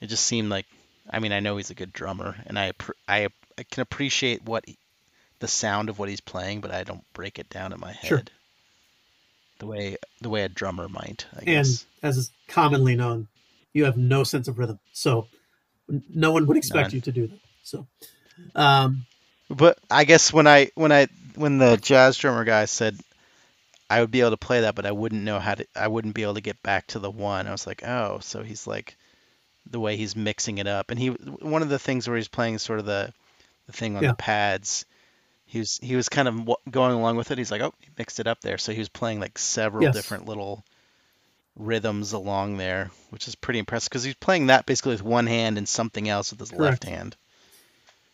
it 0.00 0.08
just 0.08 0.26
seemed 0.26 0.50
like. 0.50 0.66
I 1.10 1.18
mean, 1.18 1.32
I 1.32 1.40
know 1.40 1.56
he's 1.56 1.70
a 1.70 1.74
good 1.74 1.92
drummer, 1.92 2.36
and 2.46 2.58
I 2.58 2.72
I, 3.08 3.28
I 3.58 3.62
can 3.64 3.80
appreciate 3.82 4.44
what 4.44 4.64
the 5.42 5.48
sound 5.48 5.90
of 5.90 5.98
what 5.98 6.08
he's 6.08 6.20
playing, 6.22 6.60
but 6.62 6.70
I 6.70 6.84
don't 6.84 7.04
break 7.12 7.38
it 7.38 7.50
down 7.50 7.72
in 7.72 7.80
my 7.80 7.92
head 7.92 8.08
Sure. 8.08 8.22
the 9.58 9.66
way 9.66 9.96
the 10.20 10.30
way 10.30 10.44
a 10.44 10.48
drummer 10.48 10.88
might. 10.88 11.26
I 11.34 11.38
and 11.38 11.46
guess. 11.46 11.84
as 12.02 12.16
is 12.16 12.30
commonly 12.48 12.96
known, 12.96 13.28
you 13.72 13.84
have 13.84 13.96
no 13.96 14.24
sense 14.24 14.48
of 14.48 14.58
rhythm. 14.58 14.78
So 14.92 15.26
no 16.14 16.30
one 16.32 16.46
would 16.46 16.56
expect 16.56 16.88
None. 16.90 16.94
you 16.94 17.00
to 17.02 17.12
do 17.12 17.26
that. 17.26 17.40
So, 17.64 17.86
um, 18.54 19.04
But 19.50 19.78
I 19.90 20.04
guess 20.04 20.32
when 20.32 20.46
I 20.46 20.70
when 20.74 20.92
I 20.92 21.08
when 21.34 21.58
the 21.58 21.76
jazz 21.76 22.16
drummer 22.16 22.44
guy 22.44 22.64
said 22.66 22.98
I 23.90 24.00
would 24.00 24.10
be 24.10 24.20
able 24.20 24.30
to 24.30 24.36
play 24.38 24.60
that, 24.62 24.74
but 24.74 24.86
I 24.86 24.92
wouldn't 24.92 25.22
know 25.24 25.38
how 25.38 25.54
to. 25.54 25.66
I 25.76 25.88
wouldn't 25.88 26.14
be 26.14 26.22
able 26.22 26.34
to 26.34 26.40
get 26.40 26.62
back 26.62 26.86
to 26.88 26.98
the 26.98 27.10
one. 27.10 27.46
I 27.46 27.52
was 27.52 27.66
like, 27.66 27.82
oh, 27.86 28.20
so 28.20 28.42
he's 28.42 28.66
like 28.66 28.96
the 29.70 29.80
way 29.80 29.96
he's 29.96 30.16
mixing 30.16 30.58
it 30.58 30.66
up, 30.66 30.90
and 30.90 30.98
he 30.98 31.08
one 31.08 31.62
of 31.62 31.68
the 31.68 31.78
things 31.78 32.08
where 32.08 32.16
he's 32.16 32.28
playing 32.28 32.58
sort 32.58 32.78
of 32.78 32.86
the 32.86 33.12
the 33.66 33.72
thing 33.72 33.96
on 33.96 34.02
Yeah. 34.02 34.10
the 34.10 34.14
pads. 34.16 34.86
He 35.52 35.58
was 35.58 35.78
he 35.82 35.96
was 35.96 36.08
kind 36.08 36.28
of 36.28 36.48
going 36.70 36.92
along 36.92 37.16
with 37.16 37.30
it. 37.30 37.36
He's 37.36 37.50
like, 37.50 37.60
oh, 37.60 37.74
he 37.78 37.90
mixed 37.98 38.18
it 38.18 38.26
up 38.26 38.40
there. 38.40 38.56
So 38.56 38.72
he 38.72 38.78
was 38.78 38.88
playing 38.88 39.20
like 39.20 39.36
several 39.38 39.84
Yes. 39.84 39.94
different 39.94 40.26
little 40.26 40.64
rhythms 41.56 42.14
along 42.14 42.56
there, 42.56 42.90
which 43.10 43.28
is 43.28 43.34
pretty 43.34 43.58
impressive 43.58 43.90
because 43.90 44.02
he's 44.02 44.14
playing 44.14 44.46
that 44.46 44.64
basically 44.64 44.92
with 44.92 45.02
one 45.02 45.26
hand 45.26 45.58
and 45.58 45.68
something 45.68 46.08
else 46.08 46.30
with 46.30 46.40
his 46.40 46.54
left 46.54 46.84
hand. 46.84 47.16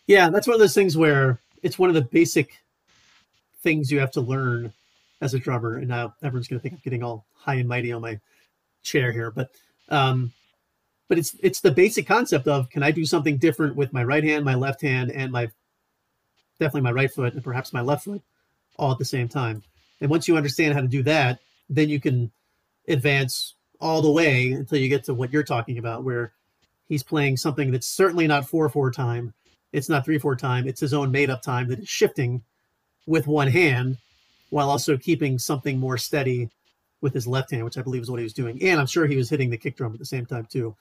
yeah, 0.05 0.29
that's 0.29 0.47
one 0.47 0.55
of 0.55 0.59
those 0.59 0.73
things 0.75 0.97
where 0.97 1.39
it's 1.63 1.79
one 1.79 1.87
of 1.89 1.95
the 1.95 2.01
basic 2.01 2.57
things 3.63 3.89
you 3.89 3.99
have 4.01 4.11
to 4.11 4.21
learn 4.21 4.73
as 5.21 5.33
a 5.33 5.39
drummer. 5.39 5.77
And 5.77 5.87
now 5.87 6.15
everyone's 6.21 6.49
going 6.49 6.59
to 6.59 6.61
think 6.61 6.73
I'm 6.73 6.81
getting 6.83 7.03
all 7.03 7.25
high 7.35 7.55
and 7.55 7.69
mighty 7.69 7.93
on 7.93 8.01
my 8.01 8.19
chair 8.83 9.13
here, 9.13 9.31
but 9.31 9.49
um, 9.87 10.33
but 11.07 11.17
it's 11.17 11.37
it's 11.41 11.61
the 11.61 11.71
basic 11.71 12.05
concept 12.05 12.47
of 12.49 12.69
can 12.69 12.83
I 12.83 12.91
do 12.91 13.05
something 13.05 13.37
different 13.37 13.77
with 13.77 13.93
my 13.93 14.03
right 14.03 14.25
hand, 14.25 14.43
my 14.43 14.55
left 14.55 14.81
hand, 14.81 15.09
and 15.11 15.31
my 15.31 15.49
definitely 16.59 16.81
my 16.81 16.91
right 16.91 17.11
foot 17.11 17.33
and 17.33 17.43
perhaps 17.43 17.73
my 17.73 17.81
left 17.81 18.05
foot 18.05 18.21
all 18.77 18.91
at 18.91 18.97
the 18.97 19.05
same 19.05 19.27
time. 19.27 19.63
And 20.01 20.09
once 20.09 20.27
you 20.27 20.37
understand 20.37 20.73
how 20.73 20.81
to 20.81 20.87
do 20.87 21.03
that, 21.03 21.39
then 21.69 21.89
you 21.89 21.99
can 21.99 22.31
advance 22.87 23.55
all 23.81 24.01
the 24.01 24.11
way 24.11 24.51
until 24.51 24.77
you 24.77 24.89
get 24.89 25.03
to 25.05 25.13
what 25.13 25.31
you're 25.31 25.43
talking 25.43 25.77
about, 25.77 26.03
where 26.03 26.33
he's 26.87 27.03
playing 27.03 27.37
something 27.37 27.71
that's 27.71 27.87
certainly 27.87 28.27
not 28.27 28.47
four 28.47 28.67
four 28.69 28.91
time. 28.91 29.33
It's 29.71 29.89
not 29.89 30.05
three 30.05 30.17
four 30.17 30.35
time. 30.35 30.67
It's 30.67 30.81
his 30.81 30.93
own 30.93 31.11
made 31.11 31.29
up 31.29 31.41
time 31.41 31.67
that 31.69 31.79
is 31.79 31.89
shifting 31.89 32.43
with 33.05 33.27
one 33.27 33.47
hand, 33.47 33.97
while 34.49 34.69
also 34.69 34.97
keeping 34.97 35.39
something 35.39 35.79
more 35.79 35.97
steady 35.97 36.49
with 37.01 37.13
his 37.13 37.27
left 37.27 37.51
hand, 37.51 37.63
which 37.63 37.77
I 37.77 37.81
believe 37.81 38.01
is 38.01 38.11
what 38.11 38.19
he 38.19 38.23
was 38.23 38.33
doing. 38.33 38.61
And 38.63 38.79
I'm 38.79 38.87
sure 38.87 39.05
he 39.07 39.15
was 39.15 39.29
hitting 39.29 39.49
the 39.49 39.57
kick 39.57 39.77
drum 39.77 39.93
at 39.93 39.99
the 39.99 40.05
same 40.05 40.25
time 40.25 40.47
too. 40.49 40.75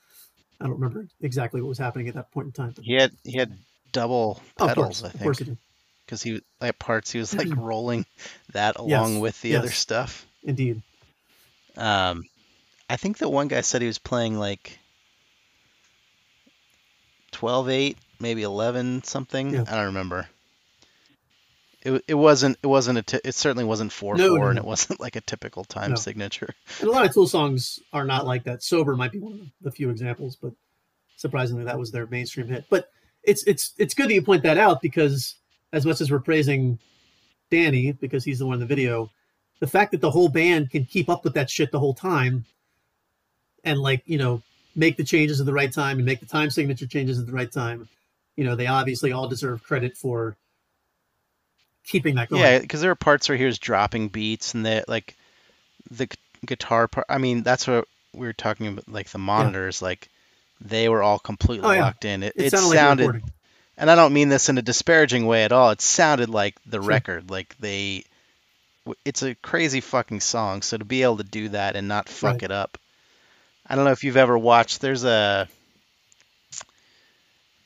I 0.60 0.64
don't 0.64 0.74
remember 0.74 1.06
exactly 1.20 1.60
what 1.60 1.68
was 1.68 1.78
happening 1.78 2.08
at 2.08 2.14
that 2.14 2.32
point 2.32 2.46
in 2.46 2.52
time. 2.52 2.74
He 2.82 2.94
had 2.94 3.12
he 3.24 3.36
had 3.36 3.56
double 3.92 4.40
Oh, 4.58 4.64
of 4.64 4.68
pedals, 4.70 5.00
course, 5.00 5.04
I 5.04 5.14
of 5.16 5.22
course 5.22 5.38
he 5.38 5.44
think, 5.44 5.58
did. 5.58 5.64
Because 6.08 6.22
he 6.22 6.40
at 6.62 6.78
parts 6.78 7.12
he 7.12 7.18
was 7.18 7.34
like 7.34 7.54
rolling 7.54 8.06
that 8.54 8.76
along 8.76 9.14
Yes, 9.14 9.20
with 9.20 9.40
the 9.42 9.56
other 9.56 9.70
stuff. 9.70 10.26
Indeed. 10.42 10.80
Um, 11.76 12.24
I 12.88 12.96
think 12.96 13.18
that 13.18 13.28
one 13.28 13.48
guy 13.48 13.60
said 13.60 13.82
he 13.82 13.86
was 13.86 13.98
playing 13.98 14.38
like 14.38 14.78
12-8, 17.32 17.96
maybe 18.20 18.42
11 18.42 19.04
something. 19.04 19.52
Yeah. 19.52 19.64
I 19.68 19.76
don't 19.76 19.86
remember. 19.86 20.26
It, 21.82 22.02
it 22.08 22.14
wasn't 22.14 22.58
it 22.62 22.66
wasn't 22.66 22.98
a 22.98 23.02
t- 23.02 23.20
it 23.24 23.34
certainly 23.34 23.64
wasn't 23.64 23.92
4-4 23.92 24.16
No, 24.16 24.34
no, 24.34 24.44
and 24.46 24.56
no. 24.56 24.62
it 24.62 24.66
wasn't 24.66 24.98
like 25.00 25.14
a 25.14 25.20
typical 25.20 25.64
time 25.64 25.96
signature. 25.96 26.54
And 26.80 26.88
a 26.88 26.92
lot 26.92 27.04
of 27.04 27.12
Tool 27.12 27.28
songs 27.28 27.78
are 27.92 28.04
not 28.04 28.26
like 28.26 28.44
that. 28.44 28.62
Sober 28.62 28.96
might 28.96 29.12
be 29.12 29.20
one 29.20 29.32
of 29.34 29.40
the 29.60 29.70
few 29.70 29.90
examples, 29.90 30.36
but 30.36 30.54
surprisingly, 31.16 31.64
that 31.64 31.78
was 31.78 31.92
their 31.92 32.06
mainstream 32.06 32.48
hit. 32.48 32.64
But 32.68 32.88
it's 33.22 33.44
it's 33.46 33.74
it's 33.78 33.94
good 33.94 34.08
that 34.08 34.14
you 34.14 34.22
point 34.22 34.42
that 34.42 34.58
out 34.58 34.82
because 34.82 35.36
as 35.72 35.84
much 35.86 36.00
as 36.00 36.10
we're 36.10 36.18
praising 36.20 36.78
Danny 37.50 37.92
because 37.92 38.24
he's 38.24 38.38
the 38.38 38.46
one 38.46 38.54
in 38.54 38.60
the 38.60 38.66
video, 38.66 39.10
the 39.60 39.66
fact 39.66 39.92
that 39.92 40.00
the 40.00 40.10
whole 40.10 40.28
band 40.28 40.70
can 40.70 40.84
keep 40.84 41.08
up 41.08 41.24
with 41.24 41.34
that 41.34 41.50
shit 41.50 41.70
the 41.72 41.78
whole 41.78 41.94
time, 41.94 42.44
and 43.64 43.78
like 43.80 44.02
you 44.06 44.18
know 44.18 44.42
make 44.76 44.96
the 44.96 45.04
changes 45.04 45.40
at 45.40 45.46
the 45.46 45.52
right 45.52 45.72
time 45.72 45.96
and 45.96 46.06
make 46.06 46.20
the 46.20 46.26
time 46.26 46.50
signature 46.50 46.86
changes 46.86 47.18
at 47.18 47.26
the 47.26 47.32
right 47.32 47.50
time, 47.50 47.88
you 48.36 48.44
know 48.44 48.54
they 48.54 48.66
obviously 48.66 49.12
all 49.12 49.28
deserve 49.28 49.62
credit 49.62 49.96
for 49.96 50.36
keeping 51.86 52.14
that 52.16 52.28
going. 52.28 52.42
Yeah, 52.42 52.58
because 52.58 52.80
there 52.80 52.90
are 52.90 52.96
parts 52.96 53.28
where 53.28 53.38
he 53.38 53.44
was 53.44 53.58
dropping 53.58 54.08
beats 54.08 54.54
and 54.54 54.64
the 54.64 54.84
like 54.88 55.16
the 55.90 56.08
guitar 56.46 56.86
part. 56.88 57.06
I 57.08 57.18
mean, 57.18 57.42
that's 57.42 57.66
what 57.66 57.86
we 58.14 58.26
were 58.26 58.32
talking 58.32 58.66
about. 58.68 58.88
Like 58.88 59.08
the 59.08 59.18
monitors, 59.18 59.82
like 59.82 60.08
they 60.60 60.88
were 60.88 61.02
all 61.02 61.18
completely 61.18 61.66
Oh, 61.66 61.72
yeah. 61.72 61.82
locked 61.82 62.04
in. 62.04 62.22
It, 62.22 62.34
it, 62.36 62.52
it 62.52 62.58
sounded, 62.58 63.06
like. 63.06 63.22
And 63.78 63.90
I 63.90 63.94
don't 63.94 64.12
mean 64.12 64.28
this 64.28 64.48
in 64.48 64.58
a 64.58 64.62
disparaging 64.62 65.24
way 65.24 65.44
at 65.44 65.52
all. 65.52 65.70
It 65.70 65.80
sounded 65.80 66.28
like 66.28 66.56
the 66.66 66.80
record, 66.80 67.30
like 67.30 67.56
they. 67.58 68.04
It's 69.04 69.22
a 69.22 69.34
crazy 69.36 69.80
fucking 69.80 70.20
song, 70.20 70.62
so 70.62 70.76
to 70.78 70.84
be 70.84 71.02
able 71.02 71.18
to 71.18 71.24
do 71.24 71.50
that 71.50 71.76
and 71.76 71.86
not 71.88 72.08
fuck 72.08 72.34
Right. 72.34 72.42
it 72.44 72.50
up. 72.50 72.76
I 73.66 73.76
don't 73.76 73.84
know 73.84 73.92
if 73.92 74.02
you've 74.02 74.16
ever 74.16 74.36
watched. 74.36 74.80
There's 74.80 75.04
a. 75.04 75.46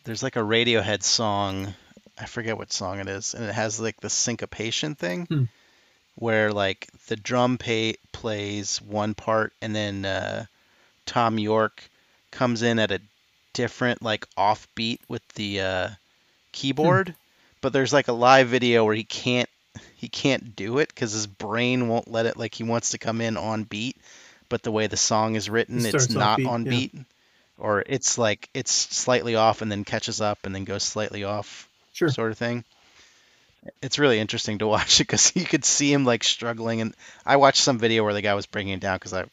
There's 0.04 0.22
like 0.22 0.36
a 0.36 0.40
Radiohead 0.40 1.02
song. 1.02 1.74
I 2.18 2.26
forget 2.26 2.58
what 2.58 2.72
song 2.72 2.98
it 3.00 3.08
is, 3.08 3.34
and 3.34 3.44
it 3.44 3.54
has 3.54 3.80
like 3.80 4.00
the 4.00 4.10
syncopation 4.10 4.94
thing, 4.94 5.26
Hmm. 5.26 5.44
where 6.16 6.52
like 6.52 6.88
the 7.06 7.16
drum 7.16 7.56
pay, 7.56 7.94
plays 8.12 8.82
one 8.82 9.14
part, 9.14 9.52
and 9.62 9.74
then 9.74 10.04
uh, 10.04 10.44
Thom 11.06 11.38
Yorke 11.38 11.88
comes 12.32 12.62
in 12.62 12.78
at 12.78 12.90
a 12.90 13.00
different 13.54 14.02
like 14.02 14.26
offbeat 14.36 14.98
with 15.08 15.26
the 15.36 15.60
uh, 15.60 15.88
keyboard, 16.52 17.08
hmm. 17.08 17.14
but 17.60 17.72
there's 17.72 17.92
like 17.92 18.08
a 18.08 18.12
live 18.12 18.48
video 18.48 18.84
where 18.84 18.94
he 18.94 19.04
can't 19.04 19.48
he 19.96 20.08
can't 20.08 20.56
do 20.56 20.78
it 20.78 20.88
because 20.88 21.12
his 21.12 21.26
brain 21.26 21.88
won't 21.88 22.10
let 22.10 22.26
it. 22.26 22.36
Like 22.36 22.54
he 22.54 22.64
wants 22.64 22.90
to 22.90 22.98
come 22.98 23.20
in 23.20 23.36
on 23.36 23.64
beat, 23.64 23.96
but 24.48 24.62
the 24.62 24.72
way 24.72 24.86
the 24.86 24.96
song 24.96 25.34
is 25.36 25.48
written, 25.48 25.84
It 25.84 25.94
it's 25.94 26.10
not 26.10 26.38
offbeat, 26.38 26.48
on 26.48 26.64
yeah. 26.64 26.70
beat, 26.70 26.94
or 27.58 27.84
it's 27.86 28.18
like 28.18 28.48
it's 28.52 28.72
slightly 28.72 29.36
off 29.36 29.62
and 29.62 29.70
then 29.70 29.84
catches 29.84 30.20
up 30.20 30.40
and 30.44 30.54
then 30.54 30.64
goes 30.64 30.82
slightly 30.82 31.24
off, 31.24 31.68
Sure. 31.92 32.08
sort 32.08 32.32
of 32.32 32.38
thing. 32.38 32.64
It's 33.80 33.98
really 33.98 34.18
interesting 34.18 34.58
to 34.58 34.66
watch 34.74 35.00
it 35.00 35.04
because 35.04 35.34
you 35.36 35.44
could 35.44 35.64
see 35.64 35.92
him 35.92 36.04
like 36.04 36.24
struggling, 36.24 36.80
and 36.80 36.94
I 37.24 37.36
watched 37.36 37.62
some 37.62 37.78
video 37.78 38.02
where 38.04 38.14
the 38.14 38.22
guy 38.22 38.34
was 38.34 38.46
bringing 38.46 38.74
it 38.74 38.80
down 38.80 38.96
because 38.96 39.12
I 39.12 39.24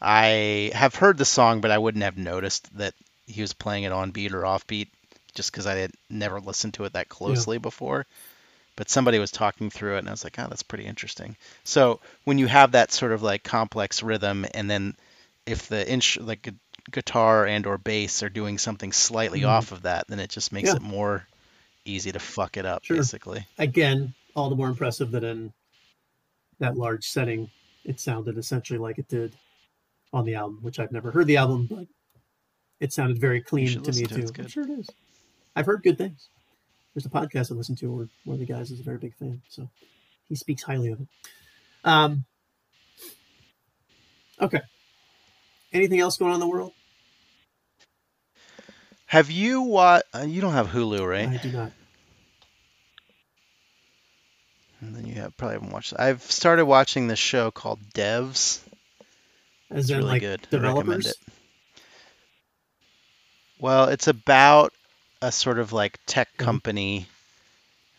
I 0.00 0.70
have 0.74 0.94
heard 0.94 1.18
the 1.18 1.24
song, 1.24 1.60
but 1.60 1.70
I 1.70 1.78
wouldn't 1.78 2.04
have 2.04 2.16
noticed 2.18 2.76
that 2.76 2.94
he 3.26 3.40
was 3.40 3.52
playing 3.52 3.84
it 3.84 3.92
on 3.92 4.10
beat 4.10 4.32
or 4.32 4.44
off 4.44 4.66
beat 4.66 4.88
just 5.34 5.50
because 5.52 5.66
I 5.66 5.74
had 5.76 5.92
never 6.08 6.40
listened 6.40 6.74
to 6.74 6.84
it 6.84 6.92
that 6.94 7.08
closely 7.08 7.58
before. 7.58 8.06
But 8.76 8.88
somebody 8.88 9.18
was 9.18 9.30
talking 9.30 9.68
through 9.68 9.96
it, 9.96 9.98
and 10.00 10.08
I 10.08 10.12
was 10.12 10.24
like, 10.24 10.38
oh, 10.38 10.46
that's 10.48 10.62
pretty 10.62 10.86
interesting. 10.86 11.36
So 11.64 12.00
when 12.24 12.38
you 12.38 12.46
have 12.46 12.72
that 12.72 12.92
sort 12.92 13.12
of 13.12 13.22
like 13.22 13.42
complex 13.42 14.02
rhythm, 14.02 14.46
and 14.54 14.70
then 14.70 14.94
if 15.44 15.68
the 15.68 15.88
inch 15.90 16.18
like 16.18 16.42
gu- 16.42 16.52
guitar 16.90 17.46
and 17.46 17.66
or 17.66 17.76
bass 17.78 18.22
are 18.22 18.28
doing 18.30 18.58
something 18.58 18.92
slightly 18.92 19.40
Mhm. 19.40 19.48
off 19.48 19.72
of 19.72 19.82
that, 19.82 20.06
then 20.08 20.18
it 20.20 20.30
just 20.30 20.52
makes 20.52 20.68
Yeah. 20.68 20.76
it 20.76 20.82
more 20.82 21.26
easy 21.84 22.12
to 22.12 22.18
fuck 22.18 22.56
it 22.56 22.64
up, 22.64 22.84
Sure. 22.84 22.96
basically. 22.96 23.46
Again, 23.58 24.14
all 24.34 24.48
the 24.48 24.56
more 24.56 24.68
impressive 24.68 25.10
that 25.10 25.24
in 25.24 25.52
that 26.58 26.76
large 26.76 27.08
setting, 27.08 27.50
it 27.84 27.98
sounded 28.00 28.38
essentially 28.38 28.78
like 28.78 28.98
it 28.98 29.08
did 29.08 29.34
on 30.12 30.24
the 30.24 30.34
album, 30.34 30.58
which 30.62 30.78
I've 30.78 30.92
never 30.92 31.10
heard 31.10 31.26
the 31.26 31.36
album, 31.36 31.66
but 31.66 31.86
it 32.80 32.92
sounded 32.92 33.18
very 33.18 33.40
clean 33.42 33.82
to 33.82 33.92
me 33.92 34.06
to 34.06 34.14
too. 34.26 34.32
I'm 34.38 34.48
sure 34.48 34.64
it 34.64 34.70
is. 34.70 34.88
I've 35.56 35.66
heard 35.66 35.82
good 35.82 35.98
things. 35.98 36.28
There's 36.94 37.06
a 37.06 37.10
podcast 37.10 37.50
I 37.50 37.54
listen 37.54 37.76
to 37.76 37.90
where 37.92 38.08
one 38.24 38.34
of 38.34 38.40
the 38.40 38.52
guys 38.52 38.70
is 38.70 38.80
a 38.80 38.82
very 38.82 38.98
big 38.98 39.14
fan, 39.16 39.42
so 39.48 39.68
he 40.28 40.34
speaks 40.34 40.62
highly 40.62 40.88
of 40.90 41.00
it. 41.00 41.08
Um, 41.84 42.24
okay. 44.40 44.60
Anything 45.72 46.00
else 46.00 46.16
going 46.16 46.30
on 46.30 46.34
in 46.34 46.40
the 46.40 46.48
world? 46.48 46.72
Have 49.06 49.30
you 49.30 49.62
watched? 49.62 50.04
Uh, 50.14 50.24
you 50.26 50.40
don't 50.40 50.52
have 50.52 50.68
Hulu, 50.68 51.06
right? 51.08 51.28
I 51.28 51.36
do 51.36 51.52
not. 51.52 51.72
And 54.80 54.96
then 54.96 55.04
you 55.06 55.14
have 55.14 55.36
probably 55.36 55.54
haven't 55.56 55.72
watched. 55.72 55.92
I've 55.98 56.22
started 56.22 56.64
watching 56.64 57.06
this 57.06 57.18
show 57.18 57.50
called 57.50 57.80
Devs. 57.92 58.60
As 59.70 59.84
It's 59.84 59.90
really 59.90 60.02
like 60.04 60.20
good. 60.22 60.40
I 60.52 60.56
recommend 60.56 61.02
developers. 61.02 61.06
it. 61.06 61.16
Well, 63.58 63.84
it's 63.88 64.08
about 64.08 64.72
a 65.22 65.30
sort 65.32 65.58
of 65.58 65.72
like 65.72 65.98
tech 66.06 66.28
Mhm. 66.34 66.44
company 66.44 67.06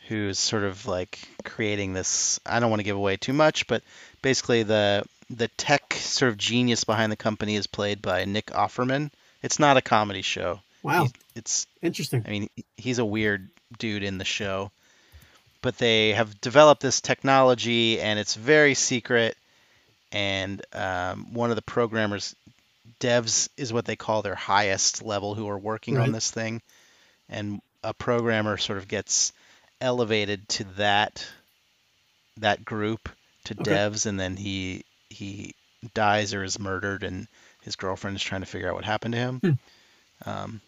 who's 0.07 0.39
sort 0.39 0.63
of 0.63 0.85
like 0.87 1.19
creating 1.45 1.93
this. 1.93 2.39
I 2.45 2.59
don't 2.59 2.69
want 2.69 2.79
to 2.79 2.83
give 2.85 2.97
away 2.97 3.17
too 3.17 3.33
much, 3.33 3.67
but 3.67 3.83
basically 4.21 4.63
the 4.63 5.03
the 5.29 5.47
tech 5.49 5.93
sort 5.93 6.29
of 6.29 6.37
genius 6.37 6.83
behind 6.83 7.09
the 7.11 7.15
company 7.15 7.55
is 7.55 7.65
played 7.67 8.01
by 8.01 8.25
Nick 8.25 8.47
Offerman. 8.47 9.11
It's 9.41 9.59
not 9.59 9.77
a 9.77 9.81
comedy 9.81 10.21
show. 10.21 10.59
Wow, 10.83 11.07
It's 11.35 11.67
interesting. 11.81 12.23
I 12.27 12.29
mean, 12.31 12.49
he's 12.75 12.99
a 12.99 13.05
weird 13.05 13.47
dude 13.79 14.03
in 14.03 14.17
the 14.17 14.25
show. 14.25 14.71
But 15.61 15.77
they 15.77 16.11
have 16.13 16.41
developed 16.41 16.81
this 16.81 16.99
technology 17.01 18.01
and 18.01 18.19
it's 18.19 18.33
very 18.33 18.73
secret. 18.73 19.37
And 20.11 20.61
um, 20.73 21.33
one 21.33 21.49
of 21.51 21.55
the 21.55 21.61
programmers, 21.61 22.35
devs, 22.99 23.47
is 23.55 23.71
what 23.71 23.85
they 23.85 23.95
call 23.95 24.21
their 24.23 24.35
highest 24.35 25.01
level 25.03 25.33
who 25.35 25.47
are 25.47 25.57
working 25.57 25.97
on 25.97 26.11
this 26.11 26.29
thing. 26.31 26.61
And 27.31 27.61
a 27.83 27.93
programmer 27.93 28.57
sort 28.57 28.77
of 28.77 28.87
gets 28.87 29.33
elevated 29.79 30.47
to 30.49 30.63
that 30.75 31.25
that 32.37 32.63
group 32.63 33.09
to 33.45 33.55
Okay. 33.59 33.71
devs 33.71 34.05
and 34.05 34.19
then 34.19 34.37
he 34.37 34.85
he 35.09 35.55
dies 35.93 36.33
or 36.33 36.43
is 36.43 36.59
murdered 36.59 37.03
and 37.03 37.27
his 37.63 37.75
girlfriend 37.75 38.15
is 38.15 38.23
trying 38.23 38.41
to 38.41 38.47
figure 38.47 38.69
out 38.69 38.75
what 38.75 38.85
happened 38.85 39.13
to 39.13 39.17
him. 39.19 39.39
Hmm. 39.39 40.29
Um, 40.29 40.61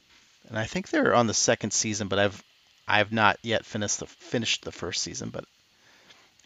and 0.49 0.57
I 0.57 0.66
think 0.66 0.89
they're 0.89 1.14
on 1.14 1.28
the 1.28 1.34
second 1.34 1.72
season, 1.72 2.07
but 2.07 2.20
I've 2.20 2.43
I've 2.88 3.11
not 3.11 3.38
yet 3.43 3.66
finished 3.66 3.99
the 3.99 4.07
finished 4.07 4.64
the 4.64 4.72
first 4.72 5.01
season, 5.01 5.30
but 5.30 5.45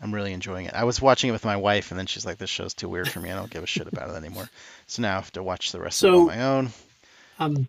I'm 0.01 0.13
really 0.13 0.33
enjoying 0.33 0.65
it. 0.67 0.73
I 0.75 0.83
was 0.83 1.01
watching 1.01 1.29
it 1.29 1.33
with 1.33 1.45
my 1.45 1.55
wife, 1.57 1.89
and 1.91 1.97
then 1.99 2.05
she's 2.05 2.25
like, 2.25 2.37
"This 2.37 2.49
show's 2.51 2.75
too 2.75 2.87
weird 2.89 3.09
for 3.09 3.19
me. 3.19 3.31
I 3.31 3.35
don't 3.35 3.49
give 3.49 3.63
a 3.63 3.67
shit 3.67 3.87
about 3.87 4.09
it 4.09 4.15
anymore." 4.15 4.49
So 4.89 5.01
now 5.01 5.13
I 5.13 5.15
have 5.15 5.31
to 5.33 5.43
watch 5.43 5.71
the 5.71 5.81
rest 5.81 6.03
of 6.03 6.13
it 6.13 6.17
on 6.17 6.27
my 6.27 6.43
own. 6.43 6.69
I'm 7.39 7.67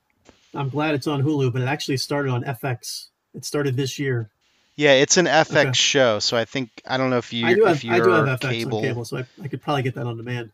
I'm 0.55 0.69
glad 0.69 0.95
it's 0.95 1.07
on 1.07 1.23
Hulu, 1.23 1.53
but 1.53 1.63
it 1.63 1.67
actually 1.69 1.97
started 1.99 2.31
on 2.33 2.45
FX. 2.45 3.07
It 3.35 3.45
started 3.45 3.77
this 3.77 3.99
year. 3.99 4.31
Yeah, 4.77 4.93
it's 4.93 5.17
an 5.17 5.27
FX 5.27 5.61
Okay. 5.61 5.73
show, 5.73 6.19
so 6.21 6.37
I 6.37 6.45
think 6.45 6.71
I 6.87 6.97
don't 6.97 7.11
know 7.11 7.19
if 7.19 7.33
you 7.33 7.47
I 7.47 7.55
do 7.55 7.65
have 7.65 7.77
if 7.85 7.91
I 7.91 7.97
you're 7.97 8.05
do 8.07 8.11
have 8.13 8.41
FX 8.41 8.51
cable, 8.51 8.79
on 8.79 8.85
cable, 8.85 9.05
so 9.05 9.19
I, 9.19 9.25
I 9.43 9.49
could 9.49 9.61
probably 9.61 9.83
get 9.83 9.95
that 9.97 10.07
on 10.07 10.17
demand. 10.17 10.51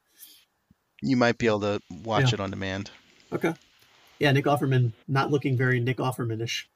you 1.02 1.16
might 1.16 1.36
be 1.36 1.46
able 1.46 1.60
to 1.60 1.82
watch 2.02 2.28
Yeah. 2.28 2.34
it 2.34 2.40
on 2.40 2.50
demand. 2.50 2.90
Okay. 3.32 3.52
Yeah, 4.18 4.32
Nick 4.32 4.46
Offerman 4.46 4.92
not 5.06 5.30
looking 5.30 5.56
very 5.56 5.80
Nick 5.80 5.98
Offerman-ish. 5.98 6.68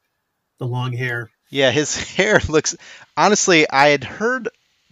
The 0.58 0.66
long 0.66 0.92
hair. 0.92 1.30
Yeah, 1.50 1.70
his 1.70 1.96
hair 2.16 2.40
looks. 2.48 2.76
Honestly, 3.16 3.68
I 3.70 3.88
had 3.88 4.04
heard 4.04 4.48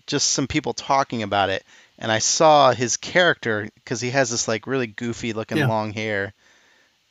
just 0.07 0.31
some 0.31 0.47
people 0.47 0.73
talking 0.73 1.23
about 1.23 1.51
it, 1.51 1.65
and 1.99 2.11
I 2.11 2.21
saw 2.21 2.73
his 2.73 2.97
character 2.97 3.69
because 3.75 4.01
he 4.01 4.11
has 4.11 4.31
this 4.31 4.49
like 4.49 4.67
really 4.67 4.87
goofy 4.87 5.33
looking 5.35 5.59
Yeah. 5.59 5.67
long 5.69 5.93
hair, 5.93 6.33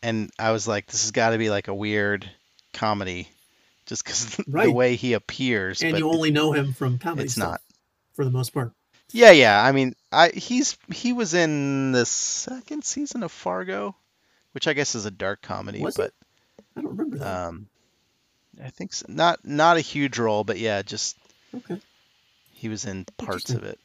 and 0.05 0.29
I 0.37 0.51
was 0.51 0.67
like, 0.67 0.85
this 0.85 1.01
has 1.01 1.11
got 1.11 1.31
to 1.31 1.39
be 1.39 1.49
like 1.49 1.67
a 1.67 1.73
weird 1.73 2.29
comedy, 2.73 3.27
just 3.87 4.05
because 4.05 4.35
the 4.47 4.71
way 4.71 4.95
he 4.95 5.13
appears. 5.13 5.81
And 5.81 5.97
you 5.97 6.07
only 6.09 6.29
know 6.29 6.51
him 6.51 6.73
from 6.73 6.99
comedy 6.99 7.25
it's 7.25 7.33
stuff, 7.33 7.51
not. 7.51 7.61
for 8.13 8.23
the 8.23 8.29
most 8.29 8.53
part. 8.53 8.71
Yeah, 9.11 9.31
yeah. 9.31 9.63
I 9.63 9.71
mean, 9.71 9.95
I 10.11 10.29
he's 10.29 10.77
he 10.93 11.11
was 11.11 11.33
in 11.33 11.91
the 11.91 12.05
second 12.05 12.83
season 12.83 13.23
of 13.23 13.31
Fargo, 13.31 13.95
which 14.51 14.67
I 14.67 14.73
guess 14.73 14.93
is 14.93 15.07
a 15.07 15.11
dark 15.11 15.41
comedy, 15.41 15.81
Was 15.81 15.97
but 15.97 16.07
it? 16.07 16.13
I 16.77 16.81
don't 16.81 16.91
remember 16.97 17.17
that. 17.17 17.47
um, 17.47 17.67
I 18.63 18.69
think 18.69 18.93
so. 18.93 19.07
not 19.09 19.43
not 19.43 19.77
a 19.77 19.81
huge 19.81 20.19
role, 20.19 20.43
but 20.43 20.59
yeah, 20.59 20.83
just 20.83 21.17
okay. 21.55 21.81
He 22.53 22.69
was 22.69 22.85
in 22.85 23.05
parts 23.17 23.49
of 23.49 23.63
it. 23.63 23.79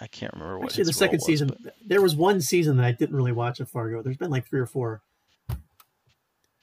I 0.00 0.08
can't 0.08 0.32
remember 0.32 0.58
what 0.58 0.70
Actually, 0.70 0.84
the 0.84 0.92
second 0.94 1.18
was, 1.18 1.26
season, 1.26 1.56
but 1.62 1.74
there 1.84 2.00
was 2.02 2.16
one 2.16 2.40
season 2.40 2.76
that 2.78 2.86
I 2.86 2.92
didn't 2.92 3.14
really 3.14 3.32
watch 3.32 3.60
of 3.60 3.68
Fargo. 3.68 4.02
There's 4.02 4.16
been 4.16 4.30
like 4.30 4.48
three 4.48 4.60
or 4.60 4.66
four. 4.66 5.02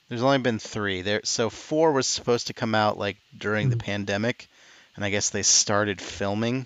There's 0.09 0.23
only 0.23 0.38
been 0.38 0.59
three. 0.59 1.01
There, 1.01 1.21
so 1.23 1.49
four 1.49 1.91
was 1.91 2.07
supposed 2.07 2.47
to 2.47 2.53
come 2.53 2.73
out 2.75 2.97
like 2.97 3.17
during 3.38 3.69
the 3.69 3.75
Mhm. 3.75 3.79
pandemic, 3.79 4.47
and 4.95 5.03
I 5.03 5.09
guess 5.09 5.29
they 5.29 5.43
started 5.43 5.99
filming, 5.99 6.65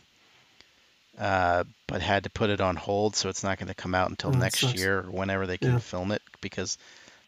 uh, 1.18 1.64
but 1.88 2.02
had 2.02 2.24
to 2.26 2.30
put 2.30 2.50
it 2.50 2.62
on 2.62 2.76
hold, 2.76 3.16
so 3.16 3.30
it's 3.30 3.44
not 3.44 3.58
going 3.58 3.68
to 3.68 3.74
come 3.74 3.96
out 3.96 4.10
until 4.10 4.32
Oh, 4.32 4.38
next 4.38 4.76
year 4.76 5.00
or 5.00 5.12
whenever 5.12 5.48
they 5.48 5.58
can 5.58 5.74
Yeah. 5.74 5.80
film 5.80 6.12
it. 6.12 6.22
Because 6.40 6.78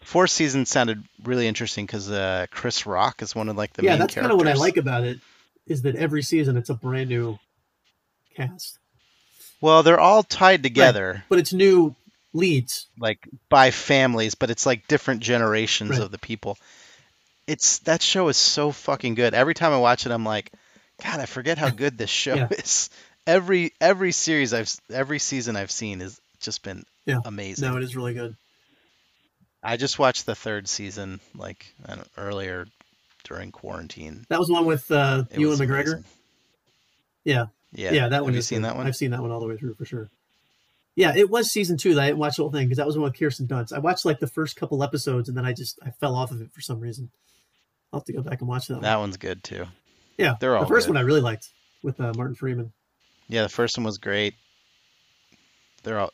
fourth 0.01 0.31
season 0.31 0.65
sounded 0.65 1.03
really 1.23 1.47
interesting 1.47 1.85
because 1.85 2.09
uh, 2.11 2.45
Chris 2.51 2.85
Rock 2.85 3.21
is 3.21 3.33
one 3.35 3.49
of 3.49 3.57
like 3.57 3.73
the 3.73 3.83
yeah, 3.83 3.95
that's 3.95 4.13
kind 4.15 4.31
of 4.31 4.37
what 4.37 4.47
I 4.47 4.53
like 4.53 4.77
about 4.77 5.03
it, 5.03 5.19
is 5.65 5.81
that 5.83 5.95
every 5.95 6.21
season 6.21 6.57
it's 6.57 6.69
a 6.69 6.73
brand 6.75 7.09
new 7.09 7.39
cast, 8.35 8.77
Well, 9.61 9.81
they're 9.83 9.99
all 9.99 10.23
tied 10.23 10.61
together. 10.63 11.23
but 11.29 11.39
it's 11.39 11.53
new 11.53 11.95
leads. 12.33 12.87
like 12.97 13.27
by 13.49 13.71
families, 13.71 14.35
but 14.35 14.49
it's 14.49 14.65
like 14.65 14.87
different 14.87 15.21
generations 15.21 15.91
Right. 15.91 16.01
of 16.01 16.11
the 16.11 16.17
people. 16.17 16.57
It's 17.47 17.79
that 17.79 18.01
show 18.01 18.27
is 18.29 18.37
so 18.37 18.71
fucking 18.71 19.15
good. 19.15 19.33
Every 19.33 19.53
time 19.53 19.71
I 19.73 19.77
watch 19.77 20.05
it, 20.05 20.11
I'm 20.11 20.25
like, 20.25 20.51
God, 21.03 21.19
I 21.19 21.25
forget 21.25 21.57
how 21.57 21.69
good 21.69 21.97
this 21.97 22.09
show 22.09 22.35
Yeah. 22.35 22.47
is. 22.51 22.89
Every 23.27 23.71
every 23.79 24.11
series 24.11 24.53
I've 24.53 24.73
every 24.91 25.19
season 25.19 25.55
I've 25.55 25.71
seen 25.71 25.99
has 26.01 26.19
just 26.39 26.63
been 26.63 26.83
Yeah. 27.05 27.19
amazing. 27.25 27.69
No, 27.69 27.77
it 27.77 27.83
is 27.83 27.95
really 27.95 28.13
good. 28.13 28.35
I 29.61 29.77
just 29.77 29.97
watched 29.99 30.25
the 30.25 30.35
third 30.35 30.67
season 30.67 31.19
like 31.35 31.73
earlier 32.17 32.67
during 33.23 33.51
quarantine. 33.51 34.25
That 34.29 34.39
was 34.39 34.47
the 34.49 34.53
one 34.53 34.65
with 34.65 34.89
uh, 34.91 35.23
Ewan 35.37 35.57
McGregor. 35.57 35.81
amazing. 35.83 36.03
Yeah. 37.23 37.45
Yeah, 37.71 37.91
Yeah, 37.93 38.07
that 38.09 38.15
Have 38.15 38.23
one. 38.25 38.33
you 38.33 38.39
is 38.39 38.47
seen 38.47 38.59
good. 38.59 38.65
that 38.65 38.75
one? 38.75 38.87
I've 38.87 38.95
seen 38.95 39.11
that 39.11 39.21
one 39.21 39.31
all 39.31 39.39
the 39.39 39.47
way 39.47 39.57
through 39.57 39.73
for 39.75 39.85
sure. 39.85 40.09
Yeah, 40.95 41.13
it 41.15 41.29
was 41.29 41.51
season 41.51 41.77
two 41.77 41.95
that 41.95 42.01
I 42.01 42.07
didn't 42.07 42.19
watch 42.19 42.35
the 42.37 42.43
whole 42.43 42.51
thing 42.51 42.67
because 42.67 42.77
that 42.77 42.85
was 42.85 42.97
one 42.97 43.05
with 43.05 43.17
Kirsten 43.17 43.47
Dunst. 43.47 43.73
I 43.73 43.79
watched 43.79 44.05
like 44.05 44.19
the 44.19 44.27
first 44.27 44.55
couple 44.55 44.83
episodes 44.83 45.27
and 45.27 45.37
then 45.37 45.45
I 45.45 45.53
just 45.53 45.79
I 45.83 45.89
fell 45.89 46.15
off 46.15 46.31
of 46.31 46.41
it 46.41 46.51
for 46.51 46.61
some 46.61 46.79
reason. 46.79 47.09
I'll 47.91 47.99
have 47.99 48.05
to 48.05 48.13
go 48.13 48.21
back 48.21 48.41
and 48.41 48.47
watch 48.47 48.67
that. 48.67 48.81
That 48.81 48.95
one. 48.95 49.03
one's 49.03 49.17
good 49.17 49.43
too. 49.43 49.65
Yeah, 50.17 50.35
they're 50.39 50.55
all 50.55 50.63
the 50.63 50.69
first 50.69 50.87
good. 50.87 50.93
one 50.93 50.97
I 50.97 51.05
really 51.05 51.21
liked 51.21 51.49
with 51.81 51.99
uh, 51.99 52.13
Martin 52.15 52.35
Freeman. 52.35 52.71
Yeah, 53.27 53.43
the 53.43 53.49
first 53.49 53.77
one 53.77 53.85
was 53.85 53.97
great. 53.97 54.35
They're 55.83 55.99
all 55.99 56.11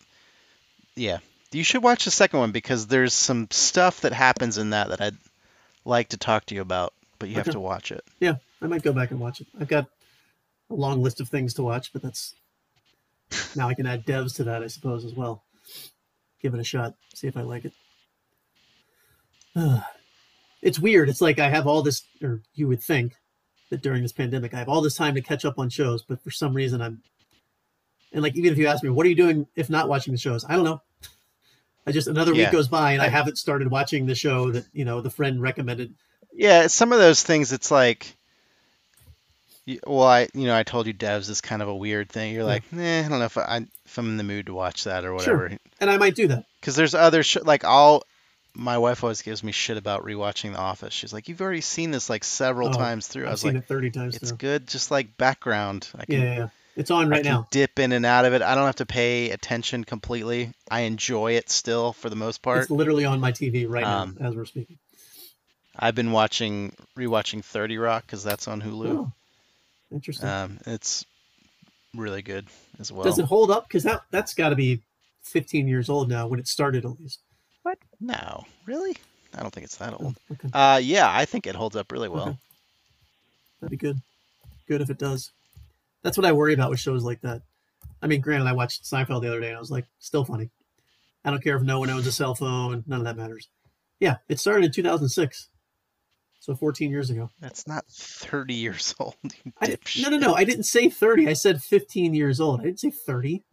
Yeah. 0.96 1.20
You 1.52 1.64
should 1.64 1.84
watch 1.84 2.06
the 2.06 2.12
second 2.12 2.40
one 2.40 2.52
because 2.52 2.88
there's 2.88 3.14
some 3.14 3.48
stuff 3.50 4.02
that 4.02 4.14
happens 4.14 4.58
in 4.58 4.70
that 4.70 4.90
that 4.90 5.02
I'd 5.02 5.18
like 5.84 6.10
to 6.10 6.18
talk 6.18 6.46
to 6.46 6.56
you 6.56 6.62
about, 6.62 6.94
but 7.18 7.28
you 7.28 7.36
have 7.36 7.50
to 7.50 7.60
watch 7.60 7.92
it. 7.92 8.04
Yeah, 8.20 8.36
I 8.62 8.68
might 8.68 8.84
go 8.84 8.94
back 8.94 9.12
and 9.12 9.20
watch 9.20 9.42
it. 9.42 9.48
I've 9.60 9.68
got 9.68 9.88
a 10.70 10.76
long 10.76 11.02
list 11.02 11.20
of 11.20 11.30
things 11.30 11.56
to 11.56 11.64
watch, 11.64 11.92
but 11.92 12.04
that's 12.04 12.36
now 13.56 13.68
I 13.70 13.74
can 13.74 13.86
add 13.86 14.06
devs 14.06 14.36
to 14.36 14.44
that, 14.46 14.64
I 14.64 14.68
suppose, 14.68 15.06
as 15.06 15.14
well. 15.14 15.44
Give 16.42 16.54
it 16.54 16.60
a 16.60 16.64
shot, 16.64 16.96
see 17.14 17.28
if 17.28 17.38
I 17.38 17.42
like 17.42 17.66
it. 17.66 17.74
it's 20.62 20.80
weird. 20.80 21.10
It's 21.10 21.22
like 21.22 21.40
I 21.40 21.50
have 21.50 21.68
all 21.68 21.82
this, 21.82 22.04
or 22.22 22.42
you 22.56 22.68
would 22.68 22.82
think 22.82 23.14
that 23.70 23.82
during 23.82 24.02
this 24.02 24.12
pandemic, 24.12 24.54
I 24.54 24.60
have 24.60 24.70
all 24.70 24.82
this 24.82 24.96
time 24.96 25.16
to 25.16 25.22
catch 25.22 25.46
up 25.46 25.60
on 25.60 25.70
shows, 25.70 26.04
but 26.04 26.22
for 26.24 26.32
some 26.32 26.54
reason 26.54 26.82
I'm, 26.82 27.02
and 28.12 28.24
like 28.24 28.36
even 28.36 28.52
if 28.52 28.58
you 28.58 28.68
ask 28.68 28.84
me, 28.84 28.90
what 28.90 29.06
are 29.06 29.10
you 29.10 29.16
doing 29.16 29.48
if 29.56 29.70
not 29.70 29.88
watching 29.90 30.14
the 30.14 30.20
shows? 30.20 30.44
I 30.48 30.56
don't 30.56 30.66
know. 30.66 30.82
I 31.86 31.92
just 31.92 32.08
another 32.08 32.34
Yeah. 32.34 32.46
week 32.46 32.52
goes 32.52 32.68
by 32.68 32.94
and 32.94 33.02
I 33.02 33.08
haven't 33.08 33.38
started 33.38 33.70
watching 33.70 34.06
the 34.06 34.16
show 34.16 34.52
that 34.52 34.66
you 34.74 34.86
know 34.86 35.02
the 35.02 35.10
friend 35.10 35.42
recommended. 35.42 35.94
Yeah, 36.34 36.68
some 36.68 36.92
of 36.92 37.00
those 37.00 37.24
things 37.24 37.52
it's 37.52 37.72
like 37.72 38.16
well, 39.86 40.04
I 40.08 40.28
you 40.34 40.48
know 40.48 40.56
I 40.56 40.64
told 40.64 40.88
you 40.88 40.94
devs 40.94 41.30
is 41.30 41.42
kind 41.42 41.62
of 41.62 41.68
a 41.68 41.76
weird 41.76 42.10
thing. 42.10 42.34
You're 42.34 42.44
Yeah. 42.44 42.48
like, 42.48 42.64
eh, 42.76 43.06
I 43.06 43.10
don't 43.10 43.20
know 43.20 43.26
if 43.26 43.38
I 43.38 43.66
if 43.86 43.98
I'm 43.98 44.08
in 44.08 44.18
the 44.18 44.24
mood 44.24 44.48
to 44.48 44.54
watch 44.54 44.86
that 44.86 45.06
or 45.06 45.14
whatever. 45.14 45.50
Sure. 45.50 45.58
And 45.80 45.90
I 45.90 45.98
might 45.98 46.16
do 46.16 46.28
that. 46.28 46.46
Because 46.60 46.76
there's 46.76 46.96
other 46.96 47.24
sh- 47.24 47.38
like 47.44 47.64
I'll 47.64 48.04
my 48.56 48.78
wife 48.80 49.04
always 49.04 49.22
gives 49.22 49.44
me 49.44 49.52
shit 49.52 49.78
about 49.78 50.04
rewatching 50.04 50.54
The 50.54 50.60
Office. 50.60 50.94
She's 50.94 51.14
like, 51.14 51.30
you've 51.30 51.40
already 51.42 51.62
seen 51.62 51.92
this 51.92 52.10
like 52.10 52.24
several 52.24 52.70
Oh, 52.70 52.78
times 52.78 53.08
through. 53.08 53.24
I 53.24 53.28
I've 53.28 53.32
was 53.34 53.42
seen 53.42 53.56
like, 53.56 53.64
it 53.64 53.68
thirty 53.68 53.90
times 53.92 54.16
it's 54.16 54.30
through. 54.30 54.38
good, 54.38 54.68
just 54.68 54.92
like 54.92 55.18
background. 55.18 55.88
I 55.98 56.06
can 56.06 56.16
Yeah, 56.16 56.24
yeah, 56.24 56.36
yeah. 56.36 56.48
It's 56.76 56.92
on 56.92 57.08
I 57.08 57.10
right 57.18 57.24
can 57.24 57.34
now. 57.34 57.48
dip 57.52 57.78
in 57.80 57.92
and 57.92 58.06
out 58.06 58.26
of 58.26 58.34
it. 58.34 58.42
I 58.42 58.56
don't 58.56 58.66
have 58.66 58.78
to 58.78 58.86
pay 58.86 59.32
attention 59.32 59.84
completely. 59.84 60.52
I 60.72 60.82
enjoy 60.82 61.34
it 61.34 61.50
still 61.50 61.94
for 61.94 62.10
the 62.10 62.16
most 62.16 62.42
part. 62.42 62.64
It's 62.64 62.72
literally 62.72 63.06
on 63.06 63.20
my 63.20 63.32
TV 63.32 63.66
right 63.68 63.86
Um, 63.86 64.18
now 64.20 64.28
as 64.30 64.36
we're 64.36 64.46
speaking. 64.46 64.78
I've 65.78 65.96
been 65.96 66.12
watching 66.12 66.74
rewatching 66.98 67.44
30 67.44 67.78
Rock 67.78 68.06
because 68.06 68.24
that's 68.24 68.48
on 68.48 68.62
Hulu. 68.62 68.88
Oh, 68.88 69.12
interesting. 69.92 70.28
Um, 70.28 70.60
it's 70.66 71.06
really 71.96 72.22
good 72.22 72.48
as 72.80 72.92
well. 72.92 73.04
Does 73.04 73.20
it 73.20 73.26
hold 73.26 73.52
up? 73.52 73.68
Because 73.68 73.84
that 73.84 74.02
that's 74.12 74.34
got 74.34 74.50
to 74.50 74.56
be 74.56 74.82
15 75.24 75.68
years 75.68 75.90
old 75.90 76.10
now 76.10 76.28
when 76.28 76.40
it 76.40 76.48
started 76.48 76.86
at 76.86 77.00
least. 77.00 77.20
What? 77.64 77.78
No, 78.00 78.46
really? 78.66 78.96
I 79.38 79.42
don't 79.42 79.54
think 79.54 79.66
it's 79.66 79.78
that 79.78 79.94
Oh, 79.94 79.98
old. 80.06 80.16
okay, 80.32 80.50
Uh, 80.54 80.78
yeah, 80.82 81.08
I 81.12 81.26
think 81.26 81.46
it 81.46 81.56
holds 81.56 81.76
up 81.76 81.92
really 81.92 82.10
well. 82.10 82.30
Okay. 82.30 82.38
that'd 83.62 83.72
be 83.72 83.78
good. 83.78 84.02
Good 84.68 84.82
if 84.82 84.90
it 84.90 84.98
does. 84.98 85.32
That's 86.04 86.18
what 86.18 86.26
I 86.26 86.32
worry 86.32 86.54
about 86.54 86.70
with 86.70 86.80
shows 86.80 87.04
like 87.04 87.22
that. 87.22 87.42
I 88.02 88.08
mean, 88.08 88.22
granted, 88.22 88.48
I 88.48 88.54
watched 88.54 88.86
Seinfeld 88.86 89.22
the 89.22 89.28
other 89.28 89.42
day 89.42 89.50
and 89.50 89.58
I 89.58 89.60
was 89.60 89.70
like, 89.72 89.86
still 90.00 90.24
funny. 90.24 90.50
I 91.26 91.32
don't 91.32 91.44
care 91.44 91.58
if 91.58 91.64
no 91.64 91.80
one 91.80 91.90
owns 91.90 92.08
a 92.08 92.12
cell 92.14 92.34
phone. 92.34 92.84
None 92.88 93.00
of 93.00 93.06
that 93.06 93.18
matters. 93.18 93.50
Yeah, 94.00 94.16
it 94.30 94.40
started 94.40 94.64
in 94.66 94.72
2006, 94.72 95.49
so 96.40 96.56
14 96.56 96.90
years 96.90 97.10
ago. 97.10 97.30
That's 97.40 97.68
not 97.68 97.86
30 97.88 98.54
years 98.54 98.96
old. 99.00 99.16
I, 99.62 99.78
no, 100.02 100.10
no, 100.10 100.18
no. 100.18 100.34
I 100.36 100.44
didn't 100.44 100.64
say 100.64 100.90
30. 100.90 101.28
I 101.28 101.34
said 101.34 101.62
15 101.62 102.14
years 102.14 102.40
old. 102.40 102.62
I 102.62 102.64
didn't 102.64 102.80
say 102.80 102.92
30. 102.92 103.44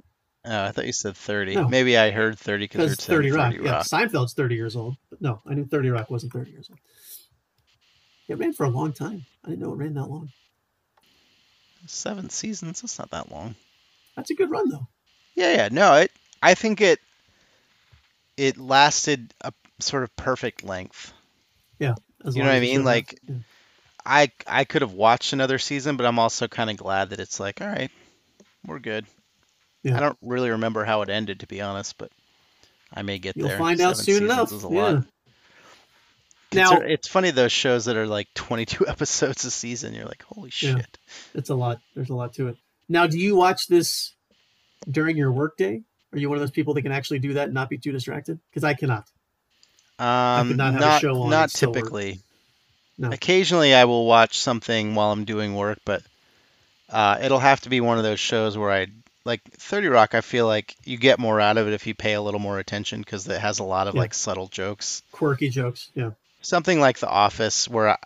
Oh, 0.49 0.65
I 0.65 0.71
thought 0.71 0.87
you 0.87 0.93
said 0.93 1.17
30. 1.17 1.57
No. 1.57 1.69
Maybe 1.69 1.99
I 1.99 2.11
heard 2.13 2.39
30 2.39 2.65
because 2.65 2.91
Because 2.97 3.09
you're 3.09 3.23
saying 3.23 3.33
30 3.33 3.37
Rock. 3.37 3.53
30 3.55 3.65
Yeah, 3.65 3.81
Seinfeld's 3.81 4.35
30 4.35 4.55
years 4.55 4.77
old. 4.77 4.97
But 5.11 5.21
no, 5.21 5.43
I 5.45 5.55
knew 5.55 5.65
30 5.67 5.91
Rock 5.91 6.09
wasn't 6.11 6.33
30 6.33 6.51
years 6.53 6.69
old. 6.71 6.79
It 8.29 8.39
ran 8.39 8.53
for 8.53 8.65
a 8.65 8.71
long 8.71 8.93
time. 8.93 9.27
I 9.45 9.51
didn't 9.51 9.63
know 9.63 9.73
it 9.73 9.77
ran 9.77 9.95
that 9.95 10.07
long. 10.07 10.31
Seven 11.87 12.31
seasons. 12.31 12.83
That's 12.83 12.99
not 12.99 13.11
that 13.11 13.31
long. 13.31 13.55
That's 14.17 14.31
a 14.31 14.35
good 14.35 14.51
run, 14.51 14.69
though. 14.69 14.87
Yeah, 15.35 15.53
yeah. 15.53 15.69
No, 15.71 15.95
it. 15.95 16.11
I 16.43 16.55
think 16.55 16.81
it. 16.81 16.99
It 18.37 18.59
lasted 18.59 19.33
a 19.41 19.53
sort 19.81 20.03
of 20.03 20.15
perfect 20.17 20.63
length. 20.63 21.13
As 21.81 21.97
You 22.35 22.43
know 22.43 22.49
what 22.49 22.57
I 22.57 22.61
mean? 22.61 22.85
Like- 22.85 23.19
Yeah. 23.29 23.35
I 24.09 24.31
I 24.47 24.65
could 24.65 24.83
have 24.83 24.93
watched 24.93 25.33
another 25.33 25.59
season, 25.59 25.97
but 25.97 26.07
I'm 26.07 26.19
also 26.21 26.47
kind 26.47 26.71
of 26.71 26.77
glad 26.77 27.11
that 27.11 27.19
it's 27.19 27.41
like, 27.41 27.61
all 27.61 27.67
right, 27.67 27.91
we're 28.65 28.79
good. 28.79 29.05
Yeah. 29.83 29.97
I 29.97 30.01
don't 30.01 30.17
really 30.23 30.51
remember 30.51 30.85
how 30.85 31.03
it 31.03 31.09
ended, 31.11 31.41
to 31.41 31.47
be 31.49 31.61
honest, 31.61 31.99
but 31.99 32.13
I 32.93 33.03
may 33.03 33.19
get 33.19 33.35
there. 33.35 33.41
You'll 33.43 33.49
there. 33.49 33.59
find 33.59 33.81
out 33.81 33.97
soon 33.97 34.25
enough. 34.25 34.53
is 34.53 34.63
a 34.65 34.69
Yeah. 34.69 34.83
lot. 34.83 35.05
Now- 36.53 36.79
it's 36.81 37.09
funny 37.09 37.31
those 37.33 37.53
shows 37.53 37.87
that 37.87 37.97
are 37.97 38.07
like 38.07 38.29
22 38.35 38.87
episodes 38.89 39.45
a 39.45 39.51
season. 39.51 39.95
You're 39.95 40.07
like, 40.07 40.23
holy 40.23 40.51
Yeah. 40.61 40.77
shit. 40.77 40.99
It's 41.35 41.51
a 41.51 41.55
lot. 41.55 41.81
There's 41.95 42.11
a 42.11 42.15
lot 42.15 42.33
to 42.35 42.49
it. 42.49 42.57
Now, 42.89 43.07
do 43.09 43.19
you 43.19 43.35
watch 43.35 43.67
this 43.67 44.15
during 44.89 45.17
your 45.17 45.33
workday? 45.33 45.83
Are 46.13 46.19
you 46.19 46.29
one 46.29 46.37
of 46.39 46.43
those 46.43 46.53
people 46.53 46.75
that 46.75 46.83
can 46.83 46.93
actually 46.93 47.19
do 47.19 47.35
that 47.35 47.47
and 47.47 47.55
not 47.55 47.69
be 47.69 47.79
too 47.79 47.91
distracted? 47.91 48.39
Because 48.51 48.63
I 48.63 48.75
cannot. 48.75 49.11
Um, 49.99 50.57
not 50.57 50.73
have 50.75 50.83
a 50.83 50.85
not 50.85 51.01
show 51.01 51.23
on 51.23 51.31
not 51.31 51.43
and 51.45 51.51
still 51.53 51.71
work. 51.71 51.77
typically. 51.77 52.21
No. 52.99 53.11
Occasionally, 53.11 53.75
I 53.75 53.85
will 53.85 54.07
watch 54.07 54.39
something 54.39 54.95
while 54.95 55.13
I'm 55.13 55.25
doing 55.25 55.55
work, 55.55 55.79
but 55.85 56.03
uh, 56.91 57.19
it'll 57.23 57.39
have 57.39 57.61
to 57.63 57.69
be 57.69 57.81
one 57.81 57.99
of 57.99 58.05
those 58.05 58.21
shows 58.21 58.57
where 58.57 58.71
I 58.71 58.87
like 59.25 59.43
30 59.53 59.89
Rock. 59.89 60.15
I 60.15 60.21
feel 60.23 60.47
like 60.47 60.75
you 60.85 60.97
get 60.97 61.19
more 61.19 61.41
out 61.41 61.59
of 61.59 61.67
it 61.69 61.75
if 61.75 61.87
you 61.87 61.95
pay 61.95 62.15
a 62.15 62.23
little 62.23 62.41
more 62.41 62.59
attention 62.59 63.01
because 63.01 63.27
it 63.29 63.41
has 63.41 63.59
a 63.59 63.65
lot 63.65 63.87
of 63.87 63.95
Yeah. 63.95 64.01
like 64.03 64.15
subtle 64.15 64.47
jokes. 64.49 65.03
Quirky 65.13 65.51
jokes. 65.51 65.91
Yeah. 65.95 66.11
Something 66.43 66.81
like 66.81 66.99
The 66.99 67.09
Office, 67.09 67.69
where 67.69 67.91
I, 67.91 67.97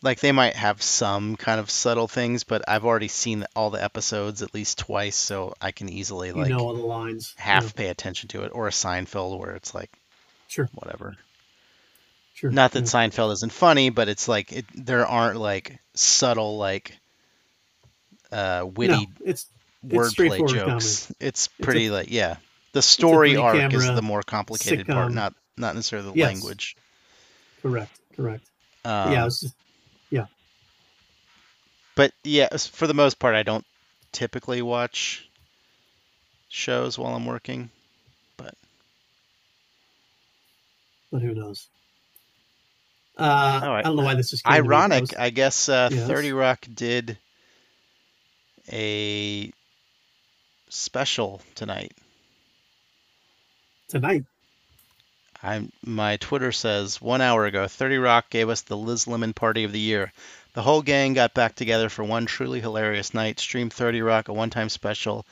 like 0.00 0.20
they 0.20 0.32
might 0.32 0.54
have 0.56 0.80
some 0.82 1.36
kind 1.36 1.60
of 1.60 1.70
subtle 1.70 2.08
things, 2.08 2.44
but 2.44 2.62
I've 2.68 2.84
already 2.84 3.08
seen 3.08 3.44
all 3.56 3.70
the 3.70 3.82
episodes 3.82 4.42
at 4.42 4.54
least 4.54 4.78
twice, 4.78 5.16
so 5.16 5.54
I 5.60 5.70
can 5.72 5.88
easily 5.88 6.32
like 6.32 6.48
You 6.48 6.54
know 6.56 6.60
all 6.60 6.74
the 6.74 6.82
lines. 6.82 7.34
half 7.36 7.64
Yeah, 7.64 7.70
pay 7.74 7.88
attention 7.88 8.28
to 8.28 8.44
it. 8.44 8.52
Or 8.54 8.68
a 8.68 8.70
Seinfeld 8.70 9.38
where 9.38 9.54
it's 9.54 9.74
like 9.74 9.90
Sure. 10.52 10.68
whatever. 10.74 11.16
Sure. 12.34 12.50
Not 12.50 12.72
that 12.72 12.80
yeah. 12.80 12.84
Seinfeld 12.86 13.32
isn't 13.32 13.52
funny, 13.52 13.90
but 13.90 14.08
it's 14.08 14.28
like 14.28 14.52
it, 14.52 14.66
there 14.74 15.06
aren't 15.06 15.38
like 15.38 15.78
subtle 15.94 16.58
like 16.58 16.98
uh, 18.30 18.66
witty 18.74 18.92
No, 18.92 19.04
it's 19.24 19.46
it's 19.82 20.14
wordplay 20.14 20.48
jokes. 20.48 21.12
It's 21.20 21.48
a- 21.58 21.62
pretty 21.62 21.90
like 21.90 22.10
yeah. 22.10 22.36
The 22.72 22.82
story 22.82 23.36
arc 23.36 23.72
is 23.72 23.86
the 23.86 24.02
more 24.02 24.22
complicated 24.22 24.86
part, 24.86 25.12
not 25.12 25.34
not 25.56 25.74
necessarily 25.74 26.10
the 26.12 26.18
Yes. 26.18 26.26
language. 26.26 26.76
correct. 27.62 27.98
Correct. 28.16 28.44
Um, 28.84 29.12
yeah. 29.12 29.26
It's 29.26 29.40
just, 29.40 29.54
but 31.94 32.12
yeah, 32.24 32.48
for 32.56 32.86
the 32.86 32.94
most 32.94 33.18
part, 33.18 33.34
I 33.34 33.42
don't 33.42 33.66
typically 34.12 34.62
watch 34.62 35.28
shows 36.48 36.98
while 36.98 37.14
I'm 37.14 37.26
working. 37.26 37.70
But 41.12 41.22
who 41.22 41.34
knows? 41.34 41.68
Uh, 43.16 43.60
Oh, 43.62 43.72
I- 43.72 43.82
don't 43.82 43.96
know 43.96 44.02
why 44.02 44.14
this 44.14 44.32
is 44.32 44.42
came 44.42 44.52
to 44.54 44.62
me. 44.62 44.68
I 44.68 44.76
Ironic, 44.76 45.00
was- 45.02 45.14
I 45.14 45.30
guess. 45.30 45.68
Uh, 45.68 45.90
Yes. 45.92 46.06
Thirty 46.08 46.32
Rock 46.32 46.66
did 46.74 47.18
a 48.72 49.52
special 50.68 51.40
tonight. 51.54 51.92
tonight. 53.88 54.24
I'm 55.42 55.70
my 55.84 56.16
Twitter 56.16 56.52
says 56.52 57.00
one 57.02 57.20
hour 57.20 57.44
ago, 57.46 57.66
30 57.68 57.98
Rock 57.98 58.30
gave 58.30 58.48
us 58.48 58.62
the 58.62 58.76
Liz 58.76 59.06
Lemon 59.08 59.34
party 59.34 59.64
of 59.64 59.72
the 59.72 59.80
year. 59.80 60.12
The 60.54 60.62
whole 60.62 60.82
gang 60.82 61.14
got 61.14 61.34
back 61.34 61.54
together 61.56 61.88
for 61.88 62.04
one 62.04 62.24
truly 62.26 62.60
hilarious 62.60 63.12
night. 63.12 63.40
Stream 63.40 63.68
30 63.68 64.00
Rock, 64.02 64.28
a 64.28 64.32
one-time 64.32 64.68
special, 64.68 65.26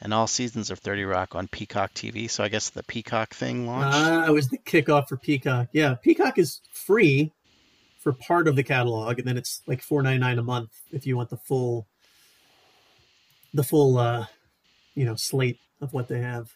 and 0.00 0.14
all 0.14 0.26
seasons 0.26 0.70
of 0.70 0.78
30 0.78 1.04
Rock 1.04 1.34
on 1.34 1.48
Peacock 1.48 1.92
TV. 1.94 2.28
So 2.28 2.42
I 2.42 2.48
guess 2.48 2.70
the 2.70 2.82
Peacock 2.82 3.34
thing 3.34 3.66
launched. 3.66 3.96
Ah, 3.96 4.26
it 4.26 4.32
was 4.32 4.48
the 4.48 4.58
kickoff 4.58 5.08
for 5.08 5.16
Peacock. 5.16 5.68
Yeah, 5.72 5.94
Peacock 5.94 6.38
is 6.38 6.60
free 6.72 7.32
for 7.98 8.12
part 8.12 8.48
of 8.48 8.56
the 8.56 8.62
catalog, 8.62 9.18
and 9.18 9.28
then 9.28 9.36
it's 9.36 9.62
like 9.66 9.82
four 9.82 10.02
ninety 10.02 10.20
nine 10.20 10.38
a 10.38 10.42
month 10.42 10.70
if 10.90 11.06
you 11.06 11.16
want 11.16 11.30
the 11.30 11.36
full, 11.36 11.86
the 13.52 13.62
full, 13.62 13.98
uh, 13.98 14.24
you 14.94 15.04
know, 15.04 15.16
slate 15.16 15.58
of 15.80 15.92
what 15.92 16.08
they 16.08 16.20
have. 16.20 16.50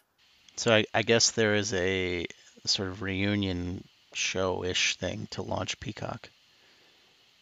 so 0.55 0.73
I, 0.73 0.85
I 0.93 1.01
guess 1.03 1.31
there 1.31 1.55
is 1.55 1.73
a 1.73 2.25
sort 2.65 2.89
of 2.89 3.01
reunion 3.01 3.83
show-ish 4.13 4.97
thing 4.97 5.27
to 5.31 5.41
launch 5.41 5.79
Peacock. 5.79 6.29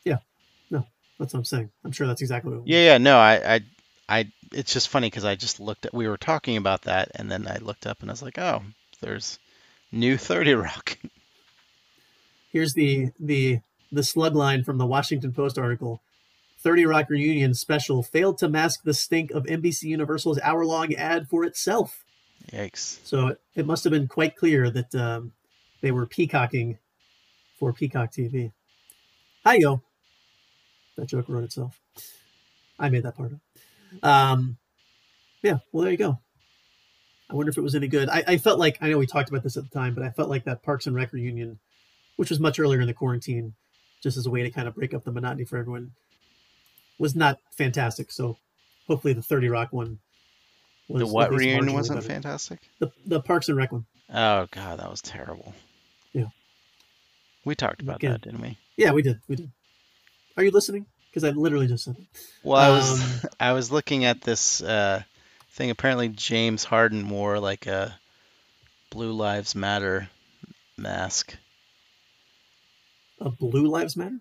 Yeah. 0.03 0.17
No, 0.69 0.85
that's 1.19 1.33
what 1.33 1.39
I'm 1.39 1.45
saying. 1.45 1.69
I'm 1.85 1.91
sure 1.91 2.07
that's 2.07 2.21
exactly 2.21 2.57
what. 2.57 2.67
Yeah, 2.67 2.83
yeah, 2.83 2.97
no, 2.97 3.17
I, 3.17 3.55
I, 3.55 3.59
I 4.07 4.31
it's 4.51 4.73
just 4.73 4.89
funny 4.89 5.07
because 5.07 5.25
I 5.25 5.35
just 5.35 5.59
looked 5.59 5.85
at 5.85 5.93
we 5.93 6.07
were 6.07 6.17
talking 6.17 6.57
about 6.57 6.83
that, 6.83 7.11
and 7.15 7.31
then 7.31 7.47
I 7.47 7.57
looked 7.57 7.87
up 7.87 8.01
and 8.01 8.09
I 8.09 8.13
was 8.13 8.21
like, 8.21 8.37
oh, 8.37 8.61
there's 9.01 9.39
new 9.91 10.17
30 10.17 10.53
Rock. 10.53 10.97
Here's 12.51 12.73
the 12.73 13.11
the 13.19 13.59
the 13.91 14.03
slug 14.03 14.35
line 14.35 14.63
from 14.63 14.77
the 14.77 14.85
Washington 14.85 15.33
Post 15.33 15.57
article. 15.57 16.01
30 16.59 16.85
Rock 16.85 17.09
reunion 17.09 17.53
special 17.53 18.01
failed 18.01 18.37
to 18.37 18.47
mask 18.47 18.83
the 18.83 18.93
stink 18.93 19.31
of 19.31 19.43
NBC 19.43 19.83
Universal's 19.83 20.39
hour 20.41 20.65
long 20.65 20.93
ad 20.93 21.27
for 21.27 21.43
itself. 21.43 22.03
Yikes. 22.51 22.99
So 23.03 23.27
it, 23.27 23.41
it 23.55 23.65
must 23.65 23.83
have 23.83 23.91
been 23.91 24.07
quite 24.07 24.35
clear 24.37 24.69
that 24.69 24.95
um, 24.95 25.33
they 25.81 25.91
were 25.91 26.05
peacocking 26.05 26.77
for 27.59 27.73
Peacock 27.73 28.11
TV. 28.11 28.51
Hi 29.45 29.55
yo. 29.55 29.81
That 30.95 31.07
joke 31.07 31.27
wrote 31.27 31.43
itself. 31.43 31.79
I 32.79 32.89
made 32.89 33.03
that 33.03 33.17
part 33.17 33.33
up. 33.33 33.39
Um, 34.01 34.57
yeah. 35.41 35.57
Well, 35.71 35.83
there 35.83 35.91
you 35.91 35.97
go. 35.97 36.19
I 37.29 37.35
wonder 37.35 37.49
if 37.49 37.57
it 37.57 37.61
was 37.61 37.75
any 37.75 37.87
good. 37.87 38.09
I, 38.09 38.23
I 38.27 38.37
felt 38.37 38.59
like 38.59 38.77
I 38.81 38.89
know 38.89 38.97
we 38.97 39.07
talked 39.07 39.29
about 39.29 39.43
this 39.43 39.57
at 39.57 39.63
the 39.63 39.69
time, 39.69 39.93
but 39.93 40.03
I 40.03 40.09
felt 40.11 40.29
like 40.29 40.45
that 40.45 40.63
Parks 40.63 40.87
and 40.87 40.95
Rec 40.95 41.11
reunion, 41.13 41.59
which 42.17 42.29
was 42.29 42.39
much 42.39 42.59
earlier 42.59 42.79
in 42.81 42.87
the 42.87 42.93
quarantine, 42.93 43.53
just 44.01 44.17
as 44.17 44.25
a 44.25 44.29
way 44.29 44.43
to 44.43 44.51
kind 44.51 44.67
of 44.67 44.75
break 44.75 44.93
up 44.93 45.03
the 45.03 45.11
monotony 45.11 45.45
for 45.45 45.57
everyone, 45.57 45.91
was 46.99 47.15
not 47.15 47.39
fantastic. 47.51 48.11
So 48.11 48.37
hopefully 48.87 49.13
the 49.13 49.21
Thirty 49.23 49.49
Rock 49.49 49.71
one. 49.73 49.99
Was 50.89 50.99
The 51.01 51.07
what 51.07 51.31
reunion 51.31 51.73
wasn't 51.73 51.99
better. 52.01 52.13
fantastic? 52.13 52.59
The 52.79 52.91
the 53.05 53.21
Parks 53.21 53.47
and 53.47 53.57
Rec 53.57 53.71
one. 53.71 53.85
Oh 54.13 54.47
god, 54.51 54.79
that 54.79 54.89
was 54.91 55.01
terrible. 55.01 55.53
Yeah. 56.11 56.25
We 57.45 57.55
talked 57.55 57.81
about 57.81 57.97
Again. 57.97 58.11
that, 58.11 58.21
didn't 58.21 58.41
we? 58.41 58.57
Yeah, 58.77 58.91
we 58.91 59.01
did. 59.01 59.19
We 59.27 59.35
did. 59.37 59.51
Are 60.37 60.43
you 60.43 60.51
listening? 60.51 60.85
Because 61.13 61.23
I 61.23 61.29
literally 61.29 61.67
just 61.67 61.83
said 61.83 61.95
it. 61.99 62.21
Well, 62.41 62.59
I 62.59 62.69
was 62.71 63.23
Um, 63.23 63.29
I 63.39 63.51
was 63.53 63.71
looking 63.71 64.05
at 64.05 64.21
this 64.21 64.63
uh, 64.63 65.03
thing. 65.51 65.69
Apparently, 65.69 66.09
James 66.09 66.63
Harden 66.63 67.07
wore 67.07 67.39
like 67.39 67.67
a 67.67 67.97
Blue 68.89 69.11
Lives 69.11 69.53
Matter 69.53 70.09
mask. 70.75 71.37
A 73.21 73.29
Blue 73.29 73.67
Lives 73.67 73.95
Matter. 73.95 74.17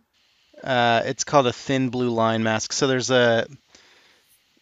Uh, 0.62 1.02
it's 1.06 1.24
called 1.24 1.47
a 1.47 1.52
thin 1.52 1.89
blue 1.89 2.10
line 2.10 2.43
mask. 2.43 2.73
So 2.73 2.86
there's 2.86 3.10
a, 3.10 3.47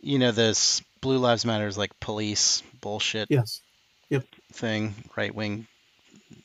you 0.01 0.19
know, 0.21 0.31
this 0.31 0.83
Blue 1.01 1.19
Lives 1.19 1.45
Matter 1.45 1.67
is 1.67 1.77
like 1.77 1.99
police 1.99 2.63
bullshit 2.81 3.29
Yes. 3.29 3.61
Yep. 4.09 4.25
thing, 4.53 4.95
right 5.17 5.35
wing 5.35 5.67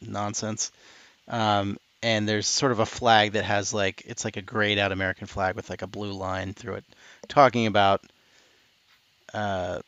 nonsense. 0.01 0.71
Um, 1.27 1.77
and 2.05 2.29
there's 2.29 2.45
sort 2.45 2.71
of 2.71 2.79
a 2.79 2.85
flag 2.85 3.31
that 3.31 3.45
has 3.45 3.73
like 3.73 4.03
it's 4.05 4.23
like 4.23 4.37
a 4.37 4.41
grayed 4.43 4.77
out 4.77 4.91
American 4.91 5.25
flag 5.25 5.55
with 5.55 5.71
like 5.71 5.81
a 5.81 5.87
blue 5.87 6.11
line 6.11 6.53
through 6.53 6.75
it, 6.75 6.85
talking 7.27 7.65
about 7.65 8.03
uh, 9.33 9.79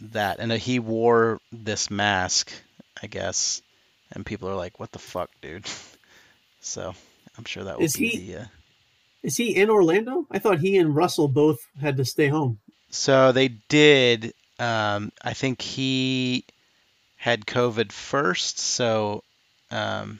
that. 0.00 0.38
And 0.38 0.50
he 0.52 0.78
wore 0.78 1.38
this 1.52 1.90
mask, 1.90 2.50
I 3.02 3.08
guess, 3.08 3.60
and 4.10 4.24
people 4.24 4.48
are 4.48 4.54
like, 4.54 4.80
"What 4.80 4.90
the 4.90 4.98
fuck, 4.98 5.30
dude?" 5.42 5.68
So 6.60 6.94
I'm 7.38 7.44
sure 7.44 7.62
that 7.62 7.78
be 7.78 7.86
he- 7.86 8.32
the. 8.32 8.40
Uh... 8.40 8.44
Is 9.22 9.36
he 9.36 9.54
in 9.54 9.70
Orlando? 9.70 10.26
I 10.32 10.40
thought 10.40 10.58
he 10.58 10.78
and 10.78 10.96
Russell 10.96 11.28
both 11.28 11.58
had 11.80 11.96
to 11.98 12.04
stay 12.04 12.26
home. 12.26 12.58
So 12.90 13.30
they 13.30 13.48
did. 13.48 14.34
Um, 14.58 15.12
I 15.22 15.34
think 15.34 15.62
he 15.62 16.44
had 17.16 17.46
COVID 17.46 17.92
first, 17.92 18.58
so 18.58 19.22
um, 19.70 20.18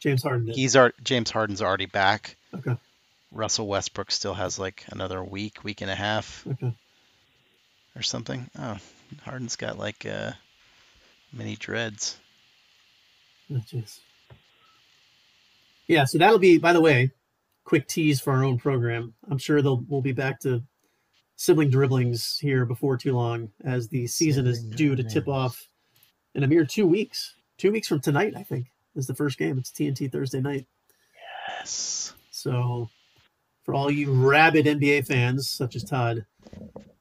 James 0.00 0.22
Harden 0.22 0.46
did. 0.46 0.54
he's 0.56 0.76
our 0.76 0.92
James 1.02 1.30
Harden's 1.30 1.62
already 1.62 1.86
back. 1.86 2.36
Okay. 2.54 2.76
Russell 3.32 3.66
Westbrook 3.68 4.10
still 4.10 4.34
has 4.34 4.58
like 4.58 4.84
another 4.90 5.22
week, 5.22 5.62
week 5.64 5.80
and 5.82 5.90
a 5.90 5.94
half 5.94 6.46
Okay. 6.46 6.72
or 7.94 8.02
something. 8.02 8.48
Oh, 8.58 8.78
Harden's 9.22 9.56
got 9.56 9.78
like 9.78 10.06
uh, 10.06 10.32
mini 11.32 11.56
dreads. 11.56 12.16
Oh, 13.52 13.56
jeez. 13.70 13.98
Yeah, 15.86 16.04
so 16.04 16.18
that'll 16.18 16.38
be, 16.38 16.58
by 16.58 16.72
the 16.72 16.80
way, 16.80 17.10
quick 17.64 17.86
tease 17.88 18.20
for 18.20 18.32
our 18.32 18.44
own 18.44 18.58
program. 18.58 19.14
I'm 19.30 19.38
sure 19.38 19.60
they'll 19.62 19.82
we'll 19.88 20.02
be 20.02 20.12
back 20.12 20.40
to 20.40 20.62
sibling 21.36 21.70
dribblings 21.70 22.38
here 22.38 22.64
before 22.66 22.96
too 22.96 23.14
long 23.14 23.50
as 23.64 23.88
the 23.88 24.06
season 24.06 24.46
is 24.46 24.58
Sibling 24.58 24.76
due 24.76 24.96
to 24.96 25.02
tip 25.04 25.28
off 25.28 25.68
in 26.34 26.42
a 26.44 26.46
mere 26.46 26.64
two 26.64 26.86
weeks. 26.86 27.34
Two 27.58 27.72
weeks 27.72 27.88
from 27.88 28.00
tonight, 28.00 28.34
I 28.36 28.42
think, 28.42 28.66
is 28.98 29.06
the 29.06 29.14
first 29.14 29.38
game. 29.38 29.56
It's 29.58 29.70
TNT 29.70 30.10
Thursday 30.10 30.40
night. 30.40 30.66
Yes. 31.48 32.12
So, 32.30 32.90
for 33.64 33.74
all 33.74 33.90
you 33.90 34.12
rabid 34.12 34.66
NBA 34.66 35.06
fans 35.06 35.48
such 35.48 35.76
as 35.76 35.84
Todd, 35.84 36.26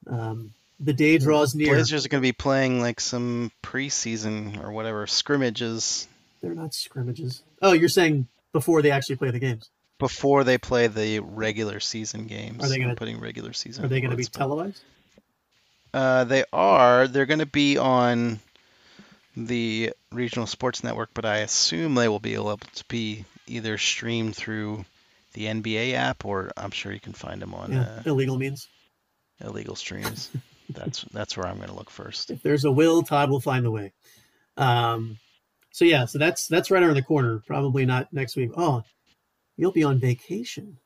um, 0.07 0.53
the 0.79 0.93
day 0.93 1.17
draws 1.17 1.55
near. 1.55 1.73
Blazers 1.73 2.05
are 2.05 2.09
going 2.09 2.21
to 2.21 2.27
be 2.27 2.31
playing 2.33 2.79
like 2.81 2.99
some 2.99 3.51
preseason 3.63 4.63
or 4.63 4.71
whatever 4.71 5.07
scrimmages 5.07 6.07
They're 6.41 6.53
not 6.55 6.73
scrimmages. 6.73 7.43
Oh, 7.61 7.73
you're 7.73 7.89
saying 7.89 8.27
before 8.53 8.81
they 8.81 8.91
actually 8.91 9.17
play 9.17 9.31
the 9.31 9.39
games? 9.39 9.69
before 9.99 10.43
they 10.43 10.59
play 10.59 10.85
the 10.85 11.19
regular 11.19 11.79
season 11.79 12.27
games. 12.27 12.63
Are 12.63 12.69
they 12.69 12.77
gonna- 12.77 12.91
I'm 12.91 12.95
putting 12.95 13.19
regular 13.19 13.51
season? 13.51 13.83
Are 13.83 13.87
they 13.87 13.99
going 13.99 14.11
to 14.11 14.15
be 14.17 14.25
televised? 14.25 14.83
Uh, 15.91 16.23
they 16.25 16.43
are. 16.53 17.07
They're 17.07 17.25
going 17.25 17.39
to 17.39 17.47
be 17.47 17.79
on 17.79 18.39
the 19.45 19.93
regional 20.11 20.47
sports 20.47 20.83
network, 20.83 21.09
but 21.13 21.23
I 21.25 21.37
assume 21.37 21.93
they 21.95 22.07
will 22.09 22.19
be 22.19 22.33
able 22.33 22.57
to 22.57 22.83
be 22.87 23.23
either 23.45 23.77
streamed 23.77 24.35
through 24.35 24.83
the 25.33 25.45
NBA 25.45 25.93
app 25.93 26.25
or 26.25 26.51
I'm 26.57 26.71
sure 26.71 26.91
you 26.91 26.99
can 26.99 27.13
find 27.13 27.41
them 27.41 27.53
on 27.53 27.71
Yeah, 27.71 27.81
uh, 27.81 28.01
illegal 28.05 28.37
means. 28.37 28.67
illegal 29.39 29.75
streams. 29.75 30.31
that's 30.71 31.03
that's 31.13 31.37
where 31.37 31.45
I'm 31.47 31.57
going 31.57 31.69
to 31.69 31.75
look 31.75 31.89
first. 31.91 32.31
If 32.31 32.41
there's 32.41 32.65
a 32.65 32.71
will, 32.71 33.03
Todd 33.03 33.29
will 33.29 33.39
find 33.39 33.63
the 33.63 33.71
way. 33.71 33.93
Um, 34.57 35.19
so 35.71 35.85
yeah, 35.85 36.05
so 36.05 36.17
that's 36.17 36.47
that's 36.47 36.71
right 36.71 36.81
around 36.81 36.95
the 36.95 37.03
corner. 37.03 37.41
Probably 37.45 37.85
not 37.85 38.11
next 38.11 38.35
week. 38.35 38.49
Oh, 38.57 38.83
you'll 39.55 39.71
be 39.71 39.83
on 39.83 39.99
vacation. 39.99 40.77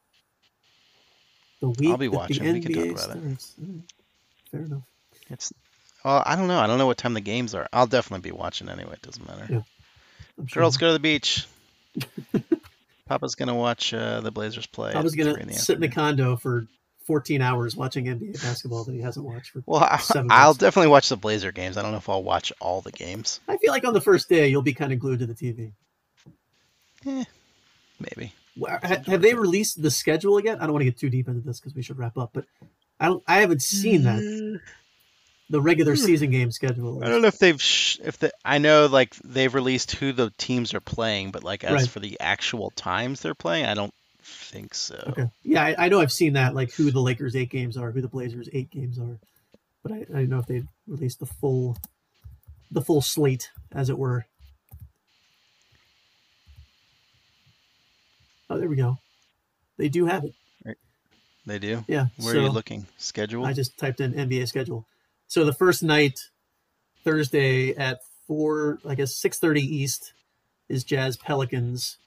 The 1.61 1.69
week 1.69 1.89
I'll 1.89 1.97
be 1.97 2.09
watching. 2.09 2.43
The 2.43 2.51
We 2.53 2.59
can 2.61 2.73
talk 2.73 2.83
NBA 2.83 2.91
about 2.91 3.15
it. 3.15 3.21
starts. 3.21 3.55
All 3.61 3.67
right. 3.73 3.83
Fair 4.51 4.59
enough. 4.61 4.83
It's 5.29 5.53
well, 6.03 6.23
I 6.25 6.35
don't 6.35 6.47
know. 6.47 6.59
I 6.59 6.67
don't 6.67 6.77
know 6.77 6.87
what 6.87 6.97
time 6.97 7.13
the 7.13 7.21
games 7.21 7.53
are. 7.55 7.67
I'll 7.71 7.87
definitely 7.87 8.29
be 8.29 8.35
watching 8.35 8.69
anyway. 8.69 8.93
It 8.93 9.01
doesn't 9.01 9.27
matter. 9.27 9.47
Yeah. 9.49 9.61
Sure. 10.47 10.61
Girls, 10.61 10.77
go 10.77 10.87
to 10.87 10.93
the 10.93 10.99
beach. 10.99 11.45
Papa's 13.07 13.35
gonna 13.35 13.55
watch 13.55 13.93
uh, 13.93 14.21
the 14.21 14.31
Blazers 14.31 14.65
play. 14.65 14.93
I 14.93 15.01
was 15.01 15.15
gonna 15.15 15.33
in 15.33 15.49
the 15.49 15.53
sit 15.53 15.75
in 15.75 15.81
the 15.81 15.89
condo 15.89 16.37
for 16.37 16.65
14 17.05 17.41
hours 17.41 17.75
watching 17.75 18.05
NBA 18.05 18.41
basketball 18.41 18.85
that 18.85 18.93
he 18.93 19.01
hasn't 19.01 19.25
watched 19.25 19.51
for. 19.51 19.61
Well, 19.65 19.81
I, 19.81 20.01
I'll 20.29 20.53
definitely 20.53 20.89
watch 20.89 21.09
the 21.09 21.17
Blazer 21.17 21.51
games. 21.51 21.77
I 21.77 21.81
don't 21.81 21.91
know 21.91 21.97
if 21.97 22.07
I'll 22.07 22.23
watch 22.23 22.53
all 22.61 22.79
the 22.81 22.91
games. 22.91 23.41
I 23.47 23.57
feel 23.57 23.71
like 23.71 23.83
on 23.83 23.93
the 23.93 24.01
first 24.01 24.29
day 24.29 24.47
you'll 24.47 24.61
be 24.61 24.73
kind 24.73 24.93
of 24.93 24.99
glued 24.99 25.19
to 25.19 25.25
the 25.25 25.33
TV. 25.33 25.73
Maybe. 27.99 28.33
Well, 28.57 28.79
ha- 28.81 29.03
Have 29.07 29.21
they 29.21 29.33
released 29.33 29.81
the 29.81 29.91
schedule 29.91 30.39
yet? 30.39 30.57
I 30.61 30.65
don't 30.65 30.73
want 30.73 30.81
to 30.81 30.85
get 30.85 30.97
too 30.97 31.09
deep 31.09 31.27
into 31.27 31.41
this 31.41 31.59
because 31.59 31.75
we 31.75 31.81
should 31.81 31.97
wrap 31.97 32.17
up, 32.17 32.31
but 32.33 32.45
I 32.99 33.07
don't. 33.07 33.23
I 33.27 33.41
haven't 33.41 33.61
seen 33.61 34.03
that 34.03 34.61
the 35.51 35.61
regular 35.61 35.95
season 35.97 36.31
game 36.31 36.49
schedule. 36.49 36.95
Hmm. 36.97 37.03
I 37.03 37.09
don't 37.09 37.21
know 37.21 37.27
if 37.27 37.37
they've 37.37 37.61
sh- 37.61 37.99
if 38.03 38.17
the 38.17 38.31
I 38.43 38.57
know 38.57 38.87
like 38.87 39.15
they've 39.17 39.53
released 39.53 39.91
who 39.91 40.13
the 40.13 40.31
teams 40.37 40.73
are 40.73 40.79
playing, 40.79 41.31
but 41.31 41.43
like 41.43 41.63
as 41.63 41.73
Right. 41.73 41.89
for 41.89 41.99
the 41.99 42.19
actual 42.19 42.71
times 42.71 43.19
they're 43.21 43.35
playing, 43.35 43.65
I 43.65 43.73
don't 43.73 43.93
think 44.23 44.73
so. 44.73 45.03
Okay. 45.09 45.29
Yeah, 45.43 45.63
I, 45.63 45.85
I 45.85 45.89
know 45.89 45.99
I've 45.99 46.11
seen 46.11 46.33
that, 46.33 46.55
like 46.55 46.71
who 46.73 46.89
the 46.89 47.01
Lakers 47.01 47.35
eight 47.35 47.49
games 47.49 47.75
are, 47.77 47.91
who 47.91 48.01
the 48.01 48.07
Blazers 48.07 48.47
eight 48.53 48.71
games 48.71 48.97
are, 48.97 49.19
but 49.83 49.91
I, 49.91 49.95
I 49.97 50.03
don't 50.05 50.29
know 50.29 50.39
if 50.39 50.47
they 50.47 50.63
released 50.87 51.19
the 51.19 51.25
full, 51.25 51.77
the 52.71 52.81
full 52.81 53.01
slate, 53.01 53.49
as 53.73 53.89
it 53.89 53.97
were. 53.97 54.25
Oh, 58.49 58.57
there 58.57 58.69
we 58.69 58.75
go. 58.77 58.97
They 59.77 59.89
do 59.89 60.05
have 60.05 60.23
it. 60.23 60.33
They 61.45 61.57
do. 61.57 61.83
Yeah. 61.87 62.07
Where 62.17 62.33
so 62.35 62.39
are 62.39 62.43
you 62.43 62.49
looking? 62.49 62.85
Schedule. 62.97 63.45
I 63.45 63.53
just 63.53 63.77
typed 63.77 63.99
in 63.99 64.13
NBA 64.13 64.47
schedule. 64.47 64.85
So 65.31 65.45
the 65.45 65.53
first 65.53 65.81
night, 65.81 66.19
Thursday 67.05 67.73
at 67.73 68.01
four, 68.27 68.79
I 68.85 68.95
guess 68.95 69.15
six 69.15 69.39
thirty 69.39 69.61
East, 69.61 70.11
is 70.67 70.83
Jazz 70.83 71.15
Pelicans, 71.15 71.99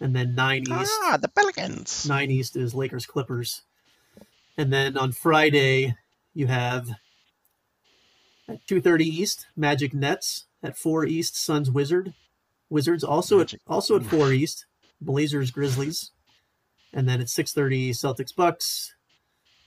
and 0.00 0.16
then 0.16 0.34
nine 0.34 0.62
East. 0.62 0.90
ah, 1.04 1.16
the 1.16 1.28
Pelicans. 1.28 2.08
Nine 2.08 2.28
East 2.32 2.56
is 2.56 2.74
Lakers 2.74 3.06
Clippers. 3.06 3.62
And 4.58 4.72
then 4.72 4.98
on 4.98 5.12
Friday, 5.12 5.94
you 6.34 6.48
have 6.48 6.88
at 8.48 8.66
2:30 8.66 9.04
East 9.04 9.46
Magic 9.54 9.94
Nets. 9.94 10.46
At 10.60 10.76
4 10.76 11.06
East 11.06 11.36
Suns 11.36 11.70
Wizard. 11.70 12.14
Wizards 12.68 13.04
also 13.04 13.38
Magic. 13.38 13.60
at 13.64 13.72
also 13.72 13.94
at 13.94 14.06
4 14.06 14.32
East 14.32 14.66
Blazers 15.00 15.52
Grizzlies. 15.52 16.10
And 16.92 17.08
then 17.08 17.20
at 17.20 17.28
6:30 17.28 17.90
Celtics 17.90 18.34
Bucks. 18.34 18.95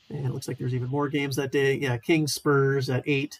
And 0.09 0.25
it 0.25 0.31
looks 0.31 0.47
like 0.47 0.57
there's 0.57 0.73
even 0.73 0.89
more 0.89 1.07
games 1.07 1.35
that 1.35 1.51
day. 1.51 1.75
Yeah, 1.75 1.97
Kings 1.97 2.33
Spurs 2.33 2.89
at 2.89 3.03
8. 3.05 3.39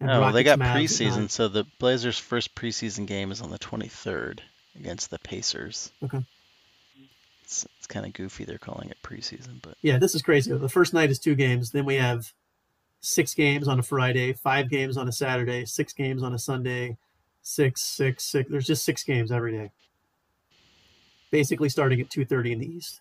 and 0.00 0.10
Oh, 0.10 0.32
they 0.32 0.44
got 0.44 0.58
Mavs 0.58 0.76
preseason. 0.76 1.30
So 1.30 1.48
the 1.48 1.64
Blazers' 1.78 2.18
first 2.18 2.54
preseason 2.54 3.06
game 3.06 3.30
is 3.30 3.40
on 3.42 3.50
the 3.50 3.58
23rd 3.58 4.40
against 4.78 5.10
the 5.10 5.18
Pacers. 5.18 5.90
Okay. 6.02 6.24
It's, 7.44 7.66
it's 7.78 7.86
kind 7.86 8.06
of 8.06 8.12
goofy. 8.12 8.44
They're 8.44 8.58
calling 8.58 8.90
it 8.90 8.96
preseason, 9.02 9.62
but 9.62 9.76
Yeah, 9.82 9.98
this 9.98 10.14
is 10.14 10.22
crazy. 10.22 10.52
The 10.56 10.68
first 10.68 10.92
night 10.94 11.10
is 11.10 11.18
two 11.18 11.34
games. 11.34 11.70
Then 11.70 11.84
we 11.84 11.96
have 11.96 12.32
six 13.00 13.34
games 13.34 13.68
on 13.68 13.78
a 13.78 13.82
Friday, 13.82 14.32
five 14.32 14.68
games 14.68 14.96
on 14.96 15.06
a 15.06 15.12
Saturday, 15.12 15.64
six 15.64 15.92
games 15.92 16.22
on 16.22 16.34
a 16.34 16.38
Sunday, 16.38 16.96
six, 17.42 17.82
six, 17.82 18.24
six. 18.24 18.50
There's 18.50 18.66
just 18.66 18.84
six 18.84 19.04
games 19.04 19.30
every 19.30 19.52
day. 19.52 19.70
Basically, 21.30 21.68
starting 21.68 22.00
at 22.00 22.10
two 22.10 22.24
thirty 22.24 22.52
in 22.52 22.58
the 22.60 22.66
East, 22.66 23.00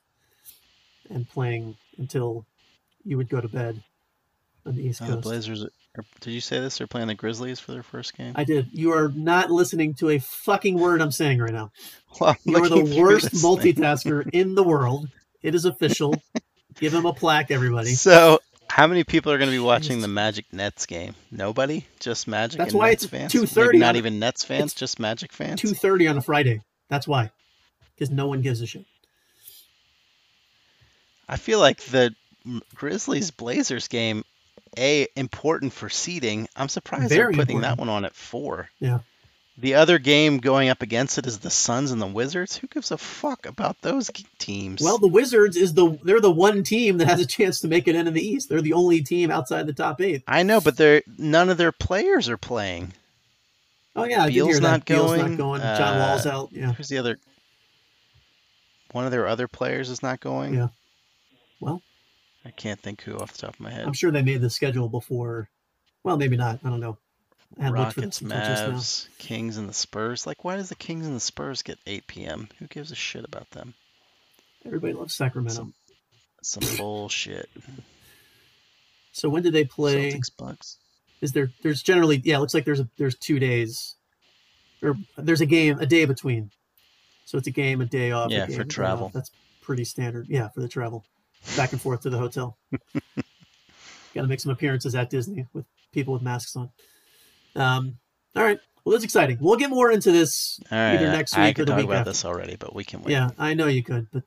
and 1.09 1.27
playing 1.29 1.77
until 1.97 2.45
you 3.05 3.17
would 3.17 3.29
go 3.29 3.39
to 3.39 3.47
bed 3.47 3.81
on 4.65 4.75
the 4.75 4.87
East 4.87 5.01
uh, 5.01 5.05
oh, 5.07 5.11
the 5.11 5.17
Blazers. 5.17 5.65
Did 6.19 6.31
you 6.31 6.41
say 6.41 6.59
this? 6.59 6.77
They're 6.77 6.87
playing 6.87 7.07
the 7.07 7.15
Grizzlies 7.15 7.59
for 7.59 7.71
their 7.71 7.83
first 7.83 8.17
game. 8.17 8.33
I 8.35 8.43
did. 8.43 8.67
You 8.73 8.91
are 8.91 9.09
not 9.09 9.49
listening 9.49 9.93
to 9.95 10.09
a 10.09 10.19
fucking 10.19 10.77
word 10.77 11.01
I'm 11.01 11.11
saying 11.11 11.39
right 11.39 11.53
now. 11.53 11.71
Well, 12.19 12.37
You 12.45 12.63
are 12.63 12.69
the 12.69 12.97
worst 12.97 13.33
multitasker 13.33 14.29
in 14.33 14.55
the 14.55 14.63
world. 14.63 15.09
It 15.41 15.53
is 15.53 15.65
official. 15.65 16.15
Give 16.79 16.93
him 16.93 17.05
a 17.05 17.11
plaque, 17.11 17.51
everybody. 17.51 17.89
So, 17.89 18.39
how 18.69 18.87
many 18.87 19.03
people 19.03 19.33
are 19.33 19.37
going 19.37 19.49
to 19.49 19.55
be 19.55 19.59
watching 19.59 19.99
the 19.99 20.07
Magic 20.07 20.45
Nets 20.53 20.85
game? 20.85 21.13
Nobody? 21.29 21.85
Just 21.99 22.25
Magic 22.25 22.57
That's 22.57 22.73
why 22.73 22.91
Nets 22.91 23.03
it's 23.03 23.11
fans? 23.11 23.33
2:30 23.33 23.65
Maybe 23.65 23.77
not 23.79 23.95
even 23.97 24.19
Nets 24.19 24.45
fans, 24.45 24.73
just 24.73 24.97
Magic 24.97 25.33
fans? 25.33 25.59
Two 25.59 25.73
thirty 25.73 26.07
on 26.07 26.17
a 26.17 26.21
Friday. 26.21 26.61
That's 26.89 27.05
why. 27.05 27.31
Because 27.93 28.11
no 28.11 28.27
one 28.27 28.41
gives 28.41 28.61
a 28.61 28.65
shit. 28.65 28.85
I 31.27 31.35
feel 31.35 31.59
like 31.59 31.81
the 31.81 32.15
Grizzlies 32.73 33.31
Blazers 33.31 33.87
game, 33.87 34.23
a 34.77 35.07
important 35.15 35.73
for 35.73 35.89
seeding. 35.89 36.47
I'm 36.55 36.69
surprised 36.69 37.09
Very 37.09 37.33
they're 37.33 37.45
putting 37.45 37.61
that 37.61 37.77
one 37.77 37.89
on 37.89 38.05
at 38.05 38.15
four. 38.15 38.69
Yeah. 38.79 38.99
The 39.57 39.75
other 39.75 39.99
game 39.99 40.39
going 40.39 40.67
up 40.67 40.81
against 40.81 41.17
it 41.17 41.25
is 41.25 41.39
the 41.39 41.49
Suns 41.49 41.91
and 41.91 42.01
the 42.01 42.07
Wizards. 42.07 42.57
Who 42.57 42.67
gives 42.67 42.91
a 42.91 42.97
fuck 42.97 43.45
about 43.45 43.81
those 43.81 44.11
teams? 44.37 44.81
Well, 44.81 44.97
the 44.97 45.07
Wizards 45.07 45.55
is 45.55 45.73
the 45.73 45.97
they're 46.03 46.19
the 46.19 46.29
one 46.29 46.63
team 46.63 46.97
that 46.97 47.07
has 47.07 47.21
a 47.21 47.25
chance 47.25 47.61
to 47.61 47.69
make 47.69 47.87
it 47.87 47.95
in 47.95 48.05
in 48.05 48.13
the 48.13 48.25
East. 48.25 48.49
They're 48.49 48.61
the 48.61 48.73
only 48.73 49.01
team 49.01 49.31
outside 49.31 49.65
the 49.65 49.73
top 49.73 50.01
eight. 50.01 50.23
I 50.27 50.43
know, 50.43 50.59
but 50.59 50.75
they're 50.75 51.03
none 51.17 51.49
of 51.49 51.57
their 51.57 51.71
players 51.71 52.27
are 52.27 52.37
playing. 52.37 52.91
Oh 53.95 54.03
yeah, 54.03 54.27
Beal's 54.27 54.59
not 54.59 54.85
Beal's 54.85 55.17
not 55.17 55.37
going. 55.37 55.61
John 55.61 55.97
uh, 55.97 56.05
Wall's 56.05 56.25
out. 56.25 56.49
Yeah. 56.51 56.73
Who's 56.73 56.89
the 56.89 56.97
other? 56.97 57.17
One 58.91 59.05
of 59.05 59.11
their 59.11 59.27
other 59.27 59.47
players 59.47 59.89
is 59.89 60.03
not 60.03 60.19
going. 60.19 60.55
Yeah. 60.55 60.67
Well, 61.61 61.81
I 62.45 62.51
can't 62.51 62.79
think 62.79 63.01
who 63.01 63.17
off 63.17 63.33
the 63.33 63.39
top 63.39 63.55
of 63.55 63.59
my 63.59 63.71
head. 63.71 63.85
I'm 63.85 63.93
sure 63.93 64.11
they 64.11 64.21
made 64.21 64.41
the 64.41 64.49
schedule 64.49 64.87
before. 64.87 65.49
Well, 66.03 66.17
maybe 66.17 66.37
not. 66.37 66.59
I 66.63 66.69
don't 66.69 66.79
know. 66.79 66.97
I 67.59 67.69
Rockets, 67.69 68.19
this 68.19 68.21
until 68.21 68.37
just 68.37 68.63
now. 68.63 68.71
Mavs, 68.71 69.07
Kings, 69.17 69.57
and 69.57 69.69
the 69.69 69.73
Spurs. 69.73 70.27
Like, 70.27 70.43
why 70.43 70.55
does 70.55 70.69
the 70.69 70.75
Kings 70.75 71.07
and 71.07 71.15
the 71.15 71.21
Spurs 71.21 71.61
get 71.61 71.79
8 71.87 72.07
p.m.? 72.07 72.49
Who 72.59 72.67
gives 72.67 72.91
a 72.91 72.95
shit 72.95 73.23
about 73.23 73.49
them? 73.51 73.73
Everybody 74.65 74.93
loves 74.93 75.13
Sacramento. 75.13 75.55
Some, 75.55 75.73
some 76.41 76.77
bullshit. 76.77 77.49
So 79.11 79.29
when 79.29 79.43
did 79.43 79.53
they 79.53 79.63
play? 79.63 80.11
Celtics, 80.11 80.31
Bucks. 80.37 80.77
Is 81.21 81.31
there? 81.31 81.51
There's 81.63 81.81
generally 81.81 82.21
yeah. 82.23 82.35
It 82.35 82.39
looks 82.39 82.53
like 82.53 82.65
there's 82.65 82.81
a, 82.81 82.89
there's 82.97 83.15
two 83.15 83.39
days, 83.39 83.95
or 84.83 84.95
there's 85.17 85.41
a 85.41 85.45
game 85.45 85.79
a 85.79 85.85
day 85.85 86.05
between. 86.05 86.51
So 87.23 87.37
it's 87.37 87.47
a 87.47 87.51
game, 87.51 87.79
a 87.79 87.85
day 87.85 88.11
off. 88.11 88.31
Yeah, 88.31 88.47
game, 88.47 88.57
for 88.57 88.63
travel. 88.65 89.07
off. 89.07 89.13
That's 89.13 89.31
pretty 89.61 89.85
standard. 89.85 90.27
Yeah, 90.29 90.49
for 90.49 90.59
the 90.59 90.67
travel, 90.67 91.05
back 91.55 91.71
and 91.71 91.81
forth 91.81 92.01
to 92.01 92.09
the 92.09 92.17
hotel. 92.17 92.57
Got 94.13 94.21
to 94.21 94.27
make 94.27 94.39
some 94.39 94.51
appearances 94.51 94.95
at 94.95 95.09
Disney 95.09 95.45
with 95.53 95.65
people 95.91 96.13
with 96.13 96.21
masks 96.21 96.55
on. 96.55 96.69
Um. 97.55 97.97
All 98.35 98.43
right. 98.43 98.59
Well, 98.83 98.91
that's 98.91 99.03
exciting. 99.03 99.37
We'll 99.41 99.57
get 99.57 99.71
more 99.71 99.91
into 99.91 100.11
this 100.11 100.59
right, 100.71 100.93
either 100.93 101.11
next 101.11 101.35
week 101.35 101.57
or 101.57 101.65
the 101.65 101.71
talk 101.71 101.77
week 101.77 101.85
about 101.87 101.99
after. 101.99 102.11
this 102.11 102.23
already, 102.23 102.55
but 102.55 102.75
we 102.75 102.83
can 102.83 103.01
wait. 103.01 103.11
Yeah, 103.13 103.31
I 103.39 103.55
know 103.55 103.65
you 103.65 103.81
could, 103.81 104.07
but 104.13 104.23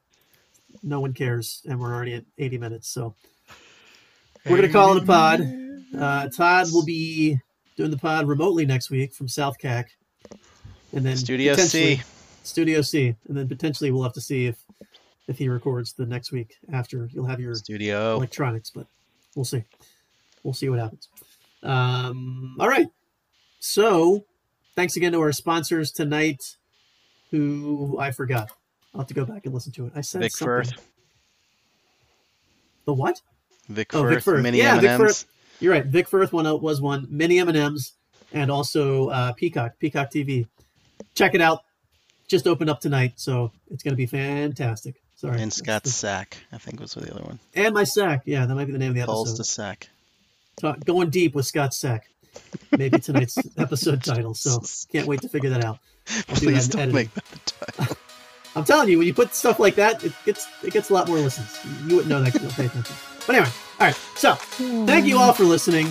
no 0.82 1.00
one 1.00 1.12
cares, 1.12 1.62
and 1.68 1.78
we're 1.78 1.94
already 1.94 2.14
at 2.14 2.24
80 2.38 2.58
minutes. 2.58 2.88
So 2.88 3.14
we're 4.46 4.56
gonna 4.56 4.72
call 4.72 4.96
it 4.96 5.02
a 5.04 5.06
pod. 5.06 5.40
Uh, 5.96 6.28
Todd 6.28 6.72
will 6.72 6.84
be 6.84 7.38
doing 7.76 7.90
the 7.92 7.96
pod 7.96 8.26
remotely 8.26 8.66
next 8.66 8.90
week 8.90 9.14
from 9.14 9.28
South 9.28 9.58
CAC, 9.58 9.86
and 10.92 11.06
then 11.06 11.16
Studio 11.16 11.54
C. 11.54 12.00
Studio 12.42 12.82
C, 12.82 13.14
and 13.28 13.36
then 13.36 13.46
potentially 13.46 13.90
we'll 13.92 14.02
have 14.02 14.14
to 14.14 14.20
see 14.20 14.46
if 14.46 14.64
if 15.28 15.38
he 15.38 15.48
records 15.48 15.92
the 15.92 16.06
next 16.06 16.32
week 16.32 16.56
after. 16.72 17.08
You'll 17.12 17.26
have 17.26 17.38
your 17.40 17.54
Studio. 17.54 18.16
electronics, 18.16 18.70
but 18.70 18.86
we'll 19.36 19.44
see. 19.44 19.62
We'll 20.42 20.54
see 20.54 20.68
what 20.68 20.78
happens. 20.80 21.08
Um, 21.62 22.56
all 22.58 22.68
right. 22.68 22.86
So, 23.60 24.24
thanks 24.74 24.96
again 24.96 25.12
to 25.12 25.20
our 25.20 25.32
sponsors 25.32 25.92
tonight, 25.92 26.56
who 27.30 27.96
I 28.00 28.10
forgot. 28.10 28.50
I'll 28.94 29.00
have 29.02 29.08
to 29.08 29.14
go 29.14 29.24
back 29.24 29.44
and 29.44 29.54
listen 29.54 29.72
to 29.72 29.86
it. 29.86 29.92
I 29.94 30.00
said 30.00 30.22
Vic 30.22 30.32
something. 30.32 30.46
Firth. 30.72 30.88
The 32.86 32.94
what? 32.94 33.20
Vic 33.68 33.94
Oh, 33.94 34.02
Firth. 34.02 34.14
Vic 34.14 34.22
Firth. 34.24 34.42
Mini 34.42 34.58
Yeah, 34.58 34.80
Vic 34.80 34.90
M&Ms. 34.90 35.22
Firth. 35.22 35.30
You're 35.60 35.72
right. 35.72 35.84
Vic 35.84 36.08
Firth 36.08 36.32
one 36.32 36.46
out 36.46 36.62
was 36.62 36.80
one. 36.80 37.06
Mini 37.10 37.38
M 37.38 37.48
and 37.48 37.56
M's, 37.56 37.92
and 38.32 38.50
also 38.50 39.08
uh, 39.08 39.32
Peacock, 39.32 39.78
Peacock 39.78 40.10
TV. 40.10 40.46
Check 41.14 41.34
it 41.34 41.40
out. 41.40 41.64
Just 42.28 42.46
opened 42.46 42.70
up 42.70 42.80
tonight, 42.80 43.14
so 43.16 43.50
it's 43.70 43.82
going 43.82 43.92
to 43.92 43.96
be 43.96 44.06
fantastic. 44.06 45.02
Sorry. 45.18 45.40
And 45.42 45.52
Scott's 45.52 45.84
the- 45.84 45.90
Sack, 45.90 46.38
I 46.52 46.58
think 46.58 46.80
was 46.80 46.94
the 46.94 47.12
other 47.12 47.22
one. 47.24 47.38
and 47.54 47.74
my 47.74 47.84
sack. 47.84 48.22
Yeah, 48.24 48.46
that 48.46 48.54
might 48.54 48.66
be 48.66 48.72
the 48.72 48.78
name 48.78 48.90
of 48.90 48.96
the 48.96 49.04
Calls 49.04 49.28
episode. 49.30 49.42
to 49.42 49.48
Sack. 49.48 49.88
Talk, 50.60 50.84
going 50.84 51.10
deep 51.10 51.34
with 51.34 51.44
Scott 51.46 51.74
Sack. 51.74 52.08
Maybe 52.76 52.98
tonight's 53.00 53.36
episode 53.58 54.02
title. 54.04 54.34
So 54.34 54.62
can't 54.92 55.06
wait 55.08 55.20
to 55.22 55.28
figure 55.28 55.50
that 55.50 55.64
out. 55.64 55.78
I'll 56.28 56.36
do 56.36 56.46
Please 56.46 56.68
that 56.68 56.74
in 56.80 56.90
don't 56.92 56.94
editing. 56.94 56.94
make 56.94 57.14
that 57.14 57.24
the 57.26 57.38
title. 57.76 57.96
I'm 58.56 58.64
telling 58.64 58.88
you, 58.88 58.98
when 58.98 59.06
you 59.06 59.14
put 59.14 59.34
stuff 59.34 59.58
like 59.60 59.74
that, 59.76 60.02
it 60.04 60.12
gets 60.24 60.46
it 60.64 60.72
gets 60.72 60.90
a 60.90 60.94
lot 60.94 61.06
more 61.08 61.18
listens. 61.18 61.58
You 61.86 61.96
wouldn't 61.96 62.08
know 62.08 62.22
that. 62.22 62.34
You'll 62.40 62.50
pay 62.52 62.66
attention. 62.66 62.96
But 63.26 63.36
anyway, 63.36 63.50
all 63.80 63.86
right. 63.86 63.94
So 64.16 64.34
thank 64.34 65.06
you 65.06 65.18
all 65.18 65.32
for 65.32 65.44
listening, 65.44 65.86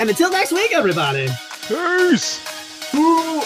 and 0.00 0.08
until 0.10 0.30
next 0.30 0.52
week, 0.52 0.72
everybody. 0.72 1.28
Peace! 1.68 2.94
Ooh. 2.94 3.42